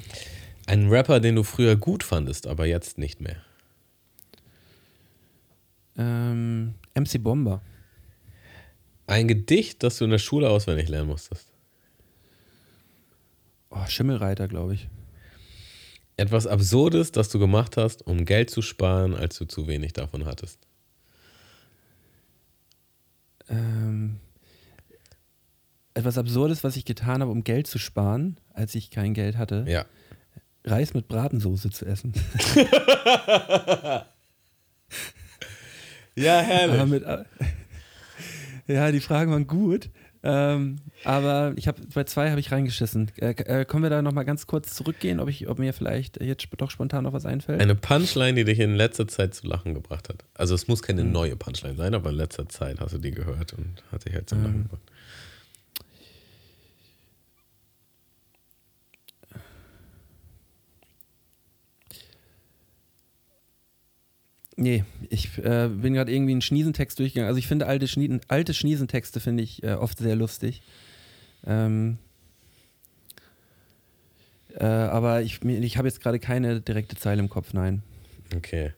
Ein 0.66 0.88
Rapper, 0.88 1.18
den 1.18 1.34
du 1.34 1.42
früher 1.42 1.74
gut 1.74 2.04
fandest, 2.04 2.46
aber 2.46 2.66
jetzt 2.66 2.96
nicht 2.96 3.20
mehr. 3.20 3.42
Ähm, 5.98 6.74
MC 6.94 7.20
Bomber. 7.20 7.61
Ein 9.07 9.28
Gedicht, 9.28 9.82
das 9.82 9.98
du 9.98 10.04
in 10.04 10.11
der 10.11 10.18
Schule 10.18 10.50
auswendig 10.50 10.88
lernen 10.88 11.09
musstest. 11.09 11.46
Oh, 13.70 13.84
Schimmelreiter, 13.86 14.48
glaube 14.48 14.74
ich. 14.74 14.88
Etwas 16.16 16.46
Absurdes, 16.46 17.12
das 17.12 17.28
du 17.28 17.38
gemacht 17.38 17.76
hast, 17.76 18.07
um 18.07 18.24
Geld 18.24 18.50
zu 18.50 18.62
sparen, 18.62 19.14
als 19.14 19.36
du 19.36 19.44
zu 19.44 19.66
wenig 19.66 19.92
davon 19.92 20.24
hattest. 20.24 20.59
Ähm, 23.48 24.18
etwas 25.94 26.18
Absurdes, 26.18 26.64
was 26.64 26.76
ich 26.76 26.84
getan 26.84 27.20
habe, 27.20 27.30
um 27.30 27.44
Geld 27.44 27.66
zu 27.66 27.78
sparen, 27.78 28.38
als 28.54 28.74
ich 28.74 28.90
kein 28.90 29.14
Geld 29.14 29.36
hatte. 29.36 29.64
Ja. 29.68 29.84
Reis 30.64 30.94
mit 30.94 31.07
Bratensoße 31.07 31.70
zu 31.70 31.84
essen. 31.86 32.12
Ja, 36.16 36.40
aber 36.64 36.86
mit, 36.86 37.04
ja, 38.66 38.92
die 38.92 39.00
Fragen 39.00 39.30
waren 39.30 39.46
gut. 39.46 39.90
Ähm, 40.22 40.76
aber 41.04 41.52
ich 41.54 41.68
habe 41.68 41.80
bei 41.94 42.02
zwei 42.02 42.30
habe 42.30 42.40
ich 42.40 42.50
reingeschissen. 42.50 43.12
Äh, 43.20 43.30
äh, 43.30 43.64
können 43.64 43.84
wir 43.84 43.90
da 43.90 44.02
noch 44.02 44.12
mal 44.12 44.24
ganz 44.24 44.48
kurz 44.48 44.74
zurückgehen, 44.74 45.20
ob, 45.20 45.28
ich, 45.28 45.46
ob 45.48 45.60
mir 45.60 45.72
vielleicht 45.72 46.20
jetzt 46.20 46.48
doch 46.56 46.70
spontan 46.70 47.04
noch 47.04 47.12
was 47.12 47.24
einfällt? 47.26 47.60
Eine 47.60 47.76
Punchline, 47.76 48.34
die 48.34 48.44
dich 48.44 48.58
in 48.58 48.74
letzter 48.74 49.06
Zeit 49.06 49.34
zu 49.34 49.46
lachen 49.46 49.74
gebracht 49.74 50.08
hat. 50.08 50.24
Also 50.34 50.56
es 50.56 50.66
muss 50.66 50.82
keine 50.82 51.04
neue 51.04 51.36
Punchline 51.36 51.76
sein, 51.76 51.94
aber 51.94 52.10
in 52.10 52.16
letzter 52.16 52.48
Zeit 52.48 52.80
hast 52.80 52.94
du 52.94 52.98
die 52.98 53.12
gehört 53.12 53.52
und 53.52 53.84
hat 53.92 54.04
dich 54.04 54.14
halt 54.14 54.28
zum 54.28 54.42
Lachen 54.42 54.62
gebracht. 54.64 54.82
Nee, 64.59 64.84
ich 65.11 65.36
äh, 65.38 65.68
bin 65.68 65.92
gerade 65.92 66.11
irgendwie 66.11 66.32
einen 66.32 66.40
Schniesentext 66.40 66.98
durchgegangen. 66.98 67.28
Also 67.28 67.38
ich 67.38 67.46
finde 67.46 67.66
alte, 67.66 67.86
Schnieden, 67.86 68.20
alte 68.28 68.54
Schniesentexte 68.54 69.20
finde 69.20 69.42
ich 69.42 69.62
äh, 69.62 69.74
oft 69.74 69.98
sehr 69.98 70.16
lustig. 70.16 70.62
Ähm, 71.44 71.98
äh, 74.54 74.64
aber 74.64 75.20
ich, 75.20 75.43
ich 75.44 75.76
habe 75.76 75.89
jetzt 75.89 76.01
gerade 76.01 76.18
keine 76.18 76.62
direkte 76.62 76.97
Zeile 76.97 77.20
im 77.20 77.28
Kopf, 77.28 77.52
nein. 77.52 77.82
Okay. 78.35 78.72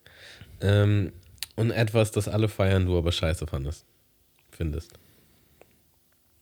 Ähm, 0.60 1.12
und 1.54 1.70
etwas, 1.70 2.10
das 2.10 2.26
alle 2.26 2.48
feiern, 2.48 2.86
du 2.86 2.98
aber 2.98 3.12
scheiße 3.12 3.46
fandest. 3.46 3.84
Findest. 4.50 4.92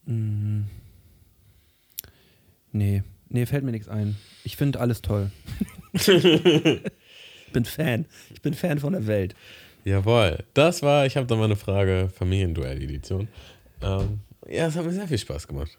Mm. 0.06 0.62
Nee, 2.73 3.02
nee, 3.28 3.44
fällt 3.44 3.65
mir 3.65 3.73
nichts 3.73 3.89
ein. 3.89 4.16
Ich 4.44 4.56
finde 4.56 4.81
alles 4.81 5.02
toll. 5.02 5.31
ich 7.57 7.62
bin 7.62 7.65
Fan. 7.65 8.07
Ich 8.35 8.43
bin 8.43 8.55
Fan 8.55 8.78
von 8.78 8.93
der 8.93 9.07
Welt. 9.07 9.35
Jawohl. 9.85 10.45
Das 10.53 10.83
war, 10.83 11.07
ich 11.07 11.16
habe 11.16 11.27
da 11.27 11.37
mal 11.37 11.45
eine 11.45 11.57
Frage, 11.57 12.11
Familienduell-Edition. 12.15 13.28
Ähm, 13.83 14.20
ja, 14.49 14.66
es 14.66 14.77
hat 14.77 14.85
mir 14.85 14.93
sehr 14.93 15.09
viel 15.09 15.19
Spaß 15.19 15.47
gemacht. 15.47 15.78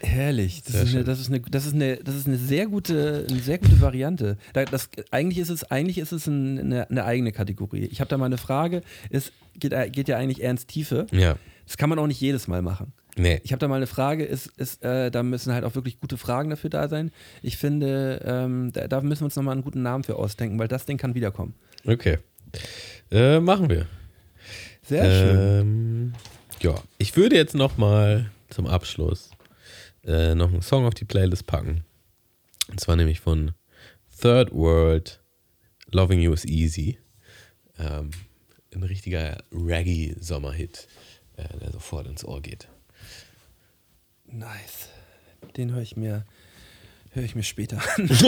Herrlich. 0.00 0.62
Das 0.62 0.74
ist, 0.74 0.80
eine, 0.80 0.90
schön. 0.90 1.04
das, 1.04 1.20
ist 1.20 1.28
eine, 1.28 1.40
das, 1.40 1.66
ist 1.66 1.74
eine, 1.74 1.96
das 1.96 2.14
ist 2.14 2.26
eine 2.26 2.36
sehr 2.36 2.66
gute, 2.66 3.26
eine 3.28 3.40
sehr 3.40 3.58
gute 3.58 3.80
Variante. 3.80 4.38
Da, 4.52 4.64
das, 4.64 4.88
eigentlich 5.10 5.38
ist 5.38 5.50
es, 5.50 5.64
eigentlich 5.64 5.98
ist 5.98 6.12
es 6.12 6.26
ein, 6.26 6.58
eine, 6.58 6.88
eine 6.88 7.04
eigene 7.04 7.32
Kategorie. 7.32 7.84
Ich 7.90 8.00
habe 8.00 8.08
da 8.08 8.16
mal 8.16 8.26
eine 8.26 8.38
Frage. 8.38 8.82
Es 9.10 9.32
geht, 9.54 9.74
geht 9.92 10.08
ja 10.08 10.16
eigentlich 10.16 10.40
ins 10.40 10.66
Tiefe. 10.66 11.06
Ja. 11.10 11.36
Das 11.68 11.76
kann 11.76 11.90
man 11.90 11.98
auch 11.98 12.06
nicht 12.06 12.20
jedes 12.20 12.48
Mal 12.48 12.62
machen. 12.62 12.94
Nee. 13.16 13.42
Ich 13.44 13.52
habe 13.52 13.60
da 13.60 13.68
mal 13.68 13.76
eine 13.76 13.86
Frage, 13.86 14.24
ist, 14.24 14.46
ist, 14.56 14.82
äh, 14.82 15.10
da 15.10 15.22
müssen 15.22 15.52
halt 15.52 15.64
auch 15.64 15.74
wirklich 15.74 16.00
gute 16.00 16.16
Fragen 16.16 16.48
dafür 16.48 16.70
da 16.70 16.88
sein. 16.88 17.10
Ich 17.42 17.58
finde, 17.58 18.22
ähm, 18.24 18.72
da, 18.72 18.88
da 18.88 19.02
müssen 19.02 19.20
wir 19.20 19.26
uns 19.26 19.36
nochmal 19.36 19.52
einen 19.52 19.64
guten 19.64 19.82
Namen 19.82 20.02
für 20.02 20.16
ausdenken, 20.16 20.58
weil 20.58 20.68
das 20.68 20.86
Ding 20.86 20.96
kann 20.96 21.14
wiederkommen. 21.14 21.54
Okay. 21.84 22.18
Äh, 23.10 23.40
machen 23.40 23.68
wir. 23.68 23.86
Sehr 24.82 25.04
schön. 25.04 25.38
Ähm, 25.38 26.12
ja, 26.62 26.74
ich 26.96 27.14
würde 27.18 27.36
jetzt 27.36 27.54
noch 27.54 27.76
mal 27.76 28.30
zum 28.48 28.66
Abschluss 28.66 29.30
äh, 30.06 30.34
noch 30.34 30.50
einen 30.50 30.62
Song 30.62 30.86
auf 30.86 30.94
die 30.94 31.04
Playlist 31.04 31.46
packen. 31.46 31.84
Und 32.70 32.80
zwar 32.80 32.96
nämlich 32.96 33.20
von 33.20 33.52
Third 34.18 34.52
World, 34.52 35.20
Loving 35.90 36.20
You 36.20 36.32
is 36.32 36.46
Easy. 36.46 36.98
Ähm, 37.78 38.10
ein 38.74 38.82
richtiger 38.82 39.36
Reggae-Sommerhit. 39.52 40.88
Äh, 41.38 41.58
der 41.58 41.72
sofort 41.72 42.06
ins 42.06 42.24
Ohr 42.24 42.40
geht. 42.42 42.68
Nice. 44.26 44.88
Den 45.56 45.72
höre 45.72 45.82
ich 45.82 45.96
mir, 45.96 46.26
höre 47.12 47.24
ich 47.24 47.34
mir 47.34 47.42
später 47.44 47.80
an. 47.96 48.08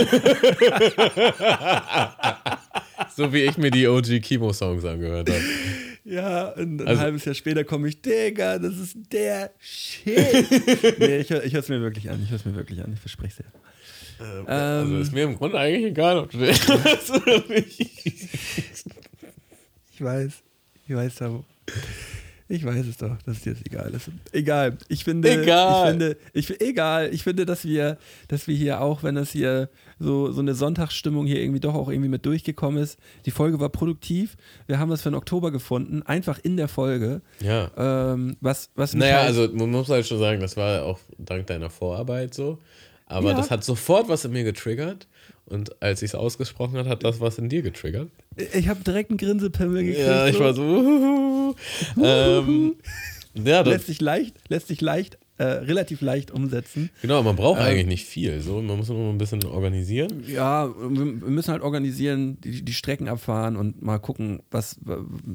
So 3.17 3.33
wie 3.33 3.43
ich 3.43 3.57
mir 3.59 3.71
die 3.71 3.87
OG 3.89 4.21
Kimo-Songs 4.23 4.85
angehört 4.85 5.29
habe. 5.31 5.41
Ja, 6.05 6.49
und 6.51 6.81
ein 6.83 6.89
Also- 6.89 7.01
halbes 7.03 7.25
Jahr 7.25 7.35
später 7.35 7.65
komme 7.65 7.89
ich, 7.89 8.01
Digga, 8.03 8.59
das 8.59 8.77
ist 8.79 8.97
der 9.13 9.51
Shit. 9.59 10.07
nee, 10.99 11.19
ich, 11.19 11.31
ich 11.31 11.53
höre 11.53 11.61
es 11.61 11.69
mir 11.69 11.81
wirklich 11.81 12.09
an. 12.11 12.23
Ich 12.23 12.31
höre 12.31 12.37
es 12.37 12.45
mir 12.45 12.55
wirklich 12.55 12.83
an. 12.83 12.93
Ich 12.93 13.01
verspreche 13.01 13.33
es 13.33 13.37
dir. 13.39 13.45
Also 14.25 14.47
Ähm, 14.93 15.03
ist 15.03 15.13
mir 15.13 15.25
im 15.25 15.37
Grunde 15.37 15.59
eigentlich 15.59 15.91
egal, 15.91 16.19
ob 16.19 16.31
du 16.31 16.39
den 16.39 16.49
hörst 16.55 17.11
oder 17.11 17.43
nicht. 17.49 17.81
Ich 19.93 20.01
weiß. 20.01 20.33
Ich 20.89 20.95
weiß, 20.95 21.15
Tamo. 21.17 21.45
Ich 22.53 22.65
weiß 22.67 22.85
es 22.89 22.97
doch, 22.97 23.17
dass 23.27 23.43
dir 23.43 23.55
das 23.55 23.65
egal 23.65 23.93
ist. 23.95 24.11
Egal. 24.33 24.77
Ich 24.89 25.05
finde, 25.05 25.31
Egal. 25.41 25.85
ich 25.85 25.89
finde, 25.91 26.17
ich, 26.33 26.61
egal. 26.61 27.15
Ich 27.15 27.23
finde, 27.23 27.47
dass 27.47 27.65
wir, 27.65 27.97
dass 28.27 28.49
wir 28.49 28.57
hier 28.57 28.81
auch, 28.81 29.05
wenn 29.05 29.15
das 29.15 29.31
hier 29.31 29.69
so, 30.01 30.33
so 30.33 30.41
eine 30.41 30.55
Sonntagsstimmung 30.55 31.27
hier 31.27 31.41
irgendwie 31.41 31.61
doch 31.61 31.75
auch 31.75 31.89
irgendwie 31.89 32.09
mit 32.09 32.27
durchgekommen 32.27 32.83
ist. 32.83 32.99
Die 33.25 33.31
Folge 33.31 33.61
war 33.61 33.69
produktiv. 33.69 34.37
Wir 34.67 34.81
haben 34.81 34.91
was 34.91 35.03
für 35.03 35.11
den 35.11 35.15
Oktober 35.15 35.53
gefunden, 35.53 36.03
einfach 36.03 36.41
in 36.43 36.57
der 36.57 36.67
Folge. 36.67 37.23
Ja. 37.41 37.71
Ähm, 37.77 38.37
was, 38.41 38.71
was 38.75 38.95
Naja, 38.95 39.19
halt- 39.19 39.27
also 39.29 39.49
man 39.55 39.71
muss 39.71 39.89
halt 39.89 40.09
schon 40.09 40.19
sagen, 40.19 40.41
das 40.41 40.57
war 40.57 40.83
auch 40.83 40.99
dank 41.19 41.47
deiner 41.47 41.71
Vorarbeit 41.71 42.35
so. 42.35 42.59
Aber 43.07 43.31
Ja. 43.31 43.37
das 43.37 43.53
hat 43.53 43.63
sofort 43.63 44.09
was 44.09 44.25
in 44.25 44.33
mir 44.33 44.43
getriggert. 44.45 45.07
Und 45.51 45.83
als 45.83 46.03
ich 46.03 46.11
es 46.11 46.15
ausgesprochen 46.15 46.79
hat, 46.79 46.87
hat 46.87 47.05
das 47.05 47.21
was 47.21 47.39
in 47.39 47.49
dir 47.49 47.63
getriggert. 47.63 48.09
ich 48.55 48.69
habe 48.69 48.83
direkt 48.85 49.11
einen 49.11 49.19
Grinsepimmel 49.19 49.85
gekriegt. 49.85 50.07
Ja, 50.07 50.27
ich 50.27 50.37
so. 50.37 50.41
war 50.41 50.55
so. 50.55 50.63
uhuhu. 50.63 51.55
ähm, 52.03 52.75
ja, 53.35 53.61
lässt 53.63 53.87
sich 53.87 54.01
leicht, 54.01 54.37
lässt 54.49 54.69
sich 54.69 54.81
leicht, 54.81 55.19
äh, 55.39 55.45
relativ 55.45 56.03
leicht 56.03 56.31
umsetzen. 56.31 56.91
genau, 57.01 57.23
man 57.23 57.35
braucht 57.35 57.61
Ähm. 57.61 57.67
eigentlich 57.67 57.87
nicht 57.87 58.05
viel. 58.05 58.41
So, 58.43 58.61
man 58.61 58.77
muss 58.77 58.91
nur 58.91 59.09
ein 59.11 59.19
bisschen 59.19 59.43
organisieren. 59.45 60.23
Ja, 60.27 60.69
wir 60.69 61.05
müssen 61.05 61.51
halt 61.51 61.63
organisieren, 61.63 62.39
die, 62.43 62.63
die 62.63 62.73
Strecken 62.75 63.09
abfahren 63.09 63.57
und 63.57 63.83
mal 63.83 63.99
gucken, 63.99 64.43
was, 64.51 64.79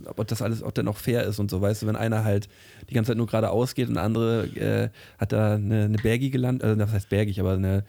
ob 0.05 0.27
das 0.27 0.41
alles, 0.41 0.61
ob 0.61 0.75
der 0.75 0.83
noch 0.83 0.97
fair 0.97 1.23
ist 1.23 1.39
und 1.39 1.49
so. 1.49 1.59
Weißt 1.59 1.81
du, 1.81 1.87
wenn 1.87 1.95
einer 1.95 2.23
halt 2.23 2.47
die 2.89 2.93
ganze 2.93 3.09
Zeit 3.11 3.17
nur 3.17 3.25
geradeaus 3.27 3.73
geht 3.73 3.87
und 3.87 3.95
der 3.95 4.03
andere 4.03 4.45
äh, 4.55 4.89
hat 5.17 5.31
da 5.31 5.55
eine, 5.55 5.85
eine 5.85 5.97
bergige 5.97 6.37
Land, 6.37 6.63
also 6.63 6.75
das 6.79 6.91
heißt 6.91 7.09
bergig, 7.09 7.39
aber 7.39 7.53
eine, 7.53 7.83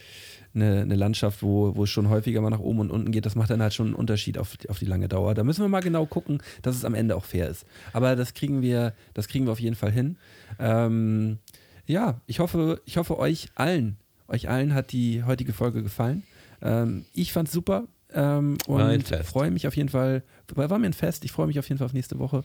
eine, 0.57 0.81
eine 0.83 0.97
Landschaft, 0.97 1.43
wo, 1.43 1.77
wo 1.77 1.85
es 1.85 1.91
schon 1.91 2.09
häufiger 2.09 2.41
mal 2.41 2.51
nach 2.51 2.59
oben 2.59 2.81
und 2.81 2.91
unten 2.91 3.13
geht, 3.13 3.27
das 3.27 3.37
macht 3.37 3.51
dann 3.51 3.63
halt 3.63 3.75
schon 3.75 3.87
einen 3.87 3.95
Unterschied 3.95 4.39
auf, 4.39 4.57
auf 4.69 4.79
die 4.79 4.87
lange 4.87 5.09
Dauer. 5.09 5.35
Da 5.35 5.45
müssen 5.45 5.63
wir 5.63 5.69
mal 5.69 5.81
genau 5.81 6.07
gucken, 6.07 6.43
dass 6.63 6.75
es 6.75 6.85
am 6.85 6.95
Ende 6.95 7.17
auch 7.17 7.25
fair 7.25 7.49
ist. 7.49 7.67
Aber 7.93 8.17
das 8.17 8.35
kriegen 8.35 8.63
wir, 8.63 8.95
das 9.15 9.29
kriegen 9.29 9.47
wir 9.47 9.53
auf 9.53 9.61
jeden 9.61 9.77
Fall 9.77 9.93
hin. 9.93 10.17
Ähm, 10.59 11.39
ja, 11.87 12.21
ich 12.27 12.41
hoffe, 12.41 12.81
ich 12.85 12.97
hoffe 12.97 13.19
euch 13.19 13.49
allen, 13.55 13.97
euch 14.29 14.49
allen 14.49 14.75
hat 14.75 14.93
die 14.93 15.23
heutige 15.23 15.53
Folge 15.53 15.83
gefallen. 15.83 16.25
Ähm, 16.63 17.05
ich 17.13 17.33
fand's 17.33 17.53
super 17.53 17.85
ähm, 18.13 18.59
und 18.67 19.07
freue 19.25 19.51
mich 19.51 19.67
auf 19.67 19.77
jeden 19.77 19.89
Fall. 19.89 20.23
War 20.55 20.79
mir 20.79 20.87
ein 20.87 20.93
Fest. 20.93 21.25
Ich 21.25 21.33
freue 21.33 21.47
mich 21.47 21.59
auf 21.59 21.69
jeden 21.69 21.79
Fall 21.79 21.87
auf 21.87 21.93
nächste 21.93 22.19
Woche. 22.19 22.45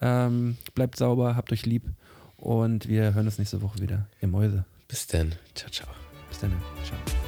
Ähm, 0.00 0.56
bleibt 0.74 0.96
sauber, 0.96 1.36
habt 1.36 1.52
euch 1.52 1.66
lieb 1.66 1.82
und 2.36 2.88
wir 2.88 3.14
hören 3.14 3.26
uns 3.26 3.38
nächste 3.38 3.62
Woche 3.62 3.80
wieder. 3.80 4.06
Ihr 4.22 4.28
Mäuse. 4.28 4.64
Bis 4.86 5.06
dann. 5.06 5.34
Ciao, 5.54 5.70
ciao. 5.70 5.88
Bis 6.28 6.38
dann. 6.38 6.52
Ciao. 6.84 7.27